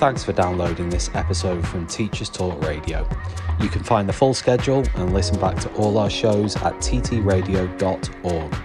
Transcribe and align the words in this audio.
Thanks 0.00 0.24
for 0.24 0.32
downloading 0.32 0.88
this 0.88 1.10
episode 1.12 1.68
from 1.68 1.86
Teachers 1.86 2.30
Talk 2.30 2.58
Radio. 2.64 3.06
You 3.60 3.68
can 3.68 3.84
find 3.84 4.08
the 4.08 4.14
full 4.14 4.32
schedule 4.32 4.82
and 4.94 5.12
listen 5.12 5.38
back 5.38 5.60
to 5.60 5.70
all 5.74 5.98
our 5.98 6.08
shows 6.08 6.56
at 6.56 6.72
ttradio.org. 6.76 8.56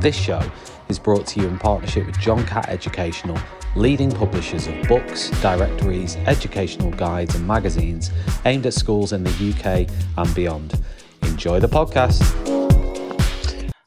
This 0.00 0.16
show 0.16 0.42
is 0.88 0.98
brought 0.98 1.28
to 1.28 1.40
you 1.40 1.46
in 1.46 1.60
partnership 1.60 2.06
with 2.06 2.18
John 2.18 2.44
Catt 2.44 2.68
Educational, 2.68 3.38
leading 3.76 4.10
publishers 4.10 4.66
of 4.66 4.82
books, 4.88 5.30
directories, 5.40 6.16
educational 6.26 6.90
guides, 6.90 7.36
and 7.36 7.46
magazines 7.46 8.10
aimed 8.44 8.66
at 8.66 8.74
schools 8.74 9.12
in 9.12 9.22
the 9.22 9.30
UK 9.30 9.88
and 10.18 10.34
beyond. 10.34 10.74
Enjoy 11.22 11.60
the 11.60 11.68
podcast. 11.68 12.20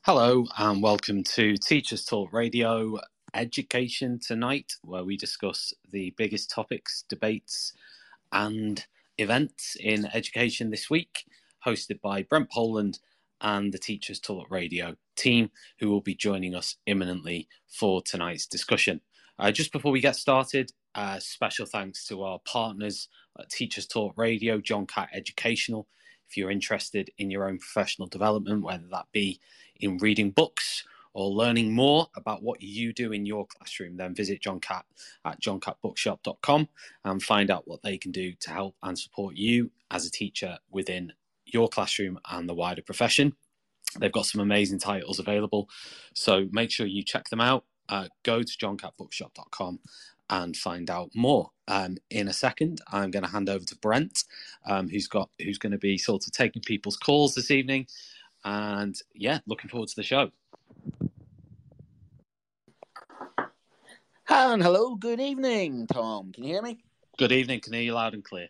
Hello, 0.05 0.45
and 0.57 0.81
welcome 0.81 1.21
to 1.25 1.57
Teachers 1.57 2.05
Talk 2.05 2.31
Radio 2.31 2.97
Education 3.33 4.19
Tonight, 4.19 4.73
where 4.83 5.03
we 5.03 5.17
discuss 5.17 5.73
the 5.91 6.13
biggest 6.17 6.49
topics, 6.49 7.03
debates, 7.09 7.73
and 8.31 8.85
events 9.17 9.77
in 9.79 10.07
education 10.13 10.69
this 10.69 10.89
week, 10.89 11.25
hosted 11.65 12.01
by 12.01 12.23
Brent 12.23 12.51
Poland 12.51 12.99
and 13.41 13.73
the 13.73 13.77
Teachers 13.77 14.19
Talk 14.19 14.49
Radio 14.49 14.95
team, 15.15 15.51
who 15.79 15.89
will 15.89 16.01
be 16.01 16.15
joining 16.15 16.55
us 16.55 16.77
imminently 16.85 17.47
for 17.67 18.01
tonight's 18.01 18.47
discussion. 18.47 19.01
Uh, 19.39 19.51
just 19.51 19.71
before 19.71 19.91
we 19.91 20.01
get 20.01 20.15
started, 20.15 20.71
uh, 20.95 21.19
special 21.19 21.65
thanks 21.65 22.05
to 22.07 22.23
our 22.23 22.39
partners 22.45 23.09
at 23.39 23.49
Teachers 23.49 23.87
Talk 23.87 24.13
Radio, 24.17 24.59
John 24.59 24.85
Catt 24.85 25.09
Educational. 25.13 25.87
If 26.29 26.37
you're 26.37 26.51
interested 26.51 27.09
in 27.17 27.29
your 27.29 27.47
own 27.47 27.59
professional 27.59 28.07
development, 28.07 28.63
whether 28.63 28.87
that 28.91 29.07
be 29.11 29.39
in 29.79 29.97
reading 29.97 30.31
books 30.31 30.83
or 31.13 31.29
learning 31.29 31.73
more 31.73 32.07
about 32.15 32.43
what 32.43 32.61
you 32.61 32.93
do 32.93 33.11
in 33.11 33.25
your 33.25 33.45
classroom, 33.45 33.97
then 33.97 34.15
visit 34.15 34.41
John 34.41 34.59
Catt 34.59 34.85
at 35.25 35.41
johncattbookshop.com 35.41 36.67
and 37.05 37.23
find 37.23 37.51
out 37.51 37.67
what 37.67 37.81
they 37.83 37.97
can 37.97 38.11
do 38.11 38.33
to 38.39 38.49
help 38.49 38.75
and 38.83 38.97
support 38.97 39.35
you 39.35 39.71
as 39.91 40.05
a 40.05 40.11
teacher 40.11 40.57
within 40.71 41.13
your 41.45 41.67
classroom 41.67 42.19
and 42.31 42.49
the 42.49 42.53
wider 42.53 42.81
profession. 42.81 43.33
They've 43.99 44.11
got 44.11 44.25
some 44.25 44.41
amazing 44.41 44.79
titles 44.79 45.19
available, 45.19 45.69
so 46.13 46.47
make 46.51 46.71
sure 46.71 46.87
you 46.87 47.03
check 47.03 47.29
them 47.29 47.41
out. 47.41 47.65
Uh, 47.89 48.07
go 48.23 48.41
to 48.41 48.57
johncattbookshop.com 48.57 49.79
and 50.29 50.55
find 50.55 50.89
out 50.89 51.11
more. 51.13 51.51
Um, 51.67 51.97
in 52.09 52.27
a 52.27 52.33
second, 52.33 52.81
I'm 52.91 53.11
going 53.11 53.23
to 53.23 53.29
hand 53.29 53.49
over 53.49 53.63
to 53.65 53.75
Brent, 53.77 54.23
um, 54.65 54.89
who's 54.89 55.07
got 55.07 55.29
who's 55.39 55.57
going 55.57 55.73
to 55.73 55.77
be 55.77 55.97
sort 55.97 56.25
of 56.25 56.33
taking 56.33 56.61
people's 56.61 56.97
calls 56.97 57.35
this 57.35 57.51
evening, 57.51 57.87
and 58.43 58.95
yeah, 59.13 59.39
looking 59.45 59.69
forward 59.69 59.89
to 59.89 59.95
the 59.95 60.03
show. 60.03 60.31
And 64.35 64.63
hello, 64.63 64.95
good 64.95 65.19
evening, 65.19 65.85
Tom. 65.85 66.31
Can 66.31 66.43
you 66.43 66.53
hear 66.53 66.63
me? 66.63 66.79
Good 67.19 67.31
evening. 67.31 67.59
Can 67.59 67.73
hear 67.73 67.83
you 67.83 67.93
loud 67.93 68.15
and 68.15 68.23
clear. 68.23 68.47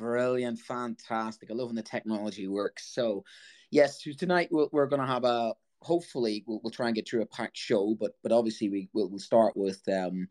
Brilliant, 0.00 0.58
fantastic. 0.58 1.48
I 1.48 1.54
love 1.54 1.68
when 1.68 1.76
the 1.76 1.82
technology 1.82 2.48
works. 2.48 2.92
So, 2.92 3.24
yes, 3.70 4.02
tonight 4.18 4.48
we're, 4.50 4.86
going 4.86 5.00
to 5.00 5.06
have 5.06 5.22
a 5.22 5.54
hopefully 5.80 6.42
we'll, 6.48 6.58
we'll, 6.64 6.72
try 6.72 6.86
and 6.86 6.96
get 6.96 7.08
through 7.08 7.22
a 7.22 7.26
packed 7.26 7.56
show, 7.56 7.94
but 8.00 8.16
but 8.24 8.32
obviously 8.32 8.68
we 8.68 8.88
will 8.94 9.08
we'll 9.08 9.20
start 9.20 9.56
with 9.56 9.80
um, 9.88 10.26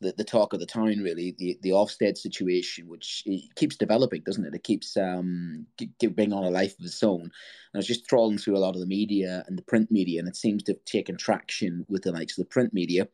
the, 0.00 0.14
the 0.16 0.24
talk 0.24 0.54
of 0.54 0.60
the 0.60 0.66
town, 0.66 1.00
really, 1.00 1.34
the, 1.38 1.58
the 1.60 1.70
Ofsted 1.70 2.16
situation, 2.16 2.88
which 2.88 3.24
keeps 3.56 3.76
developing, 3.76 4.22
doesn't 4.24 4.46
it? 4.46 4.54
It 4.54 4.64
keeps 4.64 4.96
um, 4.96 5.66
bringing 6.00 6.32
on 6.32 6.44
a 6.44 6.50
life 6.50 6.78
of 6.78 6.86
its 6.86 7.02
own. 7.02 7.20
And 7.20 7.30
I 7.74 7.78
was 7.78 7.86
just 7.86 8.08
trawling 8.08 8.38
through 8.38 8.56
a 8.56 8.58
lot 8.58 8.74
of 8.74 8.80
the 8.80 8.86
media 8.86 9.44
and 9.46 9.58
the 9.58 9.62
print 9.62 9.90
media, 9.90 10.20
and 10.20 10.28
it 10.28 10.36
seems 10.36 10.62
to 10.62 10.72
have 10.72 10.84
taken 10.86 11.18
traction 11.18 11.84
with 11.90 12.04
the 12.04 12.12
likes 12.12 12.38
of 12.38 12.44
the 12.46 12.48
print 12.48 12.72
media, 12.72 13.06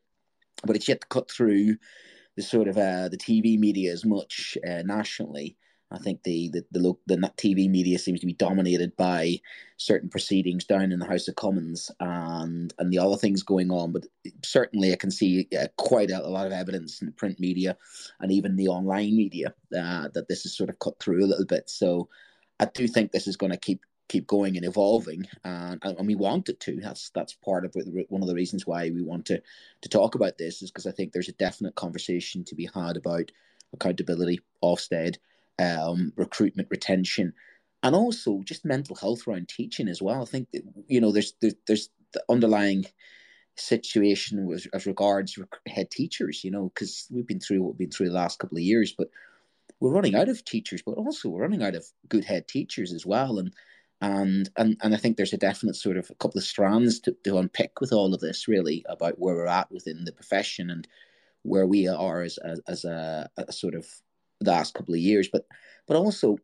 but 0.64 0.76
it's 0.76 0.88
yet 0.88 1.00
to 1.00 1.06
cut 1.08 1.30
through 1.30 1.76
the 2.36 2.42
sort 2.42 2.68
of 2.68 2.76
uh, 2.76 3.08
the 3.08 3.16
TV 3.16 3.58
media 3.58 3.92
as 3.92 4.04
much 4.04 4.58
uh, 4.68 4.82
nationally. 4.84 5.56
I 5.90 5.98
think 5.98 6.22
the 6.24 6.50
the 6.50 6.64
the, 6.72 6.80
look, 6.80 7.00
the 7.06 7.16
TV 7.16 7.68
media 7.68 7.98
seems 7.98 8.20
to 8.20 8.26
be 8.26 8.32
dominated 8.32 8.96
by 8.96 9.40
certain 9.76 10.08
proceedings 10.08 10.64
down 10.64 10.90
in 10.90 10.98
the 10.98 11.06
House 11.06 11.28
of 11.28 11.36
Commons 11.36 11.90
and 12.00 12.74
and 12.78 12.92
the 12.92 12.98
other 12.98 13.16
things 13.16 13.42
going 13.42 13.70
on. 13.70 13.92
But 13.92 14.06
certainly, 14.44 14.92
I 14.92 14.96
can 14.96 15.10
see 15.10 15.46
uh, 15.58 15.68
quite 15.76 16.10
a, 16.10 16.24
a, 16.24 16.28
lot 16.28 16.46
of 16.46 16.52
evidence 16.52 17.00
in 17.00 17.06
the 17.06 17.12
print 17.12 17.38
media 17.38 17.76
and 18.20 18.32
even 18.32 18.56
the 18.56 18.68
online 18.68 19.16
media 19.16 19.54
uh, 19.76 20.08
that 20.14 20.26
this 20.28 20.44
is 20.44 20.56
sort 20.56 20.70
of 20.70 20.78
cut 20.80 20.98
through 20.98 21.24
a 21.24 21.28
little 21.28 21.46
bit. 21.46 21.70
So 21.70 22.08
I 22.58 22.66
do 22.66 22.88
think 22.88 23.12
this 23.12 23.28
is 23.28 23.36
going 23.36 23.52
to 23.52 23.58
keep 23.58 23.82
keep 24.08 24.26
going 24.26 24.56
and 24.56 24.66
evolving, 24.66 25.26
and, 25.44 25.82
and 25.82 26.06
we 26.06 26.14
want 26.14 26.48
it 26.48 26.60
to. 26.60 26.76
That's 26.80 27.10
that's 27.10 27.34
part 27.34 27.64
of. 27.64 27.74
One 28.08 28.22
of 28.22 28.28
the 28.28 28.34
reasons 28.34 28.66
why 28.66 28.90
we 28.90 29.02
want 29.02 29.26
to 29.26 29.40
to 29.82 29.88
talk 29.88 30.14
about 30.14 30.38
this 30.38 30.62
is 30.62 30.70
because 30.70 30.86
I 30.86 30.92
think 30.92 31.12
there's 31.12 31.28
a 31.28 31.32
definite 31.32 31.74
conversation 31.74 32.44
to 32.44 32.54
be 32.54 32.68
had 32.74 32.96
about 32.96 33.30
accountability, 33.72 34.40
Ofsted 34.62 35.16
um, 35.58 36.12
recruitment, 36.16 36.68
retention, 36.70 37.32
and 37.82 37.94
also 37.94 38.40
just 38.44 38.64
mental 38.64 38.96
health 38.96 39.26
around 39.26 39.48
teaching 39.48 39.88
as 39.88 40.02
well. 40.02 40.22
I 40.22 40.26
think 40.26 40.48
that, 40.52 40.62
you 40.88 41.00
know 41.00 41.12
there's 41.12 41.34
there's, 41.40 41.90
the 42.12 42.22
underlying 42.28 42.86
situation 43.56 44.46
with, 44.46 44.66
as 44.72 44.86
regards 44.86 45.38
head 45.66 45.90
teachers. 45.90 46.44
You 46.44 46.50
know, 46.50 46.70
because 46.74 47.06
we've 47.10 47.26
been 47.26 47.40
through 47.40 47.62
what 47.62 47.70
we've 47.72 47.78
been 47.78 47.90
through 47.90 48.08
the 48.08 48.14
last 48.14 48.38
couple 48.38 48.58
of 48.58 48.62
years, 48.62 48.94
but 48.96 49.10
we're 49.80 49.92
running 49.92 50.14
out 50.14 50.28
of 50.28 50.44
teachers, 50.44 50.82
but 50.82 50.92
also 50.92 51.28
we're 51.28 51.42
running 51.42 51.62
out 51.62 51.74
of 51.74 51.84
good 52.08 52.24
head 52.24 52.48
teachers 52.48 52.92
as 52.92 53.06
well, 53.06 53.38
and. 53.38 53.52
And, 54.04 54.50
and 54.58 54.76
and 54.82 54.94
I 54.94 54.98
think 54.98 55.16
there's 55.16 55.32
a 55.32 55.38
definite 55.38 55.76
sort 55.76 55.96
of 55.96 56.10
a 56.10 56.14
couple 56.16 56.38
of 56.38 56.44
strands 56.44 57.00
to, 57.00 57.16
to 57.24 57.38
unpick 57.38 57.80
with 57.80 57.90
all 57.90 58.12
of 58.12 58.20
this, 58.20 58.46
really, 58.46 58.84
about 58.86 59.18
where 59.18 59.34
we're 59.34 59.46
at 59.46 59.72
within 59.72 60.04
the 60.04 60.12
profession 60.12 60.68
and 60.68 60.86
where 61.42 61.66
we 61.66 61.88
are 61.88 62.22
as 62.22 62.36
as, 62.38 62.60
as 62.68 62.84
a, 62.84 63.30
a 63.38 63.50
sort 63.50 63.74
of 63.74 63.86
the 64.40 64.50
last 64.50 64.74
couple 64.74 64.92
of 64.92 65.00
years. 65.00 65.28
But 65.32 65.46
but 65.86 65.96
also, 65.96 66.36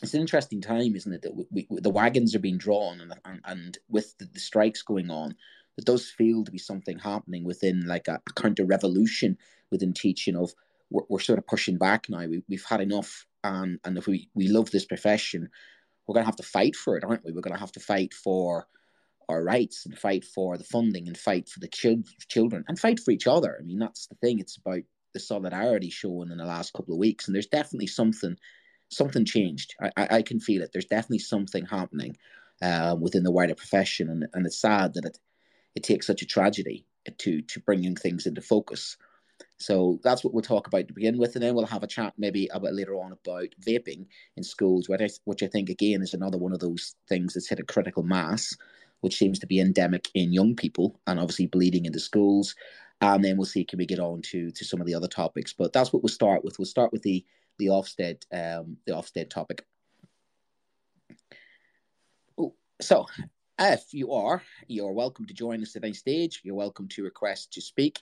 it's 0.00 0.14
an 0.14 0.20
interesting 0.20 0.60
time, 0.60 0.94
isn't 0.94 1.12
it? 1.12 1.22
That 1.22 1.34
we, 1.34 1.46
we, 1.50 1.66
the 1.70 1.90
wagons 1.90 2.36
are 2.36 2.40
being 2.40 2.58
drawn, 2.58 3.00
and 3.00 3.12
and, 3.24 3.40
and 3.44 3.78
with 3.88 4.16
the, 4.18 4.26
the, 4.26 4.38
strikes 4.38 4.82
going 4.82 5.10
on, 5.10 5.34
it 5.76 5.84
does 5.84 6.08
feel 6.08 6.44
to 6.44 6.52
be 6.52 6.58
something 6.58 7.00
happening 7.00 7.42
within 7.42 7.84
like 7.86 8.06
a, 8.06 8.20
a 8.28 8.32
counter 8.40 8.64
revolution 8.64 9.38
within 9.72 9.92
teaching. 9.92 10.36
Of 10.36 10.54
we're, 10.90 11.02
we're, 11.08 11.18
sort 11.18 11.40
of 11.40 11.48
pushing 11.48 11.78
back 11.78 12.08
now. 12.08 12.26
We, 12.26 12.44
we've 12.48 12.64
had 12.64 12.80
enough, 12.80 13.26
and 13.42 13.80
and 13.84 13.98
if 13.98 14.06
we 14.06 14.28
we 14.34 14.46
love 14.46 14.70
this 14.70 14.84
profession, 14.84 15.50
we're 16.06 16.14
going 16.14 16.24
to 16.24 16.28
have 16.28 16.36
to 16.36 16.42
fight 16.42 16.76
for 16.76 16.96
it, 16.96 17.04
aren't 17.04 17.24
we? 17.24 17.32
We're 17.32 17.40
going 17.40 17.54
to 17.54 17.60
have 17.60 17.72
to 17.72 17.80
fight 17.80 18.14
for 18.14 18.66
our 19.28 19.42
rights 19.42 19.86
and 19.86 19.98
fight 19.98 20.24
for 20.24 20.56
the 20.56 20.64
funding 20.64 21.08
and 21.08 21.18
fight 21.18 21.48
for 21.48 21.60
the 21.60 21.68
children 22.28 22.64
and 22.68 22.78
fight 22.78 23.00
for 23.00 23.10
each 23.10 23.26
other. 23.26 23.56
I 23.58 23.64
mean, 23.64 23.78
that's 23.78 24.06
the 24.06 24.14
thing. 24.16 24.38
It's 24.38 24.56
about 24.56 24.82
the 25.14 25.20
solidarity 25.20 25.90
shown 25.90 26.30
in 26.30 26.38
the 26.38 26.44
last 26.44 26.72
couple 26.72 26.94
of 26.94 27.00
weeks, 27.00 27.26
and 27.26 27.34
there's 27.34 27.46
definitely 27.46 27.88
something 27.88 28.36
something 28.88 29.24
changed. 29.24 29.74
I, 29.80 29.90
I, 29.96 30.08
I 30.18 30.22
can 30.22 30.38
feel 30.38 30.62
it. 30.62 30.70
There's 30.72 30.84
definitely 30.84 31.18
something 31.18 31.66
happening 31.66 32.16
uh, 32.62 32.96
within 33.00 33.24
the 33.24 33.32
wider 33.32 33.54
profession, 33.54 34.08
and, 34.08 34.26
and 34.32 34.46
it's 34.46 34.60
sad 34.60 34.94
that 34.94 35.04
it 35.04 35.18
it 35.74 35.82
takes 35.82 36.06
such 36.06 36.22
a 36.22 36.26
tragedy 36.26 36.86
to 37.18 37.42
to 37.42 37.60
bringing 37.60 37.96
things 37.96 38.26
into 38.26 38.42
focus. 38.42 38.96
So 39.58 39.98
that's 40.02 40.22
what 40.22 40.34
we'll 40.34 40.42
talk 40.42 40.66
about 40.66 40.86
to 40.88 40.94
begin 40.94 41.16
with, 41.16 41.34
and 41.34 41.42
then 41.42 41.54
we'll 41.54 41.66
have 41.66 41.82
a 41.82 41.86
chat 41.86 42.12
maybe 42.18 42.48
a 42.52 42.60
bit 42.60 42.74
later 42.74 42.94
on 42.94 43.12
about 43.12 43.48
vaping 43.66 44.06
in 44.36 44.42
schools, 44.42 44.88
which 44.88 45.42
I, 45.42 45.46
think 45.46 45.70
again 45.70 46.02
is 46.02 46.12
another 46.12 46.36
one 46.36 46.52
of 46.52 46.60
those 46.60 46.94
things 47.08 47.34
that's 47.34 47.48
hit 47.48 47.60
a 47.60 47.64
critical 47.64 48.02
mass, 48.02 48.54
which 49.00 49.16
seems 49.16 49.38
to 49.38 49.46
be 49.46 49.60
endemic 49.60 50.10
in 50.14 50.32
young 50.32 50.54
people 50.54 51.00
and 51.06 51.18
obviously 51.18 51.46
bleeding 51.46 51.86
into 51.86 52.00
schools 52.00 52.54
and 53.00 53.24
then 53.24 53.36
we'll 53.36 53.46
see 53.46 53.64
can 53.64 53.78
we 53.78 53.86
get 53.86 53.98
on 53.98 54.22
to 54.22 54.50
to 54.50 54.64
some 54.64 54.80
of 54.80 54.86
the 54.86 54.94
other 54.94 55.08
topics. 55.08 55.52
But 55.52 55.72
that's 55.72 55.92
what 55.92 56.02
we'll 56.02 56.08
start 56.08 56.44
with. 56.44 56.58
We'll 56.58 56.66
start 56.66 56.92
with 56.92 57.02
the 57.02 57.24
the 57.58 57.66
Ofsted 57.66 58.22
um, 58.32 58.76
the 58.86 58.92
Ofsted 58.92 59.30
topic. 59.30 59.64
So, 62.80 63.06
if 63.58 63.94
you 63.94 64.12
are, 64.12 64.42
you're 64.68 64.92
welcome 64.92 65.24
to 65.26 65.34
join 65.34 65.62
us 65.62 65.76
at 65.76 65.84
any 65.84 65.94
stage. 65.94 66.40
You're 66.44 66.54
welcome 66.54 66.88
to 66.88 67.02
request 67.02 67.52
to 67.54 67.62
speak. 67.62 68.00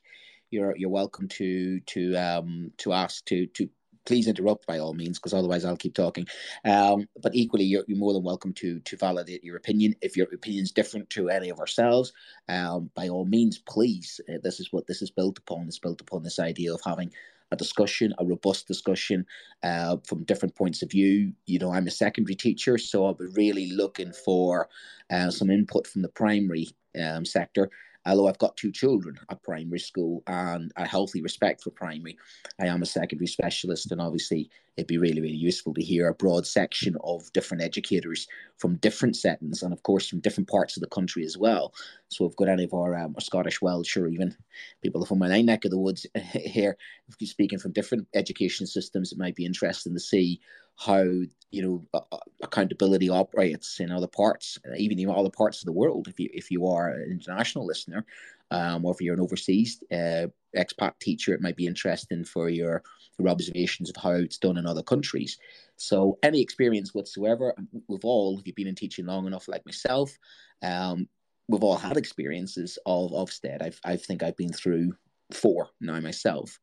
You're 0.55 0.77
you're 0.77 0.91
welcome 0.91 1.27
to 1.41 1.81
to 1.81 2.15
um 2.15 2.71
to 2.79 2.93
ask 2.93 3.25
to 3.27 3.47
to 3.49 3.69
please 4.05 4.29
interrupt 4.29 4.67
by 4.67 4.79
all 4.79 4.95
means, 4.95 5.19
because 5.19 5.35
otherwise 5.35 5.65
I'll 5.65 5.77
keep 5.77 5.95
talking. 5.95 6.27
Um, 6.65 7.09
but 7.23 7.35
equally, 7.35 7.65
you're, 7.65 7.85
you're, 7.89 7.99
more 7.99 8.13
than 8.13 8.23
welcome 8.23 8.53
to 8.55 8.79
to 8.81 8.97
validate 8.97 9.43
your 9.43 9.57
opinion. 9.57 9.95
If 10.01 10.17
your 10.17 10.27
opinion 10.33 10.63
is 10.63 10.71
different 10.71 11.11
to 11.11 11.29
any 11.29 11.49
of 11.49 11.59
ourselves, 11.59 12.13
um, 12.49 12.91
by 12.95 13.09
all 13.09 13.25
means, 13.25 13.59
please. 13.59 14.21
Uh, 14.29 14.39
this 14.43 14.61
is 14.61 14.73
what 14.73 14.87
this 14.87 15.03
is 15.03 15.11
built 15.11 15.39
upon. 15.39 15.67
It's 15.67 15.79
built 15.79 16.01
upon 16.01 16.23
this 16.23 16.39
idea 16.39 16.73
of 16.73 16.81
having 16.85 17.11
a 17.51 17.57
discussion, 17.57 18.15
a 18.19 18.25
robust 18.25 18.67
discussion 18.69 19.27
uh, 19.63 19.97
from 20.07 20.25
different 20.25 20.55
points 20.55 20.83
of 20.83 20.91
view. 20.91 21.33
You 21.47 21.59
know, 21.59 21.73
I'm 21.73 21.87
a 21.87 21.91
secondary 21.91 22.37
teacher, 22.37 22.79
so 22.79 23.05
I'll 23.05 23.15
be 23.15 23.27
really 23.35 23.73
looking 23.73 24.13
for 24.13 24.69
uh, 25.11 25.31
some 25.31 25.51
input 25.51 25.87
from 25.87 26.03
the 26.03 26.09
primary 26.09 26.69
um, 27.03 27.25
sector 27.25 27.71
although 28.07 28.29
I've 28.29 28.39
got 28.39 28.57
two 28.57 28.73
children 28.73 29.19
at 29.31 29.43
primary 29.43 29.79
school 29.79 30.23
and 30.27 30.73
a 30.77 30.87
healthy 30.87 31.23
respect 31.23 31.63
for 31.63 31.71
primary, 31.71 32.17
I 32.61 32.67
am 32.67 32.83
a 32.83 32.87
secondary 32.87 33.27
specialist, 33.27 33.91
and 33.91 34.01
obviously 34.01 34.51
it'd 34.77 34.89
be 34.89 34.99
really, 34.99 35.21
really 35.21 35.37
useful 35.37 35.73
to 35.75 35.83
hear 35.83 36.09
a 36.09 36.15
broad 36.15 36.47
section 36.47 36.97
of 37.05 37.33
different 37.33 37.63
educators 37.63 38.27
from 38.59 38.77
different 38.77 39.17
settings, 39.17 39.63
and 39.63 39.73
of 39.73 39.83
course 39.83 40.09
from 40.09 40.21
different 40.21 40.49
parts 40.49 40.77
of 40.77 40.81
the 40.81 40.89
country 40.89 41.25
as 41.25 41.39
well. 41.39 41.73
So 42.09 42.25
we've 42.25 42.37
got 42.37 42.49
any 42.49 42.65
of 42.65 42.75
our, 42.75 42.95
um, 42.95 43.15
Scottish 43.21 43.63
Welsh 43.63 43.97
or 43.97 44.07
even 44.09 44.37
people 44.83 45.05
from 45.07 45.19
my 45.19 45.41
neck 45.41 45.65
of 45.65 45.71
the 45.71 45.79
woods 45.79 46.07
here, 46.35 46.77
speaking 47.23 47.59
from 47.59 47.73
different 47.73 48.07
education 48.15 48.67
systems, 48.67 49.13
it 49.13 49.19
might 49.19 49.37
be 49.37 49.47
interesting 49.47 49.95
to 49.95 50.01
see 50.01 50.41
how 50.77 51.05
you 51.51 51.63
know 51.63 52.03
accountability 52.43 53.09
operates 53.09 53.79
in 53.81 53.93
other 53.93 54.09
parts, 54.09 54.59
even 54.77 54.99
in 54.99 55.09
other 55.09 55.31
parts 55.31 55.61
of 55.61 55.67
the 55.67 55.73
world. 55.73 56.09
If 56.09 56.19
you 56.19 56.29
if 56.33 56.51
you 56.51 56.67
are 56.67 56.91
an 56.91 57.11
international 57.11 57.67
listener, 57.67 58.05
um, 58.51 58.85
or 58.85 58.93
if 58.93 59.01
you're 59.01 59.15
an 59.15 59.21
overseas 59.21 59.83
uh, 59.93 60.27
expat 60.57 60.99
teacher, 61.01 61.33
it 61.33 61.41
might 61.41 61.57
be 61.57 61.67
interesting 61.67 62.25
for 62.25 62.49
your 62.49 62.83
your 63.19 63.29
observations 63.29 63.89
of 63.89 63.97
how 63.97 64.13
it's 64.13 64.39
done 64.39 64.57
in 64.57 64.67
other 64.67 64.83
countries. 64.83 65.39
So 65.77 66.19
any 66.23 66.41
experience 66.41 66.95
whatsoever, 66.95 67.55
we've 67.89 68.05
all, 68.05 68.39
if 68.39 68.47
you've 68.47 68.57
been 68.57 68.67
in 68.67 68.75
teaching 68.75 69.07
long 69.07 69.27
enough, 69.27 69.49
like 69.49 69.65
myself, 69.65 70.17
um, 70.63 71.09
we've 71.49 71.63
all 71.63 71.77
had 71.77 71.97
experiences 71.97 72.79
of 72.87 73.13
Ofsted. 73.13 73.63
I've 73.63 73.81
I 73.85 73.97
think 73.97 74.23
I've 74.23 74.37
been 74.37 74.53
through 74.53 74.93
four 75.33 75.69
now 75.81 76.01
myself. 76.01 76.59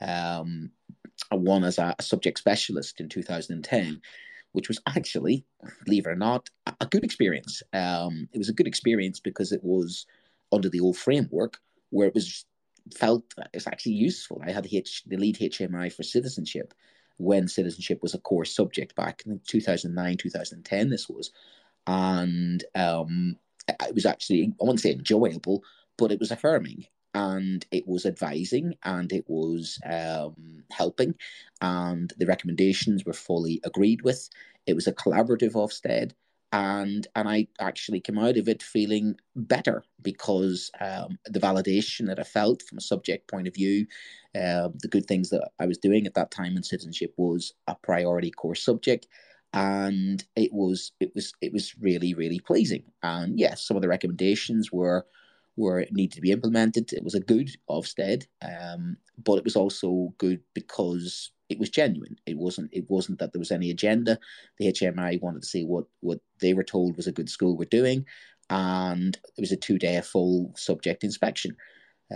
Um, 0.00 0.70
one 1.30 1.64
as 1.64 1.78
a, 1.78 1.94
subject 2.00 2.38
specialist 2.38 3.00
in 3.00 3.08
2010, 3.08 4.00
which 4.52 4.68
was 4.68 4.80
actually, 4.86 5.44
believe 5.84 6.06
it 6.06 6.10
or 6.10 6.16
not, 6.16 6.48
a 6.80 6.86
good 6.86 7.04
experience. 7.04 7.62
Um, 7.72 8.28
it 8.32 8.38
was 8.38 8.48
a 8.48 8.54
good 8.54 8.66
experience 8.66 9.20
because 9.20 9.52
it 9.52 9.62
was 9.62 10.06
under 10.52 10.68
the 10.68 10.80
old 10.80 10.96
framework 10.96 11.58
where 11.90 12.08
it 12.08 12.14
was 12.14 12.44
felt 12.94 13.24
it's 13.52 13.66
actually 13.66 13.92
useful. 13.92 14.40
I 14.44 14.52
had 14.52 14.64
the, 14.64 14.76
H, 14.76 15.02
the 15.06 15.16
lead 15.16 15.36
HMI 15.36 15.92
for 15.92 16.02
citizenship 16.02 16.72
when 17.18 17.48
citizenship 17.48 18.00
was 18.02 18.14
a 18.14 18.18
core 18.18 18.44
subject 18.44 18.94
back 18.94 19.22
in 19.26 19.40
2009, 19.46 20.16
2010. 20.16 20.90
This 20.90 21.08
was, 21.08 21.32
and 21.86 22.62
um, 22.74 23.36
it 23.68 23.94
was 23.94 24.06
actually 24.06 24.52
I 24.60 24.64
wouldn't 24.64 24.80
say 24.80 24.92
enjoyable, 24.92 25.64
but 25.96 26.12
it 26.12 26.20
was 26.20 26.30
affirming 26.30 26.86
and 27.16 27.64
it 27.70 27.88
was 27.88 28.04
advising 28.04 28.74
and 28.84 29.10
it 29.10 29.24
was 29.26 29.80
um, 29.86 30.62
helping, 30.70 31.14
and 31.62 32.12
the 32.18 32.26
recommendations 32.26 33.06
were 33.06 33.14
fully 33.14 33.58
agreed 33.64 34.02
with. 34.02 34.28
It 34.66 34.74
was 34.74 34.86
a 34.86 34.92
collaborative 34.92 35.54
Ofsted, 35.54 36.12
and 36.52 37.06
and 37.16 37.26
I 37.26 37.48
actually 37.58 38.00
came 38.00 38.18
out 38.18 38.36
of 38.36 38.50
it 38.50 38.62
feeling 38.62 39.16
better 39.34 39.82
because 40.02 40.70
um, 40.78 41.18
the 41.24 41.40
validation 41.40 42.06
that 42.08 42.20
I 42.20 42.22
felt 42.22 42.62
from 42.62 42.76
a 42.76 42.82
subject 42.82 43.30
point 43.30 43.48
of 43.48 43.54
view, 43.54 43.86
uh, 44.34 44.68
the 44.82 44.88
good 44.90 45.06
things 45.06 45.30
that 45.30 45.48
I 45.58 45.64
was 45.66 45.78
doing 45.78 46.06
at 46.06 46.14
that 46.14 46.30
time 46.30 46.54
in 46.54 46.62
citizenship 46.62 47.14
was 47.16 47.54
a 47.66 47.76
priority 47.76 48.30
core 48.30 48.54
subject, 48.54 49.06
and 49.54 50.22
it 50.36 50.52
was 50.52 50.92
it 51.00 51.12
was 51.14 51.32
it 51.40 51.54
was 51.54 51.74
really 51.80 52.12
really 52.12 52.40
pleasing. 52.40 52.84
And 53.02 53.38
yes, 53.38 53.66
some 53.66 53.78
of 53.78 53.82
the 53.82 53.88
recommendations 53.88 54.70
were 54.70 55.06
where 55.56 55.80
it 55.80 55.92
needed 55.92 56.14
to 56.14 56.20
be 56.20 56.30
implemented. 56.30 56.92
It 56.92 57.02
was 57.02 57.14
a 57.14 57.20
good 57.20 57.50
Ofsted, 57.68 58.26
um, 58.42 58.96
but 59.22 59.38
it 59.38 59.44
was 59.44 59.56
also 59.56 60.14
good 60.18 60.40
because 60.54 61.32
it 61.48 61.58
was 61.58 61.70
genuine. 61.70 62.16
It 62.26 62.36
wasn't. 62.36 62.70
It 62.72 62.88
wasn't 62.88 63.18
that 63.18 63.32
there 63.32 63.40
was 63.40 63.52
any 63.52 63.70
agenda. 63.70 64.18
The 64.58 64.72
HMI 64.72 65.20
wanted 65.20 65.42
to 65.42 65.48
see 65.48 65.64
what 65.64 65.86
what 66.00 66.20
they 66.40 66.54
were 66.54 66.64
told 66.64 66.96
was 66.96 67.06
a 67.06 67.12
good 67.12 67.28
school 67.28 67.56
were 67.56 67.64
doing, 67.64 68.04
and 68.50 69.18
it 69.36 69.40
was 69.40 69.52
a 69.52 69.56
two 69.56 69.78
day 69.78 70.00
full 70.02 70.52
subject 70.56 71.04
inspection. 71.04 71.56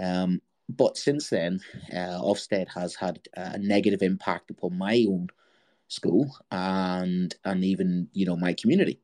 Um, 0.01 0.41
but 0.69 0.97
since 0.97 1.31
then, 1.31 1.61
uh, 1.93 2.21
Ofsted 2.21 2.69
has 2.69 2.95
had 2.95 3.21
a 3.35 3.59
negative 3.59 4.03
impact 4.03 4.51
upon 4.51 4.79
my 4.79 5.05
own 5.09 5.29
school 5.89 6.37
and 6.53 7.35
and 7.45 7.65
even 7.65 8.09
you 8.13 8.27
know 8.27 8.37
my 8.37 8.53
community, 8.53 9.01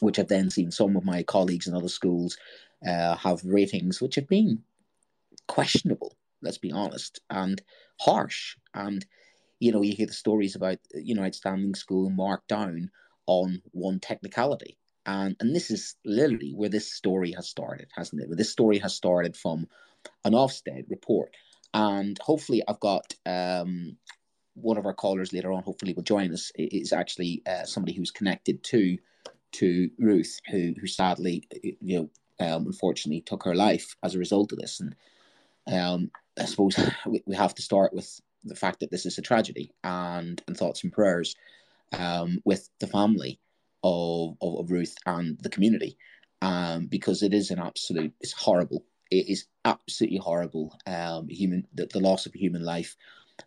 which 0.00 0.18
I've 0.18 0.28
then 0.28 0.50
seen 0.50 0.70
some 0.70 0.96
of 0.96 1.04
my 1.04 1.22
colleagues 1.22 1.66
in 1.66 1.74
other 1.74 1.88
schools 1.88 2.38
uh, 2.86 3.16
have 3.16 3.40
ratings 3.44 4.00
which 4.00 4.16
have 4.16 4.28
been 4.28 4.62
questionable, 5.46 6.16
let's 6.42 6.58
be 6.58 6.72
honest, 6.72 7.20
and 7.30 7.62
harsh. 8.00 8.56
And, 8.74 9.04
you 9.58 9.72
know, 9.72 9.82
you 9.82 9.94
hear 9.94 10.06
the 10.06 10.12
stories 10.12 10.54
about, 10.54 10.78
you 10.94 11.14
know, 11.14 11.24
outstanding 11.24 11.74
school 11.74 12.10
marked 12.10 12.48
down 12.48 12.90
on 13.26 13.62
one 13.72 14.00
technicality. 14.00 14.78
And, 15.06 15.36
and 15.40 15.54
this 15.54 15.70
is 15.70 15.96
literally 16.04 16.52
where 16.54 16.68
this 16.68 16.92
story 16.92 17.32
has 17.32 17.48
started, 17.48 17.88
hasn't 17.96 18.22
it? 18.22 18.28
Where 18.28 18.36
this 18.36 18.50
story 18.50 18.78
has 18.78 18.94
started 18.94 19.36
from 19.36 19.66
an 20.24 20.34
Ofsted 20.34 20.84
report. 20.90 21.34
And 21.72 22.18
hopefully, 22.20 22.62
I've 22.68 22.80
got 22.80 23.14
um, 23.26 23.96
one 24.54 24.78
of 24.78 24.86
our 24.86 24.94
callers 24.94 25.32
later 25.32 25.52
on, 25.52 25.62
hopefully, 25.62 25.94
will 25.94 26.02
join 26.02 26.32
us. 26.32 26.50
Is 26.56 26.92
actually 26.92 27.42
uh, 27.46 27.64
somebody 27.64 27.94
who's 27.94 28.10
connected 28.10 28.62
to 28.64 28.98
to 29.52 29.90
Ruth, 29.98 30.40
who 30.50 30.74
who 30.80 30.86
sadly, 30.86 31.46
you 31.80 31.98
know, 31.98 32.10
um, 32.40 32.66
unfortunately 32.66 33.20
took 33.20 33.44
her 33.44 33.54
life 33.54 33.96
as 34.02 34.14
a 34.14 34.18
result 34.18 34.52
of 34.52 34.58
this. 34.58 34.80
And 34.80 34.94
um, 35.72 36.10
I 36.38 36.44
suppose 36.44 36.78
we, 37.06 37.22
we 37.26 37.36
have 37.36 37.54
to 37.56 37.62
start 37.62 37.92
with 37.92 38.20
the 38.44 38.54
fact 38.54 38.80
that 38.80 38.90
this 38.90 39.06
is 39.06 39.18
a 39.18 39.22
tragedy 39.22 39.72
and, 39.84 40.42
and 40.46 40.56
thoughts 40.56 40.84
and 40.84 40.92
prayers 40.92 41.34
um, 41.96 42.40
with 42.44 42.68
the 42.80 42.86
family 42.86 43.40
of, 43.82 44.36
of, 44.40 44.60
of, 44.60 44.70
Ruth 44.70 44.94
and 45.06 45.38
the 45.40 45.48
community 45.48 45.96
um, 46.42 46.86
because 46.86 47.22
it 47.22 47.34
is 47.34 47.50
an 47.50 47.58
absolute, 47.58 48.12
it's 48.20 48.32
horrible. 48.32 48.84
It 49.10 49.28
is 49.28 49.46
absolutely 49.64 50.18
horrible. 50.18 50.76
Um, 50.86 51.28
human, 51.28 51.66
the, 51.74 51.86
the 51.86 52.00
loss 52.00 52.26
of 52.26 52.34
human 52.34 52.62
life, 52.62 52.96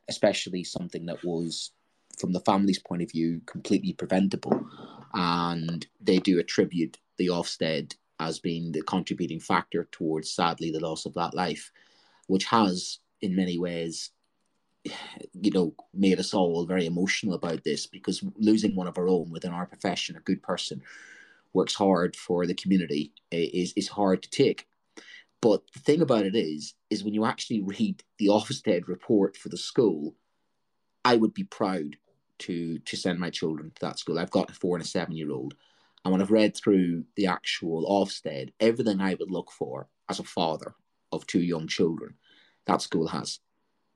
especially 0.09 0.63
something 0.63 1.05
that 1.05 1.23
was, 1.23 1.71
from 2.19 2.33
the 2.33 2.39
family's 2.41 2.79
point 2.79 3.01
of 3.01 3.11
view, 3.11 3.41
completely 3.45 3.93
preventable. 3.93 4.65
And 5.13 5.85
they 5.99 6.17
do 6.17 6.39
attribute 6.39 6.97
the 7.17 7.27
Ofsted 7.27 7.95
as 8.21 8.39
being 8.39 8.71
the 8.71 8.81
contributing 8.81 9.39
factor 9.39 9.87
towards, 9.91 10.31
sadly, 10.31 10.71
the 10.71 10.79
loss 10.79 11.05
of 11.05 11.13
that 11.15 11.33
life, 11.33 11.71
which 12.27 12.45
has, 12.45 12.99
in 13.21 13.35
many 13.35 13.57
ways, 13.57 14.11
you 15.33 15.51
know, 15.51 15.73
made 15.93 16.19
us 16.19 16.33
all 16.33 16.65
very 16.65 16.85
emotional 16.85 17.33
about 17.33 17.63
this 17.63 17.87
because 17.87 18.23
losing 18.37 18.75
one 18.75 18.87
of 18.87 18.97
our 18.97 19.07
own 19.07 19.31
within 19.31 19.51
our 19.51 19.65
profession, 19.65 20.15
a 20.15 20.21
good 20.21 20.41
person, 20.41 20.81
works 21.53 21.75
hard 21.75 22.15
for 22.15 22.45
the 22.45 22.53
community, 22.53 23.11
is 23.31 23.73
is 23.75 23.89
hard 23.89 24.23
to 24.23 24.29
take. 24.29 24.67
But 25.41 25.63
the 25.73 25.79
thing 25.79 26.01
about 26.01 26.25
it 26.25 26.35
is, 26.35 26.75
is 26.89 27.03
when 27.03 27.13
you 27.13 27.25
actually 27.25 27.61
read 27.61 28.03
the 28.19 28.27
Ofsted 28.27 28.87
report 28.87 29.35
for 29.35 29.49
the 29.49 29.57
school, 29.57 30.15
I 31.03 31.15
would 31.15 31.33
be 31.33 31.43
proud 31.43 31.97
to 32.39 32.79
to 32.79 32.97
send 32.97 33.19
my 33.19 33.29
children 33.29 33.71
to 33.71 33.81
that 33.81 33.99
school. 33.99 34.19
I've 34.19 34.31
got 34.31 34.49
a 34.49 34.53
four 34.53 34.75
and 34.75 34.85
a 34.85 34.87
seven 34.87 35.15
year 35.15 35.31
old, 35.31 35.55
and 36.03 36.11
when 36.11 36.21
I've 36.21 36.31
read 36.31 36.55
through 36.55 37.05
the 37.15 37.27
actual 37.27 37.85
Ofsted, 37.85 38.53
everything 38.59 39.01
I 39.01 39.13
would 39.13 39.29
look 39.29 39.51
for 39.51 39.87
as 40.09 40.19
a 40.19 40.23
father 40.23 40.73
of 41.11 41.27
two 41.27 41.41
young 41.41 41.67
children, 41.67 42.15
that 42.65 42.81
school 42.81 43.07
has. 43.07 43.39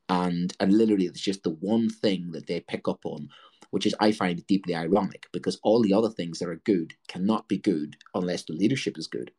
And 0.07 0.55
and 0.59 0.71
literally 0.71 1.05
it's 1.05 1.21
just 1.21 1.43
the 1.43 1.57
one 1.61 1.89
thing 1.89 2.31
that 2.33 2.45
they 2.45 2.59
pick 2.59 2.87
up 2.87 3.05
on, 3.05 3.29
which 3.71 3.87
is 3.87 3.95
I 3.99 4.11
find 4.11 4.45
deeply 4.45 4.75
ironic 4.75 5.25
because 5.31 5.59
all 5.63 5.81
the 5.81 5.93
other 5.93 6.09
things 6.09 6.39
that 6.39 6.49
are 6.49 6.61
good 6.63 6.93
cannot 7.07 7.47
be 7.47 7.57
good 7.57 7.97
unless 8.13 8.43
the 8.43 8.53
leadership 8.53 8.99
is 8.99 9.07
good. 9.07 9.31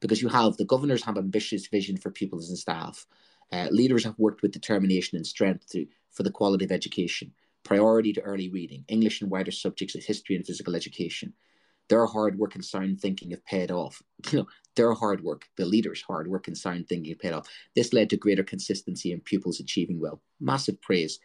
Because 0.00 0.22
you 0.22 0.28
have 0.28 0.56
the 0.56 0.64
governors 0.64 1.02
have 1.04 1.18
ambitious 1.18 1.66
vision 1.66 1.96
for 1.96 2.10
pupils 2.10 2.48
and 2.48 2.58
staff. 2.58 3.04
Uh, 3.52 3.66
leaders 3.72 4.04
have 4.04 4.16
worked 4.16 4.42
with 4.42 4.52
determination 4.52 5.16
and 5.16 5.26
strength 5.26 5.68
to, 5.70 5.84
for 6.12 6.22
the 6.22 6.30
quality 6.30 6.64
of 6.64 6.70
education, 6.70 7.32
priority 7.64 8.12
to 8.12 8.20
early 8.20 8.48
reading, 8.48 8.84
English 8.86 9.20
and 9.20 9.30
wider 9.30 9.50
subjects 9.50 9.96
history 10.06 10.36
and 10.36 10.46
physical 10.46 10.76
education, 10.76 11.34
their 11.90 12.06
hard 12.06 12.38
work 12.38 12.54
and 12.54 12.64
sound 12.64 13.00
thinking 13.00 13.32
have 13.32 13.44
paid 13.44 13.70
off. 13.70 14.02
You 14.32 14.40
know, 14.40 14.46
their 14.76 14.92
hard 14.94 15.24
work, 15.24 15.48
the 15.56 15.66
leaders' 15.66 16.02
hard 16.02 16.28
work 16.28 16.46
and 16.46 16.56
sound 16.56 16.88
thinking 16.88 17.10
have 17.10 17.18
paid 17.18 17.32
off. 17.32 17.48
This 17.74 17.92
led 17.92 18.08
to 18.10 18.16
greater 18.16 18.44
consistency 18.44 19.12
in 19.12 19.20
pupils 19.20 19.58
achieving 19.58 19.98
well. 19.98 20.22
Massive 20.38 20.80
praise. 20.80 21.18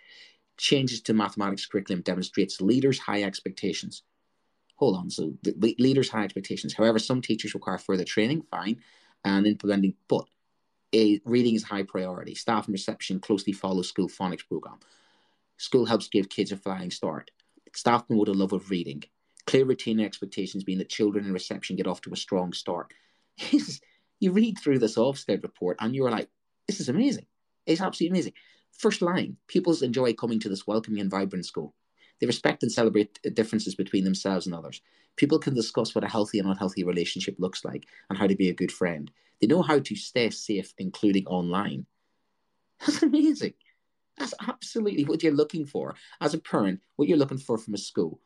Changes 0.58 1.02
to 1.02 1.14
mathematics 1.14 1.66
curriculum 1.68 2.02
demonstrates 2.02 2.60
leaders' 2.60 2.98
high 2.98 3.22
expectations. 3.22 4.04
Hold 4.78 4.98
on, 4.98 5.10
so 5.10 5.34
the 5.44 5.76
leaders' 5.78 6.10
high 6.10 6.24
expectations. 6.24 6.74
However, 6.74 6.98
some 6.98 7.22
teachers 7.22 7.54
require 7.54 7.78
further 7.78 8.04
training, 8.04 8.44
fine, 8.50 8.82
and 9.24 9.46
implementing, 9.46 9.94
but 10.08 10.26
a, 10.94 11.22
reading 11.26 11.56
is 11.56 11.64
high 11.64 11.84
priority. 11.84 12.34
Staff 12.34 12.66
and 12.66 12.74
reception 12.74 13.20
closely 13.20 13.54
follow 13.54 13.84
school 13.84 14.10
phonics 14.10 14.48
program. 14.48 14.80
School 15.58 15.86
helps 15.86 16.08
give 16.08 16.30
kids 16.30 16.52
a 16.52 16.58
flying 16.58 16.92
start. 16.92 17.30
Staff 17.74 18.08
promote 18.08 18.30
a 18.30 18.34
love 18.34 18.54
of 18.54 18.70
reading 18.70 19.04
Clear 19.48 19.66
routine 19.66 20.00
expectations 20.00 20.64
being 20.64 20.80
that 20.80 20.90
children 20.90 21.26
in 21.26 21.34
reception 21.34 21.76
get 21.76 21.88
off 21.88 22.02
to 22.02 22.14
a 22.14 22.18
strong 22.18 22.54
start. 22.54 22.94
you 24.20 24.32
read 24.32 24.58
through 24.58 24.80
this 24.80 24.96
Ofsted 24.98 25.44
report 25.44 25.78
and 25.80 25.96
you're 25.96 26.12
like, 26.12 26.30
this 26.68 26.80
is 26.80 26.90
amazing. 26.90 27.26
It's 27.66 27.82
absolutely 27.82 28.18
amazing. 28.18 28.34
First 28.72 29.02
line, 29.02 29.38
pupils 29.48 29.82
enjoy 29.82 30.14
coming 30.14 30.40
to 30.42 30.50
this 30.50 30.68
welcoming 30.68 31.00
and 31.00 31.12
vibrant 31.12 31.46
school. 31.46 31.74
They 32.20 32.28
respect 32.28 32.64
and 32.64 32.72
celebrate 32.72 33.20
differences 33.34 33.76
between 33.76 34.04
themselves 34.04 34.46
and 34.46 34.56
others. 34.56 34.82
People 35.16 35.40
can 35.40 35.54
discuss 35.54 35.94
what 35.94 36.04
a 36.04 36.10
healthy 36.10 36.40
and 36.40 36.48
unhealthy 36.48 36.84
relationship 36.84 37.36
looks 37.40 37.64
like 37.64 37.86
and 38.10 38.18
how 38.18 38.28
to 38.28 38.36
be 38.36 38.50
a 38.50 38.54
good 38.54 38.72
friend. 38.72 39.12
They 39.40 39.48
know 39.48 39.62
how 39.62 39.80
to 39.80 39.96
stay 39.96 40.30
safe, 40.30 40.74
including 40.78 41.26
online. 41.28 41.86
That's 42.80 43.04
amazing. 43.04 43.54
That's 44.18 44.34
absolutely 44.48 45.04
what 45.04 45.24
you're 45.24 45.34
looking 45.34 45.66
for 45.66 45.96
as 46.22 46.34
a 46.34 46.40
parent, 46.40 46.82
what 46.96 47.08
you're 47.08 47.18
looking 47.18 47.38
for 47.38 47.58
from 47.58 47.74
a 47.74 47.78
school. 47.78 48.20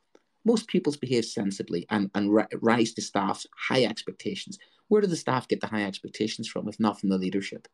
Most 0.45 0.67
pupils 0.67 0.97
behave 0.97 1.25
sensibly 1.25 1.85
and, 1.89 2.09
and 2.15 2.33
rise 2.61 2.93
to 2.93 3.01
staff's 3.01 3.45
high 3.55 3.83
expectations. 3.83 4.57
Where 4.87 5.01
do 5.01 5.07
the 5.07 5.15
staff 5.15 5.47
get 5.47 5.61
the 5.61 5.67
high 5.67 5.83
expectations 5.83 6.47
from, 6.47 6.67
if 6.67 6.79
not 6.79 6.99
from 6.99 7.09
the 7.09 7.17
leadership, 7.17 7.67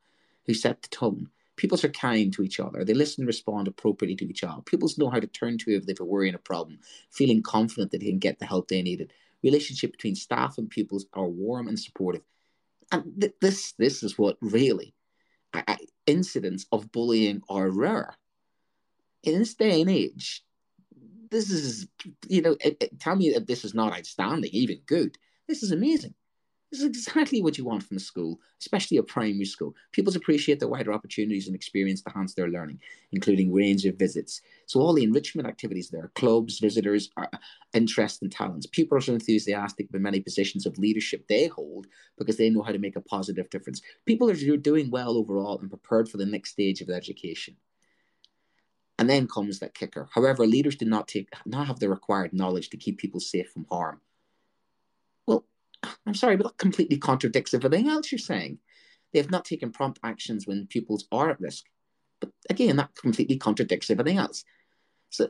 who 0.46 0.54
set 0.54 0.82
the 0.82 0.90
tone? 0.90 1.30
Pupils 1.56 1.86
are 1.86 1.90
kind 1.90 2.34
to 2.34 2.44
each 2.44 2.60
other. 2.60 2.84
They 2.84 2.94
listen 2.94 3.22
and 3.22 3.28
respond 3.28 3.68
appropriately 3.68 4.18
to 4.18 4.30
each 4.30 4.44
other. 4.44 4.62
Pupils 4.62 4.98
know 4.98 5.10
how 5.10 5.20
to 5.20 5.28
turn 5.28 5.58
to 5.60 5.72
if 5.72 5.86
they 5.86 5.94
have 5.94 6.02
a 6.02 6.06
worry 6.06 6.28
and 6.28 6.36
a 6.36 6.40
problem, 6.40 6.80
feeling 7.12 7.42
confident 7.42 7.92
that 7.92 8.02
they 8.02 8.08
can 8.08 8.20
get 8.20 8.40
the 8.40 8.46
help 8.46 8.68
they 8.68 8.82
needed. 8.82 9.14
Relationship 9.42 9.92
between 9.92 10.16
staff 10.16 10.58
and 10.58 10.70
pupils 10.70 11.06
are 11.14 11.28
warm 11.28 11.68
and 11.68 11.80
supportive. 11.80 12.24
And 12.92 13.22
th- 13.22 13.36
this, 13.40 13.72
this 13.74 14.04
is 14.04 14.18
what 14.18 14.38
really 14.42 14.94
I, 15.54 15.64
I, 15.68 15.78
incidents 16.08 16.66
of 16.72 16.92
bullying 16.92 17.42
are 17.48 17.70
rare. 17.70 18.18
In 19.24 19.40
this 19.40 19.54
day 19.54 19.82
and 19.82 19.90
age, 19.90 20.44
this 21.36 21.52
is, 21.52 21.88
you 22.28 22.42
know, 22.42 22.56
it, 22.62 22.78
it, 22.80 23.00
tell 23.00 23.16
me 23.16 23.32
that 23.32 23.48
this 23.48 23.66
is 23.66 23.74
not 23.74 23.94
outstanding, 23.94 24.50
even 24.54 24.80
good. 24.86 25.18
This 25.48 25.64
is 25.64 25.72
amazing. 25.72 26.14
This 26.72 26.82
is 26.82 26.88
exactly 26.88 27.42
what 27.42 27.58
you 27.58 27.64
want 27.64 27.84
from 27.84 27.98
a 27.98 28.00
school, 28.00 28.40
especially 28.60 28.98
a 28.98 29.04
primary 29.04 29.46
school. 29.46 29.76
Pupils 29.92 30.16
appreciate 30.16 30.60
the 30.60 30.68
wider 30.68 30.92
opportunities 30.92 31.48
and 31.48 31.56
experience 31.56 32.02
to 32.02 32.10
enhance 32.10 32.34
their 32.34 32.50
learning, 32.50 32.80
including 33.12 33.54
range 33.54 33.86
of 33.86 33.98
visits. 33.98 34.42
So 34.66 34.80
all 34.80 34.94
the 34.94 35.04
enrichment 35.04 35.48
activities 35.48 35.90
there, 35.90 36.12
clubs, 36.16 36.60
visitors, 36.60 37.12
uh, 37.18 37.28
interests 37.74 38.22
and 38.22 38.32
talents. 38.32 38.66
Pupils 38.66 39.08
are 39.08 39.14
enthusiastic 39.14 39.90
about 39.90 40.02
many 40.02 40.20
positions 40.20 40.66
of 40.66 40.78
leadership 40.78 41.28
they 41.28 41.48
hold 41.48 41.88
because 42.18 42.38
they 42.38 42.50
know 42.50 42.64
how 42.64 42.72
to 42.72 42.80
make 42.80 42.96
a 42.96 43.02
positive 43.02 43.50
difference. 43.50 43.82
People 44.06 44.30
are 44.30 44.58
doing 44.58 44.90
well 44.90 45.18
overall 45.18 45.60
and 45.60 45.70
prepared 45.70 46.10
for 46.10 46.18
the 46.18 46.26
next 46.26 46.52
stage 46.52 46.82
of 46.82 46.88
their 46.88 46.98
education. 46.98 47.56
And 48.98 49.10
then 49.10 49.28
comes 49.28 49.60
that 49.60 49.74
kicker. 49.74 50.08
However, 50.14 50.48
leaders 50.48 50.78
did 50.78 50.88
not 50.88 51.08
take 51.08 51.30
not 51.46 51.68
have 51.68 51.80
the 51.80 51.90
required 51.90 52.34
knowledge 52.34 52.70
to 52.70 52.78
keep 52.78 52.98
people 52.98 53.20
safe 53.20 53.50
from 53.50 53.66
harm. 53.70 54.00
Well, 55.28 55.46
I'm 56.06 56.14
sorry, 56.14 56.38
but 56.38 56.44
that 56.44 56.58
completely 56.58 56.98
contradicts 56.98 57.54
everything 57.54 57.90
else 57.90 58.12
you're 58.12 58.20
saying. 58.20 58.60
They 59.12 59.20
have 59.20 59.32
not 59.32 59.46
taken 59.46 59.72
prompt 59.72 60.00
actions 60.04 60.48
when 60.48 60.68
pupils 60.68 61.06
are 61.12 61.30
at 61.30 61.42
risk. 61.42 61.66
But 62.20 62.32
again, 62.50 62.78
that 62.78 62.96
completely 62.96 63.38
contradicts 63.38 63.90
everything 63.90 64.18
else. 64.18 64.46
So, 65.10 65.30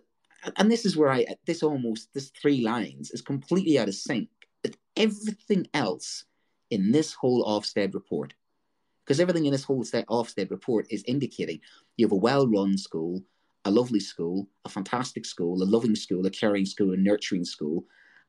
and 0.58 0.72
this 0.72 0.86
is 0.86 0.96
where 0.96 1.12
I, 1.12 1.26
this 1.46 1.64
almost, 1.64 2.10
this 2.14 2.32
three 2.40 2.62
lines 2.62 3.12
is 3.12 3.22
completely 3.22 3.80
out 3.80 3.88
of 3.88 3.96
sync 3.96 4.30
with 4.64 4.78
everything 4.96 5.68
else 5.74 6.26
in 6.70 6.92
this 6.92 7.14
whole 7.14 7.46
Ofsted 7.46 7.94
report. 7.94 8.34
Because 9.04 9.20
everything 9.20 9.46
in 9.46 9.52
this 9.52 9.64
whole 9.64 9.84
Ofsted 9.84 10.50
report 10.50 10.88
is 10.90 11.04
indicating 11.06 11.60
you 11.98 12.06
have 12.06 12.12
a 12.12 12.16
well 12.16 12.48
run 12.48 12.78
school, 12.78 13.22
a 13.66 13.72
lovely 13.72 14.00
school, 14.00 14.48
a 14.64 14.70
fantastic 14.70 15.26
school, 15.26 15.62
a 15.62 15.66
loving 15.66 15.96
school, 15.96 16.26
a 16.26 16.30
caring 16.30 16.66
school, 16.66 16.94
a 16.94 16.98
nurturing 16.98 17.44
school, 17.44 17.86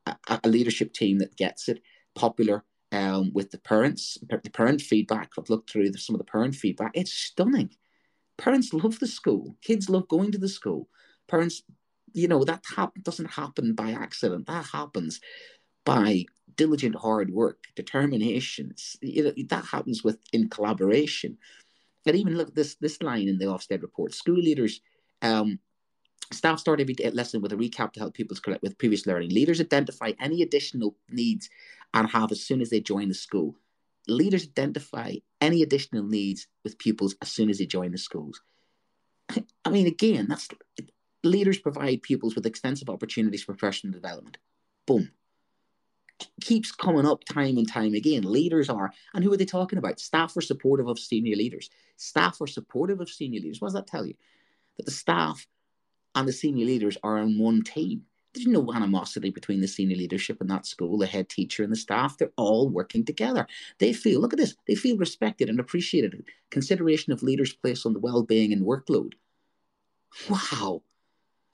a, 0.06 0.16
a 0.42 0.48
leadership 0.48 0.92
team 0.92 1.18
that 1.18 1.36
gets 1.36 1.68
it, 1.68 1.82
popular 2.14 2.64
um, 2.92 3.30
with 3.34 3.50
the 3.50 3.58
parents. 3.58 4.18
The 4.28 4.50
parent 4.50 4.80
feedback, 4.80 5.32
I've 5.38 5.50
looked 5.50 5.70
through 5.70 5.92
some 5.94 6.14
of 6.14 6.18
the 6.18 6.24
parent 6.24 6.54
feedback, 6.54 6.92
it's 6.94 7.12
stunning. 7.12 7.70
Parents 8.38 8.72
love 8.72 8.98
the 8.98 9.06
school. 9.06 9.56
Kids 9.62 9.88
love 9.88 10.08
going 10.08 10.32
to 10.32 10.38
the 10.38 10.48
school. 10.48 10.88
Parents, 11.28 11.62
you 12.12 12.28
know, 12.28 12.44
that 12.44 12.64
doesn't 13.02 13.30
happen 13.30 13.74
by 13.74 13.92
accident. 13.92 14.46
That 14.46 14.66
happens 14.66 15.20
by 15.84 16.24
diligent 16.56 16.96
hard 16.96 17.30
work, 17.30 17.64
determination. 17.74 18.74
You 19.00 19.24
know, 19.24 19.32
that 19.48 19.64
happens 19.64 20.04
with 20.04 20.18
in 20.32 20.48
collaboration. 20.48 21.38
And 22.06 22.16
even 22.16 22.36
look 22.36 22.48
at 22.48 22.54
this 22.54 22.76
this 22.76 23.02
line 23.02 23.28
in 23.28 23.38
the 23.38 23.46
Ofsted 23.46 23.82
report: 23.82 24.14
school 24.14 24.36
leaders 24.36 24.80
um, 25.22 25.58
Staff 26.32 26.58
start 26.58 26.80
every 26.80 26.94
lesson 27.12 27.40
with 27.40 27.52
a 27.52 27.56
recap 27.56 27.92
to 27.92 28.00
help 28.00 28.14
pupils 28.14 28.40
connect 28.40 28.62
with 28.62 28.78
previous 28.78 29.06
learning. 29.06 29.30
Leaders 29.30 29.60
identify 29.60 30.12
any 30.20 30.42
additional 30.42 30.96
needs 31.08 31.48
and 31.94 32.10
have 32.10 32.32
as 32.32 32.42
soon 32.42 32.60
as 32.60 32.70
they 32.70 32.80
join 32.80 33.08
the 33.08 33.14
school. 33.14 33.54
Leaders 34.08 34.44
identify 34.44 35.14
any 35.40 35.62
additional 35.62 36.04
needs 36.04 36.48
with 36.64 36.78
pupils 36.78 37.14
as 37.22 37.30
soon 37.30 37.48
as 37.48 37.58
they 37.58 37.66
join 37.66 37.92
the 37.92 37.98
schools. 37.98 38.42
I 39.64 39.70
mean, 39.70 39.86
again, 39.86 40.26
that's 40.28 40.48
leaders 41.22 41.58
provide 41.58 42.02
pupils 42.02 42.34
with 42.34 42.46
extensive 42.46 42.88
opportunities 42.88 43.44
for 43.44 43.52
professional 43.54 43.92
development. 43.92 44.38
Boom. 44.86 45.10
keeps 46.40 46.72
coming 46.72 47.06
up 47.06 47.24
time 47.24 47.56
and 47.56 47.68
time 47.68 47.94
again. 47.94 48.22
Leaders 48.22 48.68
are, 48.68 48.92
and 49.14 49.22
who 49.22 49.32
are 49.32 49.36
they 49.36 49.44
talking 49.44 49.78
about? 49.78 50.00
Staff 50.00 50.36
are 50.36 50.40
supportive 50.40 50.88
of 50.88 50.98
senior 50.98 51.36
leaders. 51.36 51.70
Staff 51.96 52.40
are 52.40 52.46
supportive 52.46 53.00
of 53.00 53.10
senior 53.10 53.40
leaders. 53.40 53.60
What 53.60 53.68
does 53.68 53.74
that 53.74 53.86
tell 53.86 54.06
you? 54.06 54.14
That 54.76 54.86
the 54.86 54.92
staff 54.92 55.46
and 56.14 56.26
the 56.26 56.32
senior 56.32 56.66
leaders 56.66 56.96
are 57.02 57.18
on 57.18 57.38
one 57.38 57.62
team. 57.62 58.02
There's 58.34 58.46
no 58.46 58.70
animosity 58.72 59.30
between 59.30 59.60
the 59.60 59.68
senior 59.68 59.96
leadership 59.96 60.40
in 60.40 60.46
that 60.48 60.66
school, 60.66 60.98
the 60.98 61.06
head 61.06 61.28
teacher, 61.28 61.62
and 61.62 61.72
the 61.72 61.76
staff. 61.76 62.18
They're 62.18 62.32
all 62.36 62.68
working 62.68 63.04
together. 63.04 63.46
They 63.78 63.92
feel, 63.92 64.20
look 64.20 64.32
at 64.32 64.38
this, 64.38 64.56
they 64.66 64.74
feel 64.74 64.96
respected 64.96 65.48
and 65.48 65.60
appreciated. 65.60 66.24
Consideration 66.50 67.12
of 67.12 67.22
leaders' 67.22 67.54
place 67.54 67.86
on 67.86 67.92
the 67.92 68.00
well 68.00 68.22
being 68.22 68.52
and 68.52 68.62
workload. 68.62 69.12
Wow. 70.28 70.82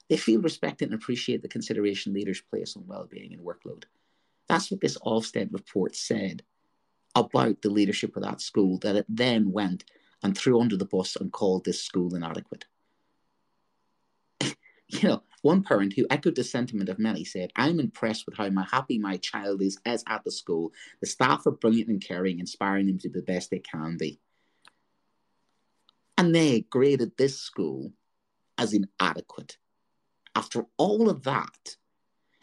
They 0.09 0.17
feel 0.17 0.41
respected 0.41 0.89
and 0.89 0.95
appreciate 0.95 1.41
the 1.41 1.47
consideration 1.47 2.13
leaders' 2.13 2.41
place 2.41 2.75
on 2.75 2.85
well 2.87 3.07
being 3.09 3.33
and 3.33 3.41
workload. 3.41 3.83
That's 4.47 4.69
what 4.69 4.81
this 4.81 4.97
Ofsted 4.99 5.53
report 5.53 5.95
said 5.95 6.43
about 7.15 7.61
the 7.61 7.69
leadership 7.69 8.15
of 8.17 8.23
that 8.23 8.41
school, 8.41 8.77
that 8.79 8.95
it 8.95 9.05
then 9.07 9.51
went 9.51 9.85
and 10.21 10.37
threw 10.37 10.59
under 10.59 10.75
the 10.75 10.85
bus 10.85 11.15
and 11.15 11.31
called 11.31 11.63
this 11.63 11.81
school 11.81 12.15
inadequate 12.15 12.65
you 14.93 15.09
know, 15.09 15.23
one 15.41 15.63
parent 15.63 15.93
who 15.93 16.05
echoed 16.09 16.35
the 16.35 16.43
sentiment 16.43 16.89
of 16.89 16.99
many 16.99 17.25
said, 17.25 17.51
I'm 17.55 17.79
impressed 17.79 18.25
with 18.25 18.37
how 18.37 18.49
my 18.49 18.65
happy 18.71 18.97
my 18.97 19.17
child 19.17 19.61
is 19.61 19.77
as 19.85 20.03
at 20.07 20.23
the 20.23 20.31
school. 20.31 20.71
The 21.01 21.07
staff 21.07 21.45
are 21.45 21.51
brilliant 21.51 21.89
and 21.89 22.01
caring, 22.01 22.39
inspiring 22.39 22.87
them 22.87 22.99
to 22.99 23.09
be 23.09 23.19
the 23.19 23.25
best 23.25 23.49
they 23.49 23.59
can 23.59 23.97
be. 23.97 24.19
And 26.17 26.33
they 26.33 26.61
graded 26.61 27.17
this 27.17 27.39
school 27.39 27.91
as 28.57 28.73
inadequate. 28.73 29.57
After 30.35 30.65
all 30.77 31.09
of 31.09 31.23
that, 31.23 31.75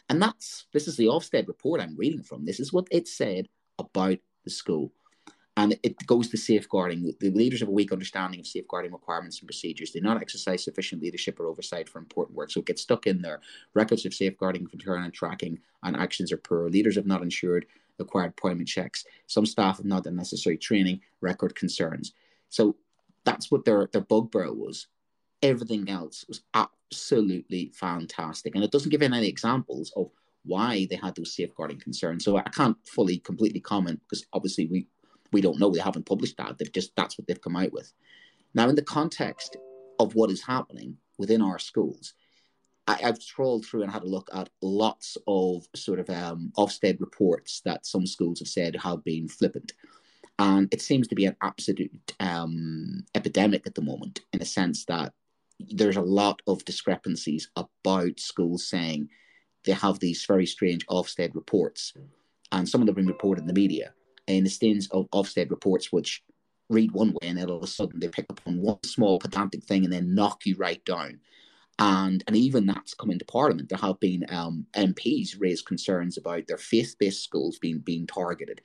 and 0.09 0.21
that's 0.21 0.65
this 0.73 0.87
is 0.87 0.97
the 0.97 1.05
Ofsted 1.05 1.47
report 1.47 1.81
I'm 1.81 1.95
reading 1.97 2.23
from. 2.23 2.45
This 2.45 2.59
is 2.59 2.73
what 2.73 2.87
it 2.91 3.07
said 3.07 3.47
about 3.79 4.17
the 4.43 4.49
school 4.49 4.91
and 5.57 5.77
it 5.83 6.05
goes 6.07 6.29
to 6.29 6.37
safeguarding. 6.37 7.13
The 7.19 7.29
leaders 7.31 7.59
have 7.59 7.69
a 7.69 7.73
weak 7.73 7.91
understanding 7.91 8.39
of 8.39 8.47
safeguarding 8.47 8.91
requirements 8.91 9.39
and 9.39 9.47
procedures. 9.47 9.91
They 9.91 9.99
do 9.99 10.05
not 10.05 10.21
exercise 10.21 10.63
sufficient 10.63 11.01
leadership 11.01 11.39
or 11.39 11.47
oversight 11.47 11.89
for 11.89 11.99
important 11.99 12.37
work, 12.37 12.51
so 12.51 12.61
it 12.61 12.67
gets 12.67 12.81
stuck 12.81 13.05
in 13.05 13.21
there. 13.21 13.41
Records 13.73 14.05
of 14.05 14.13
safeguarding, 14.13 14.67
return 14.71 15.03
and 15.03 15.13
tracking, 15.13 15.59
and 15.83 15.97
actions 15.97 16.31
are 16.31 16.37
poor. 16.37 16.69
Leaders 16.69 16.95
have 16.95 17.05
not 17.05 17.21
ensured 17.21 17.65
required 17.99 18.29
appointment 18.31 18.67
checks. 18.67 19.05
Some 19.27 19.45
staff 19.45 19.77
have 19.77 19.85
not 19.85 20.03
done 20.03 20.15
necessary 20.15 20.57
training. 20.57 21.01
Record 21.21 21.55
concerns. 21.55 22.13
So 22.49 22.75
that's 23.25 23.51
what 23.51 23.65
their 23.65 23.87
their 23.91 24.01
bugbear 24.01 24.53
was. 24.53 24.87
Everything 25.41 25.89
else 25.89 26.25
was 26.27 26.41
absolutely 26.53 27.71
fantastic, 27.73 28.55
and 28.55 28.63
it 28.63 28.71
doesn't 28.71 28.89
give 28.89 29.01
any 29.01 29.27
examples 29.27 29.91
of 29.95 30.11
why 30.43 30.87
they 30.89 30.95
had 30.95 31.15
those 31.15 31.35
safeguarding 31.35 31.79
concerns. 31.79 32.25
So 32.25 32.37
I 32.37 32.43
can't 32.43 32.77
fully, 32.87 33.19
completely 33.19 33.59
comment 33.59 34.01
because 34.07 34.25
obviously 34.33 34.65
we 34.67 34.87
we 35.31 35.41
don't 35.41 35.59
know. 35.59 35.69
They 35.69 35.79
haven't 35.79 36.05
published 36.05 36.37
that. 36.37 36.57
They've 36.57 36.71
just 36.71 36.95
that's 36.95 37.17
what 37.17 37.27
they've 37.27 37.41
come 37.41 37.55
out 37.55 37.71
with. 37.71 37.91
Now, 38.53 38.69
in 38.69 38.75
the 38.75 38.81
context 38.81 39.57
of 39.99 40.15
what 40.15 40.31
is 40.31 40.41
happening 40.41 40.97
within 41.17 41.41
our 41.41 41.59
schools, 41.59 42.13
I, 42.87 42.95
have 43.01 43.19
trawled 43.19 43.65
through 43.65 43.83
and 43.83 43.91
had 43.91 44.03
a 44.03 44.07
look 44.07 44.29
at 44.33 44.49
lots 44.61 45.17
of 45.27 45.67
sort 45.75 45.99
of 45.99 46.09
um, 46.09 46.51
Ofsted 46.57 46.99
reports 46.99 47.61
that 47.63 47.85
some 47.85 48.05
schools 48.05 48.39
have 48.39 48.47
said 48.47 48.75
have 48.77 49.03
been 49.03 49.27
flippant. 49.27 49.73
And 50.39 50.67
it 50.73 50.81
seems 50.81 51.07
to 51.09 51.15
be 51.15 51.25
an 51.25 51.35
absolute 51.41 52.13
um, 52.19 53.05
epidemic 53.13 53.67
at 53.67 53.75
the 53.75 53.81
moment, 53.81 54.21
in 54.33 54.41
a 54.41 54.45
sense 54.45 54.85
that 54.85 55.13
there's 55.59 55.97
a 55.97 56.01
lot 56.01 56.41
of 56.47 56.65
discrepancies 56.65 57.49
about 57.55 58.19
schools 58.19 58.67
saying 58.67 59.09
they 59.63 59.73
have 59.73 59.99
these 59.99 60.25
very 60.25 60.47
strange 60.47 60.85
Ofsted 60.87 61.35
reports, 61.35 61.93
and 62.51 62.67
some 62.67 62.81
of 62.81 62.87
them 62.87 62.95
have 62.95 63.05
been 63.05 63.13
reported 63.13 63.41
in 63.41 63.47
the 63.47 63.53
media 63.53 63.93
in 64.37 64.43
the 64.43 64.49
stands 64.49 64.87
of 64.87 65.09
Ofsted 65.11 65.49
reports, 65.49 65.91
which 65.91 66.23
read 66.69 66.91
one 66.91 67.11
way 67.11 67.27
and 67.27 67.37
then 67.37 67.49
all 67.49 67.57
of 67.57 67.63
a 67.63 67.67
sudden 67.67 67.99
they 67.99 68.07
pick 68.07 68.25
up 68.29 68.39
on 68.45 68.61
one 68.61 68.81
small 68.85 69.19
pedantic 69.19 69.63
thing 69.63 69.83
and 69.83 69.91
then 69.91 70.15
knock 70.15 70.45
you 70.45 70.55
right 70.55 70.83
down. 70.85 71.19
And 71.79 72.23
and 72.27 72.35
even 72.35 72.65
that's 72.65 72.93
come 72.93 73.11
into 73.11 73.25
Parliament. 73.25 73.69
There 73.69 73.77
have 73.77 73.99
been 73.99 74.25
um, 74.29 74.65
MPs 74.73 75.35
raise 75.39 75.61
concerns 75.61 76.17
about 76.17 76.47
their 76.47 76.57
faith-based 76.57 77.23
schools 77.23 77.59
being 77.59 77.79
being 77.79 78.07
targeted. 78.07 78.61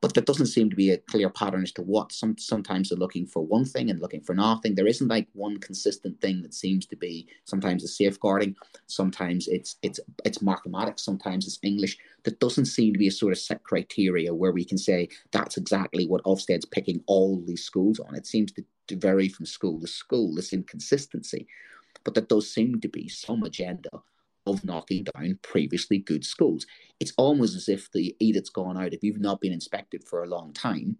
But 0.00 0.14
there 0.14 0.22
doesn't 0.22 0.46
seem 0.46 0.70
to 0.70 0.76
be 0.76 0.90
a 0.90 0.98
clear 0.98 1.28
pattern 1.28 1.62
as 1.62 1.72
to 1.72 1.82
what. 1.82 2.12
Some 2.12 2.38
sometimes 2.38 2.88
they're 2.88 2.98
looking 2.98 3.26
for 3.26 3.44
one 3.44 3.64
thing 3.64 3.90
and 3.90 4.00
looking 4.00 4.20
for 4.20 4.34
nothing. 4.34 4.74
There 4.74 4.86
isn't 4.86 5.08
like 5.08 5.26
one 5.32 5.58
consistent 5.58 6.20
thing 6.20 6.42
that 6.42 6.54
seems 6.54 6.86
to 6.86 6.96
be. 6.96 7.26
Sometimes 7.44 7.82
it's 7.82 7.96
safeguarding, 7.96 8.54
sometimes 8.86 9.48
it's 9.48 9.76
it's 9.82 9.98
it's 10.24 10.40
mathematics, 10.40 11.04
sometimes 11.04 11.46
it's 11.46 11.58
English. 11.62 11.98
There 12.24 12.34
doesn't 12.38 12.66
seem 12.66 12.92
to 12.92 12.98
be 12.98 13.08
a 13.08 13.12
sort 13.12 13.32
of 13.32 13.38
set 13.38 13.64
criteria 13.64 14.32
where 14.32 14.52
we 14.52 14.64
can 14.64 14.78
say 14.78 15.08
that's 15.32 15.56
exactly 15.56 16.06
what 16.06 16.24
Ofsted's 16.24 16.66
picking 16.66 17.02
all 17.06 17.42
these 17.44 17.64
schools 17.64 17.98
on. 17.98 18.14
It 18.14 18.26
seems 18.26 18.52
to, 18.52 18.64
to 18.88 18.96
vary 18.96 19.28
from 19.28 19.46
school 19.46 19.80
to 19.80 19.88
school. 19.88 20.34
This 20.34 20.52
inconsistency, 20.52 21.48
but 22.04 22.14
there 22.14 22.24
does 22.24 22.52
seem 22.52 22.80
to 22.80 22.88
be 22.88 23.08
some 23.08 23.42
agenda 23.42 23.90
of 24.48 24.64
knocking 24.64 25.04
down 25.04 25.38
previously 25.42 25.98
good 25.98 26.24
schools. 26.24 26.66
It's 27.00 27.12
almost 27.16 27.56
as 27.56 27.68
if 27.68 27.90
the 27.92 28.16
edict's 28.20 28.50
gone 28.50 28.76
out. 28.76 28.92
If 28.92 29.02
you've 29.02 29.20
not 29.20 29.40
been 29.40 29.52
inspected 29.52 30.04
for 30.04 30.22
a 30.22 30.28
long 30.28 30.52
time, 30.52 30.98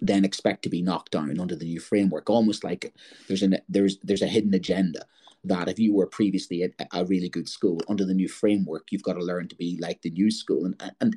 then 0.00 0.24
expect 0.24 0.62
to 0.62 0.68
be 0.68 0.82
knocked 0.82 1.12
down 1.12 1.38
under 1.38 1.54
the 1.54 1.64
new 1.64 1.80
framework. 1.80 2.28
Almost 2.28 2.64
like 2.64 2.94
there's 3.28 3.42
an 3.42 3.58
there's 3.68 3.98
there's 4.02 4.22
a 4.22 4.26
hidden 4.26 4.54
agenda 4.54 5.04
that 5.44 5.68
if 5.68 5.78
you 5.78 5.92
were 5.92 6.06
previously 6.06 6.62
a, 6.62 6.70
a 6.92 7.04
really 7.04 7.28
good 7.28 7.48
school 7.48 7.80
under 7.88 8.04
the 8.04 8.14
new 8.14 8.28
framework, 8.28 8.88
you've 8.90 9.02
got 9.02 9.14
to 9.14 9.24
learn 9.24 9.48
to 9.48 9.56
be 9.56 9.78
like 9.80 10.02
the 10.02 10.10
new 10.10 10.30
school. 10.30 10.64
And 10.64 10.94
and 11.00 11.16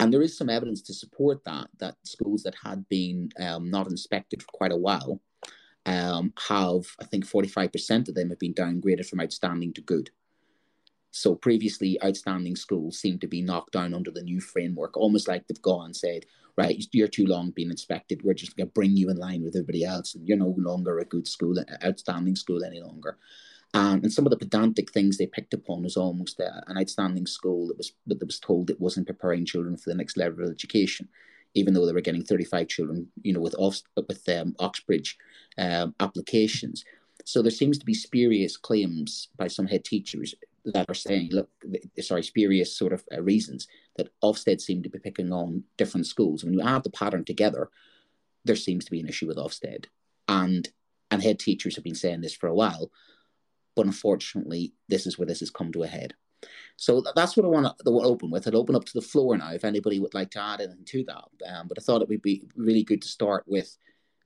and 0.00 0.12
there 0.12 0.22
is 0.22 0.36
some 0.36 0.50
evidence 0.50 0.82
to 0.82 0.94
support 0.94 1.44
that 1.44 1.68
that 1.78 1.96
schools 2.04 2.42
that 2.42 2.54
had 2.64 2.88
been 2.88 3.30
um, 3.38 3.70
not 3.70 3.86
inspected 3.86 4.42
for 4.42 4.48
quite 4.52 4.72
a 4.72 4.76
while 4.76 5.20
um, 5.86 6.32
have 6.48 6.84
I 7.00 7.04
think 7.04 7.26
45% 7.26 8.08
of 8.08 8.14
them 8.14 8.30
have 8.30 8.38
been 8.38 8.54
downgraded 8.54 9.06
from 9.06 9.20
outstanding 9.20 9.72
to 9.74 9.80
good. 9.80 10.10
So 11.16 11.36
previously, 11.36 11.96
outstanding 12.04 12.56
schools 12.56 12.98
seem 12.98 13.20
to 13.20 13.28
be 13.28 13.40
knocked 13.40 13.74
down 13.74 13.94
under 13.94 14.10
the 14.10 14.20
new 14.20 14.40
framework, 14.40 14.96
almost 14.96 15.28
like 15.28 15.46
they've 15.46 15.62
gone 15.62 15.84
and 15.86 15.96
said, 15.96 16.26
right, 16.56 16.84
you're 16.90 17.06
too 17.06 17.26
long 17.26 17.52
being 17.52 17.70
inspected. 17.70 18.22
We're 18.24 18.34
just 18.34 18.56
going 18.56 18.66
to 18.66 18.72
bring 18.72 18.96
you 18.96 19.10
in 19.10 19.16
line 19.16 19.44
with 19.44 19.54
everybody 19.54 19.84
else, 19.84 20.16
and 20.16 20.26
you're 20.26 20.36
no 20.36 20.56
longer 20.58 20.98
a 20.98 21.04
good 21.04 21.28
school, 21.28 21.54
outstanding 21.84 22.34
school 22.34 22.64
any 22.64 22.80
longer. 22.80 23.16
Um, 23.74 24.00
and 24.02 24.12
some 24.12 24.26
of 24.26 24.30
the 24.30 24.36
pedantic 24.36 24.90
things 24.90 25.16
they 25.16 25.28
picked 25.28 25.54
upon 25.54 25.84
was 25.84 25.96
almost 25.96 26.40
a, 26.40 26.64
an 26.66 26.78
outstanding 26.78 27.26
school 27.26 27.68
that 27.68 27.78
was 27.78 27.92
that 28.08 28.26
was 28.26 28.40
told 28.40 28.68
it 28.68 28.80
wasn't 28.80 29.06
preparing 29.06 29.44
children 29.44 29.76
for 29.76 29.90
the 29.90 29.96
next 29.96 30.16
level 30.16 30.44
of 30.44 30.50
education, 30.50 31.08
even 31.54 31.74
though 31.74 31.86
they 31.86 31.92
were 31.92 32.00
getting 32.00 32.24
35 32.24 32.66
children, 32.66 33.06
you 33.22 33.32
know, 33.32 33.40
with 33.40 33.54
off, 33.56 33.82
with 34.08 34.28
um, 34.28 34.56
Oxbridge 34.58 35.16
um, 35.58 35.94
applications. 36.00 36.84
So 37.24 37.40
there 37.40 37.52
seems 37.52 37.78
to 37.78 37.86
be 37.86 37.94
spurious 37.94 38.56
claims 38.56 39.28
by 39.36 39.46
some 39.46 39.68
head 39.68 39.84
teachers 39.84 40.34
that 40.64 40.88
are 40.88 40.94
saying, 40.94 41.30
look, 41.32 41.50
sorry, 42.00 42.22
spurious 42.22 42.76
sort 42.76 42.92
of 42.92 43.04
uh, 43.12 43.22
reasons 43.22 43.66
that 43.96 44.08
Ofsted 44.22 44.60
seem 44.60 44.82
to 44.82 44.88
be 44.88 44.98
picking 44.98 45.32
on 45.32 45.64
different 45.76 46.06
schools. 46.06 46.42
When 46.42 46.54
you 46.54 46.62
add 46.62 46.84
the 46.84 46.90
pattern 46.90 47.24
together, 47.24 47.70
there 48.44 48.56
seems 48.56 48.84
to 48.84 48.90
be 48.90 49.00
an 49.00 49.08
issue 49.08 49.26
with 49.26 49.36
Ofsted, 49.36 49.86
and 50.28 50.68
and 51.10 51.22
head 51.22 51.38
teachers 51.38 51.76
have 51.76 51.84
been 51.84 51.94
saying 51.94 52.22
this 52.22 52.34
for 52.34 52.48
a 52.48 52.54
while, 52.54 52.90
but 53.76 53.86
unfortunately, 53.86 54.72
this 54.88 55.06
is 55.06 55.18
where 55.18 55.26
this 55.26 55.40
has 55.40 55.50
come 55.50 55.70
to 55.72 55.82
a 55.82 55.86
head. 55.86 56.14
So 56.76 57.02
that's 57.14 57.36
what 57.36 57.46
I 57.46 57.48
want 57.48 57.66
to 57.66 57.90
open 57.90 58.30
with. 58.30 58.46
I'd 58.46 58.54
open 58.54 58.74
up 58.74 58.84
to 58.84 58.92
the 58.94 59.00
floor 59.00 59.36
now 59.36 59.52
if 59.52 59.64
anybody 59.64 60.00
would 60.00 60.14
like 60.14 60.30
to 60.32 60.42
add 60.42 60.60
anything 60.60 60.84
to 60.84 61.04
that. 61.04 61.24
Um, 61.48 61.68
but 61.68 61.78
I 61.78 61.82
thought 61.82 62.02
it 62.02 62.08
would 62.08 62.22
be 62.22 62.48
really 62.56 62.82
good 62.82 63.00
to 63.02 63.08
start 63.08 63.44
with 63.46 63.76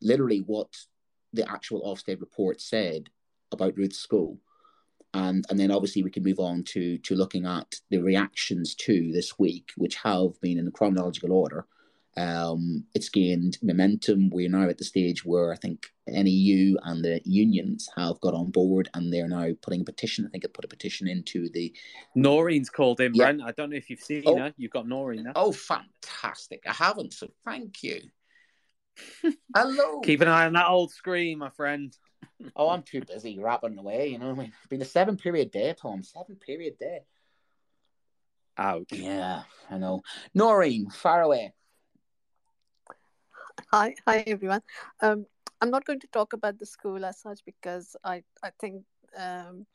literally 0.00 0.38
what 0.38 0.74
the 1.32 1.48
actual 1.50 1.82
Ofsted 1.82 2.20
report 2.20 2.60
said 2.60 3.10
about 3.52 3.76
Ruth's 3.76 3.98
school 3.98 4.38
and 5.14 5.44
and 5.48 5.58
then 5.58 5.70
obviously 5.70 6.02
we 6.02 6.10
can 6.10 6.22
move 6.22 6.38
on 6.38 6.62
to 6.64 6.98
to 6.98 7.14
looking 7.14 7.46
at 7.46 7.76
the 7.90 7.98
reactions 7.98 8.74
to 8.74 9.10
this 9.12 9.38
week, 9.38 9.70
which 9.76 9.96
have 9.96 10.40
been 10.40 10.58
in 10.58 10.70
chronological 10.70 11.32
order. 11.32 11.66
Um, 12.16 12.84
it's 12.94 13.10
gained 13.10 13.58
momentum. 13.62 14.30
We're 14.30 14.48
now 14.48 14.68
at 14.68 14.78
the 14.78 14.84
stage 14.84 15.24
where 15.24 15.52
I 15.52 15.56
think 15.56 15.86
NEU 16.08 16.76
and 16.82 17.04
the 17.04 17.20
unions 17.24 17.88
have 17.96 18.20
got 18.20 18.34
on 18.34 18.50
board, 18.50 18.88
and 18.94 19.12
they're 19.12 19.28
now 19.28 19.50
putting 19.62 19.82
a 19.82 19.84
petition. 19.84 20.26
I 20.26 20.30
think 20.30 20.44
I 20.44 20.48
put 20.52 20.64
a 20.64 20.68
petition 20.68 21.06
into 21.06 21.48
the. 21.50 21.72
Naureen's 22.16 22.70
called 22.70 23.00
in, 23.00 23.14
yeah. 23.14 23.24
Brent. 23.24 23.42
I 23.42 23.52
don't 23.52 23.70
know 23.70 23.76
if 23.76 23.88
you've 23.88 24.00
seen 24.00 24.24
oh. 24.26 24.36
her. 24.36 24.52
You've 24.56 24.72
got 24.72 24.86
Naureen 24.86 25.24
now. 25.24 25.32
Oh, 25.36 25.52
fantastic! 25.52 26.64
I 26.66 26.72
haven't, 26.72 27.12
so 27.12 27.28
thank 27.44 27.82
you. 27.84 28.00
Hello. 29.54 30.00
Keep 30.00 30.22
an 30.22 30.28
eye 30.28 30.46
on 30.46 30.54
that 30.54 30.68
old 30.68 30.90
screen, 30.90 31.38
my 31.38 31.50
friend 31.50 31.96
oh, 32.56 32.70
I'm 32.70 32.82
too 32.82 33.02
busy 33.02 33.38
rapping 33.38 33.78
away. 33.78 34.08
You 34.08 34.18
know, 34.18 34.30
I 34.30 34.34
mean, 34.34 34.52
it's 34.58 34.66
been 34.68 34.82
a 34.82 34.86
seven 34.86 35.16
period 35.16 35.50
day, 35.50 35.74
Tom. 35.80 36.02
Seven 36.02 36.36
period 36.36 36.78
day. 36.78 37.00
Ouch. 38.56 38.92
Yeah, 38.92 39.42
I 39.70 39.78
know. 39.78 40.02
Naureen, 40.36 40.92
far 40.92 41.22
away. 41.22 41.52
Hi, 43.72 43.94
hi 44.06 44.24
everyone. 44.26 44.62
Um, 45.00 45.26
I'm 45.60 45.70
not 45.70 45.84
going 45.84 46.00
to 46.00 46.06
talk 46.08 46.32
about 46.32 46.58
the 46.58 46.66
school 46.66 47.04
as 47.04 47.20
such 47.20 47.40
because 47.44 47.96
I 48.04 48.22
I 48.42 48.50
think 48.60 48.84
um, 49.16 49.66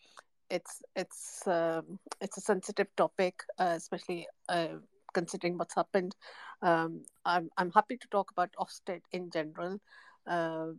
it's 0.50 0.82
it's 0.96 1.48
um, 1.48 2.00
it's 2.22 2.38
a 2.38 2.42
sensitive 2.42 2.88
topic, 2.96 3.44
uh, 3.60 3.74
especially 3.76 4.28
uh, 4.50 4.80
considering 5.14 5.58
what's 5.58 5.76
happened. 5.76 6.16
Um, 6.62 7.04
I'm 7.26 7.50
I'm 7.58 7.72
happy 7.72 7.98
to 7.98 8.08
talk 8.10 8.32
about 8.32 8.52
Ofsted 8.60 9.02
in 9.12 9.30
general. 9.30 9.80
Uh, 10.28 10.72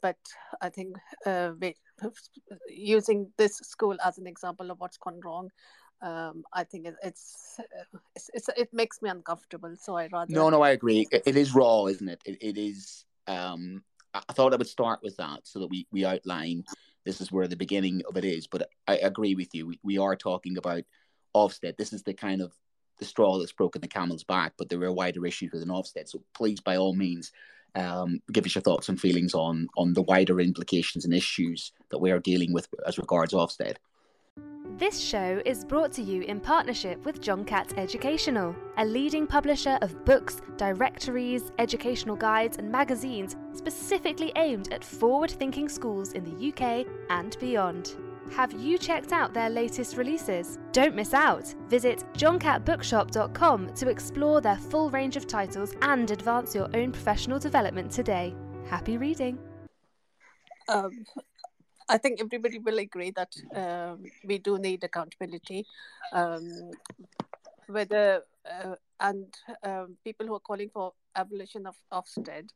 but 0.00 0.16
I 0.60 0.68
think 0.68 0.96
uh, 1.26 1.52
using 2.68 3.32
this 3.36 3.56
school 3.58 3.96
as 4.04 4.18
an 4.18 4.26
example 4.26 4.70
of 4.70 4.80
what's 4.80 4.98
gone 4.98 5.20
wrong, 5.24 5.50
um, 6.02 6.42
I 6.52 6.64
think 6.64 6.86
it, 6.86 6.96
it's, 7.02 7.60
it's, 8.16 8.30
it's 8.34 8.48
it 8.56 8.68
makes 8.72 9.00
me 9.02 9.10
uncomfortable. 9.10 9.74
So 9.80 9.96
I 9.96 10.08
rather 10.12 10.32
no, 10.32 10.50
no, 10.50 10.62
I 10.62 10.70
agree. 10.70 11.06
it, 11.10 11.22
it 11.26 11.36
is 11.36 11.54
raw, 11.54 11.86
isn't 11.86 12.08
it? 12.08 12.20
It, 12.24 12.38
it 12.40 12.58
is. 12.58 13.04
Um, 13.26 13.82
I 14.14 14.32
thought 14.32 14.52
I 14.52 14.56
would 14.56 14.66
start 14.66 15.00
with 15.02 15.16
that 15.16 15.40
so 15.44 15.60
that 15.60 15.68
we 15.68 15.86
we 15.90 16.04
outline 16.04 16.64
this 17.04 17.20
is 17.20 17.32
where 17.32 17.48
the 17.48 17.56
beginning 17.56 18.02
of 18.08 18.16
it 18.16 18.24
is. 18.24 18.46
But 18.46 18.68
I 18.86 18.96
agree 18.96 19.34
with 19.34 19.54
you. 19.54 19.66
We 19.66 19.78
we 19.82 19.98
are 19.98 20.16
talking 20.16 20.58
about 20.58 20.82
Ofsted. 21.34 21.76
This 21.76 21.92
is 21.92 22.02
the 22.02 22.14
kind 22.14 22.42
of 22.42 22.52
the 22.98 23.04
straw 23.04 23.38
that's 23.38 23.52
broken 23.52 23.80
the 23.80 23.88
camel's 23.88 24.24
back, 24.24 24.54
but 24.58 24.68
there 24.68 24.82
are 24.82 24.92
wider 24.92 25.24
issues 25.24 25.52
with 25.52 25.62
an 25.62 25.68
Ofsted. 25.68 26.08
So 26.08 26.22
please, 26.34 26.60
by 26.60 26.76
all 26.76 26.94
means, 26.94 27.32
um, 27.74 28.20
give 28.32 28.44
us 28.44 28.54
your 28.54 28.62
thoughts 28.62 28.88
and 28.88 29.00
feelings 29.00 29.34
on 29.34 29.68
on 29.76 29.92
the 29.92 30.02
wider 30.02 30.40
implications 30.40 31.04
and 31.04 31.14
issues 31.14 31.72
that 31.90 31.98
we 31.98 32.10
are 32.10 32.18
dealing 32.18 32.52
with 32.52 32.68
as 32.86 32.98
regards 32.98 33.32
Ofsted. 33.32 33.76
This 34.78 34.98
show 34.98 35.42
is 35.44 35.64
brought 35.64 35.92
to 35.92 36.02
you 36.02 36.22
in 36.22 36.40
partnership 36.40 37.04
with 37.04 37.20
John 37.20 37.44
Catt 37.44 37.74
Educational, 37.76 38.56
a 38.78 38.84
leading 38.84 39.26
publisher 39.26 39.78
of 39.82 40.04
books, 40.04 40.40
directories, 40.56 41.52
educational 41.58 42.16
guides, 42.16 42.56
and 42.56 42.70
magazines 42.70 43.36
specifically 43.52 44.32
aimed 44.36 44.72
at 44.72 44.82
forward 44.82 45.30
thinking 45.30 45.68
schools 45.68 46.12
in 46.12 46.24
the 46.24 46.48
UK 46.48 46.86
and 47.10 47.36
beyond. 47.38 47.96
Have 48.32 48.52
you 48.52 48.78
checked 48.78 49.12
out 49.12 49.34
their 49.34 49.50
latest 49.50 49.96
releases? 49.96 50.58
Don't 50.72 50.94
miss 50.94 51.12
out! 51.12 51.54
Visit 51.68 52.02
johncattbookshop.com 52.14 53.74
to 53.74 53.90
explore 53.90 54.40
their 54.40 54.56
full 54.56 54.88
range 54.88 55.16
of 55.16 55.26
titles 55.26 55.74
and 55.82 56.10
advance 56.10 56.54
your 56.54 56.70
own 56.74 56.92
professional 56.92 57.38
development 57.38 57.90
today. 57.90 58.34
Happy 58.70 58.96
reading! 58.96 59.38
Um, 60.70 61.04
I 61.90 61.98
think 61.98 62.22
everybody 62.22 62.58
will 62.58 62.78
agree 62.78 63.10
that 63.10 63.34
um, 63.54 64.04
we 64.24 64.38
do 64.38 64.58
need 64.58 64.82
accountability. 64.82 65.66
Um, 66.10 66.70
whether 67.66 68.22
uh, 68.50 68.76
and 68.98 69.26
um, 69.62 69.98
people 70.04 70.26
who 70.26 70.34
are 70.34 70.40
calling 70.40 70.70
for 70.72 70.94
abolition 71.16 71.66
of 71.66 71.76
Ofsted, 71.92 72.48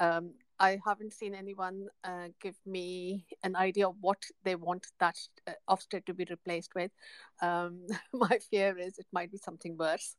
um, 0.00 0.30
I 0.60 0.78
haven't 0.84 1.14
seen 1.14 1.34
anyone 1.34 1.88
uh, 2.04 2.28
give 2.40 2.56
me 2.66 3.24
an 3.42 3.56
idea 3.56 3.88
of 3.88 3.96
what 4.02 4.22
they 4.44 4.54
want 4.54 4.86
that 5.00 5.16
uh, 5.48 5.52
Ofsted 5.70 6.04
to 6.04 6.12
be 6.12 6.26
replaced 6.28 6.74
with. 6.74 6.90
Um, 7.40 7.86
my 8.12 8.38
fear 8.50 8.78
is 8.78 8.98
it 8.98 9.06
might 9.10 9.32
be 9.32 9.38
something 9.38 9.78
worse. 9.78 10.16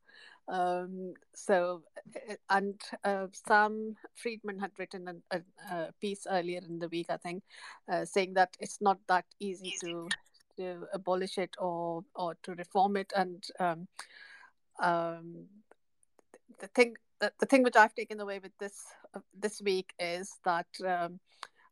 Um, 0.48 1.14
so, 1.36 1.84
uh, 2.16 2.36
and 2.50 2.82
uh, 3.04 3.28
Sam 3.48 3.96
Freedman 4.16 4.60
had 4.60 4.72
written 4.80 5.08
a, 5.08 5.38
a, 5.38 5.42
a, 5.70 5.92
piece 6.02 6.26
earlier 6.30 6.62
in 6.68 6.80
the 6.80 6.90
week, 6.90 7.06
I 7.10 7.18
think, 7.18 7.44
uh, 7.92 8.06
saying 8.06 8.34
that 8.34 8.58
it's 8.60 8.82
not 8.82 8.98
that 9.08 9.26
easy 9.40 9.76
to 9.82 10.10
to 10.58 10.86
abolish 10.92 11.38
it 11.38 11.56
or 11.60 12.04
or 12.16 12.36
to 12.44 12.54
reform 12.56 12.98
it, 12.98 13.14
and 13.16 13.44
um, 13.60 13.88
um 14.82 15.46
the 16.60 16.68
thing 16.68 16.96
the, 17.22 17.32
the 17.40 17.46
thing 17.46 17.64
which 17.64 17.76
I've 17.78 17.96
taken 17.96 18.20
away 18.20 18.40
with 18.40 18.52
this 18.60 18.84
uh, 19.16 19.20
this 19.40 19.62
week 19.62 19.94
is 20.00 20.40
that, 20.44 20.68
um, 20.86 21.20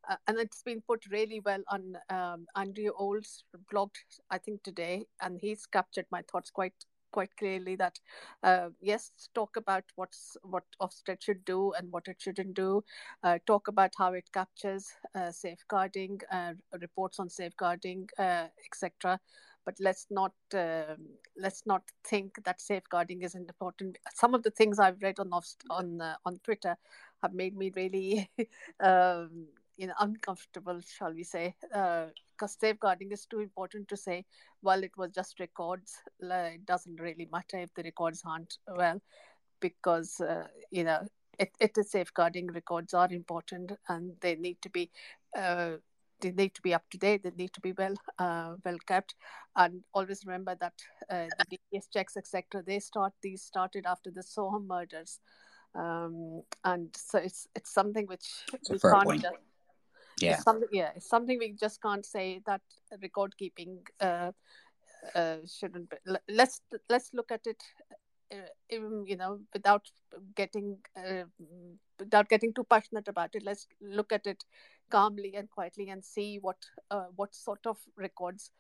uh, 0.09 0.15
and 0.27 0.37
it's 0.37 0.61
been 0.63 0.81
put 0.81 1.03
really 1.11 1.41
well 1.43 1.63
on 1.67 1.97
um, 2.09 2.45
Andrew 2.55 2.91
Old's 2.97 3.43
blog, 3.69 3.89
I 4.29 4.37
think 4.37 4.63
today, 4.63 5.07
and 5.21 5.39
he's 5.41 5.65
captured 5.65 6.05
my 6.11 6.21
thoughts 6.31 6.51
quite 6.51 6.73
quite 7.11 7.35
clearly 7.37 7.75
that 7.75 7.97
uh, 8.43 8.69
yes 8.79 9.09
talk 9.33 9.57
about 9.57 9.83
what's 9.95 10.37
what 10.43 10.63
Ofsted 10.79 11.23
should 11.23 11.43
do 11.43 11.73
and 11.73 11.91
what 11.91 12.07
it 12.07 12.17
shouldn't 12.19 12.53
do. 12.53 12.83
Uh, 13.23 13.39
talk 13.47 13.67
about 13.67 13.91
how 13.97 14.13
it 14.13 14.29
captures 14.31 14.85
uh, 15.15 15.31
safeguarding 15.31 16.19
uh, 16.31 16.53
reports 16.79 17.19
on 17.19 17.27
safeguarding 17.27 18.07
uh, 18.19 18.45
etc 18.63 19.19
but 19.69 19.79
let's 19.79 20.07
not 20.09 20.33
um, 20.55 20.97
let's 21.37 21.63
not 21.67 21.83
think 22.03 22.43
that 22.43 22.59
safeguarding 22.59 23.21
isn't 23.21 23.47
important. 23.47 23.99
Some 24.15 24.33
of 24.33 24.41
the 24.41 24.49
things 24.49 24.79
I've 24.79 25.03
read 25.03 25.19
on 25.19 25.29
on 25.69 26.01
uh, 26.01 26.15
on 26.25 26.39
Twitter 26.43 26.75
have 27.21 27.33
made 27.33 27.55
me 27.55 27.71
really 27.75 28.31
um, 28.79 29.45
you 29.77 29.85
know 29.85 29.93
uncomfortable, 29.99 30.81
shall 30.81 31.13
we 31.13 31.23
say? 31.23 31.53
Because 31.61 32.15
uh, 32.41 32.59
safeguarding 32.65 33.11
is 33.11 33.27
too 33.27 33.41
important 33.41 33.87
to 33.89 33.97
say. 33.97 34.25
Well, 34.63 34.83
it 34.83 34.97
was 34.97 35.11
just 35.11 35.39
records. 35.39 35.93
it 36.19 36.65
doesn't 36.65 36.99
really 36.99 37.27
matter 37.31 37.59
if 37.59 37.71
the 37.75 37.83
records 37.83 38.23
aren't 38.25 38.57
well, 38.67 38.99
because 39.59 40.19
uh, 40.19 40.47
you 40.71 40.83
know 40.83 41.07
it, 41.37 41.51
it 41.59 41.77
is 41.77 41.91
safeguarding. 41.91 42.47
Records 42.47 42.95
are 42.95 43.13
important, 43.13 43.73
and 43.87 44.13
they 44.21 44.35
need 44.35 44.59
to 44.63 44.69
be. 44.69 44.89
Uh, 45.37 45.73
they 46.21 46.31
need 46.31 46.53
to 46.55 46.61
be 46.61 46.73
up 46.73 46.83
to 46.91 46.97
date. 46.97 47.23
They 47.23 47.31
need 47.31 47.53
to 47.53 47.61
be 47.61 47.73
well, 47.73 47.95
uh, 48.17 48.55
well 48.63 48.77
kept, 48.87 49.15
and 49.55 49.81
always 49.93 50.25
remember 50.25 50.55
that 50.59 50.73
uh, 51.09 51.27
the 51.37 51.57
DBS 51.57 51.89
checks, 51.91 52.17
etc. 52.17 52.63
They 52.65 52.79
start. 52.79 53.13
These 53.21 53.41
started 53.41 53.85
after 53.85 54.11
the 54.11 54.21
Soham 54.21 54.67
murders, 54.67 55.19
um, 55.75 56.43
and 56.63 56.89
so 56.95 57.19
it's 57.19 57.47
it's 57.55 57.73
something 57.73 58.05
which 58.07 58.27
it's 58.53 58.69
we 58.69 58.79
can't 58.79 59.03
point. 59.03 59.21
just 59.21 59.35
yeah 60.19 60.33
it's 60.33 60.43
something 60.43 60.69
yeah 60.71 60.89
it's 60.95 61.09
something 61.09 61.37
we 61.39 61.53
just 61.53 61.81
can't 61.81 62.05
say 62.05 62.41
that 62.45 62.61
record 63.01 63.35
keeping 63.37 63.79
uh, 64.01 64.31
uh, 65.15 65.37
shouldn't 65.47 65.89
be 65.89 65.97
let's 66.27 66.61
let's 66.89 67.11
look 67.13 67.31
at 67.31 67.41
it 67.45 67.61
you 68.69 69.15
know 69.17 69.39
without 69.53 69.89
getting 70.35 70.77
uh, 70.97 71.23
without 71.99 72.29
getting 72.29 72.53
too 72.53 72.63
passionate 72.63 73.07
about 73.07 73.33
it 73.33 73.43
let's 73.43 73.67
look 73.81 74.11
at 74.11 74.25
it 74.27 74.43
calmly 74.89 75.35
and 75.35 75.49
quietly 75.49 75.89
and 75.89 76.03
see 76.03 76.37
what 76.41 76.57
uh, 76.91 77.05
what 77.15 77.33
sort 77.33 77.65
of 77.65 77.77
records 77.95 78.51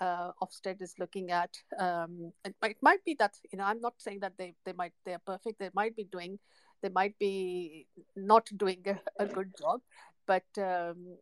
uh, 0.00 0.30
Ofsted 0.40 0.80
is 0.80 0.94
looking 0.98 1.32
at. 1.32 1.56
Um, 1.78 2.32
it, 2.44 2.54
it 2.62 2.76
might 2.82 3.04
be 3.04 3.16
that 3.18 3.34
you 3.50 3.58
know 3.58 3.64
I'm 3.64 3.80
not 3.80 3.94
saying 3.98 4.20
that 4.20 4.34
they 4.38 4.54
they 4.64 4.72
might 4.72 4.92
they're 5.04 5.18
perfect. 5.18 5.58
They 5.58 5.70
might 5.74 5.96
be 5.96 6.04
doing 6.04 6.38
they 6.82 6.88
might 6.88 7.18
be 7.18 7.86
not 8.14 8.48
doing 8.56 8.84
a, 8.86 9.24
a 9.24 9.26
good 9.26 9.52
job, 9.58 9.80
but 10.26 10.46
um, 10.58 11.16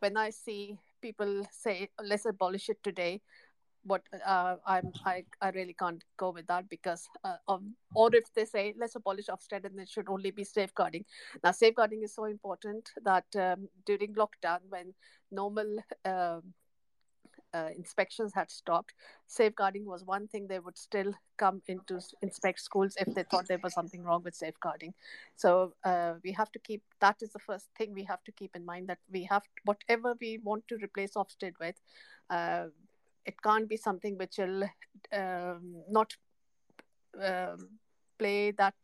when 0.00 0.16
I 0.16 0.30
see 0.30 0.78
people 1.00 1.46
say, 1.50 1.90
let's 2.02 2.26
abolish 2.26 2.68
it 2.68 2.82
today, 2.82 3.20
what 3.84 4.02
uh, 4.26 4.56
I'm, 4.66 4.92
I, 5.04 5.24
I 5.40 5.50
really 5.50 5.74
can't 5.74 6.02
go 6.16 6.30
with 6.30 6.46
that 6.48 6.68
because, 6.68 7.08
uh, 7.24 7.36
um, 7.48 7.74
or 7.94 8.14
if 8.14 8.32
they 8.34 8.44
say, 8.44 8.74
let's 8.78 8.96
abolish 8.96 9.26
Ofsted 9.26 9.64
and 9.64 9.78
it 9.78 9.88
should 9.88 10.08
only 10.08 10.30
be 10.30 10.44
safeguarding. 10.44 11.04
Now, 11.42 11.52
safeguarding 11.52 12.02
is 12.02 12.14
so 12.14 12.24
important 12.24 12.90
that 13.04 13.24
um, 13.36 13.68
during 13.86 14.14
lockdown, 14.14 14.60
when 14.68 14.94
normal 15.30 15.78
um, 16.04 16.42
uh, 17.54 17.68
inspections 17.76 18.32
had 18.34 18.50
stopped, 18.50 18.94
safeguarding 19.26 19.86
was 19.86 20.04
one 20.04 20.28
thing 20.28 20.46
they 20.46 20.58
would 20.58 20.76
still 20.76 21.14
come 21.36 21.62
into 21.66 22.00
inspect 22.22 22.60
schools 22.60 22.94
if 23.00 23.14
they 23.14 23.22
thought 23.22 23.46
there 23.48 23.60
was 23.62 23.72
something 23.72 24.02
wrong 24.02 24.22
with 24.22 24.34
safeguarding. 24.34 24.92
So 25.36 25.72
uh, 25.84 26.14
we 26.22 26.32
have 26.32 26.52
to 26.52 26.58
keep 26.58 26.82
that 27.00 27.16
is 27.22 27.32
the 27.32 27.38
first 27.38 27.68
thing 27.76 27.94
we 27.94 28.04
have 28.04 28.22
to 28.24 28.32
keep 28.32 28.54
in 28.54 28.64
mind 28.64 28.88
that 28.88 28.98
we 29.10 29.24
have 29.24 29.42
whatever 29.64 30.14
we 30.20 30.38
want 30.42 30.68
to 30.68 30.76
replace 30.76 31.14
Ofsted 31.14 31.52
with, 31.58 31.76
uh, 32.28 32.66
it 33.24 33.40
can't 33.42 33.68
be 33.68 33.76
something 33.76 34.16
which 34.16 34.38
will 34.38 34.64
um, 35.12 35.82
not 35.88 36.14
um, 37.22 37.68
play 38.18 38.52
that 38.52 38.74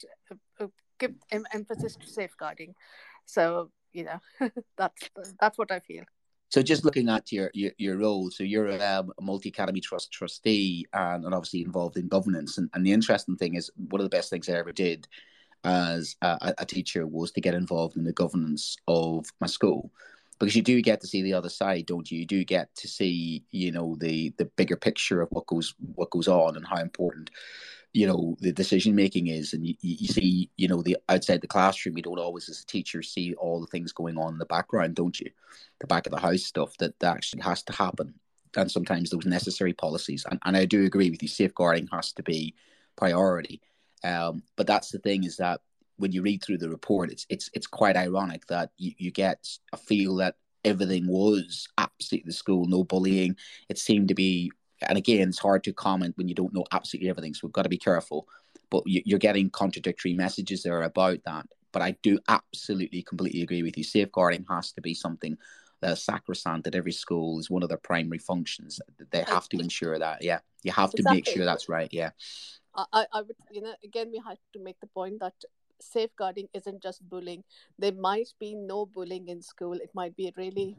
uh, 0.61 0.67
give 0.99 1.15
em- 1.31 1.47
emphasis 1.53 1.97
to 1.97 2.07
safeguarding. 2.07 2.75
So 3.27 3.71
you 3.93 4.05
know 4.05 4.21
that's 4.77 5.11
that's 5.41 5.59
what 5.59 5.71
I 5.71 5.81
feel. 5.81 6.05
So 6.51 6.63
just 6.63 6.85
looking 6.85 7.09
at 7.09 7.33
your 7.33 7.51
your, 7.55 7.73
your 7.79 7.97
role, 7.99 8.31
so 8.31 8.45
you're 8.45 8.71
um, 8.83 9.13
a 9.19 9.23
multi 9.23 9.49
academy 9.49 9.81
trust 9.81 10.13
trustee 10.13 10.87
and, 10.93 11.25
and 11.25 11.35
obviously 11.35 11.63
involved 11.63 11.97
in 11.97 12.09
governance. 12.09 12.59
And, 12.59 12.71
and 12.75 12.87
the 12.87 12.93
interesting 12.93 13.37
thing 13.37 13.55
is, 13.55 13.71
one 13.77 14.01
of 14.01 14.05
the 14.05 14.17
best 14.17 14.31
things 14.31 14.49
I 14.49 14.53
ever 14.53 14.73
did 14.73 15.09
as 15.65 16.15
a, 16.21 16.55
a 16.59 16.67
teacher 16.67 17.07
was 17.07 17.33
to 17.33 17.41
get 17.41 17.55
involved 17.55 17.97
in 17.97 18.05
the 18.05 18.13
governance 18.13 18.77
of 18.87 19.27
my 19.41 19.47
school 19.47 19.91
because 20.39 20.57
you 20.57 20.63
do 20.63 20.81
get 20.83 21.01
to 21.01 21.07
see 21.07 21.23
the 21.23 21.35
other 21.35 21.49
side, 21.49 21.87
don't 21.87 22.11
you? 22.11 22.21
You 22.21 22.27
do 22.27 22.45
get 22.45 22.75
to 22.77 22.89
see, 22.89 23.45
you 23.51 23.73
know, 23.73 23.97
the 23.99 24.33
the 24.39 24.45
bigger 24.45 24.77
picture 24.77 25.21
of 25.21 25.29
what 25.31 25.47
goes 25.47 25.75
what 25.95 26.11
goes 26.11 26.29
on 26.29 26.57
and 26.57 26.67
how 26.67 26.79
important 26.79 27.31
you 27.93 28.07
know 28.07 28.37
the 28.41 28.53
decision 28.53 28.95
making 28.95 29.29
is. 29.29 29.53
And 29.53 29.67
you, 29.67 29.75
you 29.81 30.09
see 30.09 30.51
you 30.57 30.69
know 30.69 30.83
the 30.83 30.97
outside 31.09 31.41
the 31.41 31.47
classroom 31.47 31.97
you 31.97 32.03
don't 32.03 32.19
always 32.19 32.49
as 32.49 32.61
a 32.61 32.67
teacher 32.67 33.03
see 33.03 33.35
all 33.35 33.61
the 33.61 33.69
things 33.69 33.93
going 33.93 34.19
on 34.19 34.35
in 34.35 34.39
the 34.39 34.47
background 34.47 34.97
don't 34.97 35.19
you? 35.19 35.31
The 35.81 35.87
back 35.87 36.07
of 36.07 36.13
the 36.13 36.21
house 36.21 36.43
stuff 36.43 36.77
that, 36.79 36.99
that 37.01 37.17
actually 37.17 37.43
has 37.43 37.63
to 37.65 37.73
happen. 37.73 38.15
And 38.57 38.71
sometimes 38.71 39.11
those 39.11 39.27
necessary 39.27 39.73
policies. 39.73 40.25
And, 40.31 40.39
and 40.45 40.57
i 40.57 40.65
do 40.65 40.85
agree 40.85 41.11
with 41.11 41.23
you 41.23 41.29
safeguarding 41.29 41.89
has 41.93 42.13
to 42.13 42.23
be 42.23 42.55
priority. 42.97 43.61
Um, 44.05 44.43
but 44.57 44.67
that's 44.67 44.91
the 44.91 44.99
thing 44.99 45.25
is 45.25 45.39
that 45.39 45.61
when 45.97 46.13
you 46.13 46.23
read 46.23 46.43
through 46.43 46.59
the 46.59 46.69
report 46.69 47.11
it's 47.11 47.27
it's 47.29 47.51
it's 47.55 47.67
quite 47.67 47.97
ironic 47.97 48.47
that 48.47 48.71
you, 48.77 48.93
you 48.99 49.11
get 49.11 49.49
a 49.73 49.77
feel 49.77 50.17
that 50.17 50.37
everything 50.65 51.07
was 51.07 51.69
absolutely 51.79 52.29
the 52.29 52.33
school 52.33 52.67
no 52.67 52.83
bullying 52.85 53.37
it 53.69 53.79
seemed 53.79 54.09
to 54.09 54.15
be 54.15 54.51
and 54.89 54.99
again, 54.99 55.29
it's 55.29 55.39
hard 55.39 55.65
to 55.65 55.73
comment 55.73 56.17
when 56.17 56.29
you 56.29 56.35
don't 56.35 56.55
know 56.55 56.65
absolutely 56.73 57.11
everything. 57.11 57.35
So 57.35 57.47
we've 57.47 57.53
got 57.53 57.63
to 57.63 57.69
be 57.69 57.79
careful. 57.79 58.29
But 58.71 58.83
you're 58.87 59.19
getting 59.19 59.51
contradictory 59.51 60.15
messages 60.15 60.63
there 60.63 60.83
about 60.83 61.19
that. 61.27 61.47
But 61.73 61.83
I 61.83 61.97
do 62.03 62.19
absolutely, 62.29 63.03
completely 63.03 63.43
agree 63.43 63.63
with 63.63 63.77
you. 63.77 63.85
Safeguarding 63.85 64.47
has 64.49 64.73
to 64.73 64.81
be 64.81 64.95
something 64.95 65.37
that's 65.81 66.03
sacrosanct 66.03 66.67
at 66.67 66.75
every 66.75 66.93
school 66.93 67.39
is 67.39 67.51
one 67.51 67.63
of 67.63 67.69
their 67.69 67.79
primary 67.79 68.19
functions. 68.19 68.81
They 69.11 69.23
have 69.29 69.49
to 69.51 69.59
ensure 69.59 69.99
that. 69.99 70.23
Yeah, 70.23 70.41
you 70.63 70.73
have 70.73 70.91
to 70.93 70.99
exactly. 70.99 71.17
make 71.17 71.27
sure 71.29 71.45
that's 71.45 71.69
right. 71.69 71.89
Yeah. 71.93 72.11
I, 72.75 73.07
I 73.13 73.23
would, 73.23 73.37
you 73.53 73.61
know, 73.61 73.75
again, 73.85 74.11
we 74.11 74.21
have 74.27 74.39
to 74.55 74.61
make 74.61 74.81
the 74.81 74.89
point 74.89 75.21
that 75.21 75.35
safeguarding 75.85 76.49
isn't 76.55 76.83
just 76.83 77.09
bullying. 77.09 77.45
There 77.79 77.93
might 77.93 78.29
be 78.41 78.55
no 78.55 78.87
bullying 78.87 79.29
in 79.29 79.43
school. 79.43 79.75
It 79.75 79.91
might 79.95 80.17
be 80.17 80.29
a 80.29 80.33
really 80.37 80.77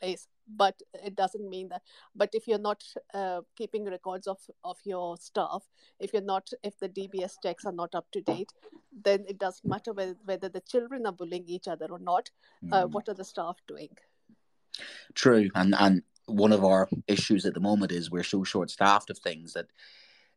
place 0.00 0.28
but 0.48 0.80
it 1.04 1.16
doesn't 1.16 1.48
mean 1.48 1.68
that 1.68 1.82
but 2.14 2.30
if 2.32 2.46
you're 2.46 2.58
not 2.58 2.82
uh, 3.14 3.40
keeping 3.56 3.84
records 3.84 4.26
of 4.26 4.38
of 4.64 4.76
your 4.84 5.16
staff 5.16 5.64
if 5.98 6.12
you're 6.12 6.22
not 6.22 6.48
if 6.62 6.78
the 6.78 6.88
dbs 6.88 7.34
checks 7.42 7.64
are 7.64 7.72
not 7.72 7.94
up 7.94 8.06
to 8.12 8.20
date 8.20 8.52
then 9.04 9.24
it 9.28 9.38
doesn't 9.38 9.68
matter 9.68 9.92
whether, 9.92 10.16
whether 10.24 10.48
the 10.48 10.60
children 10.60 11.06
are 11.06 11.12
bullying 11.12 11.44
each 11.46 11.68
other 11.68 11.86
or 11.90 11.98
not 11.98 12.30
uh, 12.72 12.84
mm. 12.84 12.90
what 12.90 13.08
are 13.08 13.14
the 13.14 13.24
staff 13.24 13.56
doing 13.66 13.90
true 15.14 15.50
and 15.54 15.74
and 15.78 16.02
one 16.26 16.52
of 16.52 16.64
our 16.64 16.88
issues 17.06 17.46
at 17.46 17.54
the 17.54 17.60
moment 17.60 17.92
is 17.92 18.10
we're 18.10 18.22
so 18.24 18.42
short 18.42 18.70
staffed 18.70 19.10
of 19.10 19.18
things 19.18 19.52
that 19.52 19.66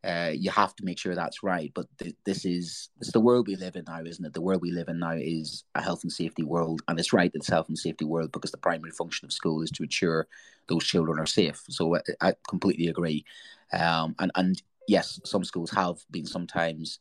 uh, 0.03 0.31
you 0.33 0.49
have 0.49 0.73
to 0.75 0.85
make 0.85 0.97
sure 0.97 1.13
that's 1.13 1.43
right. 1.43 1.71
But 1.75 1.87
th- 1.97 2.15
this 2.25 2.45
is 2.45 2.89
it's 2.99 3.11
the 3.11 3.19
world 3.19 3.47
we 3.47 3.55
live 3.55 3.75
in 3.75 3.83
now, 3.87 4.01
isn't 4.01 4.25
it? 4.25 4.33
The 4.33 4.41
world 4.41 4.61
we 4.61 4.71
live 4.71 4.87
in 4.87 4.99
now 4.99 5.15
is 5.15 5.65
a 5.75 5.81
health 5.81 6.03
and 6.03 6.11
safety 6.11 6.43
world, 6.43 6.81
and 6.87 6.97
it's 6.99 7.11
right 7.13 7.31
that 7.33 7.39
it's 7.39 7.49
health 7.49 7.67
and 7.67 7.77
safety 7.77 8.05
world 8.05 8.31
because 8.31 8.51
the 8.51 8.57
primary 8.57 8.91
function 8.91 9.25
of 9.25 9.33
school 9.33 9.61
is 9.61 9.71
to 9.71 9.83
ensure 9.83 10.27
those 10.67 10.85
children 10.85 11.19
are 11.19 11.25
safe. 11.25 11.61
So 11.69 11.97
I, 11.97 12.01
I 12.21 12.33
completely 12.47 12.87
agree. 12.87 13.25
Um, 13.73 14.15
and 14.19 14.31
and 14.35 14.61
yes, 14.87 15.19
some 15.25 15.43
schools 15.43 15.71
have 15.71 15.97
been 16.09 16.25
sometimes 16.25 16.99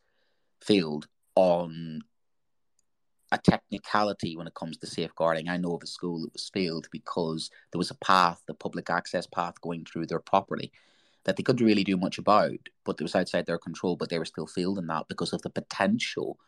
failed 0.60 1.06
on 1.36 2.02
a 3.30 3.38
technicality 3.38 4.36
when 4.36 4.48
it 4.48 4.54
comes 4.54 4.76
to 4.78 4.86
safeguarding. 4.86 5.48
I 5.48 5.58
know 5.58 5.74
of 5.76 5.82
a 5.82 5.86
school 5.86 6.22
that 6.22 6.32
was 6.32 6.48
failed 6.48 6.88
because 6.90 7.50
there 7.70 7.78
was 7.78 7.90
a 7.90 7.96
path, 7.96 8.42
the 8.46 8.54
public 8.54 8.90
access 8.90 9.26
path 9.26 9.60
going 9.60 9.84
through 9.84 10.06
their 10.06 10.18
property 10.18 10.72
that 11.28 11.36
they 11.36 11.42
couldn't 11.42 11.66
really 11.66 11.84
do 11.84 11.98
much 11.98 12.16
about, 12.16 12.58
but 12.86 12.96
it 12.98 13.02
was 13.02 13.14
outside 13.14 13.44
their 13.44 13.58
control, 13.58 13.96
but 13.96 14.08
they 14.08 14.18
were 14.18 14.24
still 14.24 14.46
fielding 14.46 14.86
that 14.86 15.08
because 15.08 15.34
of 15.34 15.42
the 15.42 15.50
potential 15.50 16.38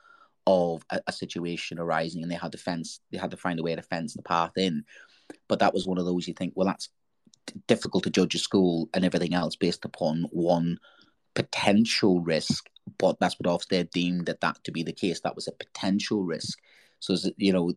of 0.47 0.83
a, 0.89 0.99
a, 1.07 1.13
situation 1.13 1.79
arising 1.79 2.23
and 2.23 2.33
they 2.33 2.37
had 2.37 2.51
to 2.51 2.57
fence 2.57 3.01
they 3.13 3.19
had 3.19 3.31
to 3.31 3.37
find 3.37 3.61
a 3.61 3.63
way 3.63 3.75
to 3.77 3.83
fence 3.83 4.15
the 4.15 4.23
path 4.23 4.53
in. 4.57 4.83
But 5.49 5.59
that 5.59 5.75
was 5.75 5.87
one 5.87 5.99
of 5.99 6.07
those 6.07 6.27
you 6.27 6.33
think, 6.33 6.55
well 6.57 6.67
that's 6.67 6.89
difficult 7.67 8.05
to 8.05 8.11
judge 8.11 8.35
a 8.35 8.39
school 8.39 8.89
and 8.95 9.05
everything 9.05 9.35
else 9.35 9.55
based 9.55 9.85
upon 9.85 10.25
one 10.31 10.79
potential 11.35 12.23
risk, 12.23 12.71
but 12.97 13.21
that's 13.21 13.39
what 13.39 13.51
Ofsted 13.51 13.91
deemed 13.91 14.25
that 14.27 14.41
that 14.41 14.65
to 14.65 14.73
be 14.73 14.83
the 14.83 14.95
case. 14.95 15.21
That 15.21 15.37
was 15.37 15.47
a 15.47 15.53
potential 15.53 16.25
risk. 16.25 16.59
So, 17.01 17.17
you 17.37 17.53
know, 17.53 17.75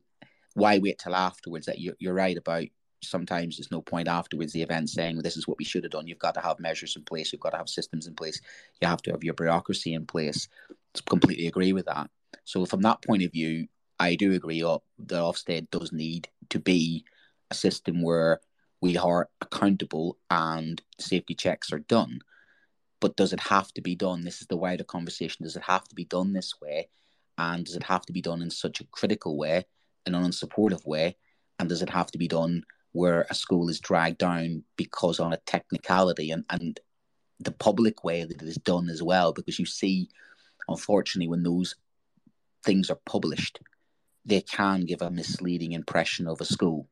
why 0.54 0.80
wait 0.80 1.00
till 1.00 1.16
afterwards? 1.16 1.66
That 1.66 1.82
you're, 1.82 1.96
you're 2.00 2.14
right 2.14 2.38
about 2.38 2.68
sometimes 3.04 3.58
there's 3.58 3.72
no 3.72 3.82
point 3.82 4.08
afterwards 4.08 4.54
the 4.54 4.62
event 4.62 4.90
saying 4.90 5.16
well, 5.16 5.24
this 5.24 5.38
is 5.38 5.48
what 5.48 5.58
we 5.58 5.66
should 5.66 5.84
have 5.84 5.92
done. 5.92 6.08
You've 6.08 6.20
got 6.20 6.34
to 6.36 6.42
have 6.42 6.60
measures 6.60 6.96
in 6.96 7.04
place. 7.04 7.32
You've 7.32 7.42
got 7.42 7.52
to 7.52 7.58
have 7.58 7.70
systems 7.70 8.08
in 8.08 8.16
place. 8.16 8.42
You 8.82 8.88
have 8.88 9.02
to 9.04 9.12
have 9.12 9.24
your 9.24 9.34
bureaucracy 9.34 9.94
in 9.94 10.06
place. 10.06 10.48
I 10.72 11.00
Completely 11.08 11.48
agree 11.48 11.74
with 11.74 11.86
that. 11.86 12.10
So 12.46 12.66
from 12.66 12.82
that 12.82 13.04
point 13.04 13.24
of 13.24 13.32
view, 13.32 13.68
I 14.00 14.16
do 14.16 14.34
agree 14.34 14.64
oh, 14.64 14.84
that 15.00 15.16
Ofsted 15.16 15.70
does 15.70 15.92
need 15.92 16.28
to 16.50 16.60
be 16.60 17.06
a 17.52 17.56
system 17.56 18.02
where 18.02 18.42
we 18.82 18.98
are 18.98 19.30
accountable 19.40 20.18
and 20.30 20.82
safety 21.00 21.36
checks 21.36 21.72
are 21.72 21.80
done. 21.80 22.20
But 23.00 23.16
does 23.16 23.34
it 23.34 23.40
have 23.40 23.72
to 23.74 23.82
be 23.82 23.96
done? 23.96 24.24
This 24.24 24.42
is 24.42 24.48
the 24.48 24.58
wider 24.58 24.84
conversation. 24.84 25.44
Does 25.44 25.56
it 25.56 25.64
have 25.64 25.86
to 25.90 25.96
be 25.96 26.06
done 26.06 26.34
this 26.34 26.56
way? 26.62 26.90
And 27.38 27.66
does 27.66 27.76
it 27.76 27.84
have 27.84 28.06
to 28.08 28.14
be 28.14 28.22
done 28.22 28.42
in 28.42 28.50
such 28.50 28.82
a 28.82 28.86
critical 28.86 29.38
way, 29.38 29.66
in 30.06 30.16
an 30.16 30.24
unsupportive 30.24 30.86
way? 30.86 31.18
And 31.60 31.70
does 31.70 31.82
it 31.82 31.90
have 31.90 32.12
to 32.12 32.18
be 32.18 32.28
done 32.28 32.64
where 32.94 33.26
a 33.30 33.36
school 33.36 33.70
is 33.70 33.80
dragged 33.80 34.20
down 34.20 34.64
because 34.78 35.20
on 35.20 35.34
a 35.34 35.38
technicality 35.46 36.32
and, 36.32 36.46
and 36.50 36.80
the 37.40 37.52
public 37.52 38.04
way 38.04 38.24
that 38.24 38.42
it 38.42 38.48
is 38.48 38.56
done 38.56 38.90
as 38.90 39.04
well, 39.04 39.34
because 39.34 39.60
you 39.60 39.66
see, 39.66 40.08
unfortunately, 40.68 41.28
when 41.28 41.44
those 41.44 41.76
things 42.64 42.90
are 42.90 43.00
published, 43.06 43.60
they 44.26 44.42
can 44.42 44.86
give 44.86 45.02
a 45.02 45.12
misleading 45.12 45.74
impression 45.74 46.28
of 46.28 46.40
a 46.40 46.46
school 46.46 46.88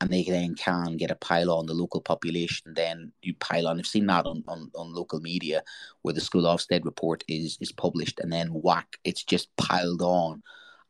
and 0.00 0.10
they 0.10 0.24
then 0.24 0.54
can 0.54 0.96
get 0.96 1.10
a 1.10 1.16
pile 1.16 1.50
on 1.50 1.66
the 1.66 1.74
local 1.74 2.00
population. 2.00 2.74
Then 2.74 3.12
you 3.22 3.34
pile 3.34 3.66
on. 3.66 3.78
I've 3.78 3.86
seen 3.86 4.06
that 4.06 4.26
on, 4.26 4.44
on, 4.46 4.70
on 4.74 4.92
local 4.92 5.20
media 5.20 5.62
where 6.02 6.12
the 6.12 6.20
school 6.20 6.42
Ofsted 6.42 6.84
report 6.84 7.24
is 7.28 7.56
is 7.60 7.72
published, 7.72 8.20
and 8.20 8.30
then 8.30 8.48
whack, 8.48 8.98
it's 9.04 9.22
just 9.22 9.54
piled 9.56 10.02
on, 10.02 10.42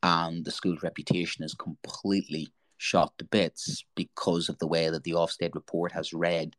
and 0.02 0.44
the 0.44 0.50
school's 0.50 0.82
reputation 0.82 1.44
is 1.44 1.54
completely 1.54 2.48
shot 2.78 3.12
to 3.18 3.24
bits 3.24 3.84
because 3.94 4.48
of 4.48 4.58
the 4.58 4.66
way 4.66 4.88
that 4.88 5.04
the 5.04 5.12
Ofsted 5.12 5.54
report 5.54 5.92
has 5.92 6.12
read, 6.12 6.56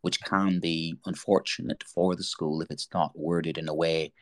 which 0.00 0.20
can 0.22 0.60
be 0.60 0.96
unfortunate 1.06 1.84
for 1.84 2.14
the 2.14 2.22
school 2.22 2.62
if 2.62 2.70
it's 2.70 2.88
not 2.94 3.12
worded 3.14 3.58
in 3.58 3.68
a 3.68 3.74
way 3.74 4.12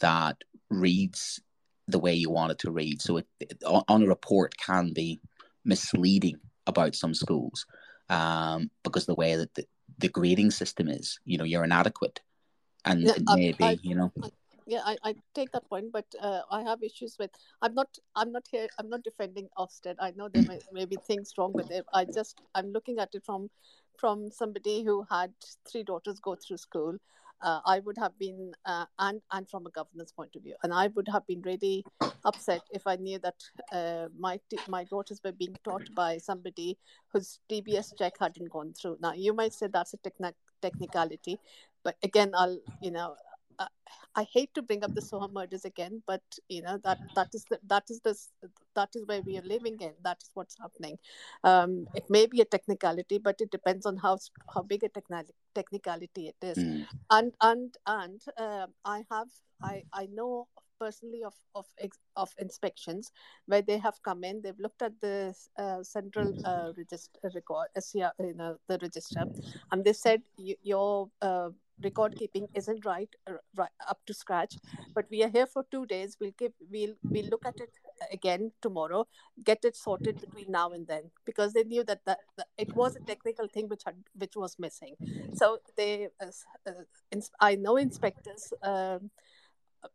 that 0.00 0.36
reads 0.70 1.40
the 1.88 1.98
way 1.98 2.14
you 2.14 2.30
want 2.30 2.52
it 2.52 2.58
to 2.60 2.70
read. 2.70 3.02
So 3.02 3.18
it, 3.18 3.26
it 3.40 3.62
on 3.64 4.02
a 4.02 4.06
report 4.06 4.56
can 4.56 4.92
be 4.92 5.20
misleading 5.64 6.38
about 6.66 6.94
some 6.94 7.14
schools 7.14 7.66
um, 8.08 8.70
because 8.82 9.06
the 9.06 9.14
way 9.14 9.36
that 9.36 9.54
the, 9.54 9.66
the, 9.98 10.08
grading 10.08 10.50
system 10.50 10.88
is, 10.88 11.20
you 11.24 11.38
know, 11.38 11.44
you're 11.44 11.64
inadequate, 11.64 12.20
and 12.84 13.02
yeah, 13.02 13.12
it 13.16 13.22
may 13.28 13.52
be, 13.52 13.78
you 13.82 13.94
know. 13.94 14.12
I, 14.22 14.28
yeah, 14.70 14.82
I, 14.86 14.96
I 15.02 15.14
take 15.34 15.50
that 15.50 15.68
point, 15.68 15.90
but 15.92 16.06
uh, 16.22 16.42
I 16.48 16.62
have 16.62 16.80
issues 16.84 17.16
with. 17.18 17.30
I'm 17.60 17.74
not. 17.74 17.88
I'm 18.14 18.30
not 18.30 18.46
here. 18.48 18.68
I'm 18.78 18.88
not 18.88 19.02
defending 19.02 19.48
Ofsted. 19.58 19.96
I 19.98 20.12
know 20.12 20.28
there 20.28 20.44
may, 20.46 20.60
may 20.72 20.84
be 20.84 20.96
things 20.96 21.32
wrong 21.36 21.52
with 21.52 21.72
it. 21.72 21.84
I 21.92 22.04
just. 22.04 22.40
I'm 22.54 22.70
looking 22.70 23.00
at 23.00 23.08
it 23.14 23.24
from, 23.26 23.50
from 23.98 24.30
somebody 24.30 24.84
who 24.84 25.04
had 25.10 25.32
three 25.68 25.82
daughters 25.82 26.20
go 26.20 26.36
through 26.36 26.58
school, 26.58 26.96
uh, 27.42 27.58
I 27.66 27.80
would 27.80 27.98
have 27.98 28.16
been, 28.16 28.52
uh, 28.64 28.84
and 29.00 29.20
and 29.32 29.50
from 29.50 29.66
a 29.66 29.70
governance 29.70 30.12
point 30.12 30.36
of 30.36 30.44
view, 30.44 30.54
and 30.62 30.72
I 30.72 30.86
would 30.88 31.08
have 31.08 31.26
been 31.26 31.42
really 31.42 31.84
upset 32.24 32.62
if 32.70 32.86
I 32.86 32.94
knew 32.94 33.18
that 33.18 33.42
uh, 33.72 34.06
my 34.16 34.38
t- 34.50 34.60
my 34.68 34.84
daughters 34.84 35.20
were 35.24 35.32
being 35.32 35.56
taught 35.64 35.92
by 35.96 36.18
somebody 36.18 36.78
whose 37.12 37.40
DBS 37.50 37.98
check 37.98 38.14
hadn't 38.20 38.52
gone 38.52 38.72
through. 38.72 38.98
Now 39.00 39.14
you 39.14 39.32
might 39.32 39.52
say 39.52 39.66
that's 39.66 39.94
a 39.94 39.98
techni- 39.98 40.34
technicality, 40.62 41.40
but 41.82 41.96
again, 42.04 42.30
I'll 42.36 42.60
you 42.80 42.92
know 42.92 43.16
uh, 43.60 43.66
I 44.16 44.24
hate 44.24 44.52
to 44.54 44.62
bring 44.62 44.82
up 44.82 44.94
the 44.94 45.00
Soham 45.00 45.32
murders 45.32 45.64
again, 45.64 46.02
but 46.06 46.22
you 46.48 46.62
know 46.62 46.78
that 46.82 46.98
that 47.14 47.28
is 47.34 47.44
the, 47.50 47.60
that 47.68 47.84
is 47.90 48.00
this 48.00 48.30
that 48.74 48.88
is 48.94 49.06
where 49.06 49.22
we 49.22 49.38
are 49.38 49.42
living 49.42 49.76
in. 49.80 49.92
That 50.02 50.18
is 50.22 50.30
what's 50.34 50.56
happening. 50.58 50.98
Um, 51.44 51.86
it 51.94 52.04
may 52.08 52.26
be 52.26 52.40
a 52.40 52.44
technicality, 52.44 53.18
but 53.18 53.40
it 53.40 53.50
depends 53.50 53.86
on 53.86 53.98
how 53.98 54.18
how 54.52 54.62
big 54.62 54.82
a 54.82 54.88
techni- 54.88 55.30
technicality 55.54 56.28
it 56.28 56.36
is. 56.42 56.58
Mm. 56.58 56.86
And 57.10 57.32
and 57.40 57.76
and 57.86 58.20
uh, 58.36 58.66
I 58.84 59.04
have 59.10 59.28
I 59.62 59.84
I 59.92 60.06
know 60.06 60.48
personally 60.80 61.22
of 61.22 61.34
of 61.54 61.66
of 62.16 62.30
inspections 62.38 63.12
where 63.46 63.62
they 63.62 63.78
have 63.78 64.02
come 64.02 64.24
in 64.24 64.40
they've 64.40 64.58
looked 64.58 64.82
at 64.82 64.98
the 65.00 65.34
uh, 65.58 65.82
central 65.82 66.32
uh, 66.44 66.72
register 66.76 67.30
record 67.34 67.68
uh, 67.76 68.10
you 68.18 68.34
know 68.34 68.56
the 68.66 68.78
register 68.80 69.26
and 69.70 69.84
they 69.84 69.92
said 69.92 70.22
your 70.38 71.10
uh, 71.20 71.50
record 71.82 72.16
keeping 72.16 72.48
isn't 72.54 72.84
right, 72.84 73.08
uh, 73.26 73.34
right 73.56 73.70
up 73.88 73.98
to 74.06 74.14
scratch 74.14 74.56
but 74.94 75.06
we 75.10 75.22
are 75.22 75.28
here 75.28 75.46
for 75.46 75.64
two 75.70 75.86
days. 75.86 76.16
We'll 76.20 76.32
give 76.38 76.52
we'll 76.70 76.94
we'll 77.02 77.26
look 77.26 77.46
at 77.46 77.60
it 77.60 77.70
again 78.12 78.52
tomorrow 78.62 79.06
get 79.44 79.64
it 79.64 79.76
sorted 79.76 80.20
between 80.20 80.50
now 80.50 80.70
and 80.70 80.86
then 80.86 81.10
because 81.24 81.52
they 81.52 81.64
knew 81.64 81.84
that, 81.84 82.00
that, 82.06 82.18
it 82.58 82.74
was 82.74 82.96
a 82.96 83.00
technical 83.00 83.46
thing 83.48 83.68
which 83.68 83.82
had 83.84 83.96
which 84.14 84.36
was 84.36 84.56
missing. 84.58 84.96
So 85.34 85.58
they 85.76 86.08
uh, 86.20 86.26
uh, 86.66 87.22
i 87.40 87.54
know 87.54 87.76
inspectors 87.76 88.52
um, 88.62 89.10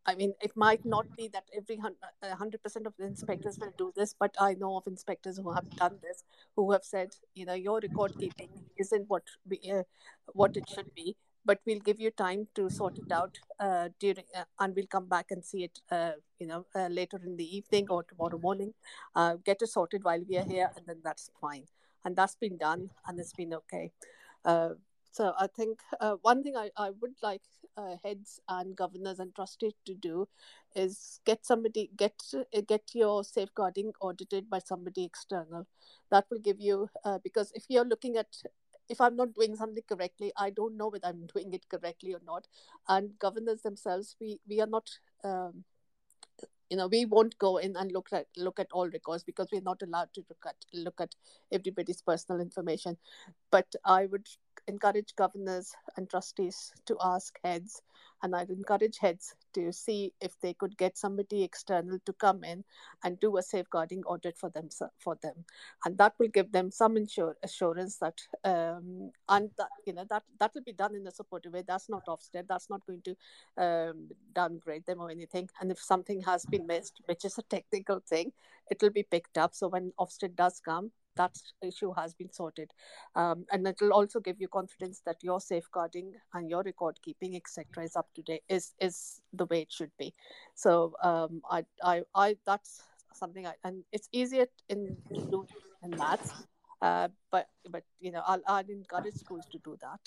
I 0.04 0.16
mean, 0.16 0.34
it 0.42 0.50
might 0.56 0.84
not 0.84 1.06
be 1.16 1.28
that 1.28 1.44
every 1.56 1.78
hundred 2.22 2.60
percent 2.60 2.88
of 2.88 2.94
the 2.98 3.06
inspectors 3.06 3.56
will 3.60 3.72
do 3.78 3.92
this, 3.94 4.16
but 4.18 4.34
I 4.40 4.54
know 4.54 4.76
of 4.76 4.86
inspectors 4.88 5.38
who 5.38 5.52
have 5.52 5.70
done 5.76 5.98
this, 6.02 6.24
who 6.56 6.72
have 6.72 6.82
said, 6.82 7.10
you 7.34 7.46
know, 7.46 7.54
your 7.54 7.78
record 7.80 8.14
keeping 8.18 8.48
isn't 8.76 9.08
what 9.08 9.22
we, 9.48 9.60
uh, 9.70 9.84
what 10.32 10.56
it 10.56 10.68
should 10.68 10.92
be 10.94 11.16
but 11.46 11.60
we'll 11.64 11.80
give 11.88 12.00
you 12.00 12.10
time 12.10 12.48
to 12.56 12.68
sort 12.68 12.98
it 12.98 13.12
out 13.12 13.38
uh, 13.60 13.88
during, 14.00 14.24
uh, 14.36 14.44
and 14.58 14.74
we'll 14.74 14.86
come 14.88 15.06
back 15.06 15.26
and 15.30 15.44
see 15.44 15.62
it, 15.64 15.80
uh, 15.90 16.12
you 16.40 16.46
know, 16.46 16.66
uh, 16.74 16.88
later 16.88 17.20
in 17.24 17.36
the 17.36 17.56
evening 17.56 17.86
or 17.88 18.02
tomorrow 18.02 18.38
morning. 18.38 18.74
Uh, 19.14 19.36
get 19.44 19.62
it 19.62 19.68
sorted 19.68 20.02
while 20.02 20.22
we 20.28 20.36
are 20.36 20.44
here, 20.44 20.70
and 20.76 20.84
then 20.86 20.96
that's 21.04 21.30
fine. 21.40 21.64
And 22.04 22.16
that's 22.16 22.34
been 22.34 22.56
done, 22.56 22.90
and 23.06 23.18
it's 23.20 23.32
been 23.32 23.54
okay. 23.54 23.92
Uh, 24.44 24.70
so 25.12 25.32
I 25.38 25.46
think 25.46 25.80
one 26.20 26.42
thing 26.42 26.56
I, 26.56 26.70
I 26.76 26.90
would 27.00 27.14
like 27.22 27.42
heads 28.02 28.40
and 28.48 28.76
governors 28.76 29.18
and 29.18 29.34
trustees 29.34 29.72
to 29.86 29.94
do 29.94 30.28
is 30.74 31.20
get 31.24 31.46
somebody 31.46 31.90
get 31.96 32.22
get 32.66 32.82
your 32.92 33.24
safeguarding 33.24 33.92
audited 34.00 34.50
by 34.50 34.58
somebody 34.58 35.04
external. 35.04 35.66
That 36.10 36.26
will 36.30 36.38
give 36.38 36.60
you 36.60 36.90
because 37.24 37.50
if 37.54 37.64
you're 37.68 37.86
looking 37.86 38.16
at 38.16 38.42
if 38.88 39.00
I'm 39.00 39.16
not 39.16 39.34
doing 39.34 39.56
something 39.56 39.82
correctly, 39.88 40.32
I 40.36 40.50
don't 40.50 40.76
know 40.76 40.88
whether 40.88 41.06
I'm 41.06 41.26
doing 41.26 41.52
it 41.52 41.68
correctly 41.68 42.14
or 42.14 42.20
not. 42.24 42.46
And 42.88 43.18
governors 43.18 43.62
themselves, 43.62 44.16
we 44.20 44.40
we 44.48 44.60
are 44.60 44.66
not. 44.66 44.90
Um, 45.24 45.64
you 46.70 46.76
know 46.76 46.88
we 46.88 47.04
won't 47.04 47.38
go 47.38 47.58
in 47.58 47.76
and 47.76 47.92
look 47.92 48.08
at 48.12 48.26
look 48.36 48.58
at 48.58 48.66
all 48.72 48.88
records 48.88 49.22
because 49.22 49.48
we're 49.52 49.60
not 49.60 49.82
allowed 49.82 50.12
to 50.12 50.24
look 50.28 50.44
at 50.46 50.56
look 50.74 51.00
at 51.00 51.14
everybody's 51.52 52.02
personal 52.02 52.40
information 52.40 52.96
but 53.52 53.72
i 53.84 54.06
would 54.06 54.26
encourage 54.68 55.14
governors 55.16 55.72
and 55.96 56.08
trustees 56.08 56.72
to 56.86 56.96
ask 57.00 57.38
heads 57.44 57.82
and 58.22 58.34
I'd 58.34 58.50
encourage 58.50 58.98
heads 58.98 59.34
to 59.54 59.72
see 59.72 60.12
if 60.20 60.38
they 60.40 60.54
could 60.54 60.76
get 60.76 60.96
somebody 60.96 61.42
external 61.42 61.98
to 62.04 62.12
come 62.14 62.44
in 62.44 62.64
and 63.04 63.18
do 63.20 63.36
a 63.36 63.42
safeguarding 63.42 64.04
audit 64.04 64.36
for 64.38 64.50
them 64.50 64.68
for 64.98 65.16
them, 65.22 65.44
and 65.84 65.96
that 65.98 66.14
will 66.18 66.28
give 66.28 66.52
them 66.52 66.70
some 66.70 66.96
insure, 66.96 67.36
assurance 67.42 67.98
that 67.98 68.18
um, 68.44 69.10
and 69.28 69.50
that 69.58 69.68
you 69.86 69.92
know 69.92 70.04
that 70.08 70.22
that 70.40 70.52
will 70.54 70.62
be 70.62 70.72
done 70.72 70.94
in 70.94 71.06
a 71.06 71.10
supportive 71.10 71.52
way. 71.52 71.62
That's 71.66 71.88
not 71.88 72.06
Ofsted. 72.06 72.46
That's 72.48 72.70
not 72.70 72.86
going 72.86 73.02
to 73.02 73.16
um, 73.62 74.08
downgrade 74.34 74.86
them 74.86 75.00
or 75.00 75.10
anything. 75.10 75.48
And 75.60 75.70
if 75.70 75.78
something 75.78 76.22
has 76.22 76.44
been 76.46 76.66
missed, 76.66 77.00
which 77.06 77.24
is 77.24 77.38
a 77.38 77.42
technical 77.42 78.00
thing, 78.00 78.32
it 78.70 78.80
will 78.82 78.90
be 78.90 79.02
picked 79.02 79.38
up. 79.38 79.54
So 79.54 79.68
when 79.68 79.92
Ofsted 79.98 80.34
does 80.36 80.60
come, 80.64 80.90
that 81.16 81.36
issue 81.62 81.92
has 81.94 82.14
been 82.14 82.32
sorted. 82.32 82.70
Um, 83.14 83.44
and 83.52 83.66
it 83.66 83.76
will 83.80 83.92
also 83.92 84.20
give 84.20 84.40
you 84.40 84.48
confidence 84.48 85.02
that 85.06 85.16
your 85.22 85.40
safeguarding 85.40 86.12
and 86.34 86.48
your 86.48 86.62
record 86.62 86.98
keeping 87.02 87.36
etc 87.36 87.84
is 87.84 87.96
up 87.96 88.08
to 88.14 88.22
date 88.22 88.42
is 88.48 88.74
is 88.80 89.20
the 89.32 89.46
way 89.46 89.62
it 89.62 89.72
should 89.72 89.90
be. 89.98 90.14
So 90.54 90.94
um, 91.02 91.42
I, 91.50 91.64
I 91.82 92.02
i 92.14 92.36
that's 92.46 92.82
something 93.14 93.46
i 93.46 93.54
and 93.64 93.82
it's 93.92 94.08
easier 94.12 94.46
in 94.68 94.94
in 95.82 95.90
maths 95.90 96.34
uh, 96.82 97.08
but 97.30 97.48
but 97.70 97.82
you 98.00 98.12
know 98.12 98.22
I'll, 98.26 98.42
I'll 98.46 98.64
encourage 98.68 99.14
schools 99.14 99.46
to 99.52 99.58
do 99.64 99.76
that. 99.80 100.00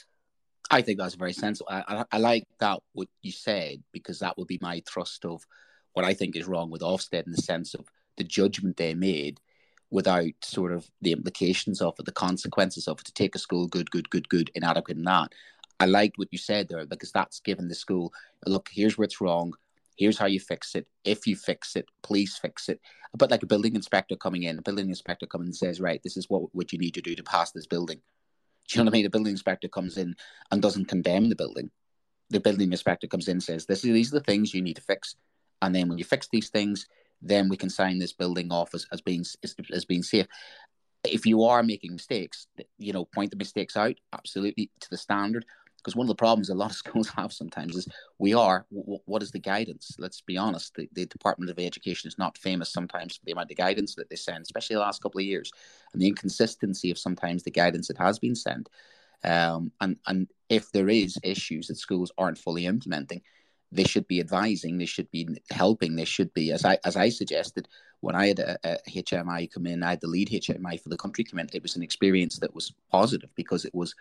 I 0.71 0.81
think 0.81 0.99
that's 0.99 1.15
very 1.15 1.33
sensible. 1.33 1.69
I, 1.71 1.83
I, 1.87 2.05
I, 2.11 2.17
like 2.19 2.45
that 2.59 2.79
what 2.93 3.07
you 3.23 3.31
said 3.31 3.81
because 3.91 4.19
that 4.19 4.37
would 4.37 4.47
be 4.47 4.59
my 4.61 4.83
thrust 4.87 5.25
of 5.25 5.43
what 5.93 6.05
I 6.05 6.13
think 6.13 6.35
is 6.35 6.47
wrong 6.47 6.69
with 6.69 6.81
Ofsted 6.81 7.25
in 7.25 7.31
the 7.31 7.41
sense 7.41 7.73
of 7.73 7.87
the 8.17 8.23
judgment 8.23 8.77
they 8.77 8.93
made 8.93 9.39
without 9.91 10.31
sort 10.41 10.71
of 10.71 10.89
the 11.01 11.11
implications 11.11 11.81
of 11.81 11.95
it, 11.99 12.05
the 12.05 12.11
consequences 12.11 12.87
of 12.87 12.99
it, 12.99 13.05
to 13.05 13.13
take 13.13 13.35
a 13.35 13.39
school 13.39 13.67
good, 13.67 13.89
good, 13.91 14.09
good, 14.09 14.29
good, 14.29 14.51
inadequate, 14.55 14.97
and 14.97 15.07
that. 15.07 15.33
I 15.79 15.85
liked 15.85 16.17
what 16.17 16.27
you 16.31 16.37
said 16.37 16.67
there 16.67 16.85
because 16.85 17.11
that's 17.11 17.39
given 17.39 17.67
the 17.67 17.75
school 17.75 18.13
look. 18.45 18.69
Here's 18.71 18.97
where 18.97 19.05
it's 19.05 19.21
wrong. 19.21 19.53
Here's 19.97 20.17
how 20.17 20.27
you 20.27 20.39
fix 20.39 20.75
it. 20.75 20.87
If 21.03 21.25
you 21.27 21.35
fix 21.35 21.75
it, 21.75 21.85
please 22.03 22.37
fix 22.37 22.69
it. 22.69 22.79
But 23.17 23.31
like 23.31 23.43
a 23.43 23.47
building 23.47 23.75
inspector 23.75 24.15
coming 24.15 24.43
in, 24.43 24.59
a 24.59 24.61
building 24.61 24.89
inspector 24.89 25.25
comes 25.25 25.45
and 25.45 25.55
says, 25.55 25.81
right, 25.81 26.01
this 26.03 26.17
is 26.17 26.29
what 26.29 26.53
what 26.53 26.71
you 26.71 26.79
need 26.79 26.93
to 26.93 27.01
do 27.01 27.15
to 27.15 27.23
pass 27.23 27.51
this 27.51 27.67
building. 27.67 28.01
Do 28.67 28.77
you 28.77 28.83
know 28.83 28.85
what 28.85 28.93
I 28.93 28.97
mean? 28.97 29.03
The 29.03 29.09
building 29.09 29.31
inspector 29.31 29.67
comes 29.67 29.97
in 29.97 30.15
and 30.51 30.61
doesn't 30.61 30.85
condemn 30.85 31.29
the 31.29 31.35
building. 31.35 31.71
The 32.29 32.39
building 32.39 32.71
inspector 32.71 33.07
comes 33.07 33.27
in 33.27 33.37
and 33.37 33.43
says, 33.43 33.65
this 33.65 33.83
is, 33.83 33.91
these 33.91 34.13
are 34.13 34.19
the 34.19 34.23
things 34.23 34.53
you 34.53 34.61
need 34.61 34.75
to 34.75 34.81
fix. 34.83 35.15
And 35.61 35.73
then 35.73 35.89
when 35.89 35.97
you 35.97 36.03
fix 36.03 36.27
these 36.31 36.49
things, 36.49 36.87
then 37.21 37.49
we 37.49 37.57
can 37.57 37.69
sign 37.69 37.99
this 37.99 38.13
building 38.13 38.51
off 38.51 38.73
as, 38.73 38.85
as 38.91 39.01
being 39.01 39.23
as, 39.71 39.85
being 39.85 40.03
safe. 40.03 40.27
If 41.03 41.25
you 41.25 41.43
are 41.43 41.63
making 41.63 41.93
mistakes, 41.93 42.47
you 42.77 42.93
know, 42.93 43.05
point 43.05 43.31
the 43.31 43.37
mistakes 43.37 43.77
out 43.77 43.95
absolutely 44.13 44.69
to 44.81 44.89
the 44.89 44.97
standard. 44.97 45.45
Because 45.77 45.95
one 45.95 46.03
of 46.03 46.09
the 46.09 46.15
problems 46.15 46.49
a 46.49 46.53
lot 46.53 46.71
of 46.71 46.75
schools 46.83 47.07
have 47.09 47.31
sometimes 47.31 47.75
is 47.77 47.87
we 48.17 48.33
are 48.33 48.65
w- 48.69 48.99
what 49.05 49.23
is 49.23 49.31
the 49.31 49.39
guidance? 49.39 49.95
Let's 49.97 50.19
be 50.19 50.37
honest. 50.37 50.75
The, 50.75 50.89
the 50.91 51.05
Department 51.05 51.49
of 51.49 51.57
Education 51.57 52.09
is 52.09 52.17
not 52.17 52.37
famous 52.37 52.71
sometimes 52.71 53.15
for 53.15 53.23
the 53.25 53.31
amount 53.31 53.51
of 53.51 53.57
guidance 53.57 53.95
that 53.95 54.09
they 54.09 54.17
send, 54.17 54.41
especially 54.41 54.75
the 54.75 54.81
last 54.81 55.01
couple 55.01 55.19
of 55.19 55.25
years, 55.25 55.51
and 55.93 56.01
the 56.01 56.07
inconsistency 56.07 56.91
of 56.91 56.97
sometimes 56.97 57.43
the 57.43 57.51
guidance 57.51 57.87
that 57.87 57.97
has 57.97 58.19
been 58.19 58.35
sent. 58.35 58.67
Um, 59.23 59.71
and 59.81 59.97
and 60.07 60.27
if 60.49 60.71
there 60.71 60.89
is 60.89 61.17
issues 61.23 61.67
that 61.67 61.77
schools 61.77 62.11
aren't 62.17 62.37
fully 62.37 62.65
implementing, 62.65 63.21
they 63.71 63.83
should 63.83 64.07
be 64.07 64.19
advising, 64.19 64.77
they 64.77 64.85
should 64.85 65.09
be 65.11 65.27
helping, 65.51 65.95
they 65.95 66.05
should 66.05 66.33
be, 66.33 66.51
as 66.51 66.65
I 66.65 66.77
as 66.85 66.95
I 66.95 67.09
suggested, 67.09 67.67
when 68.01 68.15
I 68.15 68.27
had 68.27 68.39
a, 68.39 68.57
a, 68.63 68.77
HMI 68.89 69.51
come 69.51 69.67
in, 69.67 69.83
I 69.83 69.91
had 69.91 70.01
the 70.01 70.07
lead 70.07 70.29
HMI 70.29 70.81
for 70.81 70.89
the 70.89 70.97
country 70.97 71.23
come 71.23 71.39
in. 71.39 71.49
It 71.53 71.61
was 71.61 71.75
an 71.75 71.83
experience 71.83 72.39
that 72.39 72.55
was 72.55 72.73
positive 72.91 73.29
because 73.35 73.65
it 73.65 73.75
was 73.75 73.93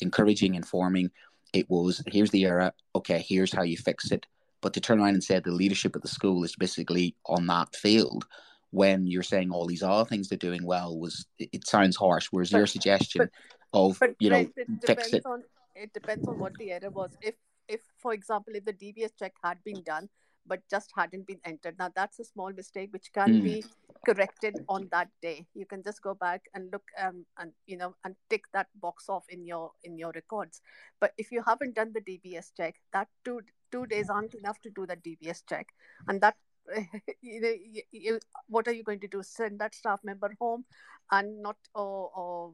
encouraging, 0.00 0.54
informing. 0.54 1.10
It 1.52 1.70
was 1.70 2.02
here's 2.06 2.30
the 2.30 2.44
error, 2.44 2.72
okay, 2.94 3.24
here's 3.26 3.52
how 3.52 3.62
you 3.62 3.78
fix 3.78 4.10
it. 4.10 4.26
But 4.60 4.74
to 4.74 4.80
turn 4.80 5.00
around 5.00 5.14
and 5.14 5.24
say 5.24 5.38
the 5.40 5.52
leadership 5.52 5.94
of 5.94 6.02
the 6.02 6.08
school 6.08 6.42
is 6.44 6.56
basically 6.56 7.14
on 7.26 7.46
that 7.46 7.74
field 7.76 8.26
when 8.70 9.06
you're 9.06 9.22
saying 9.22 9.52
all 9.52 9.66
these 9.66 9.84
other 9.84 10.04
things 10.04 10.28
they're 10.28 10.36
doing 10.36 10.64
well 10.64 10.98
was 10.98 11.26
it, 11.38 11.48
it 11.52 11.66
sounds 11.66 11.96
harsh. 11.96 12.26
Whereas 12.30 12.50
but, 12.50 12.58
your 12.58 12.66
suggestion 12.66 13.30
but, 13.72 13.78
of 13.78 13.98
but 14.00 14.16
you 14.18 14.30
know 14.30 14.50
it 14.56 14.68
fix 14.84 15.12
it. 15.12 15.24
On, 15.24 15.42
it 15.76 15.92
depends 15.92 16.26
on 16.26 16.38
what 16.38 16.54
the 16.54 16.72
error 16.72 16.90
was. 16.90 17.16
If 17.22 17.34
if 17.68 17.80
for 17.98 18.12
example 18.12 18.54
if 18.54 18.64
the 18.64 18.72
DBS 18.72 19.10
check 19.18 19.32
had 19.42 19.58
been 19.64 19.82
done 19.82 20.08
but 20.46 20.60
just 20.70 20.90
hadn't 20.96 21.26
been 21.26 21.40
entered. 21.44 21.76
Now 21.78 21.90
that's 21.94 22.18
a 22.18 22.24
small 22.24 22.52
mistake 22.52 22.92
which 22.92 23.10
can 23.12 23.40
mm. 23.40 23.42
be 23.42 23.64
corrected 24.04 24.56
on 24.68 24.88
that 24.92 25.08
day. 25.22 25.46
You 25.54 25.66
can 25.66 25.82
just 25.82 26.02
go 26.02 26.14
back 26.14 26.42
and 26.54 26.70
look 26.72 26.82
um, 27.00 27.24
and 27.38 27.52
you 27.66 27.76
know 27.76 27.94
and 28.04 28.14
tick 28.28 28.44
that 28.52 28.68
box 28.80 29.08
off 29.08 29.24
in 29.28 29.44
your 29.44 29.72
in 29.84 29.96
your 29.96 30.12
records. 30.14 30.60
But 31.00 31.12
if 31.18 31.32
you 31.32 31.42
haven't 31.46 31.74
done 31.74 31.92
the 31.94 32.00
DBS 32.00 32.48
check, 32.56 32.74
that 32.92 33.08
two 33.24 33.40
two 33.72 33.86
days 33.86 34.10
aren't 34.10 34.34
enough 34.34 34.60
to 34.62 34.70
do 34.70 34.86
the 34.86 34.96
DBS 34.96 35.42
check, 35.48 35.68
and 36.08 36.20
that 36.20 36.36
you 37.22 37.40
know 37.40 37.54
you, 37.72 37.82
you, 37.92 38.20
what 38.48 38.66
are 38.68 38.72
you 38.72 38.82
going 38.82 39.00
to 39.00 39.08
do 39.08 39.22
send 39.22 39.58
that 39.58 39.74
staff 39.74 40.00
member 40.04 40.34
home 40.40 40.64
and 41.10 41.42
not 41.42 41.56
or, 41.74 42.10
or 42.16 42.52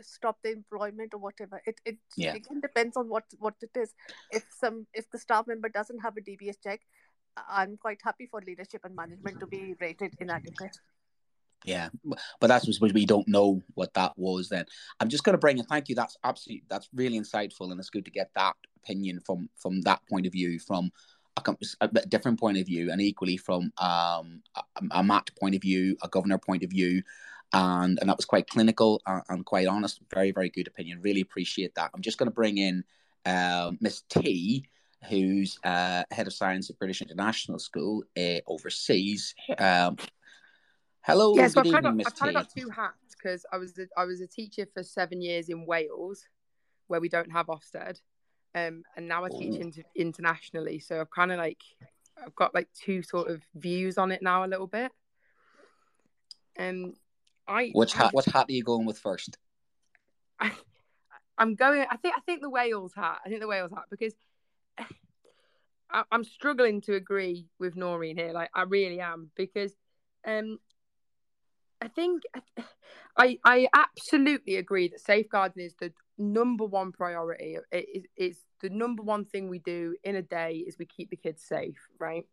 stop 0.00 0.38
the 0.42 0.50
employment 0.50 1.12
or 1.12 1.18
whatever 1.18 1.60
it 1.66 1.78
it, 1.84 1.98
yeah. 2.16 2.34
it 2.34 2.46
depends 2.62 2.96
on 2.96 3.08
what 3.08 3.24
what 3.38 3.54
it 3.60 3.78
is 3.78 3.92
if 4.30 4.44
some 4.58 4.86
if 4.94 5.10
the 5.10 5.18
staff 5.18 5.46
member 5.46 5.68
doesn't 5.68 5.98
have 5.98 6.16
a 6.16 6.20
dbs 6.20 6.56
check 6.62 6.80
I'm 7.36 7.76
quite 7.76 8.00
happy 8.02 8.26
for 8.26 8.40
leadership 8.46 8.82
and 8.84 8.94
management 8.94 9.40
to 9.40 9.46
be 9.46 9.74
rated 9.80 10.14
inadequate. 10.20 10.76
Yeah, 11.64 11.90
but 12.40 12.48
that's 12.48 12.80
we 12.80 13.06
don't 13.06 13.28
know 13.28 13.62
what 13.74 13.94
that 13.94 14.12
was. 14.16 14.48
Then 14.48 14.64
I'm 14.98 15.08
just 15.08 15.22
going 15.22 15.34
to 15.34 15.38
bring 15.38 15.60
a 15.60 15.62
thank 15.62 15.88
you. 15.88 15.94
That's 15.94 16.16
absolutely 16.24 16.64
that's 16.68 16.88
really 16.92 17.18
insightful, 17.18 17.70
and 17.70 17.78
it's 17.78 17.88
good 17.88 18.04
to 18.04 18.10
get 18.10 18.30
that 18.34 18.56
opinion 18.78 19.20
from 19.24 19.48
from 19.56 19.80
that 19.82 20.00
point 20.10 20.26
of 20.26 20.32
view, 20.32 20.58
from 20.58 20.90
a, 21.36 21.56
a 21.80 21.88
different 22.06 22.38
point 22.38 22.58
of 22.58 22.66
view, 22.66 22.90
and 22.90 23.00
equally 23.00 23.36
from 23.36 23.72
um, 23.78 24.42
a, 24.56 24.62
a 24.90 25.02
MAT 25.02 25.30
point 25.38 25.54
of 25.54 25.62
view, 25.62 25.96
a 26.02 26.08
governor 26.08 26.38
point 26.38 26.62
of 26.62 26.70
view, 26.70 27.02
and 27.52 27.98
and 28.00 28.08
that 28.08 28.16
was 28.16 28.26
quite 28.26 28.48
clinical 28.48 29.00
and, 29.06 29.22
and 29.28 29.46
quite 29.46 29.66
honest. 29.66 30.00
Very 30.12 30.32
very 30.32 30.50
good 30.50 30.66
opinion. 30.66 31.00
Really 31.00 31.20
appreciate 31.20 31.74
that. 31.74 31.90
I'm 31.94 32.02
just 32.02 32.18
going 32.18 32.28
to 32.28 32.34
bring 32.34 32.58
in 32.58 32.84
uh, 33.24 33.72
Miss 33.80 34.02
T 34.08 34.68
who's 35.08 35.58
uh, 35.64 36.04
head 36.10 36.26
of 36.26 36.32
science 36.32 36.70
at 36.70 36.78
British 36.78 37.02
International 37.02 37.58
School 37.58 38.04
uh, 38.16 38.38
overseas. 38.46 39.34
Um, 39.58 39.96
hello, 41.02 41.34
yes, 41.34 41.54
yeah, 41.56 41.62
so 41.62 41.68
I've, 41.68 41.72
kind 41.72 41.86
of, 41.86 42.06
I've 42.06 42.14
kind 42.14 42.36
of 42.36 42.42
got 42.42 42.52
two 42.56 42.68
hats 42.70 43.16
because 43.20 43.44
I 43.52 43.58
was 43.58 43.78
a, 43.78 43.86
I 43.96 44.04
was 44.04 44.20
a 44.20 44.26
teacher 44.26 44.66
for 44.72 44.82
seven 44.82 45.20
years 45.20 45.48
in 45.48 45.66
Wales, 45.66 46.24
where 46.86 47.00
we 47.00 47.08
don't 47.08 47.30
have 47.32 47.46
Ofsted, 47.46 48.00
um, 48.54 48.82
and 48.96 49.08
now 49.08 49.24
I 49.24 49.28
teach 49.28 49.58
inter- 49.58 49.82
internationally. 49.94 50.78
So 50.78 51.00
I've 51.00 51.10
kind 51.10 51.32
of 51.32 51.38
like 51.38 51.62
I've 52.24 52.34
got 52.34 52.54
like 52.54 52.68
two 52.72 53.02
sort 53.02 53.30
of 53.30 53.42
views 53.54 53.98
on 53.98 54.12
it 54.12 54.22
now 54.22 54.44
a 54.44 54.46
little 54.46 54.66
bit. 54.66 54.92
Um, 56.58 56.94
I 57.48 57.70
which 57.74 57.94
hat? 57.94 58.12
What 58.12 58.26
hat 58.26 58.46
are 58.48 58.52
you 58.52 58.62
going 58.62 58.86
with 58.86 58.98
first? 58.98 59.38
I, 60.38 60.52
I'm 61.38 61.54
going. 61.54 61.86
I 61.90 61.96
think 61.96 62.14
I 62.16 62.20
think 62.20 62.42
the 62.42 62.50
Wales 62.50 62.92
hat. 62.94 63.20
I 63.24 63.28
think 63.28 63.40
the 63.40 63.48
Wales 63.48 63.72
hat 63.74 63.84
because 63.90 64.14
I, 65.90 66.04
am 66.12 66.24
struggling 66.24 66.80
to 66.82 66.94
agree 66.94 67.46
with 67.58 67.74
Naureen 67.74 68.16
here. 68.16 68.32
Like 68.32 68.50
I 68.54 68.62
really 68.62 69.00
am 69.00 69.30
because 69.34 69.72
um, 70.26 70.58
I 71.80 71.88
think 71.88 72.22
I 72.34 72.40
I 73.16 73.68
absolutely 73.74 74.56
agree 74.56 74.88
that 74.88 75.00
safeguarding 75.00 75.64
is 75.64 75.74
the 75.78 75.92
number 76.18 76.64
one 76.64 76.92
priority. 76.92 77.58
It 77.70 77.86
is 77.94 78.04
it's 78.16 78.38
the 78.60 78.70
number 78.70 79.02
one 79.02 79.24
thing 79.24 79.48
we 79.48 79.58
do 79.58 79.96
in 80.04 80.16
a 80.16 80.22
day 80.22 80.64
is 80.66 80.78
we 80.78 80.86
keep 80.86 81.10
the 81.10 81.16
kids 81.16 81.42
safe, 81.42 81.78
right? 81.98 82.24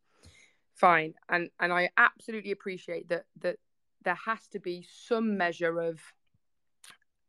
Fine, 0.76 1.16
and 1.28 1.50
and 1.60 1.74
I 1.74 1.90
absolutely 1.98 2.52
appreciate 2.52 3.10
that 3.10 3.26
that 3.42 3.58
there 4.04 4.18
has 4.26 4.48
to 4.52 4.60
be 4.60 4.86
some 4.90 5.38
measure 5.38 5.80
of 5.82 6.00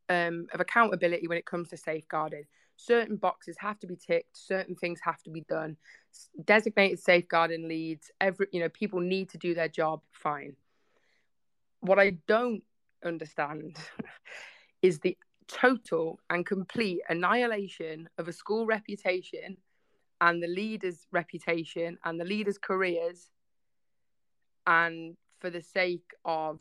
um, 0.09 0.47
of 0.53 0.61
accountability 0.61 1.27
when 1.27 1.39
it 1.39 1.47
comes 1.47 1.69
to 1.69 1.77
safeguarding 1.77 2.45
certain 2.77 3.17
boxes 3.17 3.57
have 3.59 3.79
to 3.79 3.87
be 3.87 3.95
ticked 3.95 4.35
certain 4.37 4.75
things 4.75 5.01
have 5.03 5.23
to 5.23 5.31
be 5.31 5.43
done 5.43 5.77
designated 6.45 6.99
safeguarding 6.99 7.69
leads 7.69 8.11
every 8.21 8.47
you 8.53 8.61
know 8.61 8.71
people 8.71 9.01
need 9.01 9.29
to 9.29 9.37
do 9.37 9.55
their 9.55 9.69
job 9.69 10.01
fine 10.13 10.57
what 11.81 11.99
i 11.99 12.11
don't 12.27 12.63
understand 13.05 13.77
is 14.83 14.99
the 15.01 15.17
total 15.49 16.21
and 16.31 16.47
complete 16.47 17.01
annihilation 17.09 18.09
of 18.19 18.29
a 18.29 18.33
school 18.33 18.67
reputation 18.67 19.57
and 20.21 20.43
the 20.43 20.47
leaders 20.47 21.07
reputation 21.11 21.99
and 22.05 22.21
the 22.21 22.25
leaders 22.25 22.59
careers 22.59 23.31
and 24.67 25.17
for 25.41 25.51
the 25.51 25.63
sake 25.63 26.13
of 26.25 26.61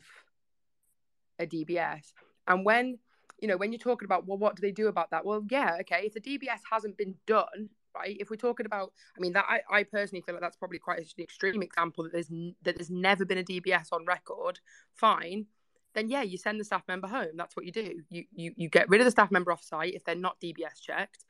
a 1.38 1.46
dbs 1.46 2.12
and 2.48 2.64
when 2.64 2.98
you 3.40 3.48
know, 3.48 3.56
when 3.56 3.72
you're 3.72 3.78
talking 3.78 4.06
about, 4.06 4.26
well, 4.26 4.38
what 4.38 4.56
do 4.56 4.60
they 4.60 4.72
do 4.72 4.88
about 4.88 5.10
that? 5.10 5.24
Well, 5.24 5.44
yeah, 5.50 5.78
okay, 5.80 6.02
if 6.04 6.14
the 6.14 6.20
DBS 6.20 6.60
hasn't 6.70 6.96
been 6.96 7.14
done, 7.26 7.70
right? 7.94 8.16
If 8.20 8.30
we're 8.30 8.36
talking 8.36 8.66
about, 8.66 8.92
I 9.16 9.20
mean, 9.20 9.32
that 9.32 9.46
I, 9.48 9.60
I 9.70 9.82
personally 9.82 10.22
feel 10.22 10.34
like 10.34 10.42
that's 10.42 10.56
probably 10.56 10.78
quite 10.78 10.98
an 10.98 11.06
extreme 11.18 11.62
example 11.62 12.04
that 12.04 12.12
there's 12.12 12.28
that 12.28 12.76
there's 12.76 12.90
never 12.90 13.24
been 13.24 13.38
a 13.38 13.42
DBS 13.42 13.88
on 13.92 14.04
record. 14.04 14.60
Fine, 14.94 15.46
then 15.94 16.08
yeah, 16.08 16.22
you 16.22 16.38
send 16.38 16.60
the 16.60 16.64
staff 16.64 16.82
member 16.88 17.08
home. 17.08 17.36
That's 17.36 17.56
what 17.56 17.66
you 17.66 17.72
do. 17.72 18.02
You 18.08 18.24
you 18.32 18.52
you 18.56 18.68
get 18.68 18.88
rid 18.88 19.00
of 19.00 19.04
the 19.04 19.10
staff 19.10 19.30
member 19.30 19.52
off 19.52 19.62
site 19.62 19.94
if 19.94 20.04
they're 20.04 20.14
not 20.14 20.40
DBS 20.40 20.80
checked. 20.80 21.24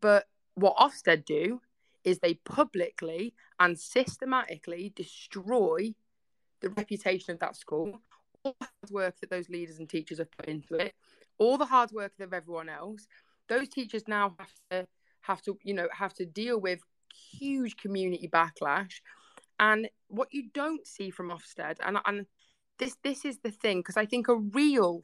But 0.00 0.26
what 0.54 0.76
Ofsted 0.76 1.24
do 1.24 1.60
is 2.04 2.18
they 2.18 2.34
publicly 2.34 3.34
and 3.60 3.78
systematically 3.78 4.92
destroy 4.94 5.94
the 6.60 6.70
reputation 6.70 7.32
of 7.32 7.40
that 7.40 7.56
school 7.56 8.00
all 8.44 8.56
the 8.60 8.66
hard 8.66 8.90
work 8.90 9.20
that 9.20 9.30
those 9.30 9.48
leaders 9.48 9.78
and 9.78 9.88
teachers 9.88 10.18
have 10.18 10.30
put 10.30 10.46
into 10.46 10.74
it, 10.74 10.94
all 11.38 11.58
the 11.58 11.64
hard 11.64 11.92
work 11.92 12.12
of 12.20 12.32
everyone 12.32 12.68
else. 12.68 13.06
Those 13.48 13.68
teachers 13.68 14.04
now 14.06 14.34
have 14.38 14.52
to 14.70 14.86
have 15.22 15.42
to, 15.42 15.58
you 15.62 15.74
know, 15.74 15.88
have 15.92 16.14
to 16.14 16.26
deal 16.26 16.60
with 16.60 16.80
huge 17.12 17.76
community 17.76 18.28
backlash. 18.28 19.00
And 19.60 19.88
what 20.08 20.32
you 20.32 20.48
don't 20.54 20.86
see 20.86 21.10
from 21.10 21.30
Ofsted, 21.30 21.76
and 21.84 21.98
and 22.06 22.26
this 22.78 22.96
this 23.02 23.24
is 23.24 23.38
the 23.38 23.50
thing, 23.50 23.80
because 23.80 23.96
I 23.96 24.06
think 24.06 24.28
a 24.28 24.36
real 24.36 25.02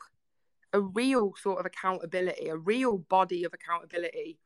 a 0.72 0.80
real 0.80 1.34
sort 1.36 1.60
of 1.60 1.66
accountability, 1.66 2.48
a 2.48 2.56
real 2.56 2.98
body 2.98 3.44
of 3.44 3.52
accountability 3.54 4.38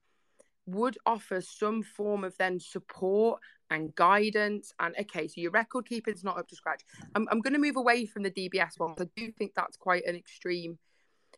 would 0.67 0.99
offer 1.07 1.41
some 1.41 1.83
form 1.83 2.25
of 2.25 2.37
then 2.37 2.61
support 2.61 3.41
and 3.71 3.95
guidance 3.95 4.73
and 4.81 4.95
okay 4.99 5.27
so 5.27 5.41
your 5.41 5.51
record 5.51 5.87
keeping 5.87 6.15
is 6.15 6.25
not 6.25 6.39
up 6.39 6.47
to 6.49 6.55
scratch. 6.55 6.83
I'm, 7.15 7.27
I'm 7.31 7.41
going 7.41 7.55
to 7.55 7.59
move 7.59 7.77
away 7.77 8.05
from 8.05 8.23
the 8.23 8.31
dbs 8.31 8.79
one 8.79 8.95
i 9.01 9.05
do 9.17 9.33
think 9.33 9.53
that's 9.55 9.77
quite 9.77 10.05
an 10.07 10.15
extreme 10.15 10.79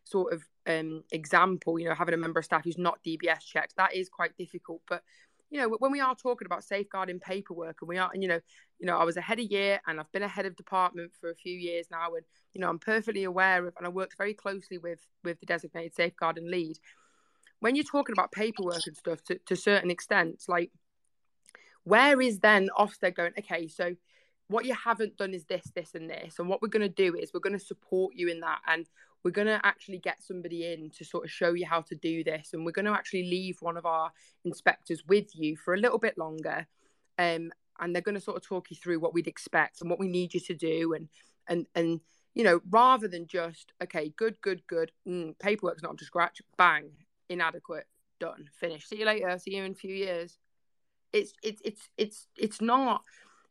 sort 0.05 0.33
of 0.33 0.43
um, 0.67 1.05
example 1.13 1.79
you 1.79 1.89
know 1.89 1.95
having 1.95 2.15
a 2.15 2.19
member 2.19 2.41
of 2.41 2.45
staff 2.45 2.65
who's 2.65 2.79
not 2.79 3.03
dbs 3.05 3.45
checked 3.45 3.77
that 3.77 3.95
is 3.95 4.09
quite 4.09 4.37
difficult 4.37 4.81
but 4.89 5.03
you 5.51 5.61
know 5.61 5.69
when 5.79 5.93
we 5.93 6.01
are 6.01 6.15
talking 6.15 6.47
about 6.47 6.65
safeguarding 6.65 7.21
paperwork 7.21 7.77
and 7.81 7.89
we 7.89 7.99
are 7.99 8.11
and 8.13 8.23
you 8.23 8.29
know 8.29 8.41
you 8.79 8.87
know 8.87 8.97
i 8.97 9.05
was 9.05 9.17
a 9.17 9.21
of 9.39 9.39
year 9.41 9.81
and 9.87 9.99
i've 9.99 10.11
been 10.13 10.23
a 10.23 10.29
head 10.29 10.47
of 10.47 10.57
department 10.57 11.11
for 11.21 11.31
a 11.31 11.35
few 11.35 11.57
years 11.57 11.87
now 11.91 12.15
and 12.15 12.25
you 12.55 12.61
know 12.61 12.69
i'm 12.69 12.79
perfectly 12.79 13.25
aware 13.25 13.67
of 13.67 13.75
and 13.77 13.87
i 13.87 13.91
worked 13.91 14.17
very 14.17 14.35
closely 14.35 14.79
with 14.79 15.01
with 15.25 15.39
the 15.41 15.47
designated 15.47 15.95
safeguarding 15.95 16.51
lead 16.51 16.79
when 17.61 17.77
you're 17.77 17.85
talking 17.85 18.15
about 18.15 18.33
paperwork 18.33 18.87
and 18.87 18.97
stuff 18.97 19.23
to, 19.25 19.39
to 19.47 19.55
certain 19.55 19.91
extents, 19.91 20.49
like 20.49 20.71
where 21.85 22.21
is 22.21 22.41
then 22.41 22.69
Ofsted 22.77 23.15
going, 23.15 23.33
okay, 23.39 23.69
so 23.69 23.95
what 24.49 24.65
you 24.65 24.75
haven't 24.75 25.17
done 25.17 25.33
is 25.33 25.45
this, 25.45 25.71
this, 25.75 25.95
and 25.95 26.11
this. 26.11 26.39
And 26.39 26.49
what 26.49 26.61
we're 26.61 26.69
going 26.69 26.83
to 26.83 26.89
do 26.89 27.15
is 27.15 27.33
we're 27.33 27.41
going 27.41 27.59
to 27.59 27.65
support 27.65 28.15
you 28.17 28.29
in 28.29 28.41
that. 28.41 28.61
And 28.67 28.87
we're 29.23 29.31
going 29.31 29.47
to 29.47 29.61
actually 29.65 29.99
get 29.99 30.23
somebody 30.23 30.73
in 30.73 30.91
to 30.91 31.05
sort 31.05 31.25
of 31.25 31.31
show 31.31 31.53
you 31.53 31.67
how 31.67 31.83
to 31.83 31.95
do 31.95 32.25
this. 32.25 32.51
And 32.53 32.65
we're 32.65 32.73
going 32.73 32.87
to 32.87 32.93
actually 32.93 33.25
leave 33.25 33.59
one 33.61 33.77
of 33.77 33.87
our 33.87 34.13
inspectors 34.45 35.05
with 35.07 35.29
you 35.35 35.57
for 35.57 35.75
a 35.75 35.79
little 35.79 35.99
bit 35.99 36.17
longer. 36.17 36.67
Um, 37.19 37.53
and 37.79 37.95
they're 37.95 38.03
going 38.03 38.15
to 38.15 38.21
sort 38.21 38.37
of 38.37 38.43
talk 38.43 38.71
you 38.71 38.77
through 38.77 39.01
what 39.01 39.15
we'd 39.15 39.27
expect 39.27 39.81
and 39.81 39.91
what 39.91 39.99
we 39.99 40.09
need 40.09 40.35
you 40.35 40.41
to 40.41 40.55
do. 40.55 40.95
And, 40.95 41.09
and, 41.49 41.67
and, 41.75 42.01
you 42.35 42.45
know, 42.45 42.61
rather 42.71 43.09
than 43.09 43.27
just, 43.27 43.73
okay, 43.83 44.13
good, 44.17 44.41
good, 44.41 44.67
good, 44.67 44.93
mm, 45.07 45.39
paperwork's 45.39 45.83
not 45.83 45.93
up 45.93 45.99
to 45.99 46.05
scratch, 46.05 46.41
bang, 46.57 46.91
inadequate, 47.29 47.87
done, 48.21 48.49
finished. 48.55 48.89
See 48.89 49.01
you 49.01 49.07
later. 49.07 49.37
See 49.39 49.57
you 49.57 49.65
in 49.65 49.73
a 49.73 49.75
few 49.75 49.95
years. 49.95 50.39
It's 51.13 51.33
it's 51.43 51.61
it's 51.65 51.89
it's 51.97 52.29
it's 52.37 52.61
not, 52.61 53.03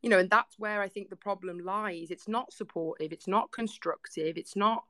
you 0.02 0.10
know, 0.10 0.20
and 0.20 0.30
that's 0.30 0.58
where 0.58 0.82
I 0.82 0.88
think 0.88 1.10
the 1.10 1.18
problem 1.18 1.60
lies. 1.60 2.10
It's 2.10 2.28
not 2.28 2.54
supportive. 2.54 3.12
It's 3.12 3.28
not 3.28 3.52
constructive. 3.52 4.38
It's 4.38 4.56
not 4.56 4.84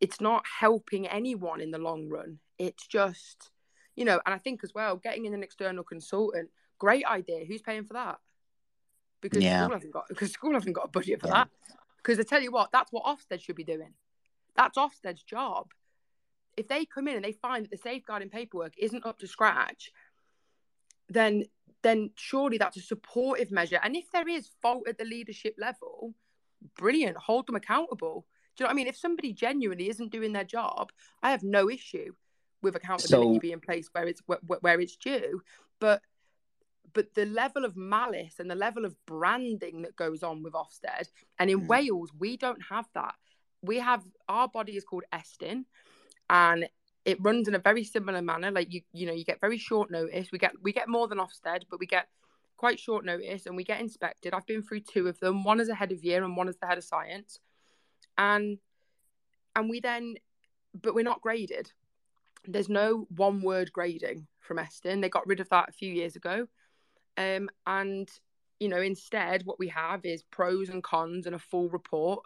it's 0.00 0.20
not 0.20 0.44
helping 0.60 1.06
anyone 1.06 1.60
in 1.60 1.70
the 1.70 1.78
long 1.78 2.08
run. 2.08 2.38
It's 2.58 2.86
just, 2.86 3.50
you 3.96 4.04
know, 4.04 4.20
and 4.24 4.34
I 4.34 4.38
think 4.38 4.64
as 4.64 4.74
well, 4.74 4.96
getting 4.96 5.26
in 5.26 5.34
an 5.34 5.42
external 5.42 5.84
consultant 5.84 6.50
Great 6.80 7.04
idea. 7.04 7.44
Who's 7.44 7.60
paying 7.60 7.84
for 7.84 7.92
that? 7.92 8.18
Because 9.20 9.44
Yeah. 9.44 9.64
school 9.64 9.74
hasn't 9.74 9.92
got 9.92 10.08
because 10.08 10.32
school 10.32 10.54
hasn't 10.54 10.74
got 10.74 10.86
a 10.86 10.88
budget 10.88 11.20
for 11.20 11.28
Yeah. 11.28 11.44
that. 11.44 11.50
Because 11.98 12.18
I 12.18 12.22
tell 12.22 12.42
you 12.42 12.50
what, 12.50 12.72
that's 12.72 12.90
what 12.90 13.04
Ofsted 13.04 13.40
should 13.42 13.54
be 13.54 13.64
doing. 13.64 13.94
That's 14.54 14.78
Ofsted's 14.78 15.22
job. 15.22 15.74
If 16.56 16.68
they 16.68 16.86
come 16.86 17.06
in 17.06 17.16
and 17.16 17.24
they 17.24 17.32
find 17.32 17.64
that 17.64 17.70
the 17.70 17.76
safeguarding 17.76 18.30
paperwork 18.30 18.72
isn't 18.78 19.04
up 19.04 19.18
to 19.18 19.28
scratch, 19.28 19.92
then 21.08 21.44
then 21.82 22.12
surely 22.14 22.56
that's 22.56 22.78
a 22.78 22.82
supportive 22.82 23.50
measure. 23.50 23.80
And 23.82 23.94
if 23.94 24.10
there 24.10 24.28
is 24.28 24.48
fault 24.62 24.88
at 24.88 24.96
the 24.96 25.04
leadership 25.04 25.56
level, 25.58 26.14
brilliant, 26.76 27.18
hold 27.18 27.46
them 27.46 27.56
accountable. 27.56 28.26
Do 28.56 28.62
you 28.62 28.64
know 28.64 28.68
what 28.68 28.72
I 28.72 28.76
mean? 28.76 28.86
If 28.88 28.96
somebody 28.96 29.32
genuinely 29.32 29.88
isn't 29.88 30.10
doing 30.12 30.32
their 30.32 30.44
job, 30.44 30.92
I 31.22 31.30
have 31.30 31.42
no 31.42 31.70
issue 31.70 32.14
with 32.62 32.76
accountability 32.76 33.34
So- 33.36 33.40
being 33.40 33.60
placed 33.60 33.90
where 33.94 34.06
it's 34.06 34.22
where, 34.26 34.38
where 34.60 34.80
it's 34.80 34.96
due. 34.96 35.42
But 35.78 36.02
but 36.92 37.14
the 37.14 37.24
level 37.24 37.64
of 37.64 37.76
malice 37.76 38.40
and 38.40 38.50
the 38.50 38.56
level 38.56 38.84
of 38.84 38.96
branding 39.06 39.82
that 39.82 39.94
goes 39.94 40.24
on 40.24 40.42
with 40.42 40.54
Ofsted, 40.54 41.08
and 41.38 41.48
in 41.48 41.60
Mm. 41.62 41.68
Wales, 41.68 42.12
we 42.18 42.36
don't 42.36 42.60
have 42.62 42.88
that. 42.94 43.14
We 43.62 43.78
have 43.78 44.04
our 44.28 44.48
body 44.48 44.76
is 44.76 44.84
called 44.84 45.04
Estyn, 45.12 45.66
and 46.28 46.68
it 47.04 47.18
runs 47.22 47.46
in 47.48 47.54
a 47.54 47.58
very 47.60 47.84
similar 47.84 48.20
manner. 48.22 48.50
Like 48.50 48.72
you, 48.72 48.82
you 48.92 49.06
know, 49.06 49.12
you 49.12 49.24
get 49.24 49.40
very 49.40 49.56
short 49.58 49.90
notice. 49.90 50.32
We 50.32 50.38
get 50.38 50.60
we 50.62 50.72
get 50.72 50.88
more 50.88 51.06
than 51.08 51.18
Ofsted, 51.18 51.62
but 51.70 51.78
we 51.78 51.86
get 51.86 52.08
quite 52.56 52.78
short 52.80 53.04
notice, 53.04 53.46
and 53.46 53.56
we 53.56 53.64
get 53.64 53.80
inspected. 53.80 54.34
I've 54.34 54.46
been 54.46 54.62
through 54.62 54.80
two 54.80 55.06
of 55.06 55.18
them. 55.20 55.44
One 55.44 55.60
as 55.60 55.68
a 55.68 55.74
head 55.74 55.92
of 55.92 56.04
year, 56.04 56.24
and 56.24 56.36
one 56.36 56.48
as 56.48 56.58
the 56.58 56.66
head 56.66 56.76
of 56.78 56.84
science, 56.84 57.38
and 58.20 58.58
and 59.56 59.68
we 59.68 59.80
then, 59.80 60.14
but 60.80 60.94
we're 60.94 61.02
not 61.02 61.22
graded. 61.22 61.72
There's 62.46 62.68
no 62.68 63.08
one 63.16 63.42
word 63.42 63.72
grading 63.72 64.28
from 64.38 64.58
Estyn. 64.58 65.00
They 65.00 65.08
got 65.08 65.26
rid 65.26 65.40
of 65.40 65.48
that 65.48 65.70
a 65.70 65.72
few 65.72 65.92
years 65.92 66.14
ago. 66.14 66.46
Um, 67.16 67.50
and 67.66 68.08
you 68.60 68.68
know, 68.68 68.80
instead, 68.80 69.44
what 69.44 69.58
we 69.58 69.68
have 69.68 70.04
is 70.04 70.22
pros 70.22 70.68
and 70.68 70.84
cons 70.84 71.26
and 71.26 71.34
a 71.34 71.38
full 71.38 71.68
report. 71.70 72.22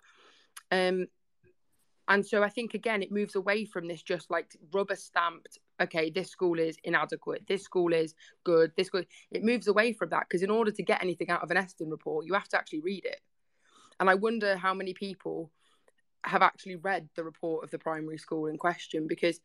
Um, 0.70 1.06
and 2.08 2.26
so 2.26 2.42
I 2.42 2.50
think 2.50 2.74
again, 2.74 3.02
it 3.02 3.12
moves 3.12 3.36
away 3.36 3.64
from 3.64 3.86
this 3.86 4.02
just 4.02 4.30
like 4.30 4.54
rubber 4.72 4.96
stamped. 4.96 5.58
Okay, 5.80 6.10
this 6.10 6.28
school 6.28 6.58
is 6.58 6.76
inadequate. 6.84 7.44
This 7.46 7.62
school 7.62 7.92
is 7.92 8.14
good. 8.42 8.72
This 8.76 8.88
school. 8.88 9.04
It 9.30 9.44
moves 9.44 9.68
away 9.68 9.92
from 9.92 10.10
that 10.10 10.26
because 10.28 10.42
in 10.42 10.50
order 10.50 10.72
to 10.72 10.82
get 10.82 11.02
anything 11.02 11.30
out 11.30 11.42
of 11.42 11.50
an 11.52 11.56
Estyn 11.56 11.90
report, 11.90 12.26
you 12.26 12.34
have 12.34 12.48
to 12.48 12.58
actually 12.58 12.80
read 12.80 13.04
it. 13.04 13.20
And 14.00 14.10
I 14.10 14.16
wonder 14.16 14.56
how 14.56 14.74
many 14.74 14.92
people 14.92 15.50
have 16.24 16.42
actually 16.42 16.76
read 16.76 17.08
the 17.16 17.24
report 17.24 17.64
of 17.64 17.70
the 17.70 17.78
primary 17.78 18.18
school 18.18 18.46
in 18.46 18.56
question 18.58 19.06
because, 19.06 19.40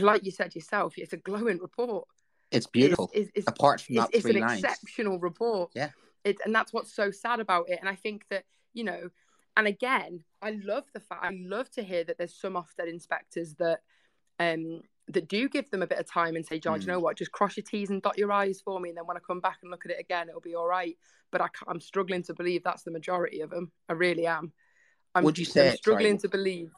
like 0.00 0.24
you 0.24 0.30
said 0.30 0.54
yourself, 0.54 0.94
it's 0.96 1.12
a 1.12 1.16
glowing 1.16 1.58
report 1.58 2.06
It's 2.50 2.66
beautiful. 2.66 3.10
It's, 3.12 3.30
it's, 3.34 3.48
Apart 3.48 3.80
from 3.80 3.96
that 3.96 4.10
it's 4.12 4.22
three 4.24 4.36
an 4.36 4.40
lines. 4.40 4.62
exceptional 4.64 5.18
report. 5.18 5.70
Yeah. 5.74 5.90
It, 6.24 6.36
and 6.44 6.54
that's 6.54 6.72
what's 6.72 6.94
so 6.94 7.10
sad 7.10 7.40
about 7.40 7.68
it. 7.68 7.78
And 7.80 7.88
I 7.88 7.94
think 7.94 8.24
that, 8.30 8.44
you 8.74 8.84
know, 8.84 9.10
and 9.56 9.66
again, 9.66 10.22
I 10.42 10.58
love 10.64 10.84
the 10.92 11.00
fact, 11.00 11.24
I 11.24 11.30
love 11.32 11.70
to 11.72 11.82
hear 11.82 12.04
that 12.04 12.18
there's 12.18 12.34
some 12.34 12.54
Ofsted 12.54 12.88
inspectors 12.88 13.54
that, 13.54 13.80
um, 14.38 14.82
that 15.08 15.28
do 15.28 15.48
give 15.48 15.70
them 15.70 15.82
a 15.82 15.86
bit 15.86 15.98
of 15.98 16.06
time 16.10 16.36
and 16.36 16.46
say, 16.46 16.58
George, 16.60 16.82
you 16.82 16.86
Mm. 16.88 16.92
know 16.92 17.00
what, 17.00 17.16
just 17.16 17.32
cross 17.32 17.56
your 17.56 17.64
T's 17.64 17.90
and 17.90 18.00
dot 18.02 18.16
your 18.18 18.30
I's 18.32 18.60
for 18.60 18.78
me. 18.78 18.90
And 18.90 18.98
then 18.98 19.06
when 19.06 19.16
I 19.16 19.20
come 19.20 19.40
back 19.40 19.58
and 19.62 19.70
look 19.70 19.84
at 19.84 19.90
it 19.92 19.98
again, 20.00 20.28
it'll 20.28 20.40
be 20.40 20.54
all 20.54 20.68
right. 20.68 20.96
But 21.32 21.40
I, 21.40 21.48
I'm 21.66 21.80
struggling 21.80 22.22
to 22.24 22.34
believe 22.34 22.62
that's 22.62 22.84
the 22.84 22.90
majority 22.90 23.40
of 23.40 23.50
them. 23.50 23.72
I 23.88 23.94
really 23.94 24.26
am. 24.26 24.52
I'm, 25.14 25.24
Would 25.24 25.38
you 25.38 25.44
say- 25.44 25.70
I'm 25.70 25.76
struggling 25.76 26.18
sorry. 26.18 26.22
to 26.22 26.28
believe. 26.28 26.70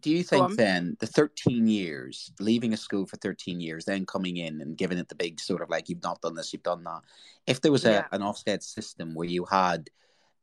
Do 0.00 0.10
you 0.10 0.22
think 0.22 0.56
then 0.56 0.96
the 1.00 1.06
13 1.06 1.66
years, 1.66 2.30
leaving 2.38 2.72
a 2.72 2.76
school 2.76 3.06
for 3.06 3.16
13 3.16 3.60
years, 3.60 3.84
then 3.84 4.06
coming 4.06 4.36
in 4.36 4.60
and 4.60 4.76
giving 4.76 4.98
it 4.98 5.08
the 5.08 5.14
big 5.14 5.40
sort 5.40 5.62
of 5.62 5.70
like, 5.70 5.88
you've 5.88 6.02
not 6.02 6.20
done 6.20 6.34
this, 6.34 6.52
you've 6.52 6.62
done 6.62 6.84
that. 6.84 7.00
If 7.46 7.62
there 7.62 7.72
was 7.72 7.84
a, 7.84 7.90
Yeah. 7.90 8.04
an 8.12 8.20
Ofsted 8.20 8.62
system 8.62 9.14
where 9.14 9.26
you 9.26 9.44
had 9.46 9.90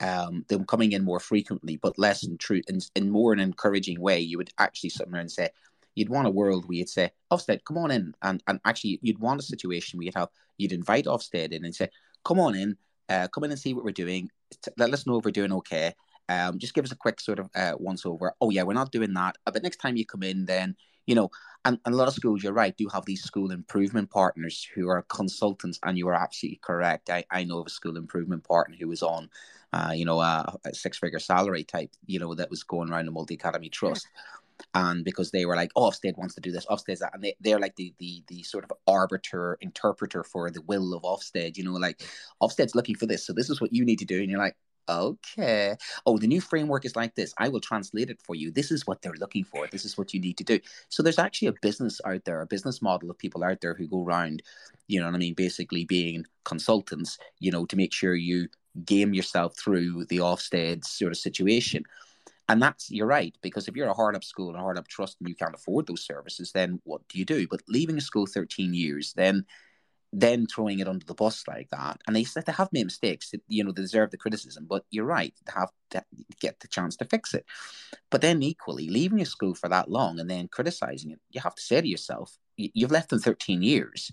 um, 0.01 0.43
them 0.49 0.65
coming 0.65 0.91
in 0.91 1.05
more 1.05 1.21
frequently, 1.21 1.77
but 1.77 1.97
less 1.97 2.23
in, 2.23 2.37
true, 2.37 2.61
in, 2.67 2.79
in 2.95 3.09
more 3.09 3.31
an 3.31 3.39
encouraging 3.39 4.01
way, 4.01 4.19
you 4.19 4.37
would 4.37 4.49
actually 4.57 4.89
sit 4.89 5.09
there 5.09 5.21
and 5.21 5.31
say, 5.31 5.49
you'd 5.95 6.09
want 6.09 6.27
a 6.27 6.31
world 6.31 6.67
where 6.67 6.75
you'd 6.77 6.89
say, 6.89 7.11
Ofsted, 7.31 7.63
come 7.63 7.77
on 7.77 7.91
in. 7.91 8.13
And, 8.21 8.43
and 8.47 8.59
actually, 8.65 8.99
you'd 9.03 9.19
want 9.19 9.39
a 9.39 9.43
situation 9.43 9.97
where 9.97 10.05
you'd 10.05 10.15
have, 10.15 10.29
you'd 10.57 10.73
invite 10.73 11.05
Ofsted 11.05 11.53
in 11.53 11.63
and 11.63 11.73
say, 11.73 11.89
come 12.25 12.39
on 12.41 12.55
in, 12.55 12.75
uh, 13.07 13.29
come 13.29 13.45
in 13.45 13.51
and 13.51 13.59
see 13.59 13.73
what 13.73 13.85
we're 13.85 13.91
doing. 13.91 14.29
Let 14.77 14.91
us 14.93 15.07
know 15.07 15.17
if 15.17 15.23
we're 15.23 15.31
doing 15.31 15.53
okay. 15.53 15.93
Um, 16.27 16.59
just 16.59 16.73
give 16.73 16.85
us 16.85 16.91
a 16.91 16.95
quick 16.97 17.19
sort 17.19 17.39
of 17.39 17.49
uh, 17.55 17.73
once 17.77 18.05
over. 18.05 18.33
Oh 18.41 18.49
yeah, 18.49 18.63
we're 18.63 18.73
not 18.73 18.91
doing 18.91 19.13
that. 19.13 19.37
Uh, 19.45 19.51
But 19.51 19.63
next 19.63 19.77
time 19.77 19.95
you 19.95 20.05
come 20.05 20.23
in, 20.23 20.45
then 20.45 20.75
you 21.05 21.15
know, 21.15 21.29
and, 21.65 21.79
and 21.85 21.93
a 21.93 21.97
lot 21.97 22.07
of 22.07 22.13
schools, 22.13 22.43
you're 22.43 22.53
right, 22.53 22.75
do 22.75 22.87
have 22.91 23.05
these 23.05 23.23
school 23.23 23.51
improvement 23.51 24.09
partners 24.09 24.67
who 24.73 24.89
are 24.89 25.03
consultants, 25.03 25.79
and 25.83 25.97
you 25.97 26.07
are 26.07 26.15
absolutely 26.15 26.59
correct. 26.63 27.09
I, 27.09 27.25
I 27.29 27.43
know 27.43 27.59
of 27.59 27.67
a 27.67 27.69
school 27.69 27.97
improvement 27.97 28.43
partner 28.43 28.75
who 28.79 28.87
was 28.87 29.03
on, 29.03 29.29
uh, 29.73 29.91
you 29.93 30.05
know, 30.05 30.19
a, 30.19 30.57
a 30.65 30.73
six 30.73 30.97
figure 30.97 31.19
salary 31.19 31.63
type, 31.63 31.91
you 32.05 32.19
know, 32.19 32.33
that 32.35 32.49
was 32.49 32.63
going 32.63 32.89
around 32.89 33.05
the 33.05 33.11
multi 33.11 33.35
academy 33.35 33.69
trust. 33.69 34.07
And 34.73 35.03
because 35.03 35.31
they 35.31 35.45
were 35.45 35.55
like, 35.55 35.71
oh, 35.75 35.89
Ofsted 35.89 36.17
wants 36.17 36.33
to 36.35 36.41
do 36.41 36.51
this, 36.51 36.65
Ofsted's 36.67 37.01
that, 37.01 37.13
and 37.13 37.23
they, 37.23 37.35
they're 37.41 37.59
like 37.59 37.75
the, 37.75 37.93
the 37.99 38.23
the 38.27 38.41
sort 38.43 38.63
of 38.63 38.71
arbiter, 38.87 39.57
interpreter 39.59 40.23
for 40.23 40.49
the 40.49 40.61
will 40.61 40.93
of 40.93 41.03
Ofsted, 41.03 41.57
you 41.57 41.63
know, 41.63 41.73
like 41.73 42.01
Ofsted's 42.41 42.73
looking 42.73 42.95
for 42.95 43.05
this, 43.05 43.25
so 43.25 43.33
this 43.33 43.49
is 43.49 43.59
what 43.59 43.73
you 43.73 43.83
need 43.83 43.99
to 43.99 44.05
do. 44.05 44.21
And 44.21 44.29
you're 44.29 44.39
like, 44.39 44.55
okay, 44.87 45.75
oh, 46.05 46.17
the 46.17 46.27
new 46.27 46.41
framework 46.41 46.85
is 46.85 46.95
like 46.95 47.15
this. 47.15 47.33
I 47.37 47.49
will 47.49 47.59
translate 47.59 48.09
it 48.09 48.21
for 48.23 48.35
you. 48.35 48.51
This 48.51 48.71
is 48.71 48.85
what 48.85 49.01
they're 49.01 49.13
looking 49.19 49.43
for. 49.43 49.67
This 49.67 49.85
is 49.85 49.97
what 49.97 50.13
you 50.13 50.19
need 50.19 50.37
to 50.37 50.43
do. 50.43 50.59
So 50.89 51.03
there's 51.03 51.19
actually 51.19 51.49
a 51.49 51.55
business 51.61 51.99
out 52.05 52.25
there, 52.25 52.41
a 52.41 52.47
business 52.47 52.81
model 52.81 53.09
of 53.09 53.17
people 53.17 53.43
out 53.43 53.61
there 53.61 53.73
who 53.73 53.87
go 53.87 54.03
around, 54.03 54.43
you 54.87 54.99
know 54.99 55.05
what 55.05 55.15
I 55.15 55.19
mean, 55.19 55.33
basically 55.33 55.85
being 55.85 56.25
consultants, 56.43 57.17
you 57.39 57.51
know, 57.51 57.65
to 57.65 57.75
make 57.75 57.93
sure 57.93 58.15
you 58.15 58.47
game 58.83 59.13
yourself 59.13 59.57
through 59.57 60.05
the 60.05 60.17
Ofsted 60.17 60.83
sort 60.85 61.11
of 61.11 61.17
situation. 61.17 61.83
And 62.47 62.61
that's 62.61 62.91
you're 62.91 63.07
right, 63.07 63.35
because 63.41 63.67
if 63.67 63.75
you're 63.75 63.87
a 63.87 63.93
hard 63.93 64.15
up 64.15 64.23
school 64.23 64.49
and 64.49 64.57
a 64.57 64.61
hard 64.61 64.77
up 64.77 64.87
trust 64.87 65.17
and 65.19 65.27
you 65.27 65.35
can't 65.35 65.55
afford 65.55 65.87
those 65.87 66.05
services, 66.05 66.51
then 66.51 66.79
what 66.83 67.07
do 67.07 67.17
you 67.17 67.25
do? 67.25 67.47
But 67.49 67.61
leaving 67.67 67.97
a 67.97 68.01
school 68.01 68.27
13 68.27 68.73
years, 68.73 69.13
then 69.13 69.45
then 70.13 70.45
throwing 70.47 70.79
it 70.79 70.87
under 70.87 71.05
the 71.05 71.13
bus 71.13 71.43
like 71.47 71.69
that. 71.71 71.99
And 72.07 72.15
they 72.15 72.23
said 72.23 72.45
they 72.45 72.51
have 72.53 72.71
made 72.71 72.85
mistakes, 72.85 73.33
you 73.47 73.63
know, 73.63 73.71
they 73.71 73.81
deserve 73.81 74.11
the 74.11 74.17
criticism, 74.17 74.65
but 74.69 74.85
you're 74.89 75.05
right, 75.05 75.33
they 75.45 75.51
have 75.53 75.71
to 75.91 76.03
get 76.39 76.59
the 76.61 76.67
chance 76.67 76.95
to 76.97 77.05
fix 77.05 77.33
it. 77.33 77.45
But 78.09 78.21
then 78.21 78.41
equally, 78.41 78.87
leaving 78.89 79.17
your 79.19 79.25
school 79.25 79.55
for 79.55 79.67
that 79.69 79.89
long 79.89 80.19
and 80.19 80.29
then 80.29 80.47
criticizing 80.47 81.11
it, 81.11 81.19
you 81.31 81.41
have 81.41 81.55
to 81.55 81.61
say 81.61 81.81
to 81.81 81.87
yourself, 81.87 82.37
"You- 82.55 82.71
you've 82.73 82.91
left 82.91 83.09
them 83.09 83.19
13 83.19 83.61
years. 83.61 84.11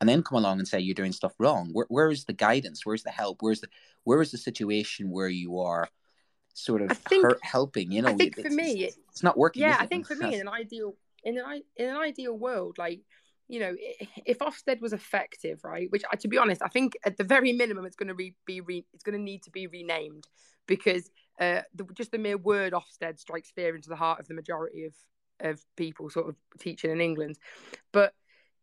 And 0.00 0.08
then 0.08 0.24
come 0.24 0.38
along 0.38 0.58
and 0.58 0.66
say 0.66 0.80
you're 0.80 0.94
doing 0.96 1.12
stuff 1.12 1.32
wrong. 1.38 1.70
Where, 1.72 1.86
where 1.88 2.10
is 2.10 2.24
the 2.24 2.32
guidance? 2.32 2.84
Where's 2.84 3.04
the 3.04 3.10
help? 3.10 3.36
Where's 3.40 3.60
the 3.60 3.68
where 4.02 4.20
is 4.20 4.32
the 4.32 4.38
situation 4.38 5.10
where 5.10 5.28
you 5.28 5.60
are 5.60 5.88
sort 6.54 6.82
of 6.82 6.90
think- 6.98 7.24
hurt, 7.24 7.38
helping? 7.44 7.92
You 7.92 8.02
know, 8.02 8.08
I 8.08 8.14
think 8.14 8.34
for 8.40 8.50
me, 8.50 8.84
it's, 8.86 8.98
it's 9.10 9.22
not 9.22 9.38
working. 9.38 9.62
yeah 9.62 9.76
i 9.78 9.86
think 9.86 10.06
for 10.08 10.16
me 10.16 10.34
in 10.34 10.40
an 10.40 10.48
ideal 10.48 10.96
in 11.22 11.38
an 11.38 11.62
in 11.76 11.88
an 11.90 11.96
ideal 11.96 12.36
world 12.36 12.78
like 12.78 13.00
you 13.48 13.60
know 13.60 13.74
if 14.26 14.38
ofsted 14.38 14.80
was 14.80 14.92
effective 14.92 15.60
right 15.64 15.90
which 15.90 16.02
to 16.18 16.28
be 16.28 16.38
honest 16.38 16.62
i 16.62 16.68
think 16.68 16.96
at 17.04 17.16
the 17.16 17.24
very 17.24 17.52
minimum 17.52 17.84
it's 17.84 17.96
going 17.96 18.08
to 18.08 18.14
re- 18.14 18.34
be 18.46 18.60
re- 18.60 18.86
it's 18.92 19.02
going 19.02 19.16
to 19.16 19.22
need 19.22 19.42
to 19.42 19.50
be 19.50 19.66
renamed 19.66 20.26
because 20.66 21.10
uh 21.40 21.62
the, 21.74 21.84
just 21.94 22.12
the 22.12 22.18
mere 22.18 22.38
word 22.38 22.72
ofsted 22.72 23.18
strikes 23.18 23.50
fear 23.50 23.74
into 23.74 23.88
the 23.88 23.96
heart 23.96 24.20
of 24.20 24.28
the 24.28 24.34
majority 24.34 24.84
of 24.84 24.94
of 25.40 25.64
people 25.76 26.08
sort 26.08 26.28
of 26.28 26.36
teaching 26.58 26.90
in 26.90 27.00
england 27.00 27.38
but 27.92 28.14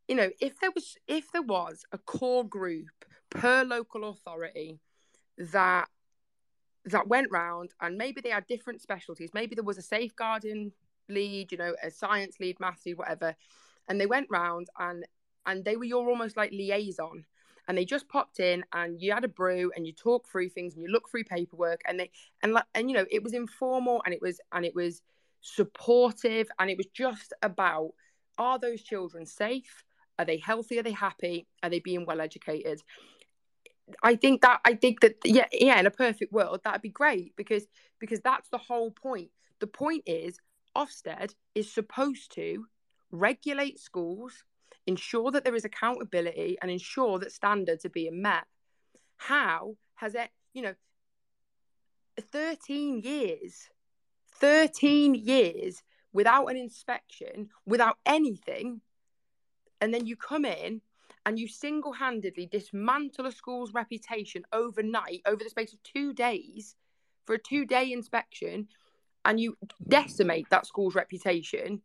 you 0.08 0.16
know 0.16 0.30
if 0.40 0.60
there 0.60 0.72
was 0.74 0.96
if 1.08 1.32
there 1.32 1.42
was 1.42 1.84
a 1.92 1.98
core 1.98 2.48
group 2.48 2.88
per 3.30 3.64
local 3.64 4.10
authority 4.10 4.80
that 5.38 5.88
that 6.86 7.08
went 7.08 7.32
round 7.32 7.72
and 7.82 7.98
maybe 7.98 8.22
they 8.22 8.30
had 8.30 8.48
different 8.48 8.82
specialties. 8.82 9.32
Maybe 9.34 9.56
there 9.56 9.64
was 9.64 9.78
a 9.78 9.84
safeguarding 9.84 10.72
lead, 11.08 11.52
you 11.52 11.58
know, 11.58 11.76
a 11.84 11.92
science 11.92 12.40
lead, 12.40 12.60
maths 12.60 12.86
lead, 12.86 12.98
whatever. 12.98 13.36
And 13.90 14.00
they 14.00 14.06
went 14.06 14.28
round 14.30 14.68
and 14.80 15.06
and 15.46 15.66
they 15.66 15.76
were 15.76 15.86
your 15.86 16.10
almost 16.10 16.38
like 16.38 16.52
liaison. 16.52 17.26
And 17.68 17.78
they 17.78 17.86
just 17.86 18.10
popped 18.10 18.40
in 18.40 18.64
and 18.74 19.00
you 19.00 19.12
had 19.12 19.24
a 19.24 19.28
brew 19.28 19.72
and 19.76 19.86
you 19.86 19.94
talk 19.94 20.28
through 20.28 20.50
things 20.50 20.74
and 20.74 20.82
you 20.82 20.90
look 20.90 21.10
through 21.10 21.26
paperwork 21.26 21.82
and 21.88 22.00
they 22.00 22.10
and 22.42 22.54
like 22.54 22.66
and 22.74 22.90
you 22.90 22.96
know 22.96 23.06
it 23.12 23.24
was 23.24 23.34
informal 23.34 24.02
and 24.06 24.14
it 24.14 24.22
was 24.22 24.40
and 24.52 24.66
it 24.66 24.74
was 24.74 25.02
supportive 25.42 26.48
and 26.58 26.70
it 26.70 26.78
was 26.78 26.88
just 26.88 27.34
about 27.44 27.92
are 28.38 28.58
those 28.58 28.82
children 28.82 29.26
safe? 29.26 29.84
Are 30.18 30.26
they 30.26 30.38
healthy? 30.38 30.80
Are 30.80 30.84
they 30.84 30.92
happy? 30.92 31.48
Are 31.62 31.70
they 31.70 31.80
being 31.80 32.06
well 32.06 32.22
educated? 32.22 32.82
I 34.02 34.16
think 34.16 34.42
that 34.42 34.62
I 34.66 34.74
think 34.76 35.02
that 35.02 35.16
yeah 35.24 35.48
yeah 35.52 35.80
in 35.80 35.86
a 35.86 35.92
perfect 35.92 36.32
world 36.32 36.62
that'd 36.64 36.82
be 36.82 36.90
great 36.90 37.36
because 37.36 37.68
because 38.00 38.22
that's 38.22 38.50
the 38.50 38.58
whole 38.58 38.92
point. 38.92 39.30
The 39.60 39.68
point 39.68 40.04
is 40.06 40.40
Ofsted 40.76 41.36
is 41.56 41.72
supposed 41.72 42.32
to 42.34 42.66
regulate 43.12 43.80
schools, 43.80 44.44
ensure 44.88 45.32
that 45.32 45.44
there 45.44 45.56
is 45.56 45.66
accountability, 45.66 46.58
and 46.62 46.72
ensure 46.72 47.20
that 47.20 47.32
standards 47.32 47.86
are 47.86 47.90
being 47.90 48.22
met. 48.22 48.46
How 49.18 49.76
has 49.96 50.16
it 50.16 50.30
you 50.54 50.62
know 50.62 50.74
13 52.32 53.02
years 53.02 53.70
13 54.36 55.16
years 55.16 55.84
without 56.14 56.48
an 56.48 56.58
inspection 56.58 57.50
without 57.66 57.98
anything 58.06 58.82
and 59.82 59.94
then 59.94 60.06
you 60.06 60.16
come 60.16 60.46
in 60.46 60.82
and 61.26 61.38
you 61.38 61.48
single 61.48 61.94
handedly 61.94 62.46
dismantle 62.46 63.26
a 63.26 63.32
school's 63.32 63.74
reputation 63.74 64.44
overnight 64.52 65.22
over 65.26 65.44
the 65.44 65.50
space 65.50 65.74
of 65.74 65.84
two 65.84 66.14
days 66.14 66.76
for 67.26 67.36
a 67.36 67.40
two 67.40 67.66
day 67.66 67.92
inspection 67.92 68.68
and 69.26 69.40
you 69.40 69.52
mm. 69.52 69.70
decimate 69.88 70.50
that 70.50 70.66
school's 70.66 70.96
reputation. 70.96 71.82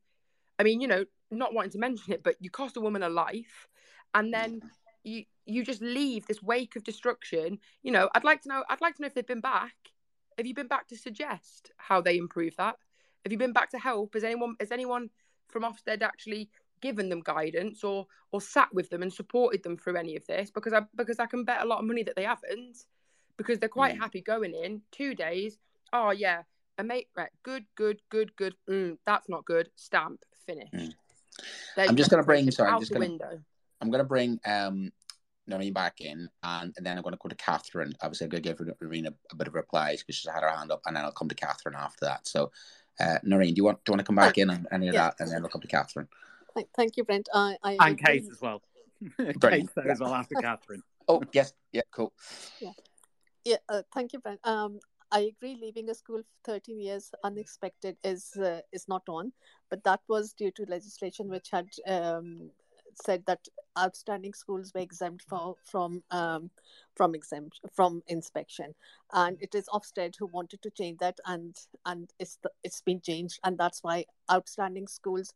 I 0.58 0.62
mean, 0.62 0.80
you 0.80 0.88
know, 0.88 1.04
not 1.30 1.54
wanting 1.54 1.72
to 1.72 1.78
mention 1.78 2.12
it, 2.12 2.22
but 2.22 2.36
you 2.40 2.50
cost 2.50 2.76
a 2.76 2.80
woman 2.80 3.02
a 3.02 3.08
life 3.08 3.68
and 4.14 4.32
then 4.32 4.60
you 5.02 5.24
you 5.46 5.62
just 5.64 5.82
leave 5.82 6.26
this 6.26 6.42
wake 6.42 6.76
of 6.76 6.84
destruction. 6.84 7.58
You 7.82 7.92
know, 7.92 8.08
I'd 8.14 8.24
like 8.24 8.42
to 8.42 8.48
know 8.48 8.64
I'd 8.68 8.80
like 8.80 8.96
to 8.96 9.02
know 9.02 9.06
if 9.06 9.14
they've 9.14 9.26
been 9.26 9.40
back. 9.40 9.74
Have 10.38 10.46
you 10.46 10.54
been 10.54 10.68
back 10.68 10.88
to 10.88 10.96
suggest 10.96 11.70
how 11.76 12.00
they 12.00 12.16
improve 12.16 12.56
that? 12.56 12.76
Have 13.24 13.32
you 13.32 13.38
been 13.38 13.52
back 13.52 13.70
to 13.70 13.78
help? 13.78 14.14
Has 14.14 14.24
anyone 14.24 14.56
has 14.60 14.72
anyone 14.72 15.10
from 15.48 15.62
Ofsted 15.62 16.02
actually 16.02 16.50
given 16.80 17.08
them 17.08 17.20
guidance 17.20 17.84
or 17.84 18.06
or 18.32 18.40
sat 18.40 18.72
with 18.72 18.90
them 18.90 19.02
and 19.02 19.12
supported 19.12 19.62
them 19.62 19.76
through 19.76 19.96
any 19.96 20.16
of 20.16 20.26
this? 20.26 20.50
Because 20.50 20.72
I 20.72 20.82
because 20.94 21.18
I 21.18 21.26
can 21.26 21.44
bet 21.44 21.62
a 21.62 21.66
lot 21.66 21.80
of 21.80 21.84
money 21.84 22.02
that 22.04 22.16
they 22.16 22.24
haven't, 22.24 22.84
because 23.36 23.58
they're 23.58 23.68
quite 23.68 23.96
mm. 23.96 24.00
happy 24.00 24.20
going 24.20 24.54
in 24.54 24.82
two 24.92 25.14
days. 25.14 25.58
Oh 25.92 26.10
yeah, 26.10 26.42
a 26.78 26.84
mate, 26.84 27.08
right? 27.16 27.30
Good, 27.42 27.66
good, 27.76 28.00
good, 28.08 28.34
good. 28.36 28.54
Mm, 28.68 28.98
that's 29.06 29.28
not 29.28 29.44
good. 29.44 29.70
Stamp, 29.76 30.24
finish. 30.46 30.70
Mm. 30.72 30.94
I'm 31.76 31.96
just 31.96 32.10
going 32.10 32.22
to 32.22 32.26
bring. 32.26 32.50
Sorry, 32.50 32.70
I'm 32.70 32.80
just 32.80 32.92
going 32.92 33.18
to. 33.18 33.40
I'm 33.80 33.90
going 33.90 34.02
to 34.02 34.08
bring 34.08 34.38
um 34.46 34.92
Naureen 35.50 35.74
back 35.74 36.00
in, 36.00 36.28
and, 36.42 36.72
and 36.76 36.86
then 36.86 36.96
I'm 36.96 37.02
going 37.02 37.12
to 37.12 37.18
go 37.20 37.28
to 37.28 37.34
Catherine. 37.34 37.94
Obviously, 38.02 38.24
I'm 38.24 38.30
going 38.30 38.42
to 38.42 38.48
give 38.48 38.58
Naureen 38.58 39.06
a, 39.06 39.14
a 39.30 39.36
bit 39.36 39.48
of 39.48 39.54
replies 39.54 40.00
because 40.00 40.16
she's 40.16 40.30
had 40.30 40.42
her 40.42 40.48
hand 40.48 40.72
up, 40.72 40.80
and 40.86 40.96
then 40.96 41.04
I'll 41.04 41.12
come 41.12 41.28
to 41.28 41.34
Catherine 41.34 41.74
after 41.74 42.06
that. 42.06 42.26
So, 42.26 42.50
uh, 43.00 43.18
Naureen, 43.24 43.48
do 43.48 43.54
you 43.56 43.64
want 43.64 43.84
do 43.84 43.90
you 43.90 43.92
want 43.92 44.00
to 44.00 44.06
come 44.06 44.16
back 44.16 44.38
in 44.38 44.50
on 44.50 44.66
any 44.72 44.88
of 44.88 44.94
yeah. 44.94 45.04
that, 45.04 45.16
and 45.20 45.30
then 45.30 45.42
I'll 45.42 45.50
come 45.50 45.60
to 45.60 45.68
Catherine. 45.68 46.08
Thank, 46.54 46.68
thank 46.76 46.96
you, 46.96 47.04
Brent. 47.04 47.28
I, 47.34 47.56
I 47.62 47.76
and 47.80 47.98
Kate 47.98 48.24
as 48.30 48.40
well. 48.40 48.62
Kate 49.18 49.68
yeah. 49.76 49.90
as 49.90 50.00
well 50.00 50.14
after 50.14 50.36
Catherine. 50.36 50.82
Oh 51.08 51.22
yes, 51.32 51.52
yeah, 51.72 51.82
cool. 51.90 52.12
Yeah, 52.60 52.70
yeah. 53.44 53.56
Uh, 53.68 53.82
thank 53.92 54.12
you, 54.12 54.20
Brent. 54.20 54.40
Um, 54.44 54.78
I 55.14 55.20
agree. 55.36 55.56
Leaving 55.62 55.88
a 55.90 55.94
school 55.94 56.22
for 56.22 56.52
13 56.52 56.80
years 56.80 57.12
unexpected 57.22 57.96
is 58.02 58.32
uh, 58.36 58.60
is 58.72 58.88
not 58.88 59.02
on, 59.08 59.32
but 59.70 59.84
that 59.84 60.00
was 60.08 60.32
due 60.32 60.50
to 60.52 60.64
legislation 60.66 61.28
which 61.28 61.50
had 61.52 61.68
um, 61.86 62.50
said 63.04 63.22
that 63.26 63.46
outstanding 63.78 64.34
schools 64.34 64.72
were 64.74 64.80
exempt 64.80 65.24
for, 65.28 65.54
from 65.64 66.02
um, 66.10 66.50
from 66.96 67.14
exempt 67.14 67.60
from 67.72 68.02
inspection, 68.08 68.74
and 69.12 69.38
it 69.40 69.54
is 69.54 69.68
Ofsted 69.72 70.16
who 70.18 70.26
wanted 70.26 70.62
to 70.62 70.70
change 70.70 70.98
that, 70.98 71.20
and 71.26 71.54
and 71.86 72.10
it's 72.18 72.38
the, 72.42 72.50
it's 72.64 72.82
been 72.82 73.00
changed, 73.00 73.38
and 73.44 73.56
that's 73.56 73.84
why 73.84 74.06
outstanding 74.32 74.88
schools 74.88 75.32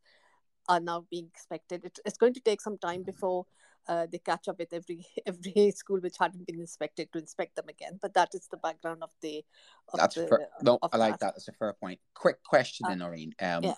are 0.68 0.80
now 0.80 1.06
being 1.10 1.26
expected. 1.26 1.84
It, 1.84 2.00
it's 2.04 2.18
going 2.18 2.34
to 2.34 2.40
take 2.40 2.60
some 2.60 2.78
time 2.78 3.04
before 3.04 3.46
uh, 3.88 4.06
they 4.10 4.18
catch 4.18 4.48
up 4.48 4.58
with 4.58 4.72
every 4.72 5.04
every 5.26 5.70
school 5.70 5.98
which 5.98 6.16
hadn't 6.18 6.46
been 6.46 6.60
inspected 6.60 7.10
to 7.12 7.18
inspect 7.18 7.56
them 7.56 7.68
again. 7.68 7.98
But 8.00 8.14
that 8.14 8.30
is 8.34 8.46
the 8.50 8.58
background 8.58 9.02
of 9.02 9.10
the. 9.22 9.44
Of 9.92 10.00
That's 10.00 10.14
the, 10.14 10.26
fair. 10.26 10.48
no, 10.62 10.78
I 10.82 10.96
like 10.96 11.12
that. 11.14 11.20
that. 11.20 11.34
That's 11.34 11.48
a 11.48 11.52
fair 11.52 11.72
point. 11.72 11.98
Quick 12.14 12.42
question, 12.44 12.86
uh, 12.86 12.90
then, 12.90 12.98
Naureen. 13.00 13.32
Um, 13.40 13.64
yeah. 13.64 13.74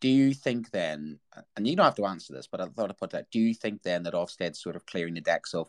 Do 0.00 0.08
you 0.08 0.32
think 0.32 0.70
then, 0.70 1.18
and 1.56 1.66
you 1.66 1.74
don't 1.74 1.84
have 1.84 1.96
to 1.96 2.06
answer 2.06 2.32
this, 2.32 2.46
but 2.46 2.60
I 2.60 2.66
thought 2.66 2.90
I'd 2.90 2.98
put 2.98 3.10
that. 3.10 3.30
Do 3.32 3.40
you 3.40 3.52
think 3.52 3.82
then 3.82 4.04
that 4.04 4.14
Ofsted's 4.14 4.62
sort 4.62 4.76
of 4.76 4.86
clearing 4.86 5.14
the 5.14 5.20
decks 5.20 5.54
of, 5.54 5.68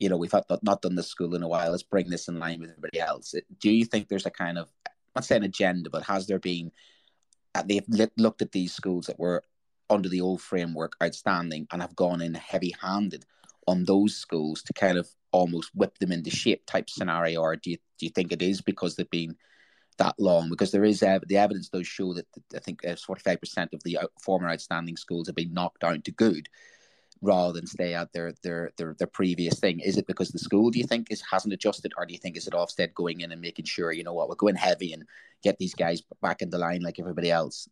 you 0.00 0.08
know, 0.08 0.16
we've 0.16 0.32
had, 0.32 0.42
not 0.62 0.82
done 0.82 0.96
this 0.96 1.06
school 1.06 1.36
in 1.36 1.44
a 1.44 1.48
while. 1.48 1.70
Let's 1.70 1.84
bring 1.84 2.10
this 2.10 2.26
in 2.26 2.40
line 2.40 2.58
with 2.58 2.70
everybody 2.70 2.98
else. 2.98 3.32
Do 3.60 3.70
you 3.70 3.84
think 3.84 4.08
there's 4.08 4.26
a 4.26 4.30
kind 4.30 4.58
of, 4.58 4.72
I'm 4.88 4.92
not 5.14 5.24
saying 5.24 5.44
agenda, 5.44 5.88
but 5.88 6.02
has 6.04 6.26
there 6.26 6.40
been? 6.40 6.72
Uh, 7.54 7.62
they've 7.64 7.86
looked 8.16 8.42
at 8.42 8.52
these 8.52 8.72
schools 8.72 9.06
that 9.06 9.20
were 9.20 9.44
under 9.90 10.08
the 10.08 10.20
old 10.20 10.40
framework 10.40 10.94
outstanding 11.02 11.66
and 11.72 11.82
have 11.82 11.96
gone 11.96 12.22
in 12.22 12.34
heavy 12.34 12.74
handed 12.80 13.24
on 13.66 13.84
those 13.84 14.16
schools 14.16 14.62
to 14.62 14.72
kind 14.72 14.96
of 14.96 15.08
almost 15.32 15.70
whip 15.74 15.98
them 15.98 16.12
into 16.12 16.30
shape 16.30 16.64
type 16.66 16.88
scenario 16.88 17.40
or 17.40 17.56
do 17.56 17.70
you, 17.70 17.76
do 17.98 18.06
you 18.06 18.10
think 18.10 18.32
it 18.32 18.42
is 18.42 18.60
because 18.60 18.96
they've 18.96 19.10
been 19.10 19.36
that 19.98 20.14
long? 20.18 20.48
Because 20.48 20.72
there 20.72 20.84
is 20.84 21.02
uh, 21.02 21.18
the 21.26 21.36
evidence 21.36 21.68
does 21.68 21.86
show 21.86 22.14
that 22.14 22.26
I 22.54 22.58
think 22.58 22.84
uh, 22.84 22.94
45% 22.94 23.72
of 23.74 23.82
the 23.84 23.98
former 24.20 24.48
outstanding 24.48 24.96
schools 24.96 25.26
have 25.28 25.36
been 25.36 25.52
knocked 25.52 25.80
down 25.80 26.02
to 26.02 26.10
good 26.10 26.48
rather 27.22 27.52
than 27.52 27.66
stay 27.66 27.94
at 27.94 28.12
their 28.12 28.32
their 28.42 28.70
their, 28.76 28.96
their 28.98 29.06
previous 29.06 29.60
thing. 29.60 29.80
Is 29.80 29.98
it 29.98 30.06
because 30.06 30.30
the 30.30 30.38
school 30.38 30.70
do 30.70 30.78
you 30.78 30.86
think 30.86 31.08
is 31.10 31.22
hasn't 31.30 31.54
adjusted 31.54 31.92
or 31.96 32.06
do 32.06 32.14
you 32.14 32.18
think 32.18 32.36
is 32.36 32.46
it 32.46 32.54
Ofsted 32.54 32.94
going 32.94 33.20
in 33.20 33.30
and 33.30 33.40
making 33.40 33.66
sure 33.66 33.92
you 33.92 34.04
know 34.04 34.14
what 34.14 34.28
we're 34.28 34.36
going 34.36 34.56
heavy 34.56 34.92
and 34.92 35.04
get 35.42 35.58
these 35.58 35.74
guys 35.74 36.02
back 36.22 36.42
in 36.42 36.50
the 36.50 36.58
line 36.58 36.82
like 36.82 36.98
everybody 36.98 37.30
else? 37.30 37.68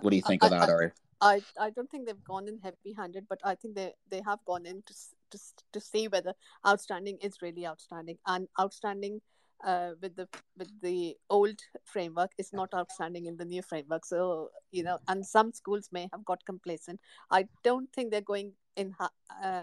What 0.00 0.10
do 0.10 0.16
you 0.16 0.22
think 0.22 0.44
I, 0.44 0.46
of 0.46 0.50
that 0.52 0.68
I, 0.68 0.72
or 0.72 0.94
I, 1.20 1.42
I 1.58 1.70
don't 1.70 1.90
think 1.90 2.06
they've 2.06 2.24
gone 2.24 2.48
in 2.48 2.58
heavy 2.58 2.94
handed, 2.96 3.26
but 3.28 3.40
I 3.44 3.54
think 3.54 3.74
they, 3.74 3.92
they 4.10 4.22
have 4.26 4.38
gone 4.46 4.66
in 4.66 4.82
to, 4.86 4.94
to, 5.32 5.38
to 5.72 5.80
see 5.80 6.08
whether 6.08 6.34
outstanding 6.66 7.18
is 7.20 7.42
really 7.42 7.66
outstanding. 7.66 8.18
And 8.26 8.48
outstanding 8.58 9.20
uh, 9.64 9.90
with 10.00 10.16
the 10.16 10.26
with 10.56 10.70
the 10.80 11.14
old 11.28 11.58
framework 11.84 12.30
is 12.38 12.50
not 12.52 12.72
outstanding 12.74 13.26
in 13.26 13.36
the 13.36 13.44
new 13.44 13.60
framework. 13.60 14.06
So, 14.06 14.48
you 14.70 14.82
know, 14.82 14.98
and 15.08 15.24
some 15.24 15.52
schools 15.52 15.90
may 15.92 16.08
have 16.12 16.24
got 16.24 16.44
complacent. 16.46 16.98
I 17.30 17.46
don't 17.62 17.92
think 17.92 18.10
they're 18.10 18.22
going 18.22 18.52
in 18.76 18.94
uh, 18.98 19.08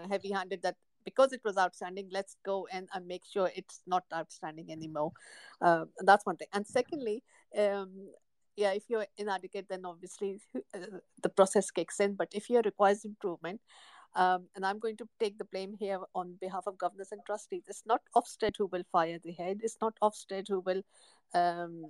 heavy 0.08 0.30
handed 0.30 0.62
that 0.62 0.76
because 1.04 1.32
it 1.32 1.40
was 1.44 1.56
outstanding, 1.56 2.08
let's 2.12 2.36
go 2.44 2.68
and, 2.70 2.88
and 2.94 3.06
make 3.06 3.24
sure 3.24 3.50
it's 3.56 3.80
not 3.86 4.04
outstanding 4.14 4.70
anymore. 4.70 5.12
Uh, 5.60 5.86
that's 6.00 6.26
one 6.26 6.36
thing. 6.36 6.48
And 6.52 6.66
secondly, 6.66 7.22
um, 7.58 8.10
yeah 8.58 8.72
if 8.72 8.90
you're 8.90 9.06
inadequate 9.16 9.66
then 9.68 9.84
obviously 9.84 10.40
uh, 10.74 10.98
the 11.22 11.28
process 11.28 11.70
kicks 11.70 12.00
in. 12.00 12.14
But 12.14 12.28
if 12.32 12.50
you 12.50 12.60
requires 12.64 13.04
improvement 13.04 13.60
um, 14.14 14.48
and 14.56 14.66
i'm 14.66 14.78
going 14.78 14.96
to 14.96 15.08
take 15.20 15.38
the 15.38 15.44
blame 15.52 15.74
here 15.78 16.00
on 16.14 16.36
behalf 16.40 16.66
of 16.66 16.78
governors 16.78 17.12
and 17.12 17.20
trustees 17.24 17.64
it's 17.68 17.84
not 17.86 18.00
ofsted 18.16 18.56
who 18.58 18.66
will 18.66 18.84
fire 18.90 19.18
the 19.24 19.32
head. 19.32 19.60
It's 19.62 19.78
not 19.80 19.94
ofsted 20.02 20.48
who 20.48 20.60
will 20.60 20.82
um, 21.34 21.84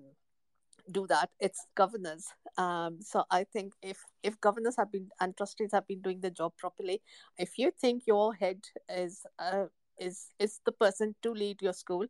do 0.90 1.06
that. 1.06 1.30
It's 1.38 1.66
governors. 1.74 2.26
Um, 2.56 2.98
so 3.00 3.24
i 3.30 3.44
think 3.44 3.74
if 3.82 3.98
if 4.22 4.40
governors 4.40 4.76
have 4.76 4.90
been 4.90 5.08
and 5.20 5.36
trustees 5.36 5.70
have 5.72 5.86
been 5.86 6.00
doing 6.02 6.20
the 6.20 6.30
job 6.30 6.52
properly 6.58 7.00
if 7.36 7.56
you 7.56 7.70
think 7.80 8.02
your 8.06 8.34
head 8.34 8.60
is 8.88 9.24
uh, 9.38 9.66
is 10.00 10.28
is 10.38 10.60
the 10.64 10.72
person 10.72 11.14
to 11.22 11.32
lead 11.32 11.60
your 11.62 11.72
school 11.72 12.06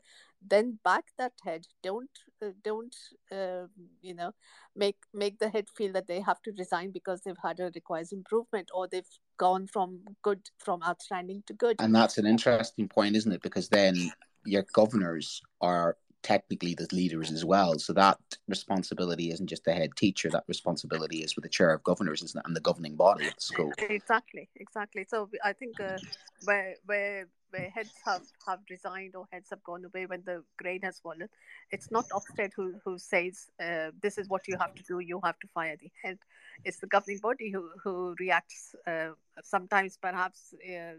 then 0.47 0.79
back 0.85 1.05
that 1.19 1.33
head. 1.45 1.67
Don't 1.83 2.11
uh, 2.43 2.51
don't 2.63 2.95
uh, 3.33 3.67
you 4.01 4.15
know 4.15 4.33
make 4.77 4.97
make 5.13 5.39
the 5.39 5.49
head 5.49 5.69
feel 5.77 5.93
that 5.93 6.07
they 6.07 6.21
have 6.21 6.41
to 6.43 6.53
resign 6.59 6.91
because 6.91 7.23
they've 7.23 7.43
had 7.43 7.61
a 7.61 7.71
requires 7.75 8.13
improvement 8.13 8.69
or 8.75 8.87
they've 8.87 9.19
gone 9.37 9.67
from 9.67 10.01
good 10.23 10.41
from 10.59 10.83
outstanding 10.83 11.43
to 11.47 11.55
good. 11.55 11.77
And 11.79 11.95
that's 11.95 12.19
an 12.19 12.27
interesting 12.27 12.89
point 12.89 13.17
isn't 13.17 13.33
it? 13.33 13.43
Because 13.43 13.69
then 13.69 14.13
your 14.45 14.65
governors 14.73 15.43
are 15.61 15.97
technically 16.23 16.75
the 16.75 16.89
leaders 16.93 17.31
as 17.31 17.45
well. 17.45 17.79
So 17.79 17.93
that 17.95 18.19
responsibility 18.49 19.31
isn't 19.31 19.47
just 19.47 19.65
the 19.65 19.73
head 19.73 19.91
teacher. 19.97 20.29
That 20.31 20.45
responsibility 20.47 21.19
is 21.19 21.37
with 21.37 21.45
the 21.45 21.49
chair 21.49 21.73
of 21.73 21.83
governors, 21.83 22.35
and 22.45 22.57
the 22.57 22.61
governing 22.61 22.97
body 22.97 23.27
of 23.27 23.35
the 23.35 23.41
school. 23.41 23.73
Exactly, 23.91 24.49
exactly. 24.57 25.07
So 25.09 25.29
I 25.45 25.53
think 25.53 25.81
uh, 25.81 25.99
where 26.45 26.77
where 26.87 27.29
where 27.51 27.71
heads 27.71 27.95
have, 28.05 28.23
have 28.47 28.59
resigned 28.69 29.17
or 29.17 29.27
heads 29.33 29.49
have 29.51 29.63
gone 29.65 29.85
away 29.85 30.05
when 30.05 30.23
the 30.27 30.45
grain 30.59 30.81
has 30.83 30.99
fallen, 30.99 31.29
it's 31.71 31.91
not 31.91 32.05
Ofsted 32.11 32.53
who 32.55 32.75
who 32.85 32.99
says 32.99 33.51
uh, 33.63 33.91
this 34.03 34.19
is 34.19 34.29
what 34.29 34.47
you 34.49 34.57
have 34.59 34.75
to 34.75 34.83
do. 34.83 34.99
You 35.01 35.21
have 35.25 35.39
to 35.41 35.49
fire 35.49 35.77
the 35.81 35.91
head. 36.03 36.19
It's 36.65 36.79
the 36.79 36.87
governing 36.87 37.21
body 37.21 37.51
who 37.51 37.71
who 37.83 38.15
reacts. 38.19 38.75
Uh, 38.87 39.11
sometimes 39.43 39.97
perhaps 39.97 40.55
uh, 40.55 40.95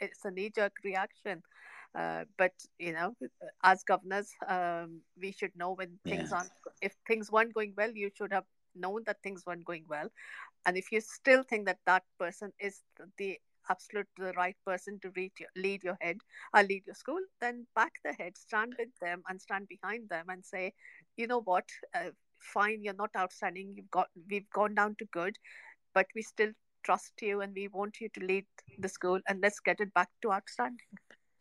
it's 0.00 0.24
a 0.24 0.30
knee 0.30 0.50
jerk 0.54 0.72
reaction 0.84 1.42
uh, 1.94 2.24
but 2.36 2.52
you 2.78 2.92
know, 2.92 3.14
as 3.62 3.82
governors, 3.84 4.30
um, 4.46 5.00
we 5.20 5.32
should 5.32 5.54
know 5.56 5.72
when 5.72 5.98
things 6.04 6.30
yeah. 6.30 6.38
aren't. 6.38 6.50
If 6.82 6.94
things 7.06 7.30
weren't 7.30 7.54
going 7.54 7.74
well, 7.76 7.90
you 7.90 8.10
should 8.14 8.32
have 8.32 8.44
known 8.74 9.02
that 9.06 9.22
things 9.22 9.44
weren't 9.46 9.64
going 9.64 9.84
well, 9.88 10.08
and 10.66 10.76
if 10.76 10.92
you 10.92 11.00
still 11.00 11.42
think 11.42 11.66
that 11.66 11.78
that 11.86 12.04
person 12.18 12.52
is 12.60 12.82
the 13.16 13.38
absolute 13.70 14.06
the 14.16 14.32
right 14.32 14.56
person 14.66 14.98
to 15.02 15.12
lead 15.14 15.32
your, 15.38 15.48
lead 15.56 15.82
your 15.82 15.96
head 16.00 16.16
or 16.54 16.60
uh, 16.60 16.62
lead 16.62 16.84
your 16.86 16.94
school, 16.94 17.20
then 17.40 17.66
back 17.74 17.92
the 18.04 18.12
head, 18.12 18.36
stand 18.36 18.74
with 18.78 18.88
them, 19.00 19.22
and 19.28 19.40
stand 19.40 19.68
behind 19.68 20.08
them, 20.08 20.26
and 20.28 20.44
say, 20.44 20.72
you 21.16 21.26
know 21.26 21.42
what, 21.42 21.64
uh, 21.94 22.10
fine, 22.38 22.82
you're 22.82 22.94
not 22.94 23.10
outstanding. 23.16 23.74
You've 23.76 23.90
got 23.90 24.08
we've 24.30 24.50
gone 24.50 24.74
down 24.74 24.96
to 24.98 25.04
good, 25.06 25.36
but 25.94 26.06
we 26.14 26.22
still 26.22 26.52
trust 26.84 27.12
you 27.20 27.40
and 27.40 27.52
we 27.54 27.68
want 27.68 28.00
you 28.00 28.08
to 28.14 28.24
lead 28.24 28.46
the 28.78 28.88
school 28.88 29.20
and 29.28 29.40
let's 29.42 29.60
get 29.60 29.80
it 29.80 29.92
back 29.94 30.08
to 30.22 30.32
outstanding. 30.32 30.86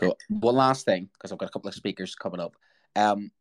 So 0.02 0.16
one 0.30 0.56
last 0.56 0.86
thing, 0.86 1.10
because 1.14 1.32
I've 1.32 1.38
got 1.38 1.50
a 1.50 1.52
couple 1.52 1.70
of 1.70 1.76
speakers 1.76 2.16
coming 2.16 2.39
up. 2.39 2.56
Um, 2.95 3.32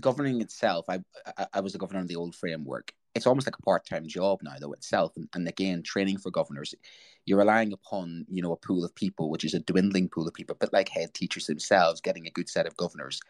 governing 0.00 0.40
itself, 0.40 0.86
I, 0.88 1.00
I, 1.36 1.46
I 1.54 1.60
was 1.60 1.74
a 1.74 1.78
governor 1.78 2.00
of 2.00 2.08
the 2.08 2.16
old 2.16 2.34
framework. 2.34 2.92
It's 3.14 3.26
almost 3.26 3.46
like 3.46 3.58
a 3.58 3.62
part-time 3.62 4.06
job 4.06 4.40
now, 4.42 4.54
though 4.60 4.72
itself. 4.72 5.12
And, 5.16 5.28
and 5.34 5.48
again, 5.48 5.82
training 5.82 6.18
for 6.18 6.30
governors, 6.30 6.74
you're 7.24 7.38
relying 7.38 7.72
upon 7.72 8.26
you 8.30 8.42
know 8.42 8.52
a 8.52 8.56
pool 8.56 8.84
of 8.84 8.94
people, 8.94 9.30
which 9.30 9.44
is 9.44 9.54
a 9.54 9.60
dwindling 9.60 10.08
pool 10.08 10.28
of 10.28 10.34
people, 10.34 10.56
But 10.58 10.72
like 10.72 10.88
head 10.88 11.14
teachers 11.14 11.46
themselves. 11.46 12.00
Getting 12.00 12.26
a 12.26 12.30
good 12.30 12.48
set 12.48 12.66
of 12.66 12.76
governors 12.76 13.20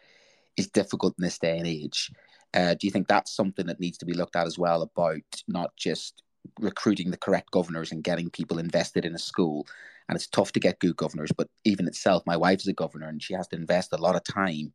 is 0.57 0.69
difficult 0.69 1.15
in 1.19 1.25
this 1.25 1.39
day 1.39 1.59
and 1.59 1.67
age. 1.67 2.11
Uh, 2.55 2.75
do 2.75 2.87
you 2.87 2.91
think 2.91 3.07
that's 3.07 3.35
something 3.35 3.67
that 3.67 3.81
needs 3.81 3.99
to 3.99 4.07
be 4.07 4.15
looked 4.15 4.37
at 4.37 4.47
as 4.47 4.59
well 4.59 4.83
about 4.83 5.43
not 5.47 5.77
just 5.77 6.23
recruiting 6.61 7.11
the 7.11 7.17
correct 7.17 7.51
governors 7.51 7.93
and 7.93 8.05
getting 8.05 8.31
people 8.31 8.59
invested 8.59 9.05
in 9.05 9.15
a 9.15 9.19
school. 9.19 9.67
And 10.09 10.17
it's 10.17 10.27
tough 10.27 10.53
to 10.53 10.61
get 10.61 10.79
good 10.79 10.97
governors, 10.97 11.31
but 11.37 11.49
even 11.65 11.87
itself, 11.87 12.23
my 12.27 12.37
wife's 12.37 12.67
a 12.67 12.73
governor 12.73 13.09
and 13.09 13.23
she 13.23 13.35
has 13.35 13.47
to 13.49 13.57
invest 13.57 13.93
a 13.93 13.99
lot 13.99 14.17
of 14.17 14.25
time 14.25 14.73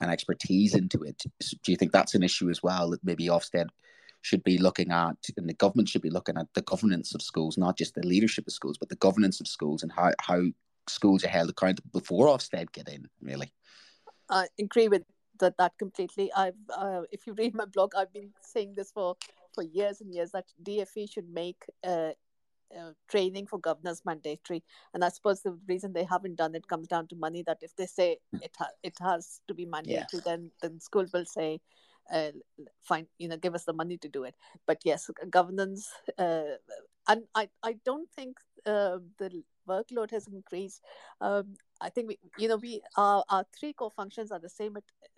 and 0.00 0.10
expertise 0.10 0.74
into 0.74 1.02
it. 1.02 1.22
Do 1.62 1.70
you 1.70 1.76
think 1.76 1.92
that's 1.92 2.16
an 2.16 2.24
issue 2.24 2.50
as 2.50 2.62
well 2.62 2.90
that 2.90 3.04
maybe 3.04 3.26
Ofsted 3.26 3.68
should 4.22 4.42
be 4.42 4.58
looking 4.58 4.90
at, 4.90 5.16
and 5.36 5.48
the 5.48 5.54
government 5.54 5.88
should 5.88 6.02
be 6.02 6.10
looking 6.10 6.36
at 6.36 6.46
the 6.54 6.62
governance 6.62 7.14
of 7.14 7.22
schools, 7.22 7.56
not 7.56 7.76
just 7.76 7.94
the 7.94 8.06
leadership 8.06 8.46
of 8.46 8.52
schools, 8.52 8.76
but 8.78 8.88
the 8.88 8.96
governance 8.96 9.40
of 9.40 9.46
schools 9.46 9.82
and 9.82 9.92
how, 9.92 10.12
how 10.20 10.42
schools 10.88 11.24
are 11.24 11.28
held 11.28 11.50
accountable 11.50 11.90
before 11.92 12.26
Ofsted 12.26 12.72
get 12.72 12.88
in, 12.88 13.08
really? 13.20 13.52
I 14.28 14.46
agree 14.58 14.88
with 14.88 15.02
that, 15.38 15.56
that 15.58 15.72
completely. 15.78 16.32
I've, 16.32 16.54
uh, 16.76 17.02
if 17.10 17.26
you 17.26 17.34
read 17.34 17.54
my 17.54 17.66
blog, 17.66 17.94
I've 17.96 18.12
been 18.12 18.30
saying 18.40 18.74
this 18.76 18.90
for 18.90 19.16
for 19.54 19.62
years 19.62 20.00
and 20.00 20.14
years 20.14 20.30
that 20.32 20.46
DFE 20.62 21.12
should 21.12 21.28
make 21.28 21.64
uh, 21.84 22.10
uh, 22.76 22.92
training 23.08 23.46
for 23.46 23.58
governors 23.58 24.02
mandatory. 24.04 24.62
And 24.94 25.04
I 25.04 25.08
suppose 25.08 25.42
the 25.42 25.58
reason 25.68 25.92
they 25.92 26.04
haven't 26.04 26.36
done 26.36 26.54
it 26.54 26.68
comes 26.68 26.88
down 26.88 27.06
to 27.08 27.16
money. 27.16 27.42
That 27.46 27.58
if 27.60 27.74
they 27.76 27.86
say 27.86 28.18
it 28.40 28.54
ha- 28.58 28.76
it 28.82 28.94
has 29.00 29.40
to 29.48 29.54
be 29.54 29.66
mandatory, 29.66 30.06
yeah. 30.14 30.20
then 30.24 30.50
then 30.62 30.80
schools 30.80 31.12
will 31.12 31.26
say, 31.26 31.60
uh, 32.12 32.30
"Fine, 32.80 33.08
you 33.18 33.28
know, 33.28 33.36
give 33.36 33.54
us 33.54 33.64
the 33.64 33.72
money 33.72 33.98
to 33.98 34.08
do 34.08 34.24
it." 34.24 34.34
But 34.66 34.78
yes, 34.84 35.10
governance, 35.30 35.90
uh, 36.18 36.56
and 37.08 37.24
I 37.34 37.48
I 37.62 37.76
don't 37.84 38.10
think 38.10 38.38
uh, 38.66 38.98
the 39.18 39.42
workload 39.68 40.10
has 40.10 40.26
increased. 40.26 40.82
Um, 41.20 41.54
I 41.80 41.88
think 41.88 42.08
we, 42.08 42.18
you 42.38 42.48
know, 42.48 42.56
we 42.56 42.80
our, 42.96 43.24
our 43.28 43.44
three 43.58 43.72
core 43.72 43.90
functions 43.90 44.30
are 44.32 44.38
the 44.38 44.48
same. 44.48 44.76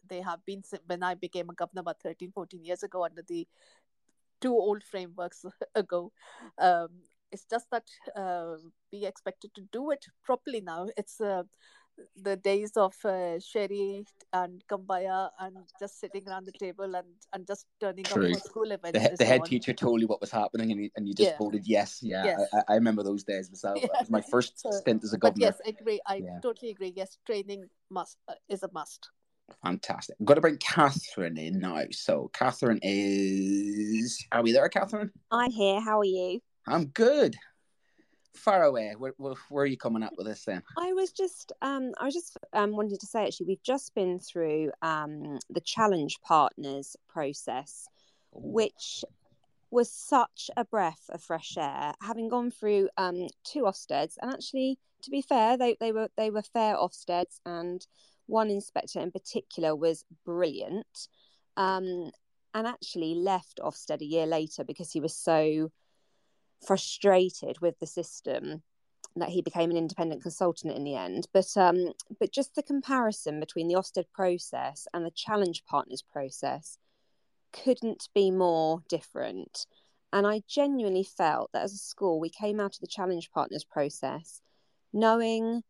They 0.08 0.20
have 0.20 0.44
been 0.44 0.62
when 0.86 1.02
I 1.02 1.14
became 1.14 1.50
a 1.50 1.54
governor 1.54 1.80
about 1.80 2.00
13, 2.02 2.32
14 2.32 2.64
years 2.64 2.82
ago 2.82 3.04
under 3.04 3.22
the 3.22 3.46
two 4.44 4.52
old 4.52 4.82
frameworks 4.84 5.44
ago. 5.74 6.12
Um, 6.58 6.88
it's 7.32 7.46
just 7.50 7.66
that 7.72 7.88
uh, 8.14 8.56
we 8.92 9.06
expected 9.06 9.54
to 9.54 9.62
do 9.72 9.90
it 9.90 10.04
properly 10.22 10.60
now. 10.60 10.86
It's 10.96 11.20
uh, 11.20 11.42
the 12.16 12.36
days 12.36 12.72
of 12.76 12.94
uh, 13.04 13.38
sherry 13.40 14.04
and 14.32 14.62
kumbaya 14.70 15.30
and 15.40 15.56
just 15.80 15.98
sitting 16.00 16.28
around 16.28 16.46
the 16.46 16.52
table 16.52 16.94
and, 16.94 17.06
and 17.32 17.46
just 17.46 17.66
turning 17.80 18.04
True. 18.04 18.26
up 18.26 18.32
for 18.34 18.48
school 18.48 18.70
events. 18.70 18.98
The, 18.98 19.16
the 19.16 19.24
head 19.24 19.44
teacher 19.44 19.72
told 19.72 20.00
you 20.00 20.06
what 20.06 20.20
was 20.20 20.30
happening 20.30 20.70
and 20.70 20.80
you, 20.80 20.90
and 20.96 21.08
you 21.08 21.14
just 21.14 21.30
yeah. 21.30 21.38
voted 21.38 21.66
yes. 21.66 22.00
Yeah, 22.02 22.24
yes. 22.24 22.40
I, 22.52 22.72
I, 22.72 22.74
remember 22.74 23.02
those 23.02 23.24
days 23.24 23.50
myself. 23.50 23.78
Yeah. 23.78 23.86
It 23.86 24.00
was 24.00 24.10
my 24.10 24.20
first 24.30 24.60
so, 24.60 24.70
stint 24.70 25.02
as 25.02 25.12
a 25.12 25.18
governor. 25.18 25.46
yes, 25.46 25.60
I 25.66 25.70
agree. 25.70 26.00
I 26.06 26.16
yeah. 26.16 26.38
totally 26.42 26.70
agree. 26.70 26.92
Yes, 26.94 27.18
training 27.26 27.64
must 27.90 28.18
uh, 28.28 28.34
is 28.48 28.62
a 28.62 28.70
must. 28.72 29.08
Fantastic. 29.62 30.16
I'm 30.18 30.26
going 30.26 30.36
to 30.36 30.40
bring 30.40 30.58
Catherine 30.58 31.38
in 31.38 31.58
now. 31.58 31.80
So, 31.90 32.30
Catherine 32.32 32.80
is. 32.82 34.24
Are 34.32 34.42
we 34.42 34.52
there, 34.52 34.68
Catherine? 34.68 35.10
I'm 35.30 35.50
here. 35.50 35.80
How 35.80 35.98
are 36.00 36.04
you? 36.04 36.40
I'm 36.66 36.86
good. 36.86 37.36
Far 38.34 38.64
away. 38.64 38.94
Where, 38.98 39.14
where, 39.16 39.34
where 39.48 39.64
are 39.64 39.66
you 39.66 39.76
coming 39.76 40.02
up 40.02 40.12
with 40.16 40.26
this 40.26 40.44
then? 40.44 40.62
I 40.76 40.92
was 40.92 41.12
just, 41.12 41.52
um, 41.62 41.92
I 41.98 42.04
was 42.04 42.14
just 42.14 42.36
um, 42.52 42.72
wanting 42.72 42.98
to 42.98 43.06
say 43.06 43.24
actually, 43.24 43.46
we've 43.46 43.62
just 43.62 43.94
been 43.94 44.18
through 44.18 44.70
um, 44.82 45.38
the 45.50 45.60
Challenge 45.60 46.18
Partners 46.22 46.96
process, 47.08 47.86
which 48.32 49.04
was 49.70 49.90
such 49.90 50.50
a 50.56 50.64
breath 50.64 51.10
of 51.10 51.22
fresh 51.22 51.56
air. 51.58 51.94
Having 52.02 52.28
gone 52.28 52.50
through 52.50 52.88
um, 52.96 53.28
two 53.44 53.62
Ofsteds, 53.62 54.16
and 54.20 54.32
actually, 54.32 54.78
to 55.02 55.10
be 55.10 55.22
fair, 55.22 55.56
they, 55.56 55.76
they 55.80 55.92
were 55.92 56.08
they 56.16 56.30
were 56.30 56.42
fair 56.42 56.76
Ofsteds, 56.76 57.40
and 57.44 57.86
one 58.26 58.50
inspector 58.50 59.00
in 59.00 59.10
particular 59.10 59.74
was 59.74 60.04
brilliant, 60.24 61.08
um, 61.56 62.10
and 62.54 62.66
actually 62.66 63.14
left 63.14 63.60
Ofsted 63.62 64.00
a 64.00 64.06
year 64.06 64.26
later 64.26 64.64
because 64.64 64.92
he 64.92 65.00
was 65.00 65.16
so 65.16 65.70
frustrated 66.66 67.60
with 67.60 67.78
the 67.78 67.86
system 67.86 68.62
that 69.16 69.28
he 69.28 69.42
became 69.42 69.70
an 69.70 69.76
independent 69.76 70.22
consultant 70.22 70.74
in 70.74 70.84
the 70.84 70.96
end. 70.96 71.28
But 71.32 71.56
um, 71.56 71.92
but 72.18 72.32
just 72.32 72.54
the 72.54 72.62
comparison 72.62 73.40
between 73.40 73.68
the 73.68 73.74
Ofsted 73.74 74.04
process 74.12 74.86
and 74.92 75.04
the 75.04 75.10
Challenge 75.10 75.62
Partners 75.66 76.02
process 76.02 76.78
couldn't 77.52 78.08
be 78.14 78.30
more 78.30 78.82
different. 78.88 79.66
And 80.12 80.26
I 80.26 80.42
genuinely 80.48 81.04
felt 81.04 81.50
that 81.52 81.62
as 81.62 81.72
a 81.72 81.78
school, 81.78 82.20
we 82.20 82.30
came 82.30 82.60
out 82.60 82.74
of 82.74 82.80
the 82.80 82.86
Challenge 82.86 83.30
Partners 83.32 83.64
process 83.64 84.40
knowing, 84.92 85.62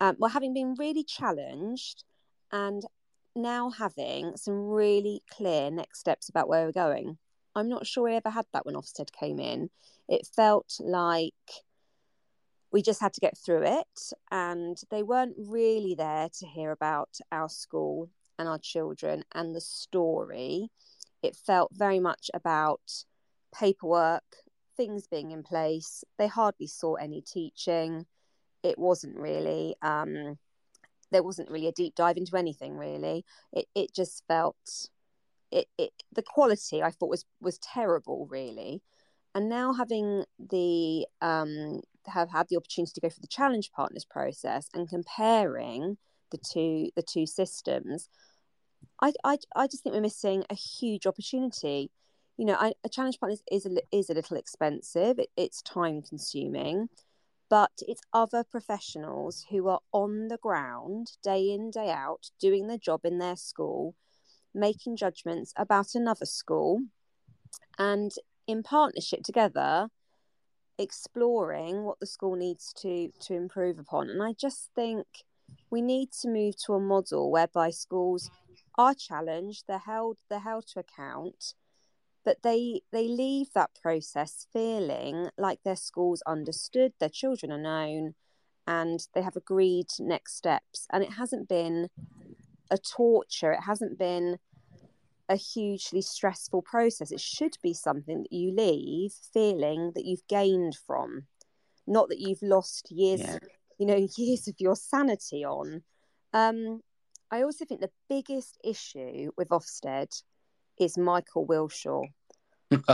um, 0.00 0.16
well, 0.18 0.30
having 0.30 0.54
been 0.54 0.74
really 0.78 1.04
challenged 1.04 2.04
and 2.52 2.84
now 3.36 3.70
having 3.70 4.36
some 4.36 4.68
really 4.68 5.22
clear 5.30 5.70
next 5.70 6.00
steps 6.00 6.28
about 6.28 6.48
where 6.48 6.66
we're 6.66 6.72
going. 6.72 7.18
I'm 7.54 7.68
not 7.68 7.86
sure 7.86 8.04
we 8.04 8.14
ever 8.14 8.30
had 8.30 8.46
that 8.52 8.66
when 8.66 8.74
Ofsted 8.74 9.12
came 9.12 9.38
in. 9.38 9.70
It 10.08 10.26
felt 10.34 10.76
like 10.80 11.32
we 12.72 12.82
just 12.82 13.00
had 13.00 13.12
to 13.14 13.20
get 13.20 13.38
through 13.38 13.62
it, 13.62 14.12
and 14.30 14.76
they 14.90 15.02
weren't 15.02 15.36
really 15.38 15.94
there 15.94 16.28
to 16.40 16.46
hear 16.46 16.72
about 16.72 17.18
our 17.30 17.48
school 17.48 18.10
and 18.38 18.48
our 18.48 18.58
children 18.58 19.24
and 19.32 19.54
the 19.54 19.60
story. 19.60 20.70
It 21.22 21.36
felt 21.36 21.70
very 21.72 22.00
much 22.00 22.30
about 22.34 23.04
paperwork, 23.54 24.24
things 24.76 25.06
being 25.06 25.30
in 25.30 25.44
place. 25.44 26.02
They 26.18 26.26
hardly 26.26 26.66
saw 26.66 26.94
any 26.94 27.20
teaching. 27.20 28.06
It 28.64 28.78
wasn't 28.78 29.16
really. 29.16 29.76
Um, 29.82 30.38
there 31.12 31.22
wasn't 31.22 31.50
really 31.50 31.68
a 31.68 31.72
deep 31.72 31.94
dive 31.94 32.16
into 32.16 32.36
anything 32.36 32.76
really. 32.76 33.24
It 33.52 33.66
it 33.74 33.94
just 33.94 34.24
felt 34.26 34.88
it, 35.52 35.68
it 35.78 35.92
the 36.12 36.22
quality 36.22 36.82
I 36.82 36.90
thought 36.90 37.10
was 37.10 37.24
was 37.40 37.58
terrible 37.58 38.26
really. 38.28 38.82
And 39.34 39.48
now 39.48 39.72
having 39.74 40.24
the 40.38 41.06
um 41.20 41.80
have 42.06 42.30
had 42.30 42.48
the 42.48 42.56
opportunity 42.56 42.92
to 42.94 43.00
go 43.00 43.08
through 43.08 43.22
the 43.22 43.28
challenge 43.28 43.70
partners 43.70 44.04
process 44.04 44.68
and 44.74 44.88
comparing 44.88 45.98
the 46.30 46.38
two 46.38 46.90
the 46.96 47.02
two 47.02 47.26
systems, 47.26 48.08
I 49.00 49.12
I, 49.22 49.38
I 49.54 49.66
just 49.66 49.82
think 49.82 49.94
we're 49.94 50.00
missing 50.00 50.44
a 50.50 50.54
huge 50.54 51.06
opportunity. 51.06 51.90
You 52.36 52.46
know, 52.46 52.56
I, 52.58 52.72
a 52.82 52.88
challenge 52.88 53.20
partners 53.20 53.42
is 53.52 53.64
a, 53.64 53.70
is 53.92 54.10
a 54.10 54.14
little 54.14 54.36
expensive. 54.36 55.20
It, 55.20 55.28
it's 55.36 55.62
time 55.62 56.02
consuming, 56.02 56.88
but 57.54 57.70
it's 57.86 58.02
other 58.12 58.42
professionals 58.42 59.46
who 59.48 59.68
are 59.68 59.78
on 59.92 60.26
the 60.26 60.38
ground 60.38 61.12
day 61.22 61.52
in 61.52 61.70
day 61.70 61.88
out 61.88 62.28
doing 62.40 62.66
their 62.66 62.78
job 62.78 63.02
in 63.04 63.18
their 63.18 63.36
school 63.36 63.94
making 64.52 64.96
judgments 64.96 65.52
about 65.56 65.94
another 65.94 66.26
school 66.26 66.80
and 67.78 68.10
in 68.48 68.60
partnership 68.60 69.22
together 69.22 69.86
exploring 70.78 71.84
what 71.84 72.00
the 72.00 72.06
school 72.06 72.34
needs 72.34 72.72
to 72.72 73.12
to 73.20 73.34
improve 73.34 73.78
upon. 73.78 74.10
And 74.10 74.20
i 74.20 74.32
just 74.32 74.70
think 74.74 75.06
we 75.70 75.80
need 75.80 76.10
to 76.22 76.28
move 76.28 76.56
to 76.66 76.72
a 76.72 76.80
model 76.80 77.30
whereby 77.30 77.70
schools 77.70 78.32
are 78.76 78.94
challenged 78.94 79.62
they're 79.68 79.78
held 79.78 80.18
they're 80.28 80.40
held 80.40 80.66
to 80.66 80.80
account 80.80 81.54
but 82.24 82.42
they 82.42 82.80
they 82.92 83.06
leave 83.06 83.48
that 83.54 83.70
process 83.80 84.46
feeling 84.52 85.28
like 85.36 85.62
their 85.62 85.76
schools 85.76 86.22
understood 86.26 86.92
their 86.98 87.08
children 87.08 87.52
are 87.52 87.58
known 87.58 88.14
and 88.66 89.06
they 89.14 89.22
have 89.22 89.36
agreed 89.36 89.86
next 89.98 90.36
steps 90.36 90.86
and 90.92 91.02
it 91.02 91.12
hasn't 91.12 91.48
been 91.48 91.88
a 92.70 92.78
torture. 92.78 93.52
It 93.52 93.62
hasn't 93.66 93.98
been 93.98 94.38
a 95.28 95.36
hugely 95.36 96.02
stressful 96.02 96.62
process. 96.62 97.10
It 97.10 97.20
should 97.20 97.56
be 97.62 97.74
something 97.74 98.22
that 98.22 98.32
you 98.32 98.52
leave 98.52 99.12
feeling 99.32 99.92
that 99.94 100.04
you've 100.04 100.26
gained 100.28 100.76
from, 100.86 101.26
not 101.86 102.08
that 102.08 102.20
you've 102.20 102.42
lost 102.42 102.90
years, 102.90 103.20
yeah. 103.20 103.38
you 103.78 103.86
know, 103.86 104.06
years 104.16 104.48
of 104.48 104.54
your 104.58 104.76
sanity 104.76 105.44
on. 105.44 105.82
Um, 106.32 106.80
I 107.30 107.42
also 107.42 107.64
think 107.64 107.80
the 107.80 107.90
biggest 108.08 108.58
issue 108.62 109.30
with 109.36 109.48
Ofsted 109.48 110.22
is 110.78 110.98
Michael 110.98 111.46
Wilshaw. 111.46 112.04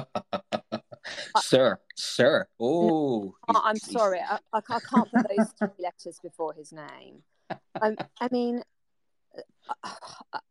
sir, 1.41 1.79
sir. 1.97 2.47
Oh, 2.59 3.35
I'm 3.49 3.77
sorry. 3.77 4.21
I, 4.21 4.39
I, 4.53 4.61
can't 4.61 5.11
put 5.11 5.27
those 5.37 5.53
three 5.59 5.69
letters 5.79 6.19
before 6.23 6.55
his 6.55 6.73
name. 6.73 7.23
Um, 7.81 7.97
I 8.21 8.29
mean, 8.31 8.63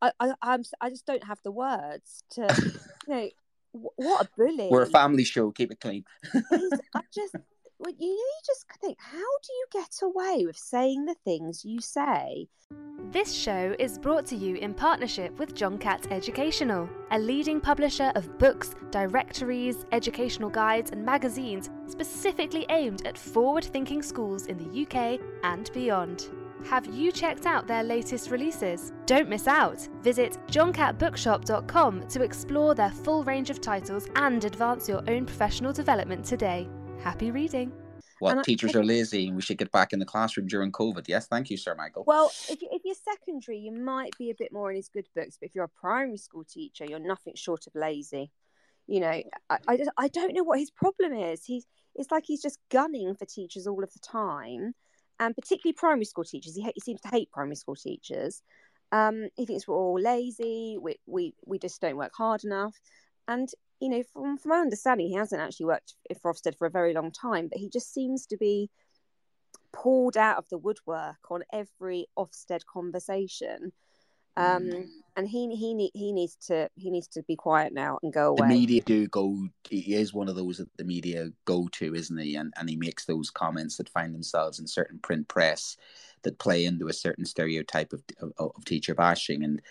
I, 0.02 0.12
I, 0.20 0.34
I'm, 0.42 0.64
I 0.82 0.90
just 0.90 1.06
don't 1.06 1.24
have 1.24 1.40
the 1.44 1.52
words 1.52 2.24
to, 2.32 2.48
you 3.08 3.14
know, 3.14 3.30
what 3.72 4.26
a 4.26 4.30
bully. 4.36 4.70
We're 4.70 4.84
a 4.84 4.88
family 4.88 5.24
show. 5.24 5.52
Keep 5.52 5.72
it 5.74 5.80
clean. 5.80 6.04
I 6.34 7.02
just, 7.14 7.36
you, 7.80 8.10
you 8.10 8.40
just 8.46 8.66
think, 8.82 8.98
how 9.00 9.18
do 9.18 9.54
you 9.54 9.66
get 9.72 9.96
away 10.02 10.46
with 10.46 10.58
saying 10.58 11.06
the 11.06 11.16
things 11.26 11.64
you 11.66 11.80
say? 11.80 12.48
This 13.12 13.34
show 13.34 13.76
is 13.80 13.98
brought 13.98 14.26
to 14.28 14.36
you 14.36 14.56
in 14.56 14.74
partnership 14.74 15.38
with 15.40 15.56
John 15.56 15.78
Catt 15.78 16.12
Educational, 16.12 16.90
a 17.12 17.18
leading 17.18 17.60
publisher 17.60 18.12
of 18.16 18.38
books, 18.38 18.76
directories, 18.92 19.86
educational 19.92 20.50
guides, 20.50 20.92
and 20.92 21.04
magazines 21.04 21.70
specifically 21.88 22.66
aimed 22.70 23.08
at 23.08 23.18
forward 23.18 23.64
thinking 23.64 24.04
schools 24.04 24.46
in 24.46 24.58
the 24.58 24.82
UK 24.84 25.20
and 25.44 25.72
beyond. 25.74 26.30
Have 26.66 26.94
you 26.94 27.12
checked 27.12 27.46
out 27.46 27.66
their 27.66 27.84
latest 27.84 28.30
releases? 28.30 28.92
Don't 29.06 29.30
miss 29.30 29.48
out. 29.48 29.88
Visit 30.02 30.38
johncattbookshop.com 30.48 32.08
to 32.10 32.22
explore 32.22 32.76
their 32.76 32.92
full 32.92 33.24
range 33.24 33.50
of 33.50 33.62
titles 33.62 34.08
and 34.18 34.44
advance 34.44 34.90
your 34.90 35.02
own 35.10 35.26
professional 35.26 35.72
development 35.72 36.26
today. 36.26 36.68
Happy 37.02 37.32
reading. 37.32 37.72
What 38.20 38.32
And 38.32 38.40
I- 38.42 38.44
teachers 38.44 38.76
are 38.76 38.84
lazy 38.84 39.28
and 39.28 39.36
we 39.36 39.42
should 39.42 39.58
get 39.58 39.72
back 39.72 39.94
in 39.94 40.00
the 40.00 40.06
classroom 40.06 40.48
during 40.48 40.72
COVID. 40.72 41.08
Yes, 41.08 41.28
thank 41.28 41.50
you, 41.50 41.56
Sir 41.58 41.74
Michael. 41.76 42.04
Well, 42.06 42.32
if, 42.50 42.62
you, 42.62 42.68
if 42.72 42.82
you're 42.84 42.96
secondary, 42.96 43.58
you 43.58 43.72
might 43.72 44.18
be 44.18 44.30
a 44.30 44.36
bit 44.36 44.52
more 44.52 44.70
in 44.70 44.76
his 44.76 44.90
good 44.90 45.08
books, 45.16 45.38
but 45.40 45.48
if 45.48 45.56
you're 45.56 45.64
a 45.64 45.70
primary 45.70 46.18
school 46.18 46.44
teacher, 46.44 46.86
you're 46.86 47.00
nothing 47.00 47.34
short 47.36 47.66
of 47.68 47.76
lazy. 47.76 48.32
You 48.88 49.00
know, 49.00 49.22
I, 49.50 49.58
I, 49.68 49.78
just- 49.78 49.92
I 49.98 50.08
don't 50.10 50.34
know 50.34 50.44
what 50.44 50.60
his 50.60 50.72
problem 50.72 51.14
is. 51.14 51.46
He's 51.46 51.66
it's 51.96 52.12
like 52.12 52.24
he's 52.26 52.42
just 52.42 52.60
gunning 52.70 53.14
for 53.16 53.26
teachers 53.26 53.68
all 53.68 53.84
of 53.84 53.92
the 53.94 54.00
time, 54.00 54.74
and 55.20 55.36
particularly 55.36 55.74
primary 55.74 56.06
school 56.06 56.24
teachers. 56.24 56.56
He, 56.56 56.64
ha- 56.64 56.72
he 56.76 56.82
seems 56.82 57.02
to 57.02 57.08
hate 57.10 57.32
primary 57.32 57.56
school 57.56 57.76
teachers. 57.76 58.42
Um, 58.92 59.28
he 59.36 59.46
thinks 59.46 59.68
we're 59.68 59.76
all 59.76 60.00
lazy. 60.00 60.78
We, 60.80 60.98
we 61.08 61.34
we 61.46 61.60
just 61.60 61.82
don't 61.82 61.98
work 61.98 62.12
hard 62.16 62.44
enough. 62.44 62.76
And 63.28 63.50
you 63.80 63.90
know, 63.90 64.04
from 64.14 64.38
from 64.38 64.50
my 64.50 64.60
understanding, 64.60 65.08
he 65.08 65.16
hasn't 65.16 65.42
actually 65.42 65.68
worked 65.68 65.96
for 66.22 66.34
Ofsted 66.34 66.58
for 66.58 66.68
a 66.68 66.72
very 66.72 66.94
long 66.94 67.12
time, 67.12 67.48
but 67.48 67.60
he 67.60 67.70
just 67.70 67.94
seems 67.94 68.26
to 68.28 68.38
be 68.38 68.70
pulled 69.72 70.18
out 70.18 70.38
of 70.38 70.46
the 70.50 70.58
woodwork 70.58 71.32
on 71.32 71.44
every 71.54 72.08
Ofsted 72.18 72.66
conversation. 72.66 73.72
Um, 74.38 74.88
and 75.18 75.28
he 75.28 75.54
he 75.56 75.92
he 75.94 76.14
needs 76.14 76.36
to 76.48 76.70
he 76.76 76.90
needs 76.90 77.08
to 77.10 77.24
be 77.24 77.36
quiet 77.36 77.74
now 77.74 78.00
and 78.02 78.14
go 78.14 78.30
away. 78.30 78.48
the 78.48 78.54
media 78.54 78.82
do 78.82 79.06
go 79.08 79.36
he 79.70 79.96
is 79.96 80.14
one 80.14 80.30
of 80.30 80.38
those 80.38 80.60
that 80.60 80.70
the 80.78 80.86
media 80.86 81.30
go 81.44 81.68
to 81.74 81.94
isn't 81.94 82.18
he 82.18 82.38
and, 82.38 82.54
and 82.58 82.70
he 82.70 82.78
makes 82.78 83.04
those 83.04 83.30
comments 83.30 83.76
that 83.76 83.90
find 83.90 84.16
themselves 84.16 84.60
in 84.60 84.66
certain 84.66 84.98
print 85.00 85.28
press 85.28 85.76
that 86.22 86.40
play 86.40 86.64
into 86.64 86.88
a 86.88 86.94
certain 86.94 87.26
stereotype 87.26 87.92
of, 87.92 88.02
of, 88.22 88.32
of 88.56 88.64
teacher 88.64 88.96
bashing 88.96 89.44
and 89.44 89.62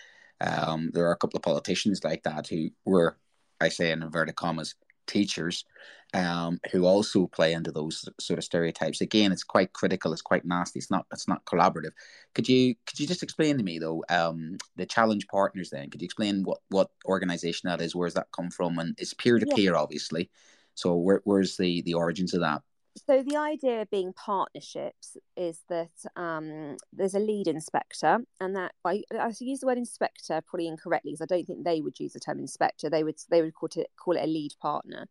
um, 0.41 0.91
there 0.93 1.07
are 1.07 1.13
a 1.13 1.17
couple 1.17 1.37
of 1.37 1.43
politicians 1.43 2.03
like 2.03 2.21
that 2.21 2.47
who 2.47 2.69
were 2.85 3.17
i 3.61 3.69
say 3.69 3.91
in 3.91 4.03
inverted 4.03 4.35
commas 4.35 4.75
teachers 5.07 5.65
um, 6.13 6.59
who 6.71 6.85
also 6.85 7.27
play 7.27 7.53
into 7.53 7.71
those 7.71 8.07
sort 8.19 8.39
of 8.39 8.43
stereotypes. 8.43 9.01
Again 9.01 9.31
it's 9.31 9.43
quite 9.43 9.73
critical 9.73 10.11
it's 10.11 10.21
quite 10.21 10.45
nasty 10.45 10.79
it's 10.79 10.89
not 10.89 11.05
it's 11.11 11.27
not 11.27 11.45
collaborative. 11.45 11.91
Could 12.33 12.49
you 12.49 12.75
could 12.87 12.99
you 12.99 13.07
just 13.07 13.23
explain 13.23 13.57
to 13.57 13.63
me 13.63 13.79
though 13.79 14.03
um, 14.09 14.57
the 14.75 14.85
challenge 14.85 15.27
partners 15.27 15.69
then? 15.69 15.89
Could 15.89 16.01
you 16.01 16.05
explain 16.05 16.43
what 16.43 16.59
what 16.69 16.89
organization 17.05 17.69
that 17.69 17.81
is 17.81 17.95
where's 17.95 18.15
that 18.15 18.31
come 18.35 18.49
from? 18.49 18.79
And 18.79 18.95
it's 18.97 19.13
peer 19.13 19.37
to 19.37 19.45
peer 19.45 19.75
obviously. 19.75 20.29
So 20.73 20.95
where, 20.95 21.21
where's 21.25 21.57
the 21.57 21.81
the 21.83 21.93
origins 21.95 22.33
of 22.33 22.41
that 22.41 22.63
so 23.05 23.23
the 23.23 23.37
idea 23.37 23.87
being 23.89 24.13
partnerships 24.13 25.17
is 25.35 25.61
that 25.69 25.91
um, 26.15 26.77
there's 26.91 27.15
a 27.15 27.19
lead 27.19 27.47
inspector, 27.47 28.19
and 28.39 28.55
that 28.55 28.73
I, 28.85 29.03
I 29.17 29.31
use 29.39 29.59
the 29.59 29.67
word 29.67 29.77
inspector 29.77 30.41
probably 30.45 30.67
incorrectly 30.67 31.11
because 31.11 31.21
I 31.21 31.33
don't 31.33 31.45
think 31.45 31.63
they 31.63 31.81
would 31.81 31.99
use 31.99 32.13
the 32.13 32.19
term 32.19 32.39
inspector. 32.39 32.89
They 32.89 33.03
would 33.03 33.17
they 33.29 33.41
would 33.41 33.53
call 33.53 33.69
it 33.75 33.87
call 33.97 34.15
it 34.15 34.23
a 34.23 34.27
lead 34.27 34.53
partner, 34.61 35.07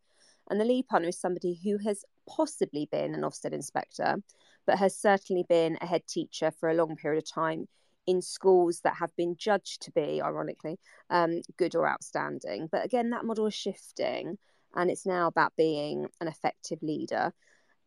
and 0.50 0.60
the 0.60 0.64
lead 0.64 0.88
partner 0.88 1.08
is 1.08 1.18
somebody 1.18 1.58
who 1.62 1.78
has 1.78 2.04
possibly 2.28 2.88
been 2.90 3.14
an 3.14 3.22
Ofsted 3.22 3.52
inspector, 3.52 4.16
but 4.66 4.78
has 4.78 4.96
certainly 4.96 5.44
been 5.48 5.78
a 5.80 5.86
head 5.86 6.06
teacher 6.06 6.50
for 6.50 6.68
a 6.68 6.74
long 6.74 6.96
period 6.96 7.22
of 7.22 7.30
time 7.30 7.68
in 8.06 8.22
schools 8.22 8.80
that 8.84 8.94
have 8.94 9.14
been 9.16 9.36
judged 9.36 9.82
to 9.82 9.90
be, 9.92 10.22
ironically, 10.22 10.78
um, 11.10 11.42
good 11.58 11.74
or 11.74 11.86
outstanding. 11.86 12.66
But 12.72 12.84
again, 12.84 13.10
that 13.10 13.24
model 13.24 13.46
is 13.46 13.54
shifting, 13.54 14.38
and 14.74 14.90
it's 14.90 15.06
now 15.06 15.26
about 15.26 15.52
being 15.56 16.06
an 16.20 16.28
effective 16.28 16.82
leader 16.82 17.32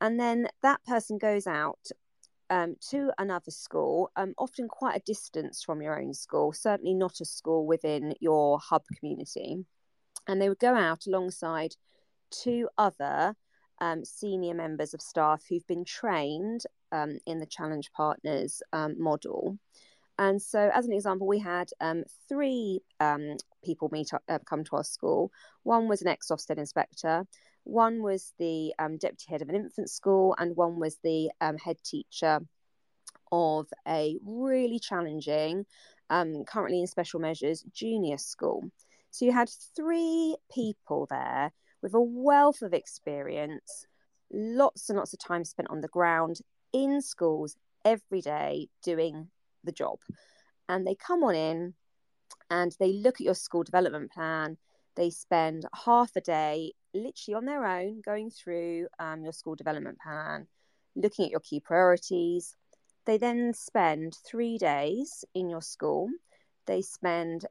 and 0.01 0.19
then 0.19 0.47
that 0.63 0.83
person 0.85 1.17
goes 1.19 1.47
out 1.47 1.79
um, 2.49 2.75
to 2.89 3.11
another 3.17 3.51
school, 3.51 4.11
um, 4.17 4.33
often 4.37 4.67
quite 4.67 4.97
a 4.97 5.03
distance 5.05 5.63
from 5.63 5.81
your 5.81 5.97
own 5.99 6.13
school, 6.13 6.51
certainly 6.51 6.93
not 6.93 7.21
a 7.21 7.25
school 7.25 7.65
within 7.65 8.13
your 8.19 8.59
hub 8.59 8.83
community. 8.97 9.63
And 10.27 10.41
they 10.41 10.49
would 10.49 10.59
go 10.59 10.75
out 10.75 11.05
alongside 11.05 11.75
two 12.31 12.67
other 12.77 13.35
um, 13.79 14.03
senior 14.03 14.53
members 14.53 14.93
of 14.93 15.01
staff 15.01 15.43
who've 15.47 15.65
been 15.67 15.85
trained 15.85 16.63
um, 16.91 17.19
in 17.25 17.39
the 17.39 17.45
Challenge 17.45 17.89
Partners 17.95 18.61
um, 18.73 19.01
model. 19.01 19.57
And 20.17 20.41
so, 20.41 20.69
as 20.73 20.85
an 20.85 20.93
example, 20.93 21.27
we 21.27 21.39
had 21.39 21.69
um, 21.79 22.03
three 22.27 22.81
people 23.63 23.89
meet 23.91 24.13
up, 24.13 24.23
uh, 24.27 24.39
come 24.45 24.63
to 24.65 24.75
our 24.75 24.83
school. 24.83 25.31
One 25.63 25.87
was 25.87 26.01
an 26.01 26.09
ex 26.09 26.27
Ofsted 26.27 26.57
inspector, 26.57 27.25
one 27.71 28.03
was 28.03 28.33
the 28.37 28.73
um, 28.77 28.97
deputy 28.97 29.25
head 29.29 29.41
of 29.41 29.49
an 29.49 29.55
infant 29.55 29.89
school, 29.89 30.35
and 30.37 30.55
one 30.55 30.79
was 30.79 30.97
the 31.03 31.31
um, 31.39 31.57
head 31.57 31.77
teacher 31.83 32.39
of 33.31 33.67
a 33.87 34.17
really 34.25 34.79
challenging, 34.79 35.65
um, 36.09 36.43
currently 36.43 36.81
in 36.81 36.87
special 36.87 37.19
measures, 37.19 37.63
junior 37.73 38.17
school. 38.17 38.63
So 39.11 39.25
you 39.25 39.31
had 39.31 39.49
three 39.75 40.35
people 40.53 41.07
there 41.09 41.51
with 41.81 41.93
a 41.93 42.01
wealth 42.01 42.61
of 42.61 42.73
experience, 42.73 43.87
lots 44.31 44.89
and 44.89 44.97
lots 44.97 45.13
of 45.13 45.19
time 45.19 45.45
spent 45.45 45.69
on 45.69 45.81
the 45.81 45.87
ground 45.87 46.39
in 46.73 47.01
schools 47.01 47.55
every 47.85 48.21
day 48.21 48.67
doing 48.83 49.29
the 49.63 49.71
job. 49.71 49.99
And 50.67 50.85
they 50.85 50.95
come 50.95 51.23
on 51.23 51.35
in 51.35 51.73
and 52.49 52.75
they 52.79 52.93
look 52.93 53.15
at 53.15 53.25
your 53.25 53.35
school 53.35 53.63
development 53.63 54.11
plan. 54.11 54.57
They 54.95 55.09
spend 55.09 55.65
half 55.85 56.11
a 56.15 56.21
day 56.21 56.73
literally 56.93 57.35
on 57.35 57.45
their 57.45 57.65
own 57.65 58.01
going 58.01 58.29
through 58.29 58.87
um, 58.99 59.23
your 59.23 59.33
school 59.33 59.55
development 59.55 59.99
plan, 59.99 60.47
looking 60.95 61.25
at 61.25 61.31
your 61.31 61.39
key 61.39 61.59
priorities. 61.59 62.55
They 63.05 63.17
then 63.17 63.53
spend 63.53 64.17
three 64.25 64.57
days 64.57 65.25
in 65.33 65.49
your 65.49 65.61
school. 65.61 66.09
They 66.65 66.81
spend 66.81 67.45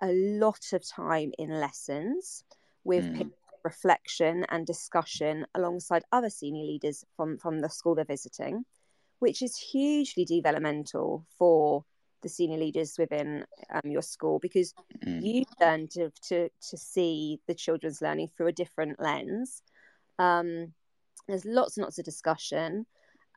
a 0.00 0.08
lot 0.12 0.72
of 0.72 0.86
time 0.86 1.32
in 1.38 1.50
lessons 1.50 2.44
with 2.84 3.06
Mm. 3.06 3.30
reflection 3.64 4.44
and 4.48 4.66
discussion 4.66 5.46
alongside 5.54 6.04
other 6.12 6.30
senior 6.30 6.64
leaders 6.64 7.04
from, 7.16 7.38
from 7.38 7.60
the 7.60 7.68
school 7.68 7.94
they're 7.94 8.04
visiting, 8.04 8.64
which 9.18 9.42
is 9.42 9.56
hugely 9.56 10.24
developmental 10.24 11.26
for 11.38 11.84
the 12.26 12.34
senior 12.34 12.58
leaders 12.58 12.96
within 12.98 13.44
um, 13.72 13.90
your 13.90 14.02
school 14.02 14.38
because 14.40 14.74
Mm. 15.06 15.22
you 15.24 15.44
learn 15.60 15.88
to, 15.88 16.10
to 16.28 16.48
to 16.70 16.76
see 16.76 17.40
the 17.46 17.54
children's 17.54 18.00
learning 18.02 18.28
through 18.28 18.48
a 18.48 18.52
different 18.52 19.00
lens. 19.00 19.62
Um, 20.18 20.74
there's 21.28 21.44
lots 21.44 21.76
and 21.76 21.84
lots 21.84 21.98
of 21.98 22.04
discussion, 22.04 22.86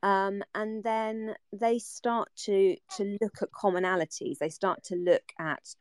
um, 0.03 0.43
and 0.55 0.83
then 0.83 1.35
they 1.53 1.79
start 1.79 2.29
to 2.45 2.75
to 2.97 3.17
look 3.21 3.41
at 3.41 3.51
commonalities. 3.51 4.37
They 4.39 4.49
start 4.49 4.83
to 4.85 4.95
look 4.95 5.23
at 5.39 5.75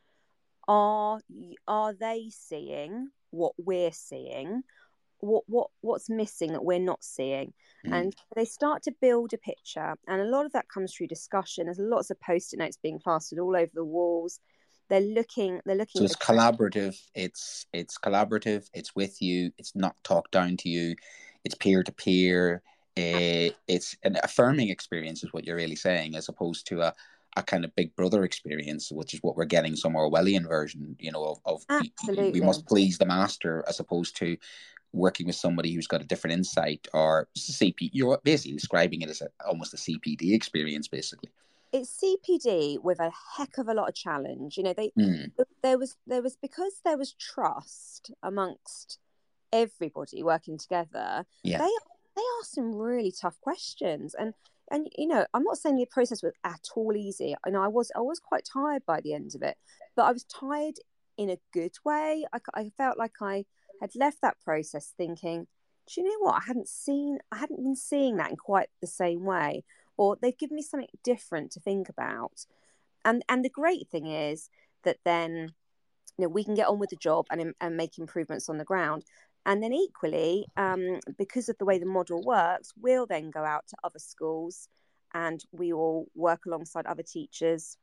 are 0.66 1.20
are 1.66 1.92
they 1.94 2.30
seeing 2.30 3.10
what 3.30 3.52
we're 3.58 3.92
seeing? 3.92 4.62
What 5.20 5.44
what 5.46 5.68
what's 5.80 6.08
missing 6.08 6.52
that 6.52 6.64
we're 6.64 6.78
not 6.78 7.02
seeing? 7.02 7.52
Mm. 7.86 7.92
And 7.92 8.16
they 8.36 8.44
start 8.44 8.82
to 8.84 8.92
build 9.00 9.32
a 9.32 9.38
picture, 9.38 9.94
and 10.06 10.20
a 10.20 10.24
lot 10.24 10.46
of 10.46 10.52
that 10.52 10.68
comes 10.68 10.94
through 10.94 11.08
discussion. 11.08 11.66
There's 11.66 11.78
lots 11.78 12.10
of 12.10 12.20
post-it 12.20 12.58
notes 12.58 12.78
being 12.82 12.98
plastered 12.98 13.38
all 13.38 13.56
over 13.56 13.70
the 13.74 13.84
walls. 13.84 14.40
They're 14.88 15.00
looking. 15.00 15.60
They're 15.64 15.76
looking. 15.76 16.00
So 16.00 16.04
it's 16.04 16.16
collaborative. 16.16 16.96
It's 17.14 17.66
it's 17.72 17.98
collaborative. 17.98 18.68
It's 18.72 18.94
with 18.96 19.20
you. 19.20 19.52
It's 19.58 19.74
not 19.74 19.96
talked 20.02 20.32
down 20.32 20.56
to 20.58 20.68
you. 20.68 20.96
It's 21.44 21.54
peer 21.54 21.82
to 21.82 21.92
peer. 21.92 22.62
It's 22.96 23.96
an 24.02 24.18
affirming 24.24 24.70
experience, 24.70 25.22
is 25.22 25.32
what 25.32 25.44
you're 25.44 25.54
really 25.54 25.76
saying, 25.76 26.16
as 26.16 26.28
opposed 26.28 26.66
to 26.66 26.80
a, 26.80 26.92
a 27.36 27.44
kind 27.44 27.64
of 27.64 27.76
Big 27.76 27.94
Brother 27.94 28.24
experience, 28.24 28.90
which 28.90 29.14
is 29.14 29.20
what 29.22 29.36
we're 29.36 29.44
getting 29.44 29.76
some 29.76 29.92
Orwellian 29.92 30.48
version, 30.48 30.96
you 30.98 31.12
know, 31.12 31.36
of, 31.44 31.64
of 31.68 31.82
we 32.08 32.40
must 32.40 32.66
please 32.66 32.98
the 32.98 33.06
master, 33.06 33.64
as 33.68 33.78
opposed 33.78 34.16
to 34.16 34.36
working 34.92 35.26
with 35.26 35.36
somebody 35.36 35.72
who's 35.74 35.86
got 35.86 36.00
a 36.00 36.04
different 36.04 36.34
insight 36.34 36.88
or 36.92 37.28
CP. 37.36 37.90
You're 37.92 38.18
basically 38.24 38.52
describing 38.56 39.02
it 39.02 39.10
as 39.10 39.20
a, 39.20 39.28
almost 39.46 39.74
a 39.74 39.76
CPD 39.76 40.32
experience, 40.34 40.88
basically. 40.88 41.30
it's 41.72 42.00
CPD 42.02 42.82
with 42.82 42.98
a 42.98 43.12
heck 43.36 43.58
of 43.58 43.68
a 43.68 43.74
lot 43.74 43.88
of 43.88 43.94
challenge. 43.94 44.56
You 44.56 44.62
know, 44.64 44.72
they 44.72 44.90
Mm. 44.98 45.32
there 45.62 45.78
was 45.78 45.96
there 46.06 46.22
was 46.22 46.36
because 46.36 46.80
there 46.84 46.96
was 46.96 47.12
trust 47.12 48.10
amongst 48.22 48.98
everybody 49.52 50.22
working 50.22 50.58
together. 50.58 51.26
Yeah. 51.42 51.58
They 51.58 51.70
they 52.16 52.22
asked 52.40 52.54
some 52.54 52.74
really 52.74 53.12
tough 53.12 53.38
questions, 53.40 54.14
and 54.14 54.34
and 54.70 54.88
you 54.96 55.06
know, 55.06 55.26
I'm 55.34 55.44
not 55.44 55.58
saying 55.58 55.76
the 55.76 55.86
process 55.86 56.22
was 56.22 56.32
at 56.44 56.64
all 56.74 56.96
easy. 56.96 57.34
I 57.44 57.50
know 57.50 57.62
I 57.62 57.68
was 57.68 57.90
I 57.94 58.00
was 58.00 58.18
quite 58.20 58.44
tired 58.50 58.84
by 58.86 59.00
the 59.00 59.12
end 59.14 59.34
of 59.34 59.42
it, 59.42 59.56
but 59.94 60.04
I 60.04 60.12
was 60.12 60.24
tired 60.24 60.76
in 61.16 61.30
a 61.30 61.38
good 61.52 61.76
way. 61.84 62.24
I, 62.32 62.38
I 62.54 62.70
felt 62.76 62.96
like 62.98 63.14
I 63.20 63.44
had 63.80 63.94
left 63.94 64.18
that 64.22 64.40
process 64.44 64.92
thinking, 64.96 65.46
do 65.86 66.00
you 66.00 66.06
know 66.06 66.26
what? 66.26 66.42
I 66.42 66.46
hadn't 66.46 66.68
seen 66.68 67.18
I 67.32 67.38
hadn't 67.38 67.62
been 67.62 67.76
seeing 67.76 68.16
that 68.16 68.30
in 68.30 68.36
quite 68.36 68.68
the 68.80 68.86
same 68.86 69.24
way 69.24 69.64
or 69.96 70.16
they've 70.20 70.38
given 70.38 70.56
me 70.56 70.62
something 70.62 70.88
different 71.04 71.52
to 71.52 71.60
think 71.60 71.88
about. 71.88 72.46
And 73.04 73.22
and 73.28 73.44
the 73.44 73.50
great 73.50 73.88
thing 73.88 74.06
is 74.06 74.50
that 74.84 74.98
then 75.04 75.52
you 76.16 76.24
know 76.24 76.28
we 76.28 76.44
can 76.44 76.54
get 76.54 76.68
on 76.68 76.78
with 76.78 76.90
the 76.90 76.96
job 76.96 77.26
and 77.30 77.54
and 77.60 77.76
make 77.76 77.98
improvements 77.98 78.48
on 78.48 78.58
the 78.58 78.64
ground. 78.64 79.04
And 79.46 79.62
then 79.62 79.72
equally, 79.72 80.46
um, 80.58 81.00
because 81.16 81.48
of 81.48 81.56
the 81.58 81.64
way 81.64 81.78
the 81.78 81.86
model 81.86 82.22
works, 82.22 82.72
we'll 82.78 83.06
then 83.06 83.30
go 83.30 83.44
out 83.44 83.66
to 83.68 83.76
other 83.82 83.98
schools 83.98 84.68
and 85.14 85.42
we 85.52 85.72
all 85.72 86.06
work 86.14 86.44
alongside 86.44 86.84
other 86.84 87.02
teachers 87.02 87.78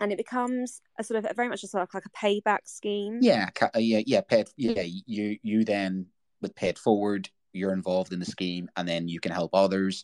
and 0.00 0.12
it 0.12 0.18
becomes 0.18 0.80
a 0.98 1.04
sort 1.04 1.18
of 1.18 1.30
a 1.30 1.34
very 1.34 1.48
much 1.48 1.62
a 1.62 1.68
sort 1.68 1.82
of 1.82 1.88
like 1.94 2.04
a 2.06 2.10
payback 2.10 2.60
scheme. 2.64 3.18
Yeah, 3.20 3.48
uh, 3.62 3.78
yeah, 3.78 4.02
yeah. 4.06 4.20
Paid, 4.22 4.48
yeah. 4.56 4.82
You 5.06 5.38
you 5.42 5.64
then 5.64 6.06
with 6.40 6.54
paid 6.54 6.78
forward, 6.78 7.28
you're 7.52 7.72
involved 7.72 8.12
in 8.12 8.18
the 8.18 8.26
scheme, 8.26 8.68
and 8.76 8.88
then 8.88 9.08
you 9.08 9.20
can 9.20 9.32
help 9.32 9.54
others, 9.54 10.02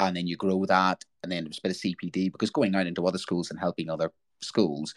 and 0.00 0.16
then 0.16 0.26
you 0.26 0.36
grow 0.36 0.64
that, 0.66 1.04
and 1.22 1.30
then 1.30 1.46
it's 1.46 1.58
a 1.58 1.62
bit 1.62 1.72
of 1.72 1.76
CPD 1.76 2.32
because 2.32 2.50
going 2.50 2.74
out 2.74 2.86
into 2.86 3.06
other 3.06 3.18
schools 3.18 3.50
and 3.50 3.58
helping 3.58 3.90
other 3.90 4.10
schools 4.40 4.94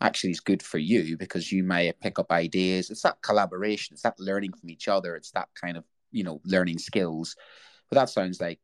actually 0.00 0.30
is 0.30 0.40
good 0.40 0.62
for 0.62 0.78
you 0.78 1.16
because 1.16 1.52
you 1.52 1.62
may 1.62 1.92
pick 2.00 2.18
up 2.18 2.32
ideas. 2.32 2.90
It's 2.90 3.02
that 3.02 3.22
collaboration. 3.22 3.94
It's 3.94 4.02
that 4.02 4.18
learning 4.18 4.52
from 4.52 4.70
each 4.70 4.88
other. 4.88 5.14
It's 5.16 5.30
that 5.32 5.48
kind 5.60 5.76
of 5.76 5.84
you 6.10 6.24
know 6.24 6.40
learning 6.44 6.78
skills. 6.78 7.36
But 7.90 7.96
that 7.96 8.08
sounds 8.08 8.40
like 8.40 8.58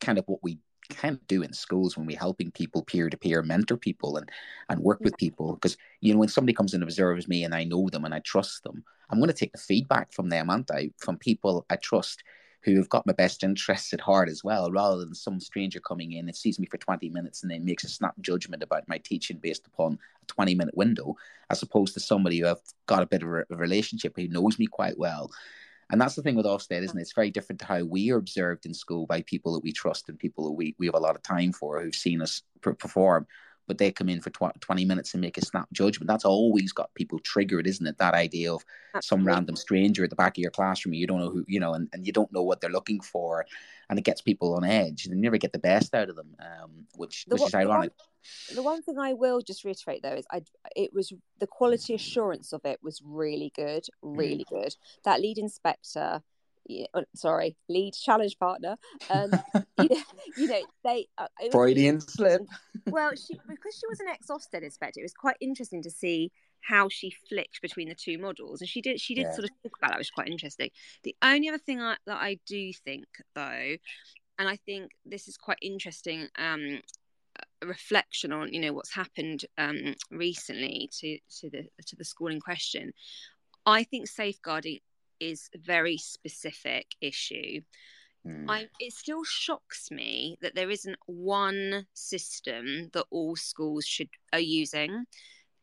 kind 0.00 0.18
of 0.18 0.24
what 0.26 0.40
we 0.42 0.58
kind 0.96 1.16
of 1.16 1.26
do 1.26 1.42
in 1.42 1.52
schools 1.52 1.96
when 1.96 2.06
we're 2.06 2.18
helping 2.18 2.50
people 2.50 2.82
peer 2.82 3.08
to 3.10 3.16
peer 3.16 3.42
mentor 3.42 3.76
people 3.76 4.16
and 4.16 4.30
and 4.68 4.80
work 4.80 5.00
with 5.00 5.16
people. 5.16 5.54
Because 5.54 5.76
you 6.00 6.12
know 6.12 6.20
when 6.20 6.28
somebody 6.28 6.54
comes 6.54 6.74
and 6.74 6.82
observes 6.82 7.28
me 7.28 7.44
and 7.44 7.54
I 7.54 7.64
know 7.64 7.88
them 7.88 8.04
and 8.04 8.14
I 8.14 8.20
trust 8.20 8.62
them 8.62 8.84
I'm 9.12 9.18
going 9.18 9.28
to 9.28 9.34
take 9.34 9.52
the 9.52 9.58
feedback 9.58 10.12
from 10.12 10.30
them 10.30 10.50
aren't 10.50 10.70
I? 10.70 10.90
From 10.98 11.18
people 11.18 11.66
I 11.70 11.76
trust 11.76 12.22
who 12.62 12.76
have 12.76 12.88
got 12.88 13.06
my 13.06 13.12
best 13.12 13.42
interests 13.42 13.92
at 13.92 14.00
heart 14.00 14.28
as 14.28 14.44
well 14.44 14.70
rather 14.70 14.98
than 14.98 15.14
some 15.14 15.40
stranger 15.40 15.80
coming 15.80 16.12
in 16.12 16.28
and 16.28 16.36
sees 16.36 16.58
me 16.58 16.66
for 16.66 16.78
20 16.78 17.08
minutes 17.10 17.42
and 17.42 17.50
then 17.50 17.64
makes 17.64 17.84
a 17.84 17.88
snap 17.88 18.14
judgment 18.20 18.62
about 18.62 18.88
my 18.88 18.98
teaching 18.98 19.36
based 19.36 19.66
upon 19.66 19.98
a 20.22 20.26
20 20.26 20.54
minute 20.54 20.76
window 20.76 21.14
as 21.50 21.62
opposed 21.62 21.92
to 21.94 22.00
somebody 22.00 22.38
who 22.38 22.46
I've 22.46 22.60
got 22.86 23.02
a 23.02 23.06
bit 23.06 23.22
of 23.22 23.28
a 23.28 23.44
relationship 23.50 24.14
who 24.16 24.28
knows 24.28 24.58
me 24.58 24.66
quite 24.66 24.96
well 24.96 25.30
and 25.92 26.00
that's 26.00 26.16
the 26.16 26.22
thing 26.22 26.34
with 26.34 26.46
Ofsted, 26.46 26.82
isn't 26.82 26.98
it? 26.98 27.02
It's 27.02 27.12
very 27.12 27.30
different 27.30 27.60
to 27.60 27.66
how 27.66 27.84
we 27.84 28.10
are 28.10 28.16
observed 28.16 28.66
in 28.66 28.74
school 28.74 29.06
by 29.06 29.22
people 29.22 29.52
that 29.54 29.62
we 29.62 29.72
trust 29.72 30.08
and 30.08 30.18
people 30.18 30.46
that 30.46 30.52
we, 30.52 30.74
we 30.78 30.86
have 30.86 30.94
a 30.94 30.98
lot 30.98 31.14
of 31.14 31.22
time 31.22 31.52
for 31.52 31.80
who've 31.80 31.94
seen 31.94 32.20
us 32.20 32.42
perform 32.60 33.26
but 33.66 33.78
they 33.78 33.92
come 33.92 34.08
in 34.08 34.20
for 34.20 34.30
tw- 34.30 34.60
20 34.60 34.84
minutes 34.84 35.14
and 35.14 35.20
make 35.20 35.38
a 35.38 35.44
snap 35.44 35.68
judgment. 35.72 36.08
That's 36.08 36.24
always 36.24 36.72
got 36.72 36.94
people 36.94 37.18
triggered, 37.20 37.66
isn't 37.66 37.86
it? 37.86 37.98
That 37.98 38.14
idea 38.14 38.52
of 38.52 38.64
some 39.00 39.24
random 39.24 39.56
stranger 39.56 40.04
at 40.04 40.10
the 40.10 40.16
back 40.16 40.36
of 40.36 40.42
your 40.42 40.50
classroom, 40.50 40.94
you 40.94 41.06
don't 41.06 41.20
know 41.20 41.30
who, 41.30 41.44
you 41.46 41.60
know, 41.60 41.74
and, 41.74 41.88
and 41.92 42.06
you 42.06 42.12
don't 42.12 42.32
know 42.32 42.42
what 42.42 42.60
they're 42.60 42.70
looking 42.70 43.00
for. 43.00 43.46
And 43.88 43.98
it 43.98 44.04
gets 44.04 44.20
people 44.20 44.54
on 44.54 44.64
edge 44.64 45.06
and 45.06 45.14
you 45.14 45.20
never 45.20 45.38
get 45.38 45.52
the 45.52 45.58
best 45.58 45.94
out 45.94 46.08
of 46.08 46.16
them, 46.16 46.34
um, 46.40 46.86
which, 46.96 47.24
which 47.28 47.42
is 47.42 47.54
ironic. 47.54 47.96
The 47.96 48.02
one, 48.02 48.11
the 48.54 48.62
one 48.62 48.82
thing 48.82 48.98
I 48.98 49.12
will 49.12 49.40
just 49.40 49.64
reiterate 49.64 50.02
though 50.02 50.14
is 50.14 50.26
I, 50.30 50.42
it 50.76 50.92
was 50.92 51.12
the 51.38 51.46
quality 51.46 51.94
assurance 51.94 52.52
of 52.52 52.60
it 52.64 52.78
was 52.82 53.00
really 53.04 53.52
good, 53.54 53.84
really 54.02 54.44
mm. 54.50 54.62
good. 54.62 54.74
That 55.04 55.20
lead 55.20 55.38
inspector, 55.38 56.22
yeah, 56.66 56.86
oh, 56.94 57.04
sorry, 57.14 57.56
lead 57.68 57.94
challenge 57.94 58.38
partner. 58.38 58.76
Um, 59.10 59.30
you, 59.80 59.88
know, 59.88 60.02
you 60.36 60.46
know, 60.48 60.62
they 60.84 61.06
uh, 61.18 61.26
Freudian 61.50 62.00
slip. 62.00 62.42
well, 62.86 63.10
she 63.14 63.34
because 63.48 63.78
she 63.78 63.86
was 63.88 64.00
an 64.00 64.08
ex 64.08 64.28
Ofsted 64.28 64.62
inspector, 64.62 65.00
it 65.00 65.04
was 65.04 65.14
quite 65.14 65.36
interesting 65.40 65.82
to 65.82 65.90
see 65.90 66.30
how 66.60 66.88
she 66.88 67.12
flicked 67.28 67.60
between 67.60 67.88
the 67.88 67.94
two 67.94 68.18
models, 68.18 68.60
and 68.60 68.68
she 68.68 68.80
did 68.80 69.00
she 69.00 69.14
did 69.14 69.22
yeah. 69.22 69.32
sort 69.32 69.44
of 69.44 69.50
talk 69.62 69.76
about 69.78 69.90
that, 69.90 69.98
which 69.98 70.06
was 70.06 70.10
quite 70.10 70.28
interesting. 70.28 70.70
The 71.02 71.16
only 71.22 71.48
other 71.48 71.58
thing 71.58 71.80
I, 71.80 71.96
that 72.06 72.18
I 72.18 72.38
do 72.46 72.72
think 72.84 73.06
though, 73.34 73.76
and 74.38 74.48
I 74.48 74.56
think 74.56 74.92
this 75.04 75.28
is 75.28 75.36
quite 75.36 75.58
interesting. 75.60 76.28
Um, 76.38 76.80
a 76.80 76.80
reflection 77.66 78.32
on 78.32 78.52
you 78.52 78.60
know 78.60 78.72
what's 78.72 78.92
happened 78.92 79.44
um, 79.58 79.94
recently 80.10 80.90
to 81.00 81.18
to 81.40 81.50
the 81.50 81.68
to 81.86 81.96
the 81.96 82.04
school 82.04 82.28
in 82.28 82.40
question. 82.40 82.92
I 83.64 83.84
think 83.84 84.08
safeguarding 84.08 84.78
is 85.20 85.48
a 85.54 85.58
very 85.58 85.96
specific 85.96 86.86
issue. 87.00 87.60
Mm. 88.26 88.46
I, 88.48 88.68
it 88.78 88.92
still 88.92 89.24
shocks 89.24 89.90
me 89.90 90.36
that 90.42 90.54
there 90.54 90.70
isn't 90.70 90.96
one 91.06 91.86
system 91.94 92.90
that 92.92 93.06
all 93.10 93.36
schools 93.36 93.84
should 93.84 94.08
are 94.32 94.40
using. 94.40 95.04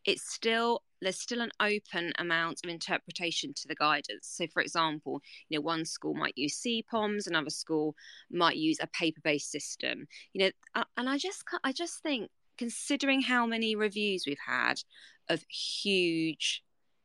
It's 0.06 0.32
still 0.32 0.84
there's 1.02 1.20
still 1.20 1.42
an 1.42 1.52
open 1.60 2.12
amount 2.18 2.60
of 2.64 2.70
interpretation 2.70 3.54
to 3.54 3.68
the 3.68 3.76
guidance. 3.76 4.28
So, 4.28 4.48
for 4.48 4.62
example, 4.62 5.22
you 5.48 5.58
know, 5.58 5.62
one 5.62 5.86
school 5.86 6.14
might 6.14 6.38
use 6.38 6.62
CPOMs, 6.62 7.28
another 7.28 7.50
school 7.50 7.96
might 8.30 8.58
use 8.58 8.78
a 8.82 8.88
paper-based 8.88 9.50
system. 9.50 10.08
You 10.34 10.52
know, 10.76 10.84
and 10.98 11.10
I 11.10 11.18
just 11.18 11.44
I 11.64 11.72
just 11.72 12.02
think, 12.04 12.30
considering 12.58 13.22
how 13.22 13.46
many 13.46 13.76
reviews 13.76 14.26
we've 14.28 14.38
had 14.46 14.82
of 15.30 15.44
huge, 15.50 16.64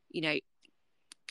you 0.09 0.21
know, 0.21 0.35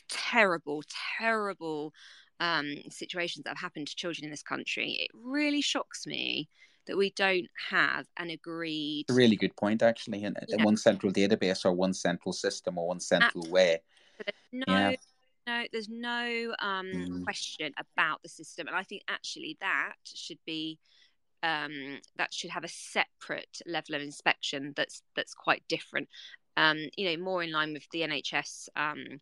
terrible, 0.09 0.83
terrible 1.19 1.93
um, 2.39 2.75
situations 2.89 3.43
that 3.43 3.51
have 3.51 3.59
happened 3.59 3.87
to 3.87 3.95
children 3.95 4.25
in 4.25 4.31
this 4.31 4.43
country, 4.43 4.97
it 4.99 5.11
really 5.13 5.61
shocks 5.61 6.05
me 6.07 6.49
that 6.87 6.97
we 6.97 7.11
don't 7.11 7.47
have 7.69 8.05
an 8.17 8.29
agreed. 8.29 9.05
A 9.09 9.13
really 9.13 9.35
good 9.35 9.55
point, 9.55 9.81
actually. 9.81 10.23
And 10.23 10.37
yeah. 10.47 10.63
one 10.63 10.77
central 10.77 11.11
database 11.11 11.65
or 11.65 11.73
one 11.73 11.93
central 11.93 12.33
system 12.33 12.77
or 12.77 12.87
one 12.87 12.99
central 12.99 13.45
Absolutely. 13.45 13.51
way. 13.51 13.81
no, 14.51 14.63
yeah. 14.67 14.95
no, 15.47 15.63
there's 15.71 15.89
no 15.89 16.55
um, 16.59 16.87
mm. 16.87 17.23
question 17.23 17.73
about 17.77 18.21
the 18.23 18.29
system, 18.29 18.67
and 18.67 18.75
I 18.75 18.83
think 18.83 19.03
actually 19.07 19.57
that 19.61 19.95
should 20.03 20.39
be. 20.45 20.79
Um, 21.43 21.99
that 22.17 22.33
should 22.33 22.49
have 22.49 22.63
a 22.63 22.67
separate 22.67 23.61
level 23.67 23.93
of 23.93 24.01
inspection 24.01 24.73
that's 24.75 25.03
that's 25.15 25.35
quite 25.35 25.61
different. 25.69 26.07
Um, 26.57 26.77
you 26.97 27.07
know, 27.07 27.23
more 27.23 27.43
in 27.43 27.51
line 27.51 27.71
with 27.73 27.87
the 27.91 28.01
NHS 28.01 28.69
um, 28.75 29.19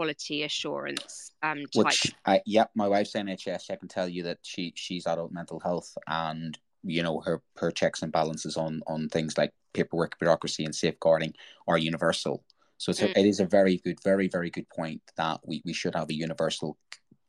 quality 0.00 0.44
assurance 0.44 1.32
um 1.42 1.58
type. 1.66 1.84
which 1.84 2.14
I, 2.24 2.40
yep 2.46 2.70
my 2.74 2.88
wife's 2.88 3.12
nhs 3.12 3.70
i 3.70 3.76
can 3.76 3.88
tell 3.88 4.08
you 4.08 4.22
that 4.22 4.38
she 4.42 4.72
she's 4.74 5.06
adult 5.06 5.30
mental 5.30 5.60
health 5.60 5.92
and 6.06 6.58
you 6.82 7.02
know 7.02 7.20
her 7.20 7.42
her 7.56 7.70
checks 7.70 8.02
and 8.02 8.12
balances 8.12 8.56
on 8.56 8.82
on 8.86 9.08
things 9.08 9.36
like 9.36 9.52
paperwork 9.72 10.18
bureaucracy 10.18 10.64
and 10.64 10.74
safeguarding 10.74 11.34
are 11.68 11.78
universal. 11.78 12.44
So 12.78 12.90
it's 12.90 13.02
a, 13.02 13.08
mm. 13.08 13.16
it 13.16 13.26
is 13.26 13.40
a 13.40 13.46
very 13.46 13.78
good 13.78 13.98
very 14.02 14.28
very 14.28 14.50
good 14.50 14.68
point 14.68 15.02
that 15.16 15.40
we, 15.44 15.62
we 15.64 15.72
should 15.72 15.94
have 15.94 16.10
a 16.10 16.14
universal 16.14 16.78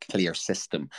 clear 0.10 0.34
system. 0.34 0.90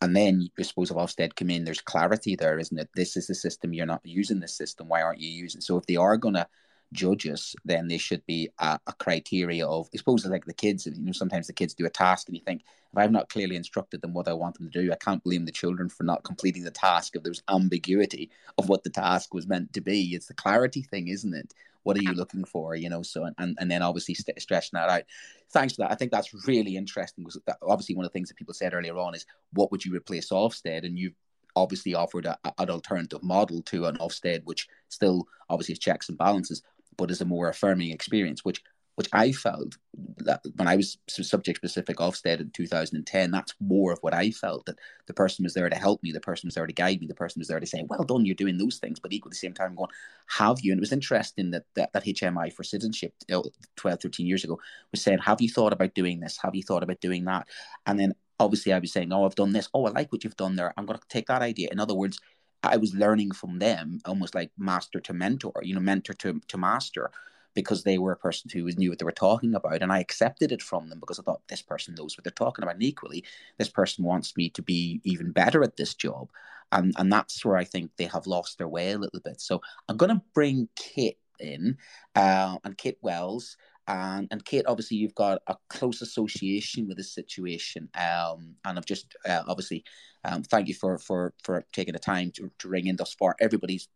And 0.00 0.16
then 0.16 0.48
i 0.58 0.62
suppose 0.62 0.90
if 0.90 0.96
ofsted 0.96 1.36
come 1.36 1.50
in 1.50 1.64
there's 1.64 1.80
clarity 1.80 2.36
there 2.36 2.58
isn't 2.58 2.78
it? 2.78 2.88
This 2.94 3.16
is 3.16 3.26
the 3.26 3.34
system 3.34 3.72
you're 3.72 3.86
not 3.86 4.00
using 4.04 4.40
this 4.40 4.56
system. 4.56 4.88
Why 4.88 5.02
aren't 5.02 5.20
you 5.20 5.30
using 5.30 5.60
so 5.60 5.76
if 5.76 5.86
they 5.86 5.96
are 5.96 6.16
going 6.16 6.34
to 6.34 6.46
judges, 6.92 7.54
then 7.64 7.88
there 7.88 7.98
should 7.98 8.24
be 8.26 8.48
a, 8.58 8.78
a, 8.86 8.92
criteria 8.94 9.66
of, 9.66 9.88
I 9.94 9.98
suppose, 9.98 10.26
like 10.26 10.44
the 10.44 10.54
kids. 10.54 10.86
You 10.86 10.94
know, 10.98 11.12
sometimes 11.12 11.46
the 11.46 11.52
kids 11.52 11.74
do 11.74 11.86
a 11.86 11.90
task, 11.90 12.28
and 12.28 12.36
you 12.36 12.42
think, 12.44 12.62
if 12.92 12.98
I've 12.98 13.12
not 13.12 13.28
clearly 13.28 13.56
instructed 13.56 14.02
them 14.02 14.12
what 14.12 14.28
I 14.28 14.32
want 14.32 14.58
them 14.58 14.68
to 14.70 14.82
do, 14.82 14.92
I 14.92 14.96
can't 14.96 15.22
blame 15.22 15.44
the 15.44 15.52
children 15.52 15.88
for 15.88 16.02
not 16.02 16.24
completing 16.24 16.64
the 16.64 16.70
task 16.70 17.14
if 17.14 17.22
there's 17.22 17.42
ambiguity 17.48 18.30
of 18.58 18.68
what 18.68 18.82
the 18.82 18.90
task 18.90 19.32
was 19.32 19.46
meant 19.46 19.72
to 19.74 19.80
be. 19.80 20.14
It's 20.14 20.26
the 20.26 20.34
clarity 20.34 20.82
thing, 20.82 21.08
isn't 21.08 21.34
it? 21.34 21.54
What 21.82 21.96
are 21.96 22.02
you 22.02 22.12
looking 22.12 22.44
for? 22.44 22.74
You 22.74 22.90
know, 22.90 23.02
so 23.02 23.24
and 23.38 23.56
and 23.58 23.70
then 23.70 23.80
obviously 23.82 24.14
st- 24.14 24.40
stretching 24.40 24.72
that 24.74 24.90
out. 24.90 25.04
Thanks 25.50 25.74
for 25.74 25.82
that. 25.82 25.92
I 25.92 25.94
think 25.94 26.10
that's 26.10 26.46
really 26.46 26.76
interesting. 26.76 27.24
Because 27.24 27.40
obviously 27.62 27.94
one 27.94 28.04
of 28.04 28.10
the 28.10 28.12
things 28.12 28.28
that 28.28 28.36
people 28.36 28.52
said 28.52 28.74
earlier 28.74 28.98
on 28.98 29.14
is, 29.14 29.24
what 29.52 29.70
would 29.70 29.84
you 29.84 29.94
replace 29.94 30.28
Ofsted? 30.28 30.84
And 30.84 30.98
you've 30.98 31.14
obviously 31.56 31.94
offered 31.94 32.26
a, 32.26 32.38
an 32.58 32.70
alternative 32.70 33.22
model 33.22 33.62
to 33.62 33.86
an 33.86 33.96
Ofsted, 33.96 34.44
which 34.44 34.68
still 34.88 35.26
obviously 35.48 35.72
has 35.72 35.78
checks 35.78 36.08
and 36.08 36.18
balances 36.18 36.62
but 37.00 37.10
is 37.10 37.20
a 37.20 37.24
more 37.24 37.48
affirming 37.48 37.90
experience, 37.90 38.44
which 38.44 38.62
which 38.96 39.08
I 39.14 39.32
felt 39.32 39.78
that 40.18 40.42
when 40.56 40.68
I 40.68 40.76
was 40.76 40.98
subject 41.08 41.56
specific 41.56 41.96
Ofsted 41.96 42.40
in 42.40 42.50
2010, 42.50 43.30
that's 43.30 43.54
more 43.58 43.92
of 43.92 43.98
what 44.02 44.12
I 44.12 44.30
felt 44.30 44.66
that 44.66 44.78
the 45.06 45.14
person 45.14 45.42
was 45.42 45.54
there 45.54 45.70
to 45.70 45.76
help 45.76 46.02
me, 46.02 46.12
the 46.12 46.20
person 46.20 46.48
was 46.48 46.54
there 46.54 46.66
to 46.66 46.72
guide 46.72 47.00
me, 47.00 47.06
the 47.06 47.14
person 47.14 47.40
was 47.40 47.48
there 47.48 47.60
to 47.60 47.66
say, 47.66 47.82
well 47.88 48.04
done, 48.04 48.26
you're 48.26 48.34
doing 48.34 48.58
those 48.58 48.76
things, 48.76 49.00
but 49.00 49.10
equally 49.10 49.30
at 49.30 49.32
the 49.32 49.36
same 49.38 49.54
time 49.54 49.74
going, 49.74 49.88
have 50.36 50.58
you? 50.60 50.72
And 50.72 50.78
it 50.78 50.82
was 50.82 50.92
interesting 50.92 51.50
that 51.52 51.64
that, 51.76 51.94
that 51.94 52.04
HMI 52.04 52.52
for 52.52 52.62
citizenship 52.62 53.14
you 53.26 53.42
12, 53.76 54.02
13 54.02 54.26
years 54.26 54.44
ago 54.44 54.60
was 54.90 55.00
saying, 55.00 55.20
have 55.20 55.40
you 55.40 55.48
thought 55.48 55.72
about 55.72 55.94
doing 55.94 56.20
this? 56.20 56.38
Have 56.42 56.54
you 56.54 56.62
thought 56.62 56.82
about 56.82 57.00
doing 57.00 57.24
that? 57.24 57.48
And 57.86 57.98
then 57.98 58.14
obviously 58.38 58.74
I 58.74 58.80
was 58.80 58.92
saying, 58.92 59.12
oh, 59.14 59.24
I've 59.24 59.34
done 59.34 59.52
this. 59.52 59.70
Oh, 59.72 59.86
I 59.86 59.90
like 59.92 60.12
what 60.12 60.24
you've 60.24 60.36
done 60.36 60.56
there. 60.56 60.74
I'm 60.76 60.84
going 60.84 60.98
to 60.98 61.08
take 61.08 61.28
that 61.28 61.40
idea. 61.40 61.68
In 61.72 61.80
other 61.80 61.94
words, 61.94 62.20
I 62.62 62.76
was 62.76 62.94
learning 62.94 63.32
from 63.32 63.58
them, 63.58 64.00
almost 64.04 64.34
like 64.34 64.50
master 64.58 65.00
to 65.00 65.12
mentor, 65.12 65.60
you 65.62 65.74
know, 65.74 65.80
mentor 65.80 66.12
to, 66.14 66.40
to 66.48 66.58
master, 66.58 67.10
because 67.54 67.82
they 67.82 67.98
were 67.98 68.12
a 68.12 68.16
person 68.16 68.50
who 68.52 68.70
knew 68.72 68.90
what 68.90 68.98
they 68.98 69.04
were 69.04 69.12
talking 69.12 69.54
about. 69.54 69.82
And 69.82 69.92
I 69.92 69.98
accepted 69.98 70.52
it 70.52 70.62
from 70.62 70.88
them 70.88 71.00
because 71.00 71.18
I 71.18 71.22
thought 71.22 71.40
this 71.48 71.62
person 71.62 71.94
knows 71.94 72.16
what 72.16 72.24
they're 72.24 72.32
talking 72.32 72.62
about. 72.62 72.74
And 72.74 72.82
equally, 72.82 73.24
this 73.58 73.68
person 73.68 74.04
wants 74.04 74.36
me 74.36 74.50
to 74.50 74.62
be 74.62 75.00
even 75.04 75.32
better 75.32 75.62
at 75.62 75.76
this 75.76 75.94
job. 75.94 76.30
And, 76.72 76.94
and 76.96 77.12
that's 77.12 77.44
where 77.44 77.56
I 77.56 77.64
think 77.64 77.90
they 77.96 78.04
have 78.04 78.26
lost 78.26 78.58
their 78.58 78.68
way 78.68 78.92
a 78.92 78.98
little 78.98 79.20
bit. 79.20 79.40
So 79.40 79.60
I'm 79.88 79.96
going 79.96 80.14
to 80.14 80.22
bring 80.34 80.68
Kit 80.76 81.16
in 81.40 81.76
uh, 82.14 82.58
and 82.62 82.78
Kit 82.78 82.98
Wells. 83.02 83.56
And, 83.90 84.28
and 84.30 84.44
Kate, 84.44 84.66
obviously, 84.68 84.98
you've 84.98 85.16
got 85.16 85.42
a 85.48 85.56
close 85.68 86.00
association 86.00 86.86
with 86.86 86.96
this 86.96 87.12
situation, 87.12 87.88
um, 87.96 88.54
and 88.64 88.78
I've 88.78 88.86
just 88.86 89.16
uh, 89.28 89.42
obviously 89.48 89.84
um, 90.24 90.44
thank 90.44 90.68
you 90.68 90.74
for 90.74 90.96
for 90.96 91.34
for 91.42 91.64
taking 91.72 91.94
the 91.94 91.98
time 91.98 92.30
to, 92.36 92.52
to 92.60 92.68
ring 92.68 92.86
in 92.86 92.94
thus 92.94 93.14
far. 93.14 93.34
Everybody's 93.40 93.88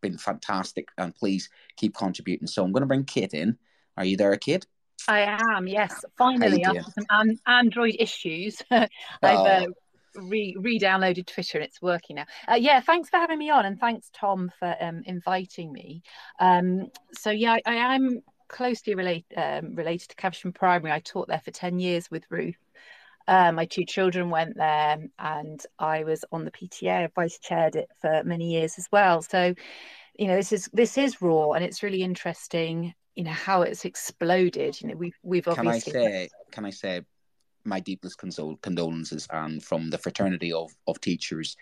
been 0.00 0.18
fantastic, 0.18 0.88
and 0.98 1.12
please 1.16 1.50
keep 1.76 1.96
contributing. 1.96 2.46
So 2.46 2.62
I'm 2.64 2.70
going 2.70 2.82
to 2.82 2.86
bring 2.86 3.02
Kate 3.02 3.34
in. 3.34 3.58
Are 3.96 4.04
you 4.04 4.16
there, 4.16 4.36
Kate? 4.36 4.66
I 5.08 5.36
am. 5.56 5.66
Yes, 5.66 6.04
finally 6.16 6.62
after 6.62 6.92
some 6.92 7.06
an- 7.10 7.40
Android 7.44 7.96
issues, 7.98 8.62
I've 8.70 8.88
uh, 9.22 9.66
re 10.14 10.54
re-downloaded 10.60 11.26
Twitter 11.26 11.58
and 11.58 11.64
it's 11.64 11.82
working 11.82 12.16
now. 12.16 12.26
Uh, 12.46 12.54
yeah, 12.54 12.80
thanks 12.80 13.10
for 13.10 13.16
having 13.16 13.38
me 13.38 13.50
on, 13.50 13.66
and 13.66 13.80
thanks 13.80 14.10
Tom 14.14 14.52
for 14.60 14.76
um, 14.80 15.02
inviting 15.06 15.72
me. 15.72 16.02
Um, 16.38 16.86
so 17.14 17.30
yeah, 17.30 17.54
I, 17.54 17.62
I 17.66 17.94
am 17.96 18.22
closely 18.50 18.94
relate, 18.94 19.26
um, 19.36 19.74
related 19.74 20.10
to 20.10 20.16
Caversham 20.16 20.52
Primary. 20.52 20.92
I 20.92 21.00
taught 21.00 21.28
there 21.28 21.40
for 21.40 21.50
ten 21.50 21.78
years 21.78 22.10
with 22.10 22.24
Ruth. 22.28 22.58
Um, 23.28 23.54
my 23.54 23.64
two 23.64 23.84
children 23.84 24.28
went 24.30 24.56
there, 24.56 24.98
and 25.18 25.60
I 25.78 26.04
was 26.04 26.24
on 26.32 26.44
the 26.44 26.50
PTA. 26.50 27.04
I 27.04 27.08
vice 27.14 27.38
chaired 27.38 27.76
it 27.76 27.88
for 28.00 28.22
many 28.24 28.52
years 28.52 28.76
as 28.76 28.88
well. 28.90 29.22
So, 29.22 29.54
you 30.18 30.26
know, 30.26 30.36
this 30.36 30.52
is 30.52 30.68
this 30.72 30.98
is 30.98 31.22
raw, 31.22 31.52
and 31.52 31.64
it's 31.64 31.82
really 31.82 32.02
interesting. 32.02 32.92
You 33.14 33.24
know 33.24 33.30
how 33.30 33.62
it's 33.62 33.84
exploded. 33.84 34.80
You 34.80 34.88
know, 34.88 34.96
we've 34.96 35.18
we've 35.22 35.48
obviously. 35.48 35.92
Can 35.92 36.02
I 36.02 36.04
say? 36.04 36.28
Can 36.50 36.64
I 36.66 36.70
say? 36.70 37.02
my 37.64 37.80
deepest 37.80 38.18
consol- 38.18 38.60
condolences 38.62 39.26
and 39.30 39.62
from 39.62 39.90
the 39.90 39.98
fraternity 39.98 40.52
of 40.52 40.72
of 40.86 41.00
teachers 41.00 41.56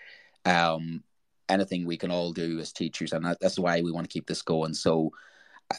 um 0.45 1.03
anything 1.49 1.87
we 1.87 1.97
can 1.97 2.11
all 2.11 2.33
do 2.33 2.59
as 2.61 2.73
teachers 2.73 3.13
and 3.13 3.25
that, 3.25 3.39
that's 3.41 3.59
why 3.59 3.81
we 3.81 3.91
want 3.91 4.09
to 4.09 4.13
keep 4.13 4.27
this 4.27 4.43
going 4.43 4.75
so 4.75 5.11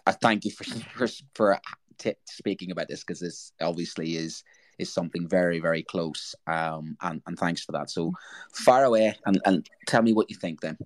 i, 0.06 0.12
thank 0.12 0.46
you 0.46 0.52
for 0.52 0.64
for, 0.64 1.08
for 1.36 1.60
t- 1.98 2.16
speaking 2.26 2.72
about 2.72 2.88
this 2.88 3.02
because 3.02 3.20
this 3.20 3.52
obviously 3.62 4.16
is 4.16 4.44
is 4.78 4.92
something 4.94 5.28
very 5.28 5.60
very 5.60 5.84
close 5.84 6.36
um 6.48 6.96
and, 7.02 7.22
and 7.28 7.38
thanks 7.38 7.64
for 7.64 7.74
that. 7.74 7.90
So 7.90 8.14
far 8.54 8.86
away 8.86 9.14
and, 9.26 9.42
and 9.46 9.68
tell 9.88 10.02
me 10.02 10.14
what 10.14 10.30
you 10.30 10.38
think 10.38 10.62
then. 10.62 10.78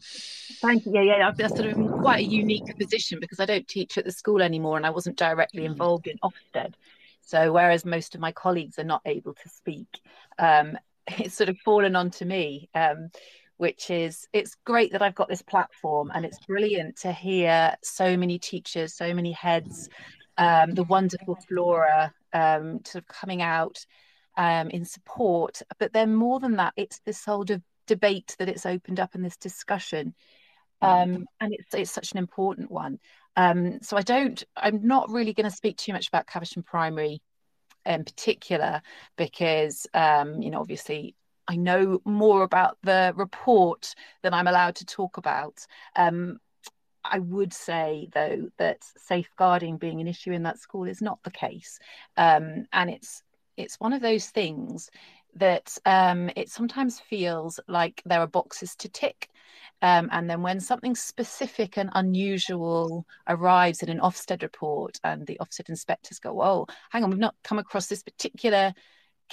Thank 0.62 0.86
you. 0.86 0.94
Yeah 0.96 1.02
yeah 1.02 1.28
i'm 1.28 1.50
sort 1.50 1.68
of 1.68 1.78
in 1.78 1.90
quite 1.90 2.26
a 2.26 2.28
unique 2.28 2.76
position 2.80 3.20
because 3.20 3.40
i 3.40 3.46
don't 3.46 3.68
teach 3.68 3.98
at 3.98 4.06
the 4.06 4.12
school 4.12 4.42
anymore 4.42 4.78
and 4.78 4.86
i 4.86 4.90
wasn't 4.90 5.18
directly 5.18 5.62
mm. 5.64 5.68
involved 5.68 6.08
in 6.08 6.18
ofsted. 6.24 6.74
So 7.26 7.54
whereas 7.54 7.86
most 7.86 8.16
of 8.16 8.22
my 8.22 8.32
colleagues 8.32 8.78
are 8.78 8.84
not 8.84 9.02
able 9.06 9.34
to 9.34 9.50
speak, 9.50 10.00
um, 10.38 10.78
it's 11.08 11.36
sort 11.36 11.50
of 11.50 11.58
fallen 11.60 11.96
onto 11.96 12.26
me, 12.26 12.70
um, 12.76 13.10
which 13.64 13.90
is 13.90 14.28
it's 14.34 14.58
great 14.66 14.92
that 14.92 15.02
I've 15.02 15.16
got 15.16 15.30
this 15.30 15.42
platform, 15.42 16.12
and 16.14 16.26
it's 16.26 16.46
brilliant 16.46 16.98
to 16.98 17.14
hear 17.14 17.74
so 17.82 18.18
many 18.18 18.38
teachers, 18.38 18.94
so 18.94 19.14
many 19.14 19.32
heads, 19.32 19.88
um, 20.38 20.72
the 20.72 20.84
wonderful 20.84 21.38
Flora 21.48 22.14
um, 22.34 22.82
sort 22.84 23.06
of 23.06 23.08
coming 23.08 23.42
out 23.42 23.78
um, 24.36 24.70
in 24.70 24.84
support. 24.84 25.62
But 25.80 25.94
then 25.94 26.14
more 26.14 26.42
than 26.42 26.58
that, 26.58 26.74
it's 26.76 27.00
this 27.06 27.22
sort 27.22 27.52
of 27.52 27.62
debate 27.88 28.36
that 28.38 28.50
it's 28.50 28.66
opened 28.66 29.00
up 29.00 29.16
in 29.16 29.22
this 29.22 29.38
discussion. 29.38 30.14
Um, 30.82 31.26
and 31.40 31.54
it's, 31.54 31.74
it's 31.74 31.92
such 31.92 32.12
an 32.12 32.18
important 32.18 32.70
one. 32.70 33.00
Um, 33.38 33.80
so 33.82 33.96
I 33.96 34.02
don't, 34.02 34.44
I'm 34.58 34.86
not 34.86 35.10
really 35.10 35.34
going 35.34 35.50
to 35.50 35.56
speak 35.56 35.78
too 35.78 35.94
much 35.94 36.10
about 36.10 36.28
Caversham 36.28 36.64
Primary 36.64 37.22
in 37.86 38.04
particular 38.04 38.82
because, 39.16 39.88
um, 39.94 40.42
you 40.42 40.50
know, 40.50 40.60
obviously 40.60 41.16
I 41.48 41.56
know 41.56 42.00
more 42.06 42.44
about 42.44 42.78
the 42.84 43.14
report 43.16 43.96
than 44.22 44.34
I'm 44.34 44.48
allowed 44.48 44.76
to 44.76 44.86
talk 44.86 45.18
about. 45.18 45.66
Um, 45.96 46.40
I 47.04 47.20
would 47.20 47.54
say, 47.54 48.10
though, 48.14 48.50
that 48.58 48.78
safeguarding 48.98 49.78
being 49.78 50.00
an 50.00 50.08
issue 50.08 50.32
in 50.32 50.44
that 50.44 50.60
school 50.60 50.86
is 50.86 51.02
not 51.02 51.20
the 51.24 51.32
case, 51.32 51.80
um, 52.16 52.66
and 52.72 52.90
it's 52.90 53.24
it's 53.58 53.80
one 53.80 53.94
of 53.94 54.02
those 54.02 54.28
things 54.28 54.90
that 55.36 55.78
um, 55.86 56.30
it 56.36 56.50
sometimes 56.50 57.00
feels 57.00 57.60
like 57.68 58.02
there 58.06 58.20
are 58.20 58.28
boxes 58.28 58.76
to 58.78 58.90
tick. 58.90 59.30
Um, 59.82 60.10
and 60.12 60.30
then 60.30 60.42
when 60.42 60.60
something 60.60 60.96
specific 60.96 61.78
and 61.78 61.90
unusual 61.94 63.06
arrives 63.28 63.84
in 63.84 63.90
an 63.90 64.00
Ofsted 64.00 64.42
report 64.42 65.00
and 65.04 65.26
the 65.28 65.38
Ofsted 65.42 65.70
inspectors 65.70 66.20
go, 66.20 66.42
oh, 66.42 66.68
hang 66.90 67.04
on, 67.04 67.10
we've 67.10 67.20
not 67.20 67.36
come 67.44 67.60
across 67.60 67.88
this 67.88 68.04
particular 68.04 68.74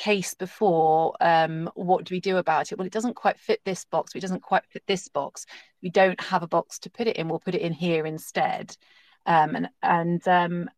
case 0.01 0.33
before. 0.33 1.15
Um, 1.21 1.71
what 1.75 2.05
do 2.05 2.15
we 2.15 2.21
do 2.21 2.39
about 2.39 2.73
it? 2.73 2.79
Well, 2.79 2.87
it 2.87 2.93
doesn't 2.93 3.17
quite 3.17 3.39
fit 3.39 3.61
this 3.67 3.85
box. 3.85 4.15
It 4.15 4.21
doesn't 4.21 4.43
quite 4.43 4.65
fit 4.71 4.83
this 4.87 5.09
box. 5.09 5.45
We 5.83 5.91
don't 5.91 6.21
have 6.23 6.43
a 6.43 6.49
box 6.49 6.79
to 6.81 6.91
put 6.91 7.07
it 7.07 7.17
in. 7.17 7.29
We'll 7.29 7.39
put 7.39 7.55
it 7.55 7.61
in 7.61 7.75
here 7.75 8.07
instead. 8.07 8.75
Um, 9.27 9.55
and 9.55 9.69
and 9.83 10.29
um, 10.29 10.71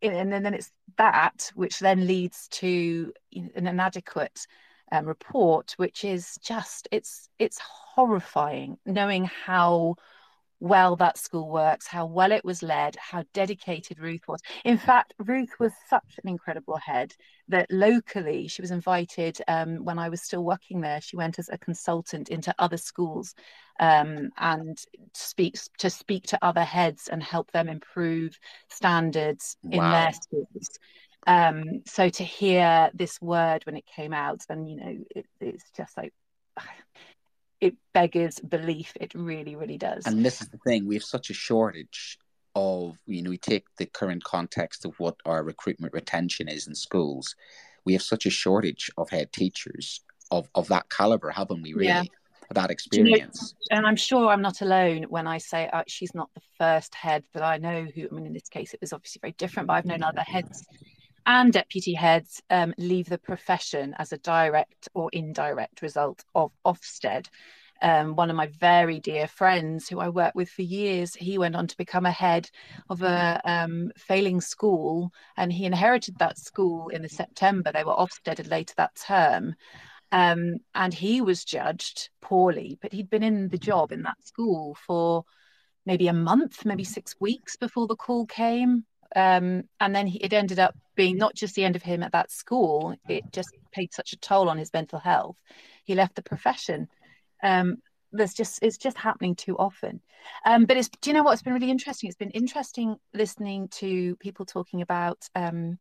and 0.00 0.32
then, 0.32 0.42
then 0.42 0.54
it's 0.54 0.72
that 0.96 1.52
which 1.54 1.80
then 1.80 2.06
leads 2.06 2.48
to 2.48 3.12
an 3.34 3.66
inadequate 3.66 4.46
um, 4.90 5.04
report, 5.04 5.74
which 5.76 6.02
is 6.02 6.38
just 6.42 6.88
it's 6.90 7.28
it's 7.38 7.58
horrifying 7.58 8.78
knowing 8.86 9.24
how 9.24 9.96
well 10.62 10.94
that 10.94 11.18
school 11.18 11.50
works, 11.50 11.88
how 11.88 12.06
well 12.06 12.30
it 12.30 12.44
was 12.44 12.62
led, 12.62 12.94
how 12.94 13.24
dedicated 13.34 13.98
Ruth 13.98 14.28
was. 14.28 14.40
In 14.64 14.78
fact, 14.78 15.12
Ruth 15.18 15.50
was 15.58 15.72
such 15.90 16.20
an 16.22 16.30
incredible 16.30 16.76
head 16.76 17.12
that 17.48 17.66
locally 17.68 18.46
she 18.46 18.62
was 18.62 18.70
invited 18.70 19.38
um, 19.48 19.84
when 19.84 19.98
I 19.98 20.08
was 20.08 20.22
still 20.22 20.44
working 20.44 20.80
there. 20.80 21.00
She 21.00 21.16
went 21.16 21.40
as 21.40 21.48
a 21.48 21.58
consultant 21.58 22.28
into 22.28 22.54
other 22.60 22.76
schools 22.76 23.34
um, 23.80 24.30
and 24.38 24.78
speaks 25.14 25.68
to 25.78 25.90
speak 25.90 26.28
to 26.28 26.38
other 26.42 26.62
heads 26.62 27.08
and 27.08 27.24
help 27.24 27.50
them 27.50 27.68
improve 27.68 28.38
standards 28.68 29.56
wow. 29.64 29.72
in 29.72 29.90
their 29.90 30.12
schools. 30.12 30.70
Um, 31.26 31.82
so 31.86 32.08
to 32.08 32.22
hear 32.22 32.88
this 32.94 33.20
word 33.20 33.66
when 33.66 33.76
it 33.76 33.84
came 33.86 34.12
out, 34.12 34.42
and 34.48 34.70
you 34.70 34.76
know, 34.76 34.96
it, 35.16 35.26
it's 35.40 35.70
just 35.76 35.96
like 35.96 36.12
it 37.62 37.76
beggars 37.94 38.40
belief. 38.40 38.92
It 39.00 39.14
really, 39.14 39.54
really 39.56 39.78
does. 39.78 40.04
And 40.06 40.24
this 40.26 40.42
is 40.42 40.48
the 40.48 40.58
thing: 40.58 40.86
we 40.86 40.96
have 40.96 41.04
such 41.04 41.30
a 41.30 41.34
shortage 41.34 42.18
of 42.54 42.98
you 43.06 43.22
know 43.22 43.30
we 43.30 43.38
take 43.38 43.64
the 43.78 43.86
current 43.86 44.24
context 44.24 44.84
of 44.84 44.98
what 44.98 45.16
our 45.24 45.42
recruitment 45.42 45.94
retention 45.94 46.48
is 46.48 46.66
in 46.66 46.74
schools. 46.74 47.34
We 47.86 47.94
have 47.94 48.02
such 48.02 48.26
a 48.26 48.30
shortage 48.30 48.90
of 48.98 49.08
head 49.08 49.32
teachers 49.32 50.02
of 50.30 50.48
of 50.54 50.68
that 50.68 50.90
caliber, 50.90 51.30
haven't 51.30 51.62
we? 51.62 51.72
Really. 51.72 51.86
Yeah 51.86 52.02
that 52.54 52.70
experience. 52.70 53.54
You 53.70 53.74
know, 53.74 53.78
and 53.78 53.86
I'm 53.86 53.96
sure 53.96 54.28
I'm 54.28 54.42
not 54.42 54.60
alone 54.60 55.04
when 55.04 55.26
I 55.26 55.38
say 55.38 55.70
uh, 55.72 55.84
she's 55.86 56.14
not 56.14 56.28
the 56.34 56.42
first 56.58 56.94
head 56.94 57.24
that 57.32 57.42
I 57.42 57.56
know 57.56 57.86
who, 57.94 58.08
I 58.10 58.14
mean, 58.14 58.26
in 58.26 58.34
this 58.34 58.50
case, 58.50 58.74
it 58.74 58.80
was 58.82 58.92
obviously 58.92 59.20
very 59.22 59.32
different, 59.38 59.68
but 59.68 59.72
I've 59.72 59.86
known 59.86 60.02
other 60.02 60.20
heads 60.20 60.66
and 61.26 61.52
deputy 61.52 61.94
heads 61.94 62.42
um, 62.50 62.74
leave 62.78 63.08
the 63.08 63.18
profession 63.18 63.94
as 63.98 64.12
a 64.12 64.18
direct 64.18 64.88
or 64.94 65.10
indirect 65.12 65.82
result 65.82 66.24
of 66.34 66.52
Ofsted. 66.64 67.28
Um, 67.80 68.14
one 68.14 68.30
of 68.30 68.36
my 68.36 68.46
very 68.46 69.00
dear 69.00 69.26
friends 69.26 69.88
who 69.88 69.98
I 69.98 70.08
worked 70.08 70.36
with 70.36 70.48
for 70.48 70.62
years, 70.62 71.14
he 71.14 71.36
went 71.36 71.56
on 71.56 71.66
to 71.66 71.76
become 71.76 72.06
a 72.06 72.12
head 72.12 72.48
of 72.88 73.02
a 73.02 73.40
um, 73.44 73.90
failing 73.96 74.40
school 74.40 75.12
and 75.36 75.52
he 75.52 75.64
inherited 75.64 76.16
that 76.18 76.38
school 76.38 76.88
in 76.88 77.02
the 77.02 77.08
September. 77.08 77.72
They 77.72 77.82
were 77.82 77.94
Ofsteded 77.94 78.48
later 78.48 78.74
that 78.76 78.94
term. 78.94 79.56
Um, 80.12 80.58
and 80.74 80.94
he 80.94 81.22
was 81.22 81.44
judged 81.44 82.10
poorly, 82.20 82.78
but 82.80 82.92
he'd 82.92 83.10
been 83.10 83.22
in 83.22 83.48
the 83.48 83.58
job 83.58 83.90
in 83.90 84.02
that 84.02 84.22
school 84.24 84.76
for 84.86 85.24
maybe 85.84 86.06
a 86.06 86.12
month, 86.12 86.64
maybe 86.64 86.84
six 86.84 87.16
weeks 87.18 87.56
before 87.56 87.86
the 87.86 87.96
call 87.96 88.26
came. 88.26 88.84
Um, 89.14 89.64
and 89.80 89.94
then 89.94 90.06
he, 90.06 90.18
it 90.18 90.32
ended 90.32 90.58
up 90.58 90.74
being 90.94 91.16
not 91.16 91.34
just 91.34 91.54
the 91.54 91.64
end 91.64 91.76
of 91.76 91.82
him 91.82 92.02
at 92.02 92.12
that 92.12 92.30
school, 92.30 92.96
it 93.08 93.24
just 93.32 93.50
paid 93.72 93.92
such 93.92 94.12
a 94.12 94.18
toll 94.18 94.48
on 94.48 94.58
his 94.58 94.72
mental 94.72 94.98
health. 94.98 95.36
He 95.84 95.94
left 95.94 96.14
the 96.14 96.22
profession. 96.22 96.88
Um, 97.42 97.78
there's 98.12 98.34
just 98.34 98.62
it's 98.62 98.76
just 98.76 98.98
happening 98.98 99.34
too 99.34 99.56
often. 99.56 100.00
Um, 100.44 100.66
but 100.66 100.76
it's 100.76 100.88
do 101.00 101.10
you 101.10 101.14
know 101.14 101.22
what? 101.22 101.32
It's 101.32 101.42
been 101.42 101.54
really 101.54 101.70
interesting. 101.70 102.08
It's 102.08 102.16
been 102.16 102.30
interesting 102.30 102.96
listening 103.14 103.68
to 103.68 104.16
people 104.16 104.44
talking 104.44 104.82
about 104.82 105.26
um, 105.34 105.78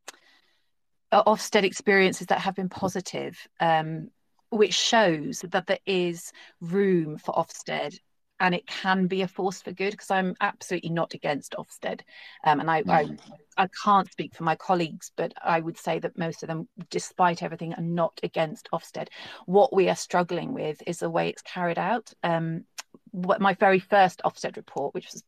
Ofsted 1.11 1.63
experiences 1.63 2.27
that 2.27 2.39
have 2.39 2.55
been 2.55 2.69
positive, 2.69 3.38
um, 3.59 4.09
which 4.49 4.73
shows 4.73 5.43
that 5.49 5.67
there 5.67 5.79
is 5.86 6.32
room 6.61 7.17
for 7.17 7.34
Ofsted 7.36 7.99
and 8.42 8.56
it 8.56 8.66
can 8.66 9.06
be 9.06 9.22
a 9.22 9.28
force 9.28 9.62
for 9.62 9.72
good 9.72 9.92
because 9.92 10.10
I'm 10.10 10.36
absolutely 10.42 10.89
not 10.89 11.14
against 11.14 11.54
Ofsted. 11.58 12.02
Um, 12.44 12.60
and 12.60 12.72
I, 12.72 12.82
mm. 12.82 13.20
I, 13.56 13.64
I, 13.64 13.70
can't 13.84 14.12
speak 14.12 14.34
for 14.34 14.44
my 14.44 14.56
colleagues, 14.56 15.12
but 15.16 15.32
I 15.44 15.60
would 15.60 15.78
say 15.78 16.00
that 16.00 16.18
most 16.18 16.42
of 16.42 16.48
them, 16.48 16.68
despite 16.89 17.44
everything, 17.44 17.76
are 17.76 17.84
not 17.84 18.20
against 18.24 18.68
Ofsted. 18.74 19.10
What 19.46 19.74
we 19.74 19.89
are 19.89 19.96
struggling 19.96 20.54
with 20.54 20.82
is 20.88 21.00
the 21.00 21.10
way 21.10 21.30
it's 21.30 21.44
carried 21.44 21.78
out. 21.78 22.12
Um, 22.24 22.66
what 23.12 23.39
my 23.42 23.54
very 23.54 23.80
first 23.80 24.22
Ofsted 24.26 24.58
report, 24.58 24.96
which 24.96 25.10
was 25.14 25.24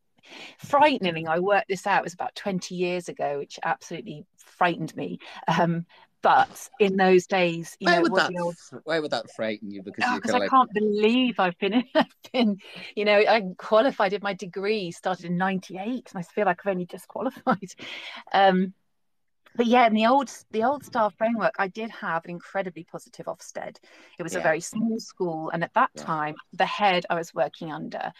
frightening, 0.58 1.28
I 1.28 1.38
worked 1.38 1.68
this 1.68 1.86
out, 1.86 2.00
it 2.00 2.04
was 2.04 2.14
about 2.14 2.34
20 2.34 2.74
years 2.74 3.08
ago, 3.08 3.38
which 3.38 3.60
absolutely 3.62 4.26
frightened 4.38 4.94
me. 4.96 5.20
Um, 5.46 5.86
but 6.24 6.70
in 6.80 6.96
those 6.96 7.26
days, 7.26 7.76
you 7.78 7.84
why 7.84 7.96
know, 7.96 8.02
would 8.02 8.14
that 8.14 8.32
old... 8.40 8.56
why 8.84 8.98
would 8.98 9.10
that 9.10 9.30
frighten 9.36 9.70
you? 9.70 9.82
Because 9.82 10.04
oh, 10.08 10.34
I 10.34 10.38
like... 10.38 10.48
can't 10.48 10.72
believe 10.72 11.38
I've 11.38 11.58
been 11.58 11.74
in, 11.74 11.84
I've 11.94 12.06
been 12.32 12.56
you 12.96 13.04
know 13.04 13.18
I 13.18 13.42
qualified, 13.58 14.10
did 14.10 14.22
my 14.22 14.32
degree, 14.32 14.90
started 14.90 15.26
in 15.26 15.36
'98, 15.36 15.82
and 15.84 16.04
I 16.14 16.22
feel 16.22 16.46
like 16.46 16.60
I've 16.64 16.70
only 16.72 16.86
just 16.86 17.06
qualified. 17.06 17.70
Um, 18.32 18.72
but 19.56 19.66
yeah, 19.66 19.86
in 19.86 19.94
the 19.94 20.06
old 20.06 20.30
the 20.50 20.64
old 20.64 20.84
staff 20.84 21.14
framework, 21.16 21.54
I 21.58 21.68
did 21.68 21.90
have 21.90 22.24
an 22.24 22.30
incredibly 22.30 22.84
positive 22.84 23.26
Ofsted. 23.26 23.76
It 24.18 24.22
was 24.22 24.32
yeah. 24.32 24.40
a 24.40 24.42
very 24.42 24.60
small 24.60 24.98
school, 24.98 25.50
and 25.50 25.62
at 25.62 25.74
that 25.74 25.90
yeah. 25.94 26.02
time, 26.02 26.34
the 26.54 26.66
head 26.66 27.04
I 27.10 27.14
was 27.14 27.34
working 27.34 27.70
under, 27.70 28.12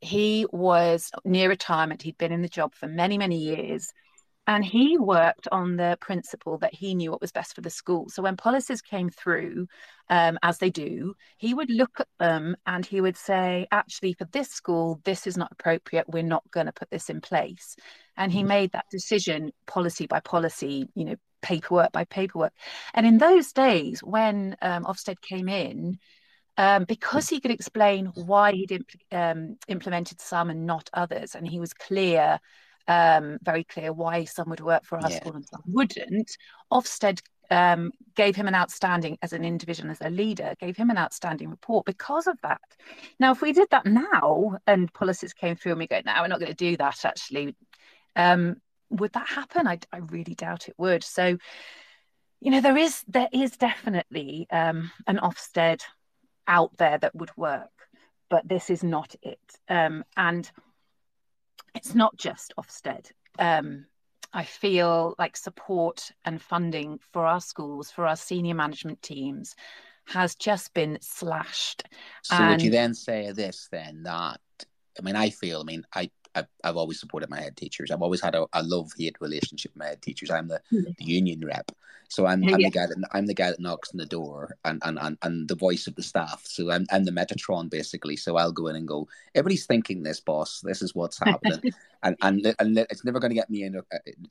he 0.00 0.44
was 0.50 1.10
near 1.24 1.48
retirement. 1.48 2.02
He'd 2.02 2.18
been 2.18 2.32
in 2.32 2.42
the 2.42 2.48
job 2.48 2.74
for 2.74 2.88
many 2.88 3.16
many 3.16 3.38
years 3.38 3.92
and 4.46 4.64
he 4.64 4.98
worked 4.98 5.48
on 5.50 5.76
the 5.76 5.96
principle 6.00 6.58
that 6.58 6.74
he 6.74 6.94
knew 6.94 7.10
what 7.10 7.20
was 7.20 7.32
best 7.32 7.54
for 7.54 7.62
the 7.62 7.70
school. 7.70 8.08
So 8.10 8.22
when 8.22 8.36
policies 8.36 8.82
came 8.82 9.08
through, 9.08 9.68
um, 10.10 10.38
as 10.42 10.58
they 10.58 10.70
do, 10.70 11.14
he 11.38 11.54
would 11.54 11.70
look 11.70 11.98
at 11.98 12.08
them 12.18 12.56
and 12.66 12.84
he 12.84 13.00
would 13.00 13.16
say, 13.16 13.66
actually, 13.70 14.12
for 14.12 14.26
this 14.32 14.50
school, 14.50 15.00
this 15.04 15.26
is 15.26 15.38
not 15.38 15.52
appropriate. 15.52 16.08
We're 16.08 16.22
not 16.22 16.50
going 16.50 16.66
to 16.66 16.72
put 16.72 16.90
this 16.90 17.08
in 17.08 17.22
place. 17.22 17.76
And 18.16 18.30
he 18.30 18.42
made 18.42 18.72
that 18.72 18.86
decision 18.90 19.52
policy 19.66 20.06
by 20.06 20.20
policy, 20.20 20.88
you 20.94 21.04
know, 21.04 21.16
paperwork 21.40 21.92
by 21.92 22.04
paperwork. 22.04 22.52
And 22.92 23.06
in 23.06 23.18
those 23.18 23.52
days, 23.52 24.00
when 24.00 24.56
um, 24.60 24.84
Ofsted 24.84 25.20
came 25.22 25.48
in, 25.48 25.98
um, 26.56 26.84
because 26.84 27.28
he 27.28 27.40
could 27.40 27.50
explain 27.50 28.06
why 28.14 28.52
he'd 28.52 28.70
impl- 28.70 29.32
um, 29.32 29.56
implemented 29.68 30.20
some 30.20 30.50
and 30.50 30.66
not 30.66 30.88
others, 30.92 31.34
and 31.34 31.48
he 31.48 31.58
was 31.58 31.74
clear 31.74 32.38
um, 32.88 33.38
very 33.42 33.64
clear 33.64 33.92
why 33.92 34.24
some 34.24 34.50
would 34.50 34.60
work 34.60 34.84
for 34.84 34.98
our 34.98 35.10
yeah. 35.10 35.16
school 35.16 35.34
and 35.34 35.46
some 35.46 35.62
wouldn't. 35.66 36.36
Ofsted 36.72 37.20
um, 37.50 37.92
gave 38.14 38.36
him 38.36 38.48
an 38.48 38.54
outstanding, 38.54 39.18
as 39.22 39.32
an 39.32 39.44
individual, 39.44 39.90
as 39.90 40.00
a 40.00 40.10
leader, 40.10 40.54
gave 40.60 40.76
him 40.76 40.90
an 40.90 40.98
outstanding 40.98 41.50
report 41.50 41.84
because 41.86 42.26
of 42.26 42.38
that. 42.42 42.60
Now, 43.18 43.32
if 43.32 43.42
we 43.42 43.52
did 43.52 43.68
that 43.70 43.86
now 43.86 44.58
and 44.66 44.92
policies 44.92 45.32
came 45.32 45.56
through 45.56 45.72
and 45.72 45.78
we 45.78 45.86
go, 45.86 46.00
no, 46.04 46.14
we're 46.20 46.28
not 46.28 46.40
going 46.40 46.52
to 46.52 46.56
do 46.56 46.76
that 46.76 47.04
actually, 47.04 47.54
um, 48.16 48.56
would 48.90 49.12
that 49.12 49.28
happen? 49.28 49.66
I, 49.66 49.78
I 49.92 49.98
really 49.98 50.34
doubt 50.34 50.68
it 50.68 50.74
would. 50.78 51.02
So, 51.04 51.38
you 52.40 52.50
know, 52.50 52.60
there 52.60 52.76
is 52.76 53.02
there 53.08 53.28
is 53.32 53.56
definitely 53.56 54.46
um, 54.50 54.90
an 55.06 55.18
Ofsted 55.18 55.82
out 56.46 56.76
there 56.76 56.98
that 56.98 57.14
would 57.14 57.34
work, 57.36 57.70
but 58.28 58.46
this 58.46 58.70
is 58.70 58.84
not 58.84 59.14
it. 59.22 59.40
Um, 59.68 60.04
and 60.16 60.50
it's 61.74 61.94
not 61.94 62.16
just 62.16 62.52
Ofsted. 62.58 63.10
Um, 63.38 63.86
I 64.32 64.44
feel 64.44 65.14
like 65.18 65.36
support 65.36 66.10
and 66.24 66.42
funding 66.42 66.98
for 67.12 67.24
our 67.24 67.40
schools, 67.40 67.90
for 67.90 68.06
our 68.06 68.16
senior 68.16 68.54
management 68.54 69.00
teams, 69.02 69.54
has 70.06 70.34
just 70.34 70.74
been 70.74 70.98
slashed. 71.00 71.84
So 72.22 72.36
and... 72.36 72.50
would 72.50 72.62
you 72.62 72.70
then 72.70 72.94
say 72.94 73.30
this 73.32 73.68
then 73.70 74.02
that 74.04 74.40
I 74.98 75.02
mean 75.02 75.16
I 75.16 75.30
feel 75.30 75.60
I 75.60 75.64
mean 75.64 75.84
I 75.94 76.10
I've, 76.34 76.46
I've 76.62 76.76
always 76.76 77.00
supported 77.00 77.30
my 77.30 77.40
head 77.40 77.56
teachers. 77.56 77.90
I've 77.90 78.02
always 78.02 78.20
had 78.20 78.34
a, 78.34 78.46
a 78.52 78.62
love 78.62 78.92
hate 78.98 79.16
relationship 79.20 79.72
with 79.72 79.80
my 79.80 79.86
head 79.86 80.02
teachers. 80.02 80.30
I'm 80.30 80.48
the, 80.48 80.60
hmm. 80.70 80.82
the 80.98 81.04
union 81.04 81.44
rep, 81.44 81.70
so 82.08 82.26
I'm, 82.26 82.42
I'm 82.44 82.60
yeah. 82.60 82.68
the 82.68 82.70
guy 82.70 82.86
that 82.86 83.08
I'm 83.12 83.26
the 83.26 83.34
guy 83.34 83.50
that 83.50 83.60
knocks 83.60 83.90
on 83.92 83.98
the 83.98 84.06
door 84.06 84.56
and, 84.64 84.80
and, 84.84 84.98
and, 85.00 85.18
and 85.22 85.48
the 85.48 85.54
voice 85.54 85.86
of 85.86 85.94
the 85.94 86.02
staff. 86.02 86.42
So 86.44 86.70
I'm 86.70 86.86
I'm 86.90 87.04
the 87.04 87.10
Metatron 87.10 87.70
basically. 87.70 88.16
So 88.16 88.36
I'll 88.36 88.52
go 88.52 88.68
in 88.68 88.76
and 88.76 88.88
go. 88.88 89.08
Everybody's 89.34 89.66
thinking 89.66 90.02
this, 90.02 90.20
boss. 90.20 90.60
This 90.60 90.82
is 90.82 90.94
what's 90.94 91.18
happening, 91.18 91.72
and, 92.02 92.16
and 92.22 92.54
and 92.58 92.78
it's 92.78 93.04
never 93.04 93.20
going 93.20 93.30
to 93.30 93.36
get 93.36 93.50
me 93.50 93.64
in 93.64 93.76
a, 93.76 93.82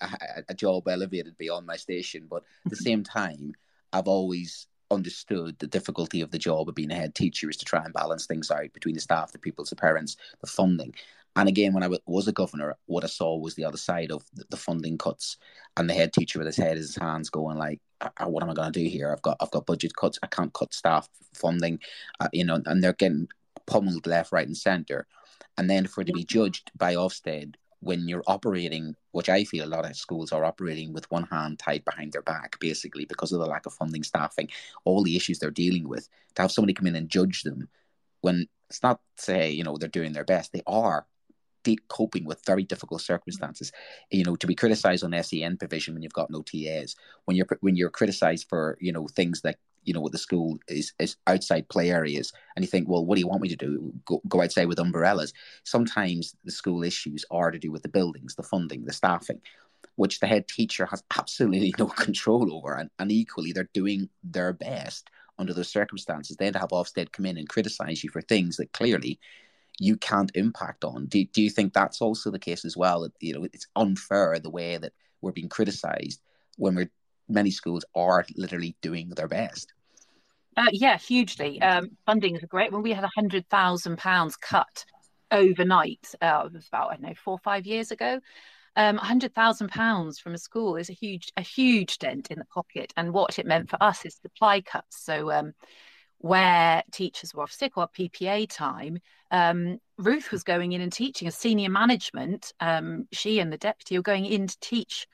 a, 0.02 0.10
a 0.50 0.54
job 0.54 0.88
elevated 0.88 1.38
beyond 1.38 1.66
my 1.66 1.78
station. 1.78 2.28
But 2.30 2.44
at 2.66 2.70
the 2.70 2.76
same 2.76 3.04
time, 3.04 3.54
I've 3.92 4.08
always 4.08 4.68
understood 4.92 5.58
the 5.60 5.68
difficulty 5.68 6.22
of 6.22 6.32
the 6.32 6.38
job 6.38 6.70
of 6.70 6.76
being 6.76 6.92
a 6.92 6.96
head 6.96 7.16
teacher 7.16 7.50
is 7.50 7.58
to 7.58 7.66
try 7.66 7.84
and 7.84 7.94
balance 7.94 8.26
things 8.26 8.52
out 8.52 8.72
between 8.74 8.96
the 8.96 9.02
staff, 9.02 9.32
the 9.32 9.40
pupils, 9.40 9.70
the 9.70 9.76
parents, 9.76 10.16
the 10.40 10.48
funding. 10.48 10.94
And 11.36 11.50
again, 11.50 11.74
when 11.74 11.84
I 11.84 11.90
was 12.06 12.28
a 12.28 12.32
governor, 12.32 12.76
what 12.86 13.04
I 13.04 13.08
saw 13.08 13.38
was 13.38 13.56
the 13.56 13.66
other 13.66 13.78
side 13.78 14.12
of 14.12 14.24
the 14.50 14.58
funding 14.58 14.98
cuts, 14.98 15.38
and 15.78 15.90
the 15.90 15.94
head 15.94 16.14
teacher 16.14 16.40
with 16.40 16.46
his 16.46 16.58
head 16.58 16.74
in 16.74 16.78
his 16.78 16.96
hands, 16.96 17.30
going 17.30 17.58
like, 17.58 17.82
"What 18.24 18.44
am 18.44 18.50
I 18.50 18.54
going 18.54 18.72
to 18.72 18.80
do 18.84 18.88
here? 18.88 19.12
I've 19.12 19.22
got 19.22 19.38
I've 19.40 19.52
got 19.52 19.66
budget 19.66 19.96
cuts. 19.96 20.20
I 20.22 20.28
can't 20.28 20.54
cut 20.54 20.74
staff 20.74 21.10
funding, 21.34 21.80
uh, 22.20 22.30
you 22.34 22.46
know." 22.46 22.62
And 22.66 22.84
they're 22.84 22.94
getting 22.94 23.28
pummeled 23.66 24.06
left, 24.08 24.32
right, 24.32 24.48
and 24.48 24.58
centre. 24.58 25.08
And 25.58 25.70
then 25.70 25.88
for 25.88 26.02
it 26.02 26.06
to 26.06 26.14
be 26.14 26.24
judged 26.24 26.72
by 26.78 26.96
Ofsted 26.96 27.56
when 27.80 28.08
you're 28.08 28.24
operating, 28.28 28.96
which 29.12 29.30
I 29.30 29.44
feel 29.44 29.66
a 29.66 29.68
lot 29.68 29.86
of 29.86 29.96
schools 29.98 30.32
are 30.32 30.46
operating 30.46 30.94
with 30.94 31.10
one 31.12 31.24
hand 31.24 31.60
tied 31.60 31.84
behind 31.84 32.14
their 32.14 32.22
back, 32.22 32.58
basically 32.60 33.06
because 33.06 33.32
of 33.32 33.40
the 33.40 33.46
lack 33.46 33.66
of 33.66 33.74
funding, 33.74 34.04
staffing, 34.04 34.50
all 34.86 35.04
the 35.04 35.16
issues 35.16 35.40
they're 35.40 35.52
dealing 35.52 35.88
with, 35.88 36.08
to 36.36 36.44
have 36.44 36.52
somebody 36.52 36.74
come 36.74 36.88
in 36.88 36.96
and 36.96 37.10
judge 37.10 37.44
them 37.44 37.68
when 38.22 38.48
it's 38.70 38.82
not 38.82 39.02
say 39.18 39.52
you 39.52 39.64
know 39.64 39.78
they're 39.78 39.90
doing 39.90 40.14
their 40.14 40.24
best, 40.24 40.52
they 40.54 40.64
are 40.66 41.06
coping 41.88 42.26
with 42.26 42.46
very 42.46 42.64
difficult 42.64 43.02
circumstances. 43.02 43.72
You 44.12 44.24
know, 44.24 44.36
to 44.36 44.48
be 44.48 44.56
criticised 44.56 45.04
on 45.04 45.24
SEN 45.24 45.58
provision 45.58 45.94
when 45.94 46.04
you've 46.04 46.14
got 46.14 46.30
no 46.30 46.42
TAs, 46.42 46.96
when 47.26 47.38
you're 47.38 47.48
when 47.62 47.76
you're 47.76 47.90
criticised 47.90 48.48
for 48.50 48.78
you 48.80 48.92
know 48.92 49.08
things 49.08 49.42
that 49.42 49.58
you 49.84 49.94
know 49.94 50.02
what 50.02 50.12
the 50.12 50.18
school 50.18 50.58
is 50.68 50.94
is 51.00 51.18
outside 51.28 51.70
play 51.70 51.92
areas, 51.92 52.32
and 52.56 52.64
you 52.64 52.70
think, 52.70 52.88
well, 52.88 53.06
what 53.06 53.16
do 53.16 53.22
you 53.22 53.28
want 53.28 53.42
me 53.42 53.50
to 53.50 53.56
do? 53.56 53.94
Go, 54.06 54.22
go 54.28 54.42
outside 54.42 54.68
with 54.68 54.80
umbrellas? 54.80 55.34
Sometimes 55.64 56.36
the 56.44 56.52
school 56.52 56.84
issues 56.84 57.26
are 57.32 57.52
to 57.52 57.60
do 57.60 57.72
with 57.72 57.84
the 57.84 57.90
buildings, 57.90 58.36
the 58.36 58.44
funding, 58.44 58.86
the 58.86 58.94
staffing. 58.94 59.42
Which 59.96 60.22
the 60.22 60.28
head 60.28 60.48
teacher 60.48 60.88
has 60.88 61.04
absolutely 61.20 61.74
no 61.80 61.86
control 61.88 62.56
over, 62.56 62.74
and, 62.74 62.90
and 62.98 63.12
equally 63.12 63.52
they're 63.52 63.70
doing 63.74 64.10
their 64.24 64.54
best 64.54 65.10
under 65.38 65.54
those 65.54 65.70
circumstances. 65.70 66.38
Then 66.38 66.54
to 66.54 66.60
have 66.60 66.70
Ofsted 66.70 67.12
come 67.12 67.26
in 67.26 67.38
and 67.38 67.50
criticise 67.50 68.04
you 68.04 68.10
for 68.10 68.22
things 68.22 68.58
that 68.58 68.72
clearly 68.72 69.20
you 69.80 69.98
can't 69.98 70.32
impact 70.36 70.84
on. 70.84 71.08
Do, 71.08 71.24
do 71.26 71.42
you 71.42 71.50
think 71.50 71.74
that's 71.74 72.02
also 72.02 72.32
the 72.32 72.40
case 72.40 72.66
as 72.66 72.78
well? 72.78 73.02
That, 73.02 73.14
you 73.20 73.34
know, 73.34 73.46
it's 73.52 73.68
unfair 73.76 74.40
the 74.40 74.50
way 74.50 74.78
that 74.78 74.94
we're 75.22 75.32
being 75.32 75.50
criticised 75.50 76.22
when 76.58 76.76
we're 76.76 76.92
many 77.30 77.52
schools 77.52 77.86
are 77.96 78.26
literally 78.36 78.76
doing 78.82 79.10
their 79.10 79.28
best. 79.28 79.74
Uh, 80.56 80.66
yeah, 80.72 80.98
hugely. 80.98 81.62
Um, 81.62 81.90
funding 82.06 82.36
is 82.36 82.44
great. 82.48 82.72
When 82.72 82.84
we 82.84 82.94
had 82.94 83.04
a 83.04 83.10
hundred 83.16 83.50
thousand 83.50 83.98
pounds 83.98 84.36
cut 84.36 84.86
overnight, 85.32 86.14
uh, 86.22 86.44
it 86.46 86.54
was 86.54 86.68
about 86.68 86.92
I 86.92 86.94
don't 86.96 87.04
know 87.04 87.14
four 87.16 87.34
or 87.34 87.40
five 87.40 87.66
years 87.66 87.92
ago. 87.92 88.20
Um, 88.76 88.98
hundred 88.98 89.34
thousand 89.34 89.70
pounds 89.70 90.20
from 90.20 90.34
a 90.34 90.38
school 90.38 90.76
is 90.76 90.90
a 90.90 90.94
huge 90.94 91.32
a 91.38 91.42
huge 91.42 91.98
dent 91.98 92.30
in 92.30 92.38
the 92.38 92.46
pocket, 92.46 92.94
and 92.98 93.14
what 93.14 93.40
it 93.40 93.48
meant 93.48 93.70
for 93.70 93.82
us 93.82 94.06
is 94.06 94.16
supply 94.22 94.62
cuts. 94.62 95.04
So 95.04 95.32
um, 95.32 95.54
where 96.24 96.82
teachers 96.94 97.34
were 97.34 97.44
off 97.44 97.52
sick 97.52 97.74
or 97.76 97.86
PPA 97.86 98.48
time, 98.50 98.98
um, 99.30 99.78
Ruth 99.98 100.32
was 100.32 100.44
going 100.44 100.72
in 100.72 100.80
and 100.80 100.92
teaching 100.92 101.28
as 101.28 101.36
senior 101.36 101.70
management. 101.70 102.54
Um, 102.62 103.10
she 103.12 103.40
and 103.40 103.52
the 103.52 103.58
deputy 103.58 103.98
were 103.98 104.04
going 104.04 104.26
in 104.26 104.48
to 104.48 104.58
teach. 104.62 105.06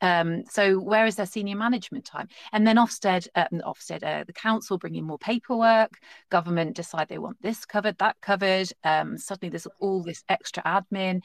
Um, 0.00 0.42
so 0.50 0.80
where 0.80 1.06
is 1.06 1.14
their 1.14 1.26
senior 1.26 1.54
management 1.54 2.06
time? 2.06 2.26
And 2.52 2.66
then 2.66 2.74
Ofsted, 2.74 3.28
uh, 3.36 3.46
Ofsted, 3.52 4.02
uh, 4.02 4.24
the 4.24 4.32
council 4.32 4.78
bring 4.78 4.96
in 4.96 5.04
more 5.04 5.16
paperwork. 5.16 5.92
Government 6.28 6.74
decide 6.74 7.06
they 7.06 7.18
want 7.18 7.40
this 7.40 7.64
covered, 7.64 7.96
that 7.98 8.16
covered. 8.20 8.68
Um, 8.82 9.16
suddenly 9.16 9.50
there's 9.50 9.68
all 9.78 10.02
this 10.02 10.24
extra 10.28 10.64
admin. 10.64 11.20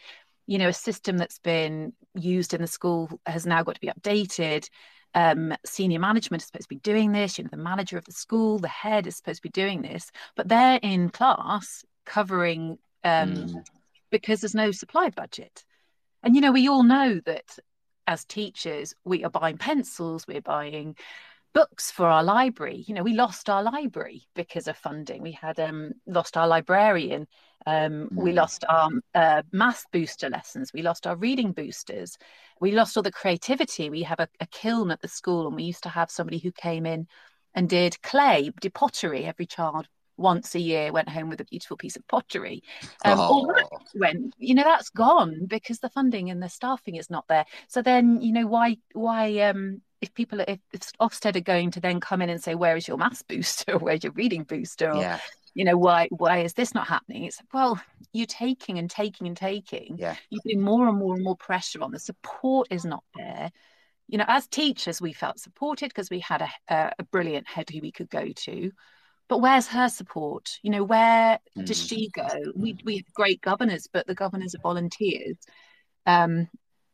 You 0.45 0.59
know, 0.59 0.67
a 0.67 0.73
system 0.73 1.17
that's 1.17 1.39
been 1.39 1.93
used 2.13 2.53
in 2.53 2.61
the 2.61 2.67
school 2.67 3.09
has 3.25 3.47
now 3.47 3.63
got 3.63 3.73
to 3.75 3.81
be 3.81 3.89
updated 3.89 4.69
um, 5.15 5.53
senior 5.65 5.99
management 5.99 6.41
is 6.41 6.47
supposed 6.47 6.63
to 6.63 6.75
be 6.75 6.79
doing 6.79 7.11
this, 7.11 7.37
you 7.37 7.43
know, 7.43 7.49
the 7.51 7.57
manager 7.57 7.97
of 7.97 8.05
the 8.05 8.11
school, 8.11 8.59
the 8.59 8.67
head 8.67 9.07
is 9.07 9.15
supposed 9.15 9.39
to 9.39 9.47
be 9.47 9.49
doing 9.49 9.81
this, 9.81 10.11
but 10.35 10.47
they're 10.47 10.79
in 10.81 11.09
class 11.09 11.83
covering 12.05 12.77
um, 13.03 13.33
mm. 13.33 13.65
because 14.09 14.41
there's 14.41 14.55
no 14.55 14.71
supply 14.71 15.09
budget. 15.09 15.63
And, 16.23 16.35
you 16.35 16.41
know, 16.41 16.51
we 16.51 16.67
all 16.67 16.83
know 16.83 17.19
that 17.25 17.57
as 18.07 18.25
teachers, 18.25 18.93
we 19.05 19.23
are 19.23 19.29
buying 19.29 19.57
pencils, 19.57 20.27
we're 20.27 20.41
buying 20.41 20.95
books 21.53 21.91
for 21.91 22.07
our 22.07 22.23
library. 22.23 22.83
You 22.87 22.95
know, 22.95 23.03
we 23.03 23.13
lost 23.13 23.49
our 23.49 23.63
library 23.63 24.23
because 24.35 24.67
of 24.67 24.77
funding. 24.77 25.21
We 25.21 25.31
had 25.31 25.59
um, 25.59 25.93
lost 26.07 26.35
our 26.35 26.47
librarian. 26.47 27.27
Um, 27.65 28.09
mm. 28.11 28.23
We 28.23 28.33
lost 28.33 28.65
our 28.67 28.89
uh, 29.15 29.43
math 29.51 29.85
booster 29.91 30.29
lessons. 30.29 30.71
We 30.73 30.81
lost 30.81 31.07
our 31.07 31.15
reading 31.15 31.51
boosters. 31.51 32.17
We 32.59 32.71
lost 32.71 32.97
all 32.97 33.03
the 33.03 33.11
creativity. 33.11 33.89
We 33.89 34.03
have 34.03 34.19
a, 34.19 34.27
a 34.39 34.47
kiln 34.47 34.91
at 34.91 35.01
the 35.01 35.07
school, 35.07 35.47
and 35.47 35.55
we 35.55 35.63
used 35.63 35.83
to 35.83 35.89
have 35.89 36.11
somebody 36.11 36.39
who 36.39 36.51
came 36.51 36.85
in 36.85 37.07
and 37.53 37.69
did 37.69 38.01
clay, 38.01 38.51
did 38.59 38.73
pottery. 38.73 39.25
Every 39.25 39.45
child 39.45 39.87
once 40.17 40.55
a 40.55 40.59
year 40.59 40.91
went 40.91 41.09
home 41.09 41.29
with 41.29 41.41
a 41.41 41.45
beautiful 41.45 41.77
piece 41.77 41.95
of 41.95 42.07
pottery. 42.07 42.63
Um, 43.05 43.19
oh. 43.19 43.23
All 43.23 43.47
that 43.47 43.67
went, 43.95 44.33
you 44.37 44.55
know, 44.55 44.63
that's 44.63 44.89
gone 44.89 45.45
because 45.45 45.79
the 45.79 45.89
funding 45.89 46.29
and 46.29 46.41
the 46.41 46.49
staffing 46.49 46.95
is 46.95 47.09
not 47.09 47.27
there. 47.27 47.45
So 47.67 47.81
then, 47.81 48.21
you 48.21 48.31
know, 48.31 48.47
why 48.47 48.77
why 48.93 49.39
um 49.39 49.81
if 50.01 50.13
people 50.13 50.41
if, 50.41 50.59
if 50.71 50.81
Ofsted 50.99 51.35
are 51.35 51.41
going 51.41 51.71
to 51.71 51.79
then 51.79 51.99
come 51.99 52.21
in 52.21 52.29
and 52.29 52.41
say, 52.41 52.55
where 52.55 52.75
is 52.75 52.87
your 52.87 52.97
maths 52.97 53.23
booster? 53.27 53.77
Where's 53.77 54.03
your 54.03 54.13
reading 54.13 54.43
booster? 54.43 54.91
Or, 54.91 55.01
yeah. 55.01 55.19
you 55.53 55.65
know, 55.65 55.77
why 55.77 56.07
why 56.11 56.39
is 56.39 56.53
this 56.53 56.75
not 56.75 56.87
happening? 56.87 57.23
It's 57.23 57.41
well, 57.53 57.81
you're 58.11 58.25
taking 58.27 58.77
and 58.77 58.89
taking 58.89 59.27
and 59.27 59.37
taking. 59.37 59.97
Yeah. 59.97 60.15
You're 60.29 60.41
putting 60.41 60.61
more 60.61 60.87
and 60.87 60.97
more 60.97 61.15
and 61.15 61.23
more 61.23 61.37
pressure 61.37 61.81
on. 61.81 61.91
The 61.91 61.99
support 61.99 62.67
is 62.69 62.85
not 62.85 63.03
there. 63.15 63.51
You 64.09 64.17
know, 64.17 64.25
as 64.27 64.47
teachers, 64.47 65.01
we 65.01 65.13
felt 65.13 65.39
supported 65.39 65.87
because 65.87 66.09
we 66.09 66.19
had 66.19 66.47
a, 66.69 66.91
a 66.99 67.03
brilliant 67.05 67.47
head 67.47 67.69
who 67.69 67.79
we 67.79 67.91
could 67.91 68.09
go 68.09 68.27
to 68.27 68.71
but 69.29 69.39
where's 69.39 69.67
her 69.67 69.89
support 69.89 70.59
you 70.61 70.69
know 70.69 70.83
where 70.83 71.39
mm. 71.57 71.65
does 71.65 71.81
she 71.81 72.09
go 72.13 72.27
we, 72.55 72.77
we 72.83 72.97
have 72.97 73.13
great 73.13 73.41
governors 73.41 73.87
but 73.91 74.05
the 74.07 74.15
governors 74.15 74.55
are 74.55 74.61
volunteers 74.61 75.37
um, 76.05 76.47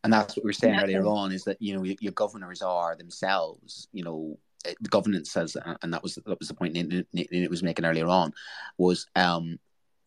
and 0.03 0.13
that's 0.13 0.37
what 0.37 0.43
we 0.43 0.49
were 0.49 0.53
saying 0.53 0.75
yeah. 0.75 0.83
earlier 0.83 1.05
on 1.05 1.31
is 1.31 1.43
that 1.43 1.61
you 1.61 1.75
know 1.75 1.83
your, 1.83 1.95
your 1.99 2.13
governors 2.13 2.61
are 2.61 2.95
themselves 2.95 3.87
you 3.91 4.03
know 4.03 4.37
eh, 4.65 4.73
the 4.81 4.89
governance 4.89 5.31
says 5.31 5.57
and 5.81 5.93
that 5.93 6.03
was 6.03 6.15
that 6.15 6.39
was 6.39 6.47
the 6.47 6.53
point 6.53 6.77
it 7.13 7.49
was 7.49 7.63
making 7.63 7.85
earlier 7.85 8.07
on 8.07 8.31
was 8.77 9.07
um 9.15 9.57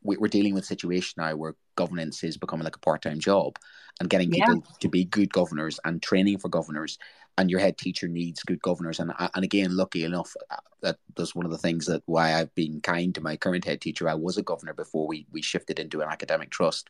we, 0.03 0.17
are 0.17 0.29
dealing 0.29 0.55
with 0.55 0.65
a 0.65 0.67
situation 0.67 1.15
now 1.19 1.35
where 1.37 1.55
governance 1.77 2.23
is 2.25 2.37
becoming 2.37 2.65
like 2.65 2.77
a 2.77 2.81
part-time 2.81 3.21
job 3.21 3.59
and 4.01 4.11
getting 4.11 4.31
people 4.31 4.55
yeah. 4.55 4.77
to 4.81 4.89
be 4.89 5.05
good 5.05 5.33
governors 5.33 5.79
and 5.85 6.03
training 6.03 6.39
for 6.39 6.49
governors 6.49 6.99
and 7.39 7.51
your 7.51 7.61
head 7.61 7.79
teacher 7.79 8.09
needs 8.09 8.43
good 8.43 8.61
governors. 8.61 9.01
And 9.01 9.13
and 9.19 9.45
again 9.45 9.77
lucky 9.77 10.05
enough 10.05 10.35
uh, 10.51 10.57
that 10.83 10.99
that's 11.17 11.35
one 11.35 11.47
of 11.47 11.53
the 11.53 11.59
things 11.59 11.87
that 11.87 12.03
why 12.07 12.35
I've 12.35 12.55
been 12.55 12.81
kind 12.81 13.15
to 13.15 13.21
my 13.21 13.37
current 13.37 13.65
head 13.65 13.81
teacher. 13.81 14.09
I 14.09 14.15
was 14.15 14.37
a 14.37 14.43
governor 14.43 14.75
before 14.75 15.07
we 15.07 15.27
we 15.33 15.43
shifted 15.43 15.79
into 15.79 16.01
an 16.01 16.09
academic 16.09 16.51
trust. 16.51 16.89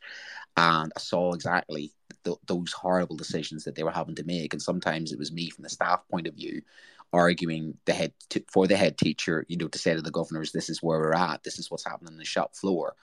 And 0.57 0.91
I 0.95 0.99
saw 0.99 1.33
exactly 1.33 1.91
th- 2.23 2.37
those 2.45 2.73
horrible 2.73 3.15
decisions 3.15 3.63
that 3.63 3.75
they 3.75 3.83
were 3.83 3.91
having 3.91 4.15
to 4.15 4.23
make. 4.23 4.53
And 4.53 4.61
sometimes 4.61 5.11
it 5.11 5.19
was 5.19 5.31
me 5.31 5.49
from 5.49 5.63
the 5.63 5.69
staff 5.69 6.01
point 6.09 6.27
of 6.27 6.35
view 6.35 6.61
arguing 7.13 7.77
the 7.85 7.93
head 7.93 8.11
t- 8.29 8.43
for 8.51 8.67
the 8.67 8.75
head 8.75 8.97
teacher, 8.97 9.45
you 9.47 9.55
know, 9.55 9.67
to 9.67 9.77
say 9.77 9.93
to 9.93 10.01
the 10.01 10.11
governors, 10.11 10.51
this 10.51 10.69
is 10.69 10.81
where 10.81 10.99
we're 10.99 11.13
at, 11.13 11.43
this 11.43 11.59
is 11.59 11.69
what's 11.69 11.85
happening 11.85 12.11
on 12.11 12.17
the 12.17 12.25
shop 12.25 12.55
floor. 12.55 12.95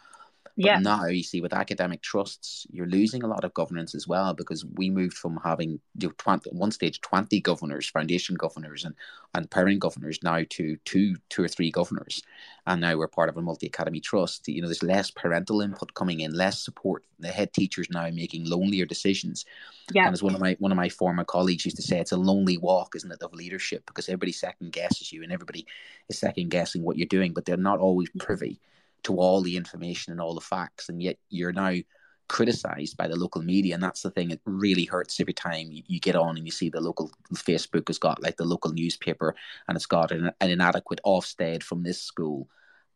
But 0.57 0.67
yeah. 0.67 0.79
now 0.79 1.07
you 1.07 1.23
see 1.23 1.41
with 1.41 1.53
academic 1.53 2.03
trusts, 2.03 2.67
you're 2.71 2.87
losing 2.87 3.23
a 3.23 3.27
lot 3.27 3.45
of 3.45 3.55
governance 3.55 3.95
as 3.95 4.07
well 4.07 4.35
because 4.35 4.65
we 4.65 4.91
moved 4.91 5.17
from 5.17 5.41
having 5.43 5.81
you 5.99 6.09
know, 6.09 6.15
20, 6.19 6.51
one 6.51 6.71
stage 6.71 7.01
20 7.01 7.41
governors, 7.41 7.89
foundation 7.89 8.35
governors 8.35 8.85
and, 8.85 8.95
and 9.35 9.51
parent 9.51 9.79
governors 9.79 10.19
now 10.23 10.43
to 10.51 10.77
two, 10.85 11.17
two 11.29 11.45
or 11.45 11.49
three 11.49 11.71
governors. 11.71 12.23
And 12.67 12.81
now 12.81 12.97
we're 12.97 13.09
part 13.09 13.29
of 13.29 13.37
a 13.37 13.43
multi-academy 13.43 14.01
trust. 14.01 14.49
You 14.49 14.61
know, 14.61 14.69
there's 14.69 14.83
less 14.83 15.11
parental 15.11 15.61
input 15.61 15.95
coming 15.95 16.21
in, 16.21 16.33
less 16.33 16.63
support. 16.63 17.05
The 17.19 17.29
head 17.29 17.53
teachers 17.53 17.89
now 17.91 18.09
making 18.11 18.49
lonelier 18.49 18.87
decisions. 18.87 19.45
Yeah. 19.93 20.07
And 20.07 20.13
as 20.13 20.23
one 20.23 20.35
of 20.35 20.41
my 20.41 20.57
one 20.59 20.73
of 20.73 20.77
my 20.77 20.89
former 20.89 21.25
colleagues 21.25 21.65
used 21.65 21.77
to 21.77 21.83
say, 21.83 22.01
it's 22.01 22.13
a 22.13 22.17
lonely 22.17 22.59
walk, 22.59 22.95
isn't 22.97 23.11
it, 23.11 23.23
of 23.23 23.33
leadership 23.33 23.85
because 23.87 24.09
everybody 24.09 24.33
second 24.33 24.73
guesses 24.73 25.13
you 25.13 25.23
and 25.23 25.33
everybody 25.33 25.67
is 26.09 26.19
second 26.19 26.51
guessing 26.51 26.83
what 26.83 26.97
you're 26.97 27.07
doing, 27.07 27.33
but 27.33 27.45
they're 27.45 27.57
not 27.57 27.79
always 27.79 28.09
mm-hmm. 28.11 28.21
privy 28.21 28.61
to 29.05 29.17
all 29.19 29.43
the 29.43 29.57
information 29.57 30.13
and 30.13 30.21
all 30.21 30.35
the 30.35 30.41
facts, 30.41 30.89
and 30.89 31.03
yet 31.03 31.17
you're 31.29 31.53
now 31.53 31.75
criticized 32.31 32.97
by 32.97 33.09
the 33.09 33.17
local 33.17 33.43
media 33.43 33.75
and 33.75 33.83
that's 33.83 34.03
the 34.03 34.11
thing 34.13 34.31
it 34.31 34.41
really 34.45 34.85
hurts 34.85 35.19
every 35.19 35.33
time 35.33 35.67
you, 35.73 35.83
you, 35.89 35.99
get 35.99 36.15
on 36.15 36.37
and 36.37 36.47
you 36.47 36.53
see 36.53 36.69
the 36.69 36.81
local 36.81 37.11
facebook 37.35 37.89
has 37.89 37.99
got 37.99 38.23
like 38.23 38.37
the 38.37 38.45
local 38.45 38.71
newspaper 38.71 39.35
and 39.67 39.75
it's 39.75 39.85
got 39.85 40.13
an, 40.13 40.31
an 40.41 40.49
inadequate 40.49 41.01
Ofsted 41.05 41.65
from 41.65 41.83
this 41.83 42.01
school. 42.01 42.49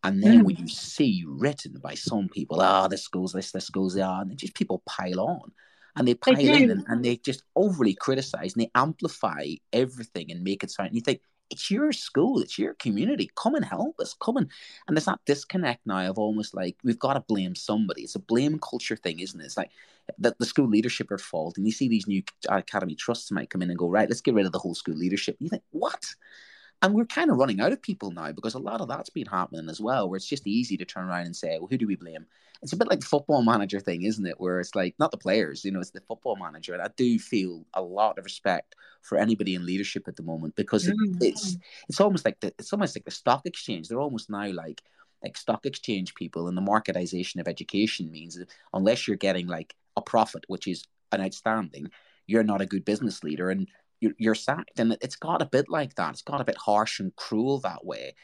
And 0.05 0.23
then 0.23 0.43
mm. 0.43 0.45
when 0.45 0.57
you 0.57 0.69
see 0.69 1.25
written 1.27 1.81
by 1.83 1.95
some 1.95 2.29
people 2.29 2.61
ah 2.61 2.85
oh, 2.85 2.89
this 2.89 3.03
school's 3.03 3.33
this 3.33 3.51
this 3.51 3.67
school's 3.67 3.95
that 3.95 4.27
and 4.27 4.39
just 4.39 4.55
people 4.55 4.85
pile 4.87 5.19
on. 5.19 5.51
And 5.97 6.07
they 6.07 6.15
pile 6.15 6.39
in 6.39 6.71
and, 6.71 6.85
and, 6.87 7.05
they 7.05 7.17
just 7.17 7.43
overly 7.57 7.95
criticize 7.95 8.55
and 8.55 8.63
they 8.63 8.71
amplify 8.75 9.47
everything 9.73 10.31
and 10.31 10.45
make 10.45 10.63
it 10.63 10.71
sound 10.71 10.89
and 10.89 10.97
you 10.97 11.03
think 11.03 11.21
it's 11.51 11.71
your 11.71 11.93
school, 11.93 12.41
it's 12.41 12.59
your 12.59 12.75
community. 12.75 13.31
Come 13.37 13.55
and 13.55 13.65
help 13.65 14.01
us. 14.01 14.15
Come 14.21 14.37
and 14.37 14.51
and 14.87 14.97
there's 14.97 15.05
that 15.05 15.21
disconnect 15.27 15.87
now 15.87 16.09
of 16.11 16.19
almost 16.19 16.55
like 16.55 16.77
we've 16.83 16.99
got 16.99 17.15
to 17.15 17.21
blame 17.21 17.55
somebody. 17.55 18.03
It's 18.03 18.15
a 18.15 18.21
blame 18.21 18.59
culture 18.59 18.97
thing, 18.97 19.21
isn't 19.21 19.41
it? 19.41 19.45
It's 19.45 19.57
like 19.57 19.71
that 20.19 20.39
the 20.39 20.47
school 20.47 20.69
leadership 20.69 21.11
are 21.11 21.19
fault, 21.19 21.57
and 21.57 21.67
you 21.67 21.73
see 21.73 21.89
these 21.89 22.07
new 22.07 22.23
uh, 22.51 22.57
academy 22.57 22.95
trusts 22.95 23.31
might 23.31 23.51
come 23.51 23.63
in 23.63 23.71
and 23.71 23.79
go 23.79 23.89
right. 23.89 24.09
Let's 24.09 24.21
get 24.21 24.35
rid 24.35 24.47
of 24.47 24.53
the 24.53 24.59
whole 24.59 24.75
school 24.75 24.97
leadership. 24.97 25.37
And 25.39 25.47
you 25.47 25.51
think 25.51 25.63
what? 25.71 26.05
And 26.85 26.93
we're 26.93 27.07
kind 27.07 27.31
of 27.31 27.39
running 27.39 27.63
out 27.63 27.73
of 27.73 27.81
people 27.81 28.11
now 28.11 28.31
because 28.31 28.53
a 28.53 28.59
lot 28.59 28.83
of 28.83 28.89
that's 28.89 29.09
been 29.09 29.25
happening 29.25 29.71
as 29.71 29.81
well, 29.81 30.07
where 30.07 30.19
it's 30.19 30.27
just 30.27 30.47
easy 30.47 30.77
to 30.77 30.85
turn 30.85 31.09
around 31.09 31.25
and 31.25 31.35
say, 31.35 31.57
well, 31.59 31.67
who 31.71 31.79
do 31.79 31.87
we 31.87 31.97
blame? 31.97 32.27
It's 32.61 32.75
a 32.75 32.77
bit 32.77 32.91
like 32.91 33.01
the 33.01 33.07
football 33.07 33.41
manager 33.41 33.81
thing, 33.81 34.03
isn't 34.03 34.27
it? 34.27 34.39
Where 34.39 34.61
it's 34.61 34.75
like, 34.75 34.95
not 34.99 35.11
the 35.11 35.17
players, 35.17 35.65
you 35.65 35.71
know, 35.71 35.81
it's 35.81 35.93
the 35.93 36.03
football 36.03 36.37
manager. 36.37 36.75
And 36.75 36.83
I 36.83 36.91
do 36.95 37.19
feel 37.19 37.65
a 37.73 37.81
lot 37.81 38.19
of 38.19 38.25
respect 38.27 38.75
for 39.01 39.17
anybody 39.17 39.55
in 39.55 39.65
leadership 39.65 40.09
at 40.09 40.17
the 40.17 40.23
moment 40.23 40.57
because 40.57 40.87
it, 40.87 40.95
mm-hmm. 40.95 41.23
it's 41.23 41.57
it's 41.89 42.03
almost 42.03 42.27
like 42.27 42.39
the 42.41 42.49
it's 42.59 42.73
almost 42.75 42.95
like 42.95 43.07
the 43.07 43.11
stock 43.11 43.47
exchange. 43.47 43.89
They're 43.89 43.99
almost 43.99 44.29
now 44.29 44.53
like 44.53 44.83
like 45.23 45.39
stock 45.39 45.65
exchange 45.65 46.15
people 46.15 46.49
and 46.49 46.57
the 46.57 46.61
marketization 46.61 47.41
of 47.41 47.49
education 47.49 48.11
means 48.11 48.37
that 48.37 48.51
unless 48.75 49.09
you're 49.09 49.17
getting 49.17 49.47
like 49.47 49.75
a 49.97 50.03
profit, 50.03 50.45
which 50.49 50.67
is 50.67 50.85
an 51.13 51.23
outstanding, 51.23 51.91
you're 52.27 52.45
not 52.45 52.61
a 52.61 52.67
good 52.67 52.85
business 52.85 53.25
leader. 53.25 53.49
And 53.49 53.69
you're, 54.05 54.15
you're 54.19 54.35
sacked. 54.35 54.79
And 54.79 54.97
it's 55.01 55.17
got 55.17 55.43
a 55.43 55.47
bit 55.47 55.69
like 55.69 55.95
that. 55.95 56.11
It's 56.11 56.23
got 56.23 56.41
a 56.41 56.45
bit 56.45 56.59
harsh 56.59 57.01
and 57.01 57.15
cruel 57.17 57.59
that 57.61 57.85
way. 57.85 58.15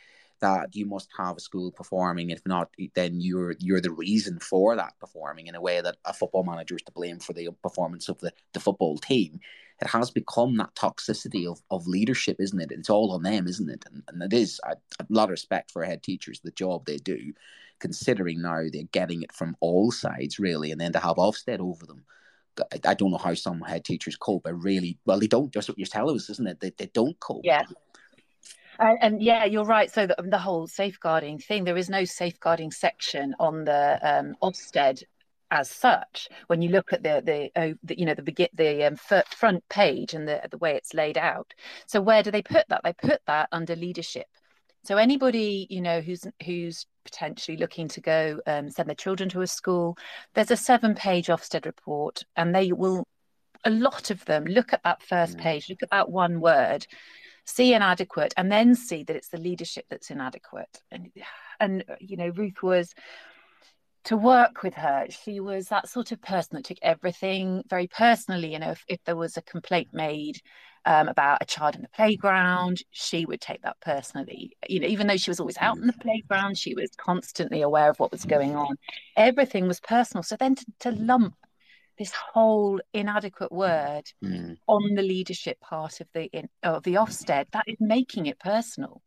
That 0.40 0.74
you 0.74 0.86
must 0.86 1.09
have 1.19 1.36
a 1.36 1.40
school 1.40 1.70
performing. 1.70 2.31
If 2.31 2.40
not, 2.47 2.70
then 2.94 3.20
you're 3.20 3.57
you're 3.59 3.81
the 3.82 3.90
reason 3.90 4.39
for 4.40 4.74
that 4.74 4.94
performing 4.98 5.48
in 5.48 5.55
a 5.55 5.61
way 5.61 5.82
that 5.82 5.97
a 6.07 6.15
football 6.15 6.44
manager 6.44 6.77
is 6.77 6.82
to 6.82 6.93
blame 6.93 7.19
for 7.19 7.35
the 7.35 7.51
performance 7.62 8.09
of 8.09 8.19
the, 8.20 8.32
the 8.55 8.61
football 8.61 8.97
team. 8.97 9.40
It 9.82 9.89
has 9.89 10.11
become 10.11 10.57
that 10.57 10.74
toxicity 10.74 11.47
of, 11.47 11.61
of 11.70 11.86
leadership, 11.86 12.36
isn't 12.40 12.61
it? 12.61 12.73
It's 12.73 12.89
all 12.89 13.12
on 13.12 13.23
them, 13.23 13.47
isn't 13.48 13.69
it? 13.69 13.85
And, 13.90 14.02
and 14.09 14.23
it 14.23 14.32
is 14.32 14.61
a, 14.65 14.77
a 14.98 15.07
lot 15.11 15.24
of 15.24 15.31
respect 15.31 15.70
for 15.70 15.85
head 15.85 16.02
teachers, 16.02 16.40
the 16.40 16.51
job 16.52 16.86
they 16.86 16.98
do, 16.98 17.35
considering 17.78 18.40
now 18.40 18.62
they're 18.73 18.85
getting 18.93 19.23
it 19.23 19.32
from 19.32 19.57
all 19.61 19.90
sides, 19.90 20.39
really, 20.39 20.70
and 20.70 20.81
then 20.81 20.93
to 20.93 21.01
have 21.01 21.16
Ofsted 21.16 21.61
over 21.61 21.85
them 21.85 22.05
I 22.85 22.94
don't 22.94 23.10
know 23.10 23.18
how 23.18 23.35
some 23.35 23.60
head 23.60 23.85
teachers 23.85 24.16
cope. 24.16 24.47
I 24.47 24.51
really, 24.51 24.98
well, 25.05 25.18
they 25.18 25.27
don't. 25.27 25.52
Just 25.52 25.68
what 25.68 25.78
you're 25.78 25.86
telling 25.86 26.16
us, 26.16 26.31
isn't 26.31 26.47
it? 26.47 26.60
They, 26.60 26.70
they 26.77 26.86
don't 26.93 27.18
cope. 27.20 27.43
Yeah. 27.44 27.62
And, 28.78 28.98
and, 29.01 29.22
yeah, 29.22 29.44
you're 29.44 29.64
right. 29.64 29.90
So 29.90 30.06
the, 30.06 30.16
the, 30.18 30.39
whole 30.39 30.66
safeguarding 30.66 31.39
thing, 31.39 31.64
there 31.64 31.77
is 31.77 31.90
no 31.90 32.05
safeguarding 32.05 32.70
section 32.70 33.35
on 33.39 33.64
the 33.64 33.98
um, 34.02 34.35
Ofsted 34.43 35.02
as 35.51 35.70
such. 35.70 36.28
When 36.47 36.62
you 36.62 36.70
look 36.70 36.93
at 36.93 37.02
the 37.02 37.22
the, 37.24 37.51
oh, 37.60 37.74
the 37.82 37.98
you 37.98 38.06
know 38.06 38.14
the 38.14 38.22
begin 38.22 38.48
the 38.55 38.85
um, 38.85 38.97
front 38.97 39.68
page 39.68 40.14
and 40.14 40.27
the 40.27 40.40
the 40.51 40.59
way 40.59 40.77
it's 40.77 40.94
laid 40.94 41.18
out. 41.18 41.52
So 41.86 42.01
where 42.01 42.22
do 42.22 42.31
they 42.31 42.43
put 42.43 42.66
that? 42.68 42.82
They 42.85 42.93
put 42.93 43.20
that 43.27 43.48
under 43.52 43.77
leadership. 43.77 44.27
So 44.85 44.97
anybody 44.97 45.66
you 45.68 45.81
know 45.81 46.01
who's 46.01 46.24
who's 46.44 46.86
potentially 47.11 47.57
looking 47.57 47.89
to 47.89 48.01
go 48.01 48.41
um, 48.47 48.70
send 48.70 48.89
their 48.89 48.95
children 48.95 49.28
to 49.31 49.43
a 49.43 49.47
school, 49.47 49.97
there's 50.35 50.51
a 50.51 50.57
seven-page 50.57 51.27
Ofsted 51.27 51.66
report, 51.66 52.23
and 52.37 52.55
they 52.55 52.73
will 52.73 53.07
a 53.65 53.70
lot 53.70 54.11
of 54.11 54.24
them 54.24 54.45
look 54.45 54.73
at 54.73 54.82
that 54.85 55.03
first 55.03 55.37
page, 55.37 55.69
look 55.69 55.82
at 55.82 55.91
that 55.91 56.11
one 56.11 56.41
word, 56.41 56.87
see 57.45 57.74
inadequate, 57.74 58.32
and 58.39 58.51
then 58.51 58.74
see 58.74 59.03
that 59.05 59.16
it's 59.16 59.28
the 59.28 59.37
leadership 59.37 59.85
that's 59.91 60.11
inadequate. 60.11 60.81
And 60.91 61.11
and 61.59 61.85
you 62.01 62.16
know 62.16 62.28
Ruth 62.28 62.62
was 62.62 62.95
to 64.05 64.16
work 64.16 64.62
with 64.62 64.73
her 64.73 65.07
she 65.11 65.41
was 65.41 65.69
that 65.69 65.87
sort 65.87 66.11
of 66.11 66.23
person 66.23 66.57
that 66.57 66.65
took 66.65 66.78
everything 66.81 67.62
very 67.69 67.87
personally 67.87 68.53
you 68.53 68.59
know 68.59 68.70
if, 68.70 68.82
if 68.89 68.99
there 69.05 69.15
was 69.15 69.37
a 69.37 69.43
complaint 69.43 69.89
made 69.93 70.41
um, 70.85 71.09
about 71.09 71.39
a 71.40 71.44
child 71.44 71.74
in 71.74 71.82
the 71.82 71.89
playground, 71.89 72.82
she 72.90 73.24
would 73.24 73.40
take 73.40 73.62
that 73.62 73.77
personally. 73.81 74.57
You 74.69 74.81
know, 74.81 74.86
even 74.89 75.07
though 75.07 75.16
she 75.16 75.31
was 75.31 75.40
always 75.40 75.59
out 75.59 75.77
in 75.77 75.86
the 75.86 75.93
playground, 75.93 76.59
she 76.59 76.74
was 76.74 76.90
constantly 76.97 77.62
aware 77.62 77.90
of 77.90 77.98
what 77.98 78.12
was 78.12 78.24
going 78.24 78.57
on. 78.57 78.77
Everything 79.16 79.66
was 79.69 79.81
personal. 79.81 80.23
So 80.23 80.36
then 80.36 80.55
to, 80.55 80.66
to 80.81 80.90
lump 80.93 81.35
this 81.98 82.12
whole 82.12 82.81
inadequate 82.94 83.52
word 83.52 84.05
mm. 84.24 84.57
on 84.66 84.94
the 84.94 85.02
leadership 85.02 85.61
part 85.61 86.01
of 86.01 86.09
the 86.15 86.24
in, 86.32 86.48
of 86.62 86.82
the 86.82 86.94
Ofsted, 86.94 87.47
that 87.52 87.65
is 87.66 87.77
making 87.78 88.27
it 88.27 88.39
personal. 88.39 89.02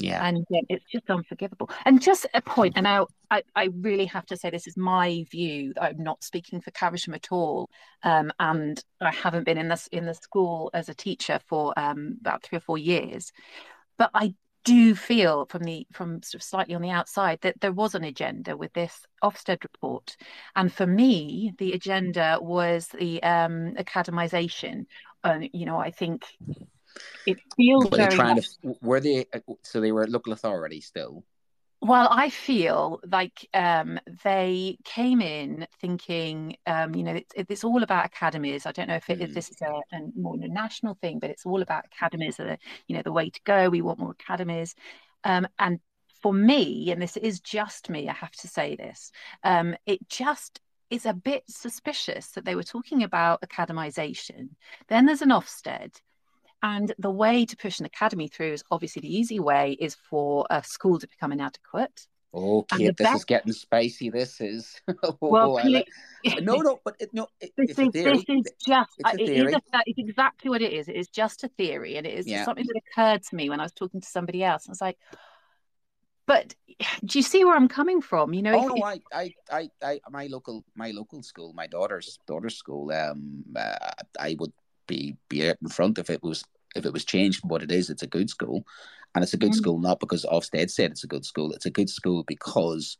Yeah. 0.00 0.24
And 0.26 0.46
it's 0.50 0.84
just 0.90 1.08
unforgivable. 1.10 1.70
And 1.84 2.00
just 2.00 2.26
a 2.34 2.42
point, 2.42 2.74
and 2.76 2.84
now 2.84 3.08
I, 3.30 3.42
I 3.54 3.68
really 3.80 4.06
have 4.06 4.26
to 4.26 4.36
say 4.36 4.50
this 4.50 4.66
is 4.66 4.76
my 4.76 5.24
view. 5.30 5.72
I'm 5.80 6.02
not 6.02 6.24
speaking 6.24 6.60
for 6.60 6.70
Caversham 6.70 7.14
at 7.14 7.28
all. 7.30 7.70
Um, 8.02 8.32
and 8.38 8.82
I 9.00 9.12
haven't 9.12 9.44
been 9.44 9.58
in 9.58 9.68
this 9.68 9.86
in 9.88 10.06
the 10.06 10.14
school 10.14 10.70
as 10.74 10.88
a 10.88 10.94
teacher 10.94 11.40
for 11.46 11.78
um, 11.78 12.16
about 12.20 12.42
three 12.42 12.58
or 12.58 12.62
four 12.62 12.78
years. 12.78 13.32
But 13.98 14.10
I 14.14 14.34
do 14.64 14.94
feel 14.94 15.46
from 15.46 15.62
the 15.62 15.86
from 15.92 16.22
sort 16.22 16.40
of 16.40 16.42
slightly 16.42 16.74
on 16.74 16.82
the 16.82 16.90
outside 16.90 17.38
that 17.42 17.60
there 17.60 17.72
was 17.72 17.94
an 17.94 18.04
agenda 18.04 18.56
with 18.56 18.72
this 18.72 19.06
Ofsted 19.22 19.62
report, 19.62 20.16
and 20.56 20.72
for 20.72 20.86
me, 20.86 21.52
the 21.58 21.72
agenda 21.72 22.38
was 22.40 22.88
the 22.88 23.22
um, 23.22 23.74
academization. 23.78 24.86
And 25.22 25.48
you 25.52 25.66
know, 25.66 25.78
I 25.78 25.90
think 25.90 26.24
it 27.26 27.38
feels 27.56 27.90
were 27.90 27.96
very. 27.96 28.14
Trying 28.14 28.36
much... 28.36 28.58
to, 28.62 28.76
were 28.82 29.00
they? 29.00 29.26
So 29.62 29.80
they 29.80 29.92
were 29.92 30.06
local 30.06 30.32
authority 30.32 30.80
still. 30.80 31.24
Well, 31.82 32.08
I 32.10 32.28
feel 32.28 33.00
like 33.10 33.48
um, 33.54 33.98
they 34.22 34.76
came 34.84 35.22
in 35.22 35.66
thinking, 35.80 36.56
um, 36.66 36.94
you 36.94 37.02
know, 37.02 37.14
it's, 37.14 37.32
it's 37.34 37.64
all 37.64 37.82
about 37.82 38.04
academies. 38.04 38.66
I 38.66 38.72
don't 38.72 38.88
know 38.88 38.96
if 38.96 39.08
it, 39.08 39.18
mm. 39.18 39.32
this 39.32 39.48
is 39.48 39.62
a, 39.62 39.80
a 39.96 40.00
more 40.14 40.34
a 40.34 40.46
national 40.46 40.98
thing, 41.00 41.20
but 41.20 41.30
it's 41.30 41.46
all 41.46 41.62
about 41.62 41.86
academies. 41.86 42.38
Are, 42.38 42.58
you 42.86 42.96
know, 42.96 43.02
the 43.02 43.12
way 43.12 43.30
to 43.30 43.40
go. 43.44 43.70
We 43.70 43.80
want 43.80 43.98
more 43.98 44.10
academies, 44.10 44.74
um, 45.24 45.48
and 45.58 45.80
for 46.22 46.34
me, 46.34 46.90
and 46.90 47.00
this 47.00 47.16
is 47.16 47.40
just 47.40 47.88
me, 47.88 48.08
I 48.08 48.12
have 48.12 48.32
to 48.32 48.48
say 48.48 48.76
this. 48.76 49.10
Um, 49.42 49.74
it 49.86 50.06
just 50.08 50.60
is 50.90 51.06
a 51.06 51.14
bit 51.14 51.44
suspicious 51.48 52.26
that 52.32 52.44
they 52.44 52.56
were 52.56 52.62
talking 52.62 53.02
about 53.04 53.40
academization. 53.42 54.50
Then 54.88 55.06
there's 55.06 55.22
an 55.22 55.30
Ofsted, 55.30 55.98
and 56.62 56.92
the 56.98 57.10
way 57.10 57.44
to 57.46 57.56
push 57.56 57.80
an 57.80 57.86
academy 57.86 58.28
through 58.28 58.52
is 58.52 58.64
obviously 58.70 59.00
the 59.00 59.16
easy 59.16 59.40
way 59.40 59.76
is 59.80 59.94
for 59.94 60.46
a 60.50 60.62
school 60.62 60.98
to 60.98 61.06
become 61.06 61.32
inadequate. 61.32 62.06
Oh, 62.32 62.62
kid, 62.62 62.96
this 62.96 63.06
best... 63.06 63.16
is 63.16 63.24
getting 63.24 63.52
spicy. 63.52 64.10
This 64.10 64.40
is. 64.40 64.80
oh, 65.02 65.16
well, 65.20 65.54
like... 65.54 65.88
no, 66.42 66.56
no, 66.56 66.78
but 66.84 66.94
it, 67.00 67.10
no, 67.12 67.26
it, 67.40 67.50
this, 67.56 67.76
is, 67.76 67.88
this 67.92 68.24
is 68.28 68.44
just. 68.64 68.90
It's, 68.98 69.14
it 69.14 69.28
is 69.30 69.52
a, 69.52 69.60
it's 69.86 69.98
exactly 69.98 70.48
what 70.48 70.62
it 70.62 70.72
is. 70.72 70.88
It 70.88 70.94
is 70.94 71.08
just 71.08 71.42
a 71.42 71.48
theory, 71.48 71.96
and 71.96 72.06
it 72.06 72.16
is 72.16 72.28
yeah. 72.28 72.44
something 72.44 72.66
that 72.66 72.80
occurred 72.86 73.22
to 73.24 73.34
me 73.34 73.50
when 73.50 73.58
I 73.58 73.64
was 73.64 73.72
talking 73.72 74.00
to 74.00 74.06
somebody 74.06 74.44
else. 74.44 74.68
I 74.68 74.70
was 74.70 74.80
like, 74.80 74.96
but 76.26 76.54
do 77.04 77.18
you 77.18 77.24
see 77.24 77.44
where 77.44 77.56
I'm 77.56 77.66
coming 77.66 78.00
from? 78.00 78.32
You 78.32 78.42
know, 78.42 78.54
oh 78.54 78.68
no, 78.68 78.84
I, 78.84 79.00
I, 79.12 79.34
I, 79.50 79.70
I, 79.82 80.00
my 80.10 80.28
local, 80.28 80.64
my 80.76 80.92
local 80.92 81.24
school, 81.24 81.52
my 81.54 81.66
daughter's 81.66 82.20
daughter's 82.28 82.56
school. 82.56 82.92
Um, 82.92 83.42
uh, 83.56 83.74
I 84.20 84.36
would 84.38 84.52
be 84.90 85.16
be 85.28 85.48
out 85.48 85.56
in 85.62 85.68
front 85.68 85.98
if 85.98 86.10
it 86.10 86.22
was 86.22 86.44
if 86.74 86.84
it 86.84 86.92
was 86.92 87.04
changed 87.04 87.40
from 87.40 87.50
what 87.50 87.62
it 87.62 87.72
is. 87.72 87.88
It's 87.90 88.02
a 88.02 88.14
good 88.16 88.28
school, 88.28 88.66
and 89.14 89.22
it's 89.22 89.34
a 89.34 89.38
good 89.38 89.52
mm. 89.52 89.60
school 89.62 89.78
not 89.78 90.00
because 90.00 90.24
Ofsted 90.24 90.70
said 90.70 90.90
it's 90.90 91.04
a 91.04 91.14
good 91.14 91.24
school. 91.24 91.52
It's 91.52 91.66
a 91.66 91.70
good 91.70 91.88
school 91.88 92.24
because 92.26 92.98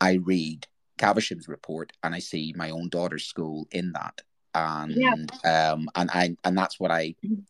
I 0.00 0.14
read 0.14 0.66
Caversham's 0.98 1.48
report 1.48 1.92
and 2.02 2.14
I 2.14 2.18
see 2.18 2.52
my 2.56 2.70
own 2.70 2.88
daughter's 2.88 3.24
school 3.24 3.66
in 3.70 3.92
that, 3.92 4.20
and 4.54 4.94
yeah. 4.94 5.72
um, 5.72 5.88
and 5.94 6.10
I 6.10 6.36
and 6.44 6.58
that's 6.58 6.78
what 6.78 6.90
I 6.90 7.14
mm 7.24 7.44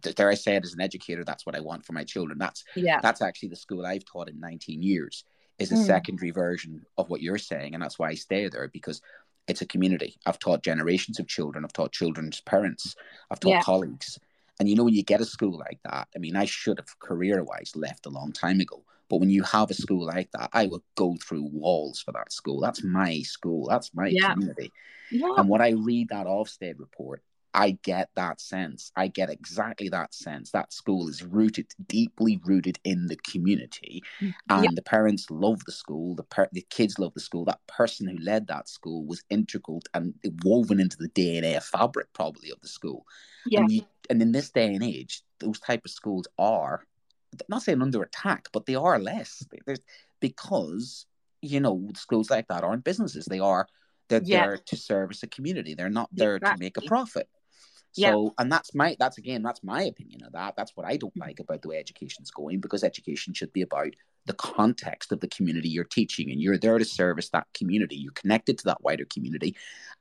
dare 0.00 0.30
I 0.30 0.34
say 0.34 0.56
it 0.56 0.64
as 0.64 0.74
an 0.74 0.80
educator, 0.80 1.24
that's 1.24 1.46
what 1.46 1.56
I 1.56 1.60
want 1.60 1.84
for 1.84 1.92
my 1.92 2.04
children. 2.04 2.38
That's 2.38 2.64
yeah. 2.74 3.00
That's 3.00 3.22
actually 3.22 3.50
the 3.50 3.56
school 3.56 3.86
I've 3.86 4.04
taught 4.04 4.28
in 4.28 4.40
19 4.40 4.82
years. 4.82 5.24
Is 5.58 5.72
a 5.72 5.74
mm. 5.74 5.86
secondary 5.86 6.30
version 6.30 6.86
of 6.96 7.10
what 7.10 7.20
you're 7.20 7.36
saying, 7.36 7.74
and 7.74 7.82
that's 7.82 7.98
why 7.98 8.10
I 8.10 8.14
stay 8.14 8.48
there 8.48 8.68
because 8.72 9.02
it's 9.48 9.62
a 9.62 9.66
community. 9.66 10.16
I've 10.26 10.38
taught 10.38 10.62
generations 10.62 11.18
of 11.18 11.26
children. 11.26 11.64
I've 11.64 11.72
taught 11.72 11.92
children's 11.92 12.40
parents. 12.42 12.94
I've 13.30 13.40
taught 13.40 13.50
yeah. 13.50 13.62
colleagues. 13.62 14.18
And 14.60 14.68
you 14.68 14.76
know, 14.76 14.84
when 14.84 14.94
you 14.94 15.02
get 15.02 15.20
a 15.20 15.24
school 15.24 15.58
like 15.58 15.78
that, 15.84 16.08
I 16.14 16.18
mean, 16.18 16.36
I 16.36 16.44
should 16.44 16.78
have 16.78 16.98
career 16.98 17.42
wise 17.42 17.72
left 17.74 18.06
a 18.06 18.10
long 18.10 18.32
time 18.32 18.60
ago. 18.60 18.82
But 19.08 19.20
when 19.20 19.30
you 19.30 19.42
have 19.44 19.70
a 19.70 19.74
school 19.74 20.04
like 20.04 20.30
that, 20.32 20.50
I 20.52 20.66
will 20.66 20.82
go 20.94 21.16
through 21.16 21.48
walls 21.52 22.00
for 22.00 22.12
that 22.12 22.30
school. 22.32 22.60
That's 22.60 22.84
my 22.84 23.22
school. 23.22 23.66
That's 23.68 23.94
my 23.94 24.08
yeah. 24.08 24.32
community. 24.32 24.70
Yeah. 25.10 25.34
And 25.38 25.48
when 25.48 25.62
I 25.62 25.70
read 25.70 26.10
that 26.10 26.26
Ofsted 26.26 26.78
report, 26.78 27.22
I 27.54 27.78
get 27.82 28.10
that 28.14 28.40
sense. 28.40 28.92
I 28.96 29.08
get 29.08 29.30
exactly 29.30 29.88
that 29.88 30.14
sense. 30.14 30.50
That 30.50 30.72
school 30.72 31.08
is 31.08 31.22
rooted, 31.22 31.66
deeply 31.86 32.40
rooted 32.44 32.78
in 32.84 33.06
the 33.06 33.16
community, 33.16 34.02
mm, 34.20 34.34
and 34.50 34.64
yep. 34.64 34.74
the 34.74 34.82
parents 34.82 35.30
love 35.30 35.64
the 35.64 35.72
school. 35.72 36.14
The 36.14 36.24
per- 36.24 36.48
the 36.52 36.66
kids 36.70 36.98
love 36.98 37.14
the 37.14 37.20
school. 37.20 37.44
That 37.44 37.66
person 37.66 38.06
who 38.06 38.18
led 38.18 38.46
that 38.48 38.68
school 38.68 39.04
was 39.06 39.24
integral 39.30 39.82
and 39.94 40.14
woven 40.44 40.78
into 40.78 40.96
the 40.98 41.08
DNA 41.08 41.62
fabric, 41.62 42.12
probably 42.12 42.50
of 42.50 42.60
the 42.60 42.68
school. 42.68 43.06
Yeah. 43.46 43.60
And, 43.60 43.72
you, 43.72 43.82
and 44.10 44.20
in 44.20 44.32
this 44.32 44.50
day 44.50 44.74
and 44.74 44.84
age, 44.84 45.22
those 45.40 45.58
type 45.58 45.84
of 45.84 45.90
schools 45.90 46.26
are 46.38 46.84
not 47.48 47.62
saying 47.62 47.82
under 47.82 48.02
attack, 48.02 48.48
but 48.52 48.66
they 48.66 48.74
are 48.74 48.98
less. 48.98 49.44
There's 49.66 49.80
because 50.20 51.06
you 51.40 51.60
know 51.60 51.88
schools 51.94 52.30
like 52.30 52.48
that 52.48 52.64
aren't 52.64 52.84
businesses. 52.84 53.26
They 53.26 53.40
are 53.40 53.66
they're 54.08 54.22
yeah. 54.24 54.46
there 54.46 54.56
to 54.58 54.76
service 54.76 55.22
a 55.22 55.26
community. 55.26 55.74
They're 55.74 55.90
not 55.90 56.08
there 56.12 56.36
exactly. 56.36 56.58
to 56.58 56.64
make 56.64 56.76
a 56.76 56.88
profit. 56.88 57.28
So, 57.92 58.24
yeah. 58.24 58.30
and 58.38 58.52
that's 58.52 58.74
my, 58.74 58.96
that's 58.98 59.18
again, 59.18 59.42
that's 59.42 59.62
my 59.64 59.82
opinion 59.82 60.22
of 60.24 60.32
that. 60.32 60.54
That's 60.56 60.76
what 60.76 60.86
I 60.86 60.96
don't 60.96 61.10
mm-hmm. 61.10 61.20
like 61.20 61.40
about 61.40 61.62
the 61.62 61.68
way 61.68 61.78
education's 61.78 62.30
going 62.30 62.60
because 62.60 62.84
education 62.84 63.34
should 63.34 63.52
be 63.52 63.62
about 63.62 63.94
the 64.28 64.34
context 64.34 65.10
of 65.10 65.20
the 65.20 65.28
community 65.28 65.68
you're 65.68 65.84
teaching 65.84 66.30
and 66.30 66.40
you're 66.40 66.58
there 66.58 66.78
to 66.78 66.84
service 66.84 67.30
that 67.30 67.46
community. 67.54 67.96
You're 67.96 68.12
connected 68.12 68.58
to 68.58 68.64
that 68.66 68.82
wider 68.82 69.06
community. 69.06 69.56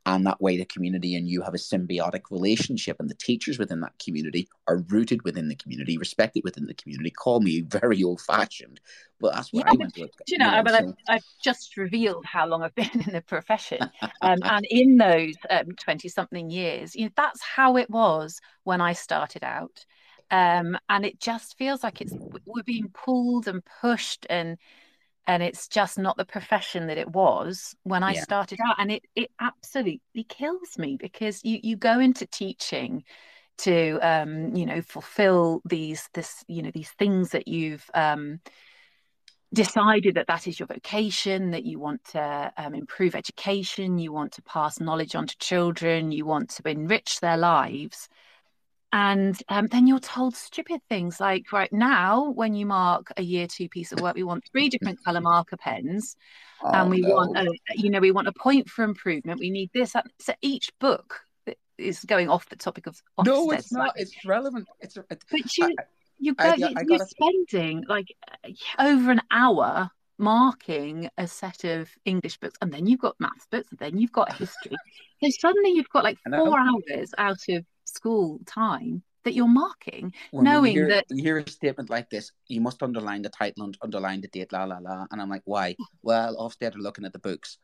And 0.05 0.25
that 0.25 0.41
way, 0.41 0.57
the 0.57 0.65
community 0.65 1.15
and 1.15 1.27
you 1.27 1.41
have 1.41 1.53
a 1.53 1.57
symbiotic 1.57 2.31
relationship, 2.31 2.97
and 2.99 3.09
the 3.09 3.15
teachers 3.15 3.59
within 3.59 3.81
that 3.81 3.99
community 3.99 4.47
are 4.67 4.77
rooted 4.87 5.23
within 5.23 5.49
the 5.49 5.55
community, 5.55 5.97
respected 5.97 6.43
within 6.45 6.65
the 6.65 6.73
community. 6.75 7.09
Call 7.09 7.41
me 7.41 7.61
very 7.61 8.01
old 8.03 8.21
fashioned, 8.21 8.79
but 9.19 9.33
that's 9.33 9.51
what 9.51 9.65
yeah, 9.65 9.85
I 9.85 9.89
to. 9.89 10.09
You 10.27 10.37
know, 10.37 10.45
you 10.45 10.51
know 10.51 10.63
but 10.63 10.71
so. 10.71 10.77
I've, 10.77 11.15
I've, 11.15 11.23
just 11.41 11.75
revealed 11.75 12.25
how 12.25 12.47
long 12.47 12.63
I've 12.63 12.75
been 12.75 12.89
in 12.93 13.11
the 13.11 13.21
profession. 13.21 13.79
Um, 14.21 14.39
and 14.43 14.65
in 14.69 14.97
those 14.97 15.35
20 15.49 15.75
um, 15.87 16.09
something 16.09 16.49
years, 16.49 16.95
you 16.95 17.05
know, 17.05 17.11
that's 17.15 17.41
how 17.41 17.77
it 17.77 17.89
was 17.89 18.39
when 18.63 18.81
I 18.81 18.93
started 18.93 19.43
out 19.43 19.85
um, 20.31 20.77
and 20.89 21.05
it 21.05 21.19
just 21.19 21.57
feels 21.57 21.83
like 21.83 22.01
it's 22.01 22.13
we're 22.45 22.63
being 22.63 22.89
pulled 22.89 23.47
and 23.47 23.61
pushed 23.81 24.25
and 24.29 24.57
and 25.25 25.43
it's 25.43 25.67
just 25.67 25.99
not 25.99 26.15
the 26.15 26.25
profession 26.25 26.87
that 26.87 26.97
it 26.97 27.09
was 27.09 27.75
when 27.83 28.01
I 28.01 28.13
yeah. 28.13 28.21
started 28.21 28.59
out 28.65 28.75
and 28.79 28.91
it 28.91 29.03
it 29.15 29.31
absolutely 29.39 30.23
kills 30.27 30.77
me 30.77 30.97
because 30.99 31.43
you 31.43 31.59
you 31.61 31.75
go 31.75 31.99
into 31.99 32.25
teaching 32.25 33.03
to 33.59 33.99
um, 34.01 34.55
you 34.55 34.65
know 34.65 34.81
fulfill 34.81 35.61
these 35.65 36.09
this 36.13 36.43
you 36.47 36.61
know 36.61 36.71
these 36.73 36.91
things 36.91 37.31
that 37.31 37.47
you've 37.47 37.89
um, 37.93 38.39
decided 39.53 40.15
that 40.15 40.27
that 40.27 40.47
is 40.47 40.59
your 40.59 40.67
vocation 40.67 41.51
that 41.51 41.65
you 41.65 41.79
want 41.79 42.03
to 42.03 42.53
um, 42.57 42.75
improve 42.75 43.15
education 43.15 43.97
you 43.97 44.11
want 44.11 44.33
to 44.33 44.41
pass 44.41 44.79
knowledge 44.79 45.15
on 45.15 45.25
to 45.25 45.37
children 45.37 46.11
you 46.11 46.25
want 46.25 46.49
to 46.49 46.69
enrich 46.69 47.19
their 47.21 47.37
lives 47.37 48.09
and 48.93 49.37
um, 49.49 49.67
then 49.67 49.85
you're 49.85 49.99
told 49.99 50.35
stupid 50.35 50.81
things 50.87 51.19
like 51.19 51.51
right 51.51 51.71
now 51.73 52.31
when 52.31 52.53
you 52.53 52.65
mark 52.65 53.11
a 53.17 53.21
year 53.21 53.47
two 53.47 53.67
piece 53.67 53.91
of 53.91 53.99
work 53.99 54.15
we 54.15 54.23
want 54.23 54.43
three 54.51 54.69
different 54.73 55.03
color 55.03 55.21
marker 55.21 55.57
pens 55.57 56.15
oh, 56.63 56.71
and 56.71 56.89
we 56.89 57.01
no. 57.01 57.15
want 57.15 57.37
a, 57.37 57.47
you 57.75 57.89
know 57.89 57.99
we 57.99 58.11
want 58.11 58.27
a 58.27 58.33
point 58.33 58.69
for 58.69 58.83
improvement 58.83 59.39
we 59.39 59.49
need 59.49 59.69
this 59.73 59.93
so 60.19 60.33
each 60.41 60.71
book 60.79 61.21
is 61.77 62.03
going 62.05 62.29
off 62.29 62.49
the 62.49 62.55
topic 62.55 62.87
of 62.87 62.99
no 63.25 63.51
it's 63.51 63.71
not 63.71 63.93
it's 63.97 64.25
relevant 64.25 64.67
it's, 64.79 64.97
it's 65.11 65.25
but 65.29 65.57
you 65.57 65.65
I, 65.65 65.83
you 66.19 66.33
go, 66.33 66.45
I, 66.45 66.73
I, 66.75 66.83
you're 66.87 66.99
spending 66.99 67.83
like 67.87 68.07
over 68.79 69.11
an 69.11 69.21
hour 69.29 69.91
marking 70.17 71.09
a 71.17 71.27
set 71.27 71.63
of 71.63 71.89
English 72.05 72.37
books, 72.37 72.57
and 72.61 72.73
then 72.73 72.87
you've 72.87 72.99
got 72.99 73.15
maths 73.19 73.45
books, 73.51 73.67
and 73.69 73.79
then 73.79 73.97
you've 73.97 74.11
got 74.11 74.33
history. 74.33 74.75
so 75.23 75.29
suddenly 75.39 75.71
you've 75.71 75.89
got 75.89 76.03
like 76.03 76.17
four 76.27 76.57
hours 76.59 77.11
out 77.17 77.37
of 77.49 77.65
school 77.99 78.39
time 78.45 79.03
that 79.23 79.33
you're 79.33 79.55
marking, 79.65 80.13
when 80.31 80.45
knowing 80.45 80.73
you 80.73 80.85
hear, 80.85 80.89
that 80.89 81.05
you 81.09 81.23
hear 81.23 81.37
a 81.37 81.49
statement 81.49 81.89
like 81.89 82.09
this, 82.09 82.31
you 82.47 82.61
must 82.61 82.81
underline 82.81 83.21
the 83.23 83.29
title 83.41 83.65
and 83.65 83.77
underline 83.81 84.21
the 84.21 84.29
date, 84.29 84.53
la 84.53 84.63
la 84.63 84.77
la. 84.77 85.05
And 85.11 85.21
I'm 85.21 85.29
like, 85.29 85.45
why? 85.45 85.75
Well, 86.01 86.37
Ofsted 86.37 86.75
are 86.75 86.85
looking 86.87 87.05
at 87.05 87.13
the 87.13 87.19
books. 87.19 87.57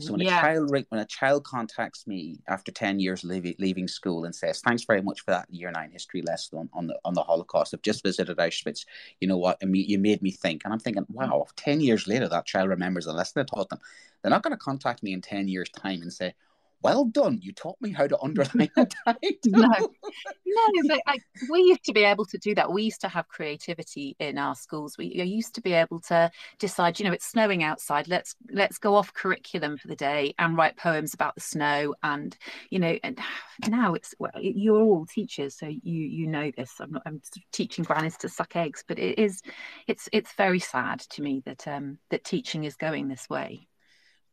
So 0.00 0.12
when 0.12 0.22
yeah. 0.22 0.38
a 0.38 0.40
child 0.40 0.70
when 0.70 1.00
a 1.00 1.04
child 1.04 1.44
contacts 1.44 2.06
me 2.06 2.38
after 2.48 2.72
ten 2.72 2.98
years 2.98 3.22
leaving, 3.22 3.54
leaving 3.58 3.86
school 3.86 4.24
and 4.24 4.34
says, 4.34 4.62
"Thanks 4.66 4.84
very 4.90 5.02
much 5.02 5.20
for 5.20 5.32
that 5.32 5.46
year 5.50 5.70
nine 5.70 5.90
history 5.90 6.22
lesson 6.22 6.58
on, 6.58 6.70
on 6.72 6.86
the 6.86 6.96
on 7.04 7.12
the 7.12 7.22
Holocaust. 7.22 7.74
I've 7.74 7.82
just 7.90 8.02
visited 8.02 8.38
Auschwitz. 8.38 8.86
You 9.20 9.28
know 9.28 9.36
what? 9.36 9.58
You 9.62 9.98
made 9.98 10.22
me 10.22 10.30
think." 10.30 10.64
And 10.64 10.72
I'm 10.72 10.80
thinking, 10.80 11.04
mm. 11.04 11.14
"Wow! 11.18 11.46
Ten 11.56 11.82
years 11.82 12.08
later, 12.08 12.28
that 12.28 12.46
child 12.46 12.70
remembers 12.70 13.04
the 13.04 13.12
lesson 13.12 13.42
I 13.42 13.44
taught 13.44 13.68
them." 13.68 13.80
They're 14.22 14.36
not 14.36 14.42
going 14.42 14.56
to 14.58 14.68
contact 14.70 15.02
me 15.02 15.12
in 15.12 15.20
ten 15.20 15.48
years' 15.48 15.68
time 15.68 16.00
and 16.00 16.12
say, 16.20 16.32
well 16.84 17.06
done. 17.06 17.38
You 17.42 17.52
taught 17.52 17.78
me 17.80 17.90
how 17.90 18.06
to 18.06 18.20
underline 18.20 18.70
a 18.76 18.86
title. 18.86 19.32
no, 19.46 19.88
no, 20.46 20.82
but 20.86 21.00
I, 21.06 21.18
we 21.50 21.60
used 21.60 21.84
to 21.84 21.94
be 21.94 22.04
able 22.04 22.26
to 22.26 22.36
do 22.36 22.54
that. 22.54 22.70
We 22.70 22.82
used 22.82 23.00
to 23.00 23.08
have 23.08 23.26
creativity 23.26 24.14
in 24.20 24.36
our 24.36 24.54
schools. 24.54 24.98
We 24.98 25.06
used 25.06 25.54
to 25.54 25.62
be 25.62 25.72
able 25.72 26.00
to 26.00 26.30
decide, 26.58 27.00
you 27.00 27.06
know, 27.06 27.12
it's 27.12 27.26
snowing 27.26 27.62
outside. 27.64 28.06
Let's 28.06 28.36
let's 28.50 28.76
go 28.76 28.94
off 28.94 29.14
curriculum 29.14 29.78
for 29.78 29.88
the 29.88 29.96
day 29.96 30.34
and 30.38 30.58
write 30.58 30.76
poems 30.76 31.14
about 31.14 31.34
the 31.34 31.40
snow. 31.40 31.94
And 32.02 32.36
you 32.68 32.78
know, 32.78 32.98
and 33.02 33.18
now 33.68 33.94
it's 33.94 34.14
well, 34.18 34.32
you're 34.38 34.82
all 34.82 35.06
teachers, 35.06 35.58
so 35.58 35.66
you 35.66 35.80
you 35.82 36.26
know 36.26 36.52
this. 36.54 36.74
I'm 36.80 36.92
not. 36.92 37.02
I'm 37.06 37.22
teaching 37.50 37.84
grannies 37.84 38.18
to 38.18 38.28
suck 38.28 38.56
eggs, 38.56 38.84
but 38.86 38.98
it 38.98 39.18
is, 39.18 39.40
it's 39.86 40.10
it's 40.12 40.32
very 40.34 40.60
sad 40.60 41.00
to 41.00 41.22
me 41.22 41.42
that 41.46 41.66
um 41.66 41.98
that 42.10 42.24
teaching 42.24 42.64
is 42.64 42.76
going 42.76 43.08
this 43.08 43.28
way. 43.30 43.68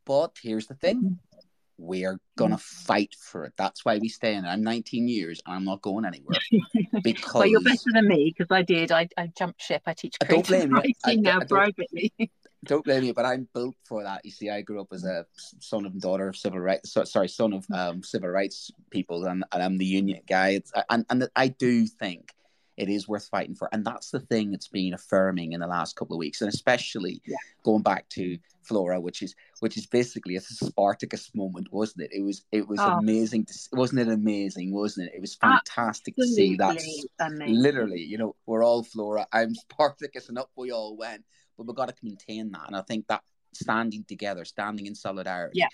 But 0.04 0.36
here's 0.42 0.66
the 0.66 0.74
thing 0.74 1.02
mm 1.02 1.16
we're 1.82 2.18
gonna 2.36 2.56
mm. 2.56 2.60
fight 2.60 3.14
for 3.18 3.44
it. 3.44 3.52
That's 3.56 3.84
why 3.84 3.98
we 3.98 4.08
stay 4.08 4.34
in. 4.34 4.44
I'm 4.44 4.62
19 4.62 5.08
years 5.08 5.40
and 5.46 5.56
I'm 5.56 5.64
not 5.64 5.82
going 5.82 6.04
anywhere. 6.04 6.38
Because 7.02 7.34
well, 7.34 7.46
you're 7.46 7.60
better 7.60 7.90
than 7.92 8.08
me 8.08 8.32
because 8.36 8.54
I 8.54 8.62
did. 8.62 8.92
I, 8.92 9.08
I 9.16 9.30
jumped 9.36 9.60
ship. 9.60 9.82
I 9.86 9.94
teach 9.94 10.16
creative 10.24 10.48
don't 10.48 10.60
blame 10.60 10.72
writing 10.72 10.94
I, 11.04 11.14
now 11.16 11.38
I, 11.38 11.42
I 11.42 11.44
privately. 11.44 12.12
Don't, 12.64 12.84
blame 12.84 13.02
me, 13.02 13.10
but 13.10 13.24
I'm 13.24 13.48
built 13.52 13.74
for 13.82 14.04
that. 14.04 14.24
You 14.24 14.30
see, 14.30 14.48
I 14.48 14.62
grew 14.62 14.80
up 14.80 14.86
as 14.92 15.02
a 15.02 15.26
son 15.58 15.84
of 15.84 15.94
and 15.94 16.00
daughter 16.00 16.28
of 16.28 16.36
civil 16.36 16.60
rights. 16.60 16.96
sorry, 17.06 17.26
son 17.26 17.52
of 17.54 17.66
um, 17.74 18.04
civil 18.04 18.28
rights 18.28 18.70
people, 18.88 19.24
and, 19.24 19.42
and 19.50 19.62
I'm 19.64 19.78
the 19.78 19.84
union 19.84 20.20
guy. 20.28 20.50
It's, 20.50 20.70
and 20.88 21.04
and 21.10 21.28
I 21.34 21.48
do 21.48 21.88
think 21.88 22.32
it 22.76 22.88
is 22.88 23.08
worth 23.08 23.28
fighting 23.28 23.54
for. 23.54 23.68
And 23.72 23.84
that's 23.84 24.10
the 24.10 24.20
thing 24.20 24.50
that's 24.50 24.68
been 24.68 24.94
affirming 24.94 25.52
in 25.52 25.60
the 25.60 25.66
last 25.66 25.96
couple 25.96 26.16
of 26.16 26.18
weeks, 26.18 26.40
and 26.40 26.52
especially 26.52 27.20
yeah. 27.26 27.36
going 27.64 27.82
back 27.82 28.08
to 28.10 28.38
Flora, 28.62 29.00
which 29.00 29.22
is 29.22 29.34
which 29.60 29.76
is 29.76 29.86
basically 29.86 30.36
a 30.36 30.40
Spartacus 30.40 31.30
moment, 31.34 31.68
wasn't 31.72 32.04
it? 32.04 32.10
It 32.12 32.22
was 32.22 32.44
it 32.52 32.66
was 32.66 32.80
oh. 32.80 32.98
amazing. 32.98 33.46
To, 33.46 33.54
wasn't 33.72 34.00
it 34.00 34.08
amazing? 34.08 34.72
Wasn't 34.72 35.08
it? 35.08 35.14
It 35.14 35.20
was 35.20 35.34
fantastic 35.34 36.14
Absolutely 36.18 36.44
to 36.46 36.50
see 36.50 36.56
that. 36.56 36.82
Amazing. 37.20 37.62
Literally, 37.62 38.00
you 38.00 38.18
know, 38.18 38.34
we're 38.46 38.64
all 38.64 38.82
Flora. 38.82 39.26
I'm 39.32 39.54
Spartacus, 39.70 40.28
and 40.28 40.38
up 40.38 40.50
we 40.56 40.70
all 40.70 40.96
went. 40.96 41.24
But 41.56 41.66
we've 41.66 41.76
got 41.76 41.88
to 41.88 41.94
maintain 42.02 42.50
that, 42.52 42.66
and 42.66 42.76
I 42.76 42.82
think 42.82 43.06
that 43.08 43.22
standing 43.52 44.04
together, 44.04 44.44
standing 44.44 44.86
in 44.86 44.94
solidarity. 44.94 45.58
Yeah. 45.58 45.68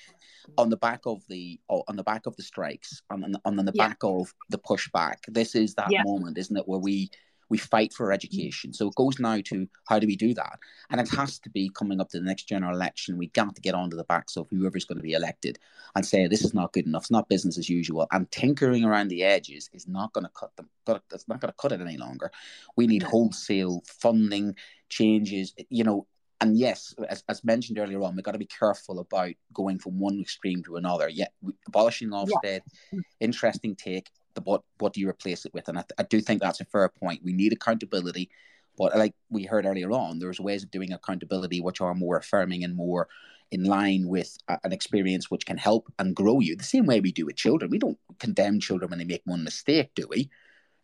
On 0.56 0.70
the 0.70 0.76
back 0.76 1.00
of 1.04 1.22
the 1.28 1.60
on 1.68 1.96
the 1.96 2.02
back 2.02 2.26
of 2.26 2.36
the 2.36 2.42
strikes, 2.42 3.02
on 3.10 3.20
the, 3.20 3.40
on 3.44 3.56
the 3.56 3.72
yeah. 3.74 3.88
back 3.88 3.98
of 4.02 4.32
the 4.48 4.58
pushback. 4.58 5.16
This 5.28 5.54
is 5.54 5.74
that 5.74 5.90
yeah. 5.90 6.02
moment, 6.04 6.38
isn't 6.38 6.56
it, 6.56 6.66
where 6.66 6.78
we 6.78 7.10
we 7.48 7.58
fight 7.58 7.92
for 7.92 8.12
education. 8.12 8.72
So 8.72 8.88
it 8.88 8.94
goes 8.94 9.18
now 9.18 9.40
to 9.46 9.68
how 9.88 9.98
do 9.98 10.06
we 10.06 10.16
do 10.16 10.34
that? 10.34 10.58
And 10.90 11.00
it 11.00 11.08
has 11.10 11.38
to 11.40 11.50
be 11.50 11.70
coming 11.70 12.00
up 12.00 12.10
to 12.10 12.18
the 12.18 12.24
next 12.24 12.44
general 12.44 12.74
election. 12.74 13.16
We 13.16 13.28
got 13.28 13.54
to 13.54 13.60
get 13.60 13.74
onto 13.74 13.96
the 13.96 14.04
backs 14.04 14.36
of 14.36 14.48
whoever's 14.50 14.84
going 14.84 14.98
to 14.98 15.02
be 15.02 15.14
elected 15.14 15.58
and 15.94 16.04
say 16.04 16.26
this 16.26 16.44
is 16.44 16.54
not 16.54 16.72
good 16.72 16.86
enough. 16.86 17.04
It's 17.04 17.10
not 17.10 17.28
business 17.28 17.58
as 17.58 17.68
usual. 17.68 18.06
And 18.12 18.30
tinkering 18.30 18.84
around 18.84 19.08
the 19.08 19.22
edges 19.22 19.70
is 19.72 19.88
not 19.88 20.12
going 20.12 20.24
to 20.24 20.32
cut 20.34 20.54
them. 20.56 20.68
It's 21.12 21.28
not 21.28 21.40
going 21.40 21.52
to 21.52 21.56
cut 21.58 21.72
it 21.72 21.80
any 21.80 21.96
longer. 21.96 22.30
We 22.76 22.86
need 22.86 23.02
wholesale 23.02 23.82
funding 23.86 24.54
changes. 24.88 25.54
You 25.70 25.84
know, 25.84 26.06
and 26.40 26.56
yes, 26.56 26.94
as, 27.08 27.24
as 27.28 27.44
mentioned 27.44 27.78
earlier 27.78 28.00
on, 28.02 28.14
we've 28.14 28.24
got 28.24 28.32
to 28.32 28.38
be 28.38 28.46
careful 28.46 29.00
about 29.00 29.32
going 29.52 29.78
from 29.78 29.98
one 29.98 30.20
extreme 30.20 30.62
to 30.64 30.76
another. 30.76 31.08
Yet 31.08 31.32
yeah, 31.42 31.50
abolishing 31.66 32.10
Ofsted, 32.10 32.60
yeah. 32.92 33.00
interesting 33.20 33.74
take. 33.74 34.10
The, 34.34 34.42
what 34.42 34.62
what 34.78 34.92
do 34.92 35.00
you 35.00 35.08
replace 35.08 35.44
it 35.46 35.54
with? 35.54 35.68
And 35.68 35.78
I, 35.78 35.84
I 35.98 36.04
do 36.04 36.20
think 36.20 36.40
that's 36.40 36.60
a 36.60 36.64
fair 36.64 36.88
point. 36.88 37.22
We 37.24 37.32
need 37.32 37.52
accountability, 37.52 38.30
but 38.76 38.96
like 38.96 39.14
we 39.30 39.44
heard 39.44 39.66
earlier 39.66 39.90
on, 39.90 40.18
there's 40.18 40.40
ways 40.40 40.62
of 40.62 40.70
doing 40.70 40.92
accountability 40.92 41.60
which 41.60 41.80
are 41.80 41.94
more 41.94 42.16
affirming 42.16 42.62
and 42.62 42.76
more 42.76 43.08
in 43.50 43.64
line 43.64 44.06
with 44.06 44.36
a, 44.48 44.58
an 44.64 44.72
experience 44.72 45.30
which 45.30 45.46
can 45.46 45.56
help 45.56 45.92
and 45.98 46.14
grow 46.14 46.38
you. 46.40 46.54
The 46.54 46.64
same 46.64 46.86
way 46.86 47.00
we 47.00 47.12
do 47.12 47.26
with 47.26 47.36
children. 47.36 47.70
We 47.70 47.78
don't 47.78 47.98
condemn 48.18 48.60
children 48.60 48.90
when 48.90 48.98
they 48.98 49.04
make 49.04 49.22
one 49.24 49.42
mistake, 49.42 49.90
do 49.94 50.06
we? 50.08 50.30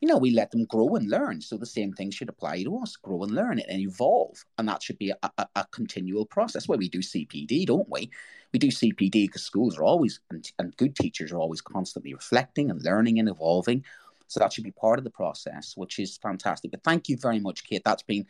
You 0.05 0.11
know, 0.11 0.19
we 0.19 0.33
let 0.33 0.51
them 0.51 0.67
grow 0.67 0.97
and 0.97 1.09
learn. 1.09 1.41
So 1.41 1.57
the 1.57 1.65
same 1.65 1.95
thing 1.95 2.11
should 2.11 2.29
apply 2.29 2.63
to 2.65 2.77
us 2.77 2.95
grow 2.95 3.23
and 3.23 3.33
learn 3.33 3.59
and 3.59 3.81
evolve. 3.81 4.45
And 4.59 4.69
that 4.69 4.83
should 4.83 4.99
be 4.99 5.09
a, 5.09 5.33
a, 5.39 5.47
a 5.57 5.67
continual 5.71 6.27
process 6.27 6.69
where 6.69 6.77
we 6.77 6.91
do 6.91 6.99
CPD, 6.99 7.65
don't 7.65 7.89
we? 7.89 8.11
We 8.53 8.59
do 8.59 8.67
CPD 8.67 9.29
because 9.29 9.45
schools 9.45 9.79
are 9.79 9.83
always, 9.83 10.21
and, 10.31 10.47
and 10.59 10.77
good 10.77 10.95
teachers 10.95 11.33
are 11.33 11.39
always 11.39 11.63
constantly 11.63 12.13
reflecting 12.13 12.71
and 12.71 12.83
learning 12.85 13.19
and 13.19 13.31
evolving. 13.31 13.83
So 14.27 14.41
that 14.41 14.53
should 14.53 14.65
be 14.65 14.73
part 14.73 14.99
of 14.99 15.05
the 15.05 15.11
process, 15.11 15.73
which 15.75 15.99
is 15.99 16.19
fantastic. 16.19 16.71
But 16.71 16.85
thank 16.85 17.09
you 17.09 17.17
very 17.17 17.41
much, 17.41 17.65
Kate. 17.65 17.81
That's 17.83 18.03
been 18.03 18.27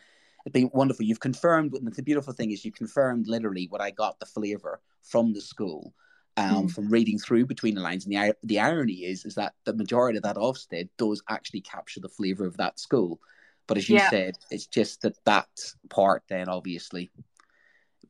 it's 0.47 0.53
been 0.53 0.71
wonderful. 0.73 1.05
You've 1.05 1.19
confirmed. 1.19 1.73
The 1.73 2.03
beautiful 2.05 2.35
thing 2.35 2.53
is 2.53 2.65
you 2.65 2.71
confirmed 2.71 3.27
literally 3.27 3.67
what 3.69 3.81
I 3.81 3.91
got 3.91 4.21
the 4.21 4.27
flavour 4.27 4.81
from 5.03 5.33
the 5.33 5.41
school 5.41 5.93
um, 6.37 6.67
mm. 6.67 6.71
from 6.71 6.89
reading 6.89 7.19
through 7.19 7.47
between 7.47 7.75
the 7.75 7.81
lines. 7.81 8.07
And 8.07 8.15
the, 8.15 8.37
the 8.43 8.61
irony 8.61 9.05
is, 9.05 9.25
is 9.25 9.35
that 9.37 9.55
the 9.65 9.75
majority 9.75 10.17
of 10.19 10.25
that 10.25 10.37
Ofsted 10.37 10.89
does 10.99 11.23
actually 11.29 11.61
capture 11.61 12.01
the 12.01 12.09
flavour 12.09 12.47
of 12.47 12.57
that 12.57 12.79
school. 12.79 13.21
But 13.67 13.79
as 13.79 13.89
you 13.89 13.97
yeah. 13.97 14.11
said, 14.11 14.35
it's 14.51 14.67
just 14.67 15.03
that 15.03 15.17
that 15.25 15.49
part 15.89 16.23
then 16.29 16.49
obviously, 16.49 17.11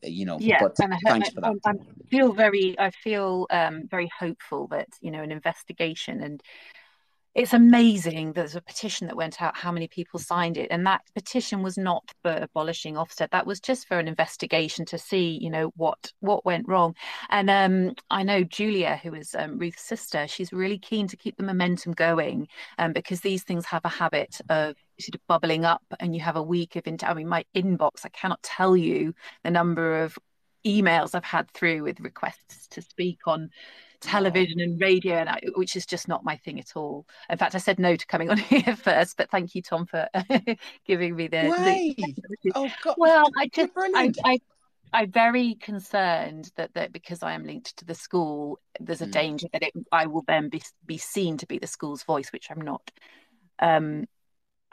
you 0.03 0.25
know. 0.25 0.39
Yeah, 0.41 0.59
but 0.61 0.75
and 0.81 0.95
thanks 1.07 1.29
I, 1.29 1.33
for 1.33 1.41
that. 1.43 1.55
I, 1.65 1.71
I 1.71 1.75
feel 2.11 2.33
very, 2.33 2.75
I 2.79 2.91
feel 2.91 3.47
um, 3.51 3.87
very 3.89 4.11
hopeful 4.19 4.67
that 4.69 4.89
you 5.01 5.13
know 5.13 5.23
an 5.23 5.31
investigation 5.31 6.23
and 6.23 6.43
it's 7.35 7.53
amazing 7.53 8.33
there's 8.33 8.55
a 8.55 8.61
petition 8.61 9.09
that 9.09 9.17
went 9.17 9.43
out 9.43 9.57
how 9.57 9.73
many 9.73 9.89
people 9.89 10.21
signed 10.21 10.57
it 10.57 10.69
and 10.71 10.87
that 10.87 11.03
petition 11.15 11.63
was 11.63 11.77
not 11.77 12.05
for 12.23 12.33
abolishing 12.33 12.95
Ofsted 12.95 13.31
that 13.31 13.47
was 13.47 13.61
just 13.61 13.89
for 13.89 13.99
an 13.99 14.07
investigation 14.07 14.85
to 14.87 14.99
see 14.99 15.39
you 15.41 15.51
know 15.51 15.73
what 15.77 16.13
what 16.21 16.45
went 16.45 16.69
wrong. 16.69 16.95
And 17.31 17.51
um, 17.51 17.95
i 18.11 18.23
know 18.23 18.45
julia 18.45 19.01
who 19.03 19.15
is 19.15 19.35
um, 19.37 19.59
ruth's 19.59 19.83
sister 19.83 20.27
she's 20.29 20.53
really 20.53 20.79
keen 20.79 21.09
to 21.09 21.17
keep 21.17 21.37
the 21.37 21.43
momentum 21.43 21.93
going 21.93 22.49
um, 22.79 22.93
because 22.93 23.21
these 23.21 23.43
things 23.43 23.65
have 23.67 23.85
a 23.85 23.89
habit 23.89 24.41
of 24.49 24.77
sort 25.01 25.15
of 25.15 25.21
bubbling 25.27 25.65
up 25.65 25.83
and 25.99 26.15
you 26.15 26.21
have 26.21 26.37
a 26.37 26.43
week 26.43 26.77
of 26.77 26.87
into 26.87 27.09
i 27.09 27.15
mean 27.15 27.29
my 27.29 27.45
inbox 27.55 28.05
i 28.05 28.09
cannot 28.11 28.43
tell 28.43 28.77
you 28.77 29.13
the 29.43 29.51
number 29.51 30.03
of 30.03 30.17
emails 30.65 31.15
i've 31.15 31.25
had 31.25 31.51
through 31.51 31.83
with 31.83 32.01
requests 32.01 32.69
to 32.69 32.81
speak 32.81 33.19
on 33.27 33.51
television 34.05 34.61
and 34.61 34.81
radio, 34.81 35.17
and 35.17 35.29
I, 35.29 35.41
which 35.57 35.77
is 35.77 35.87
just 35.87 36.09
not 36.09 36.25
my 36.25 36.37
thing 36.37 36.61
at 36.61 36.77
all. 36.77 37.07
In 37.29 37.39
fact, 37.39 37.55
I 37.55 37.59
said 37.59 37.79
no 37.79 37.97
to 37.97 38.07
coming 38.07 38.31
on 38.31 38.37
here 38.53 38.77
first, 38.77 39.17
but 39.17 39.31
thank 39.31 39.55
you, 39.55 39.63
Tom, 39.63 39.87
for 39.87 40.09
giving 40.87 41.17
me 41.17 41.29
the. 41.29 41.47
Why? 41.47 41.95
The, 41.97 42.53
oh 42.55 42.69
God! 42.83 42.95
Well, 42.99 43.31
I 43.37 43.49
just 43.49 43.73
I, 43.77 44.13
I 44.25 44.39
I'm 44.95 45.11
very 45.11 45.57
concerned 45.57 46.53
that, 46.57 46.73
that 46.75 46.93
because 46.93 47.25
I 47.25 47.33
am 47.33 47.45
linked 47.45 47.77
to 47.79 47.85
the 47.85 47.97
school, 47.97 48.61
there's 48.79 49.03
a 49.03 49.07
mm. 49.07 49.13
danger 49.13 49.49
that 49.53 49.65
it, 49.65 49.73
I 49.91 50.07
will 50.07 50.23
then 50.29 50.49
be 50.49 50.63
be 50.87 50.99
seen 50.99 51.37
to 51.39 51.47
be 51.47 51.59
the 51.59 51.67
school's 51.67 52.05
voice, 52.05 52.33
which 52.33 52.49
I'm 52.51 52.61
not. 52.61 52.93
Um, 53.59 54.07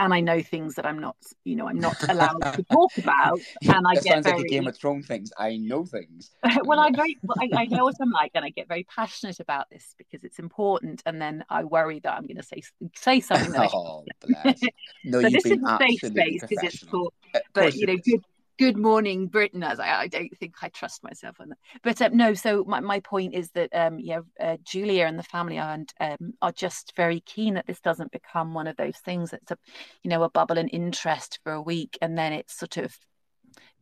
and 0.01 0.15
I 0.15 0.19
know 0.19 0.41
things 0.41 0.73
that 0.75 0.85
I'm 0.85 0.97
not, 0.97 1.15
you 1.43 1.55
know, 1.55 1.67
I'm 1.67 1.79
not 1.79 2.09
allowed 2.09 2.39
to 2.39 2.63
talk 2.71 2.97
about. 2.97 3.39
And 3.61 3.85
I 3.87 3.93
that 3.93 4.03
get 4.03 4.13
sounds 4.13 4.25
very... 4.25 4.37
like 4.37 4.45
a 4.47 4.49
Game 4.49 4.67
of 4.67 4.75
Thrones 4.75 5.05
things. 5.05 5.31
I 5.37 5.57
know 5.57 5.85
things. 5.85 6.31
well, 6.63 6.79
I 6.79 6.89
very, 6.91 7.19
well, 7.21 7.37
I, 7.39 7.61
I, 7.61 7.65
know 7.65 7.83
what 7.83 7.95
I'm 8.01 8.09
like, 8.09 8.31
and 8.33 8.43
I 8.43 8.49
get 8.49 8.67
very 8.67 8.83
passionate 8.83 9.39
about 9.39 9.69
this 9.69 9.93
because 9.99 10.23
it's 10.23 10.39
important. 10.39 11.03
And 11.05 11.21
then 11.21 11.45
I 11.51 11.65
worry 11.65 11.99
that 11.99 12.13
I'm 12.13 12.25
going 12.25 12.37
to 12.37 12.43
say 12.43 12.63
say 12.95 13.19
something. 13.19 13.51
That 13.51 13.69
oh, 13.75 14.03
bless. 14.25 14.61
No, 15.05 15.21
so 15.21 15.29
this 15.29 15.45
is 15.45 15.59
a 15.63 15.77
safe 15.79 15.99
space 15.99 16.41
because 16.41 16.63
it's 16.63 16.85
taught, 16.87 17.13
but 17.53 17.75
you 17.75 17.85
know, 17.85 17.97
good 17.97 18.23
good 18.59 18.77
morning 18.77 19.27
britain. 19.27 19.63
I, 19.63 19.75
I 19.79 20.07
don't 20.07 20.35
think 20.37 20.55
i 20.61 20.69
trust 20.69 21.03
myself 21.03 21.37
on 21.39 21.49
that. 21.49 21.57
But 21.83 22.01
um, 22.01 22.15
no 22.15 22.33
so 22.33 22.63
my, 22.65 22.79
my 22.79 22.99
point 22.99 23.33
is 23.33 23.49
that 23.51 23.69
um 23.73 23.99
yeah 23.99 24.21
uh, 24.39 24.57
julia 24.63 25.05
and 25.05 25.17
the 25.17 25.23
family 25.23 25.57
are, 25.57 25.73
and, 25.73 25.93
um, 25.99 26.33
are 26.41 26.51
just 26.51 26.93
very 26.95 27.21
keen 27.21 27.55
that 27.55 27.67
this 27.67 27.79
doesn't 27.79 28.11
become 28.11 28.53
one 28.53 28.67
of 28.67 28.77
those 28.77 28.97
things 28.97 29.31
that's 29.31 29.51
a 29.51 29.57
you 30.03 30.09
know 30.09 30.23
a 30.23 30.29
bubble 30.29 30.57
and 30.57 30.69
interest 30.71 31.39
for 31.43 31.53
a 31.53 31.61
week 31.61 31.97
and 32.01 32.17
then 32.17 32.33
it's 32.33 32.57
sort 32.57 32.77
of 32.77 32.95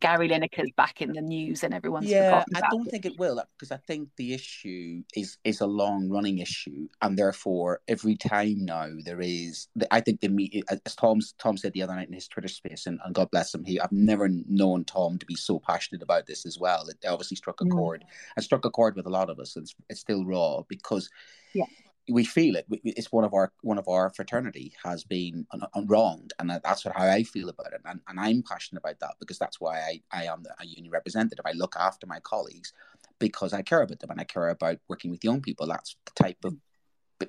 Gary 0.00 0.28
Lineker's 0.28 0.70
back 0.76 1.02
in 1.02 1.12
the 1.12 1.20
news 1.20 1.62
and 1.62 1.74
everyone's 1.74 2.06
yeah. 2.06 2.44
I 2.54 2.62
don't 2.70 2.86
it. 2.86 2.90
think 2.90 3.06
it 3.06 3.18
will 3.18 3.42
because 3.56 3.70
I 3.70 3.76
think 3.76 4.08
the 4.16 4.32
issue 4.32 5.02
is 5.14 5.38
is 5.44 5.60
a 5.60 5.66
long 5.66 6.08
running 6.08 6.38
issue, 6.38 6.88
and 7.02 7.18
therefore 7.18 7.80
every 7.86 8.16
time 8.16 8.64
now 8.64 8.88
there 9.04 9.20
is, 9.20 9.68
I 9.90 10.00
think 10.00 10.20
the 10.20 10.28
media, 10.28 10.62
as 10.70 10.96
Tom 10.96 11.20
Tom 11.38 11.56
said 11.56 11.72
the 11.74 11.82
other 11.82 11.94
night 11.94 12.08
in 12.08 12.14
his 12.14 12.28
Twitter 12.28 12.48
space, 12.48 12.86
and, 12.86 12.98
and 13.04 13.14
God 13.14 13.30
bless 13.30 13.54
him, 13.54 13.64
he 13.64 13.78
I've 13.78 13.92
never 13.92 14.28
known 14.28 14.84
Tom 14.84 15.18
to 15.18 15.26
be 15.26 15.36
so 15.36 15.58
passionate 15.58 16.02
about 16.02 16.26
this 16.26 16.46
as 16.46 16.58
well. 16.58 16.88
It 16.88 17.06
obviously 17.06 17.36
struck 17.36 17.60
a 17.60 17.64
mm. 17.64 17.72
chord, 17.72 18.04
and 18.36 18.44
struck 18.44 18.64
a 18.64 18.70
chord 18.70 18.96
with 18.96 19.06
a 19.06 19.10
lot 19.10 19.30
of 19.30 19.38
us. 19.38 19.56
It's 19.56 19.74
it's 19.88 20.00
still 20.00 20.24
raw 20.24 20.62
because 20.68 21.10
yeah 21.54 21.66
we 22.10 22.24
feel 22.24 22.56
it. 22.56 22.66
It's 22.84 23.12
one 23.12 23.24
of 23.24 23.34
our 23.34 23.52
one 23.62 23.78
of 23.78 23.88
our 23.88 24.10
fraternity 24.10 24.74
has 24.84 25.04
been 25.04 25.46
wronged, 25.86 26.32
and 26.38 26.50
that's 26.50 26.84
what, 26.84 26.96
how 26.96 27.06
I 27.06 27.22
feel 27.22 27.48
about 27.48 27.72
it. 27.72 27.80
And, 27.84 28.00
and 28.08 28.20
I'm 28.20 28.42
passionate 28.42 28.80
about 28.80 29.00
that 29.00 29.14
because 29.20 29.38
that's 29.38 29.60
why 29.60 29.78
I, 29.78 30.00
I 30.12 30.24
am 30.24 30.44
a 30.58 30.66
union 30.66 30.90
representative. 30.90 31.44
I 31.46 31.52
look 31.52 31.74
after 31.78 32.06
my 32.06 32.20
colleagues 32.20 32.72
because 33.18 33.52
I 33.52 33.62
care 33.62 33.82
about 33.82 34.00
them 34.00 34.10
and 34.10 34.20
I 34.20 34.24
care 34.24 34.48
about 34.48 34.78
working 34.88 35.10
with 35.10 35.24
young 35.24 35.40
people. 35.40 35.66
That's 35.66 35.96
the 36.06 36.22
type 36.24 36.44
of 36.44 36.56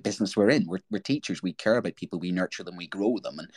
business 0.04 0.38
we're 0.38 0.50
in. 0.50 0.66
We're, 0.68 0.80
we're 0.90 1.00
teachers. 1.00 1.44
We 1.44 1.54
care 1.54 1.78
about 1.78 1.96
people. 1.96 2.20
We 2.20 2.32
nurture 2.32 2.64
them. 2.64 2.78
We 2.78 2.88
grow 2.88 3.18
them, 3.20 3.40
and 3.40 3.50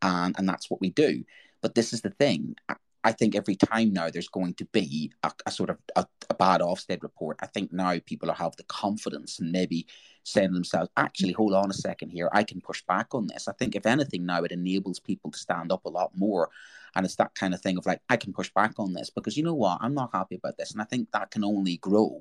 and 0.00 0.34
and 0.38 0.48
that's 0.48 0.70
what 0.70 0.80
we 0.80 0.90
do. 0.90 1.24
But 1.60 1.74
this 1.74 1.92
is 1.92 2.00
the 2.00 2.10
thing. 2.10 2.56
I 3.04 3.12
think 3.12 3.34
every 3.34 3.56
time 3.56 3.92
now 3.92 4.10
there's 4.10 4.28
going 4.28 4.54
to 4.54 4.64
be 4.66 5.12
a, 5.22 5.32
a 5.46 5.50
sort 5.50 5.70
of 5.70 5.78
a, 5.96 6.06
a, 6.30 6.34
bad 6.34 6.60
Ofsted 6.60 7.02
report. 7.02 7.36
I 7.40 7.46
think 7.46 7.72
now 7.72 7.98
people 8.06 8.32
have 8.32 8.54
the 8.56 8.62
confidence 8.64 9.40
and 9.40 9.50
maybe 9.50 9.86
saying 10.24 10.48
to 10.48 10.54
themselves, 10.54 10.88
actually, 10.96 11.32
hold 11.32 11.52
on 11.52 11.70
a 11.70 11.74
second 11.74 12.10
here, 12.10 12.28
I 12.32 12.44
can 12.44 12.60
push 12.60 12.82
back 12.82 13.08
on 13.12 13.26
this. 13.26 13.48
I 13.48 13.52
think 13.52 13.74
if 13.74 13.86
anything 13.86 14.24
now 14.24 14.44
it 14.44 14.52
enables 14.52 15.00
people 15.00 15.30
to 15.32 15.38
stand 15.38 15.72
up 15.72 15.84
a 15.84 15.90
lot 15.90 16.12
more. 16.16 16.50
And 16.94 17.04
it's 17.04 17.16
that 17.16 17.34
kind 17.34 17.54
of 17.54 17.60
thing 17.60 17.76
of 17.76 17.86
like, 17.86 18.00
I 18.08 18.16
can 18.16 18.32
push 18.32 18.50
back 18.50 18.74
on 18.78 18.92
this 18.92 19.10
because 19.10 19.36
you 19.36 19.42
know 19.42 19.54
what, 19.54 19.78
I'm 19.80 19.94
not 19.94 20.10
happy 20.12 20.36
about 20.36 20.56
this. 20.56 20.72
And 20.72 20.80
I 20.80 20.84
think 20.84 21.10
that 21.12 21.30
can 21.30 21.44
only 21.44 21.78
grow. 21.78 22.20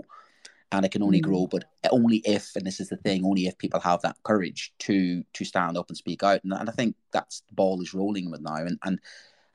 And 0.72 0.86
it 0.86 0.92
can 0.92 1.04
only 1.04 1.20
mm. 1.20 1.24
grow, 1.24 1.48
but 1.48 1.66
only 1.92 2.22
if, 2.24 2.56
and 2.56 2.66
this 2.66 2.80
is 2.80 2.88
the 2.88 2.96
thing, 2.96 3.26
only 3.26 3.46
if 3.46 3.58
people 3.58 3.82
have 3.82 4.02
that 4.04 4.16
courage 4.24 4.74
to 4.80 5.22
to 5.34 5.44
stand 5.44 5.78
up 5.78 5.90
and 5.90 5.98
speak 5.98 6.24
out. 6.24 6.46
And, 6.46 6.54
and 6.54 6.70
I 6.70 6.72
think 6.72 6.96
that's 7.12 7.42
the 7.42 7.54
ball 7.54 7.82
is 7.82 7.94
rolling 7.94 8.32
with 8.32 8.40
now. 8.40 8.56
And 8.56 8.80
and 8.86 9.02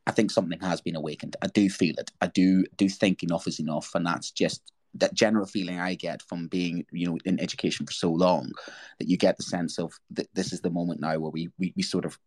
I 0.06 0.12
think 0.12 0.30
something 0.30 0.60
has 0.60 0.80
been 0.80 0.96
awakened. 0.96 1.36
I 1.42 1.48
do 1.48 1.68
feel 1.68 1.94
it. 1.98 2.12
I 2.20 2.28
do 2.28 2.64
do 2.76 2.88
think 2.88 3.22
enough 3.22 3.46
is 3.46 3.58
enough, 3.58 3.94
and 3.94 4.06
that's 4.06 4.30
just 4.30 4.72
that 4.94 5.14
general 5.14 5.46
feeling 5.46 5.78
I 5.78 5.94
get 5.94 6.22
from 6.22 6.48
being, 6.48 6.86
you 6.90 7.06
know, 7.06 7.18
in 7.24 7.40
education 7.40 7.86
for 7.86 7.92
so 7.92 8.10
long, 8.10 8.52
that 8.98 9.08
you 9.08 9.16
get 9.16 9.36
the 9.36 9.42
sense 9.42 9.78
of 9.78 9.92
that 10.12 10.28
this 10.34 10.52
is 10.52 10.60
the 10.60 10.70
moment 10.70 11.00
now 11.00 11.18
where 11.18 11.30
we 11.30 11.50
we, 11.58 11.72
we 11.76 11.82
sort 11.82 12.04
of 12.04 12.18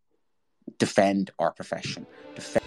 defend 0.78 1.30
our 1.38 1.52
profession. 1.52 2.06
Defend- 2.34 2.64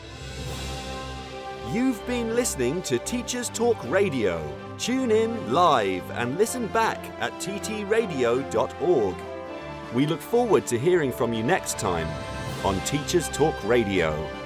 You've 1.72 2.06
been 2.06 2.35
listening 2.35 2.84
to 2.84 2.99
Teachers 2.99 3.49
Talk 3.49 3.77
Radio. 3.90 4.44
Tune 4.77 5.10
in 5.10 5.52
live 5.53 6.07
and 6.11 6.38
listen 6.38 6.68
back 6.68 6.99
at 7.19 7.31
ttradio.org. 7.34 9.15
We 9.94 10.06
look 10.06 10.22
forward 10.22 10.68
to 10.68 10.77
hearing 10.77 11.11
from 11.11 11.34
you 11.34 11.41
next 11.41 11.80
time 11.80 12.07
on 12.64 12.80
Teachers 12.81 13.27
Talk 13.30 13.56
Radio. 13.64 14.43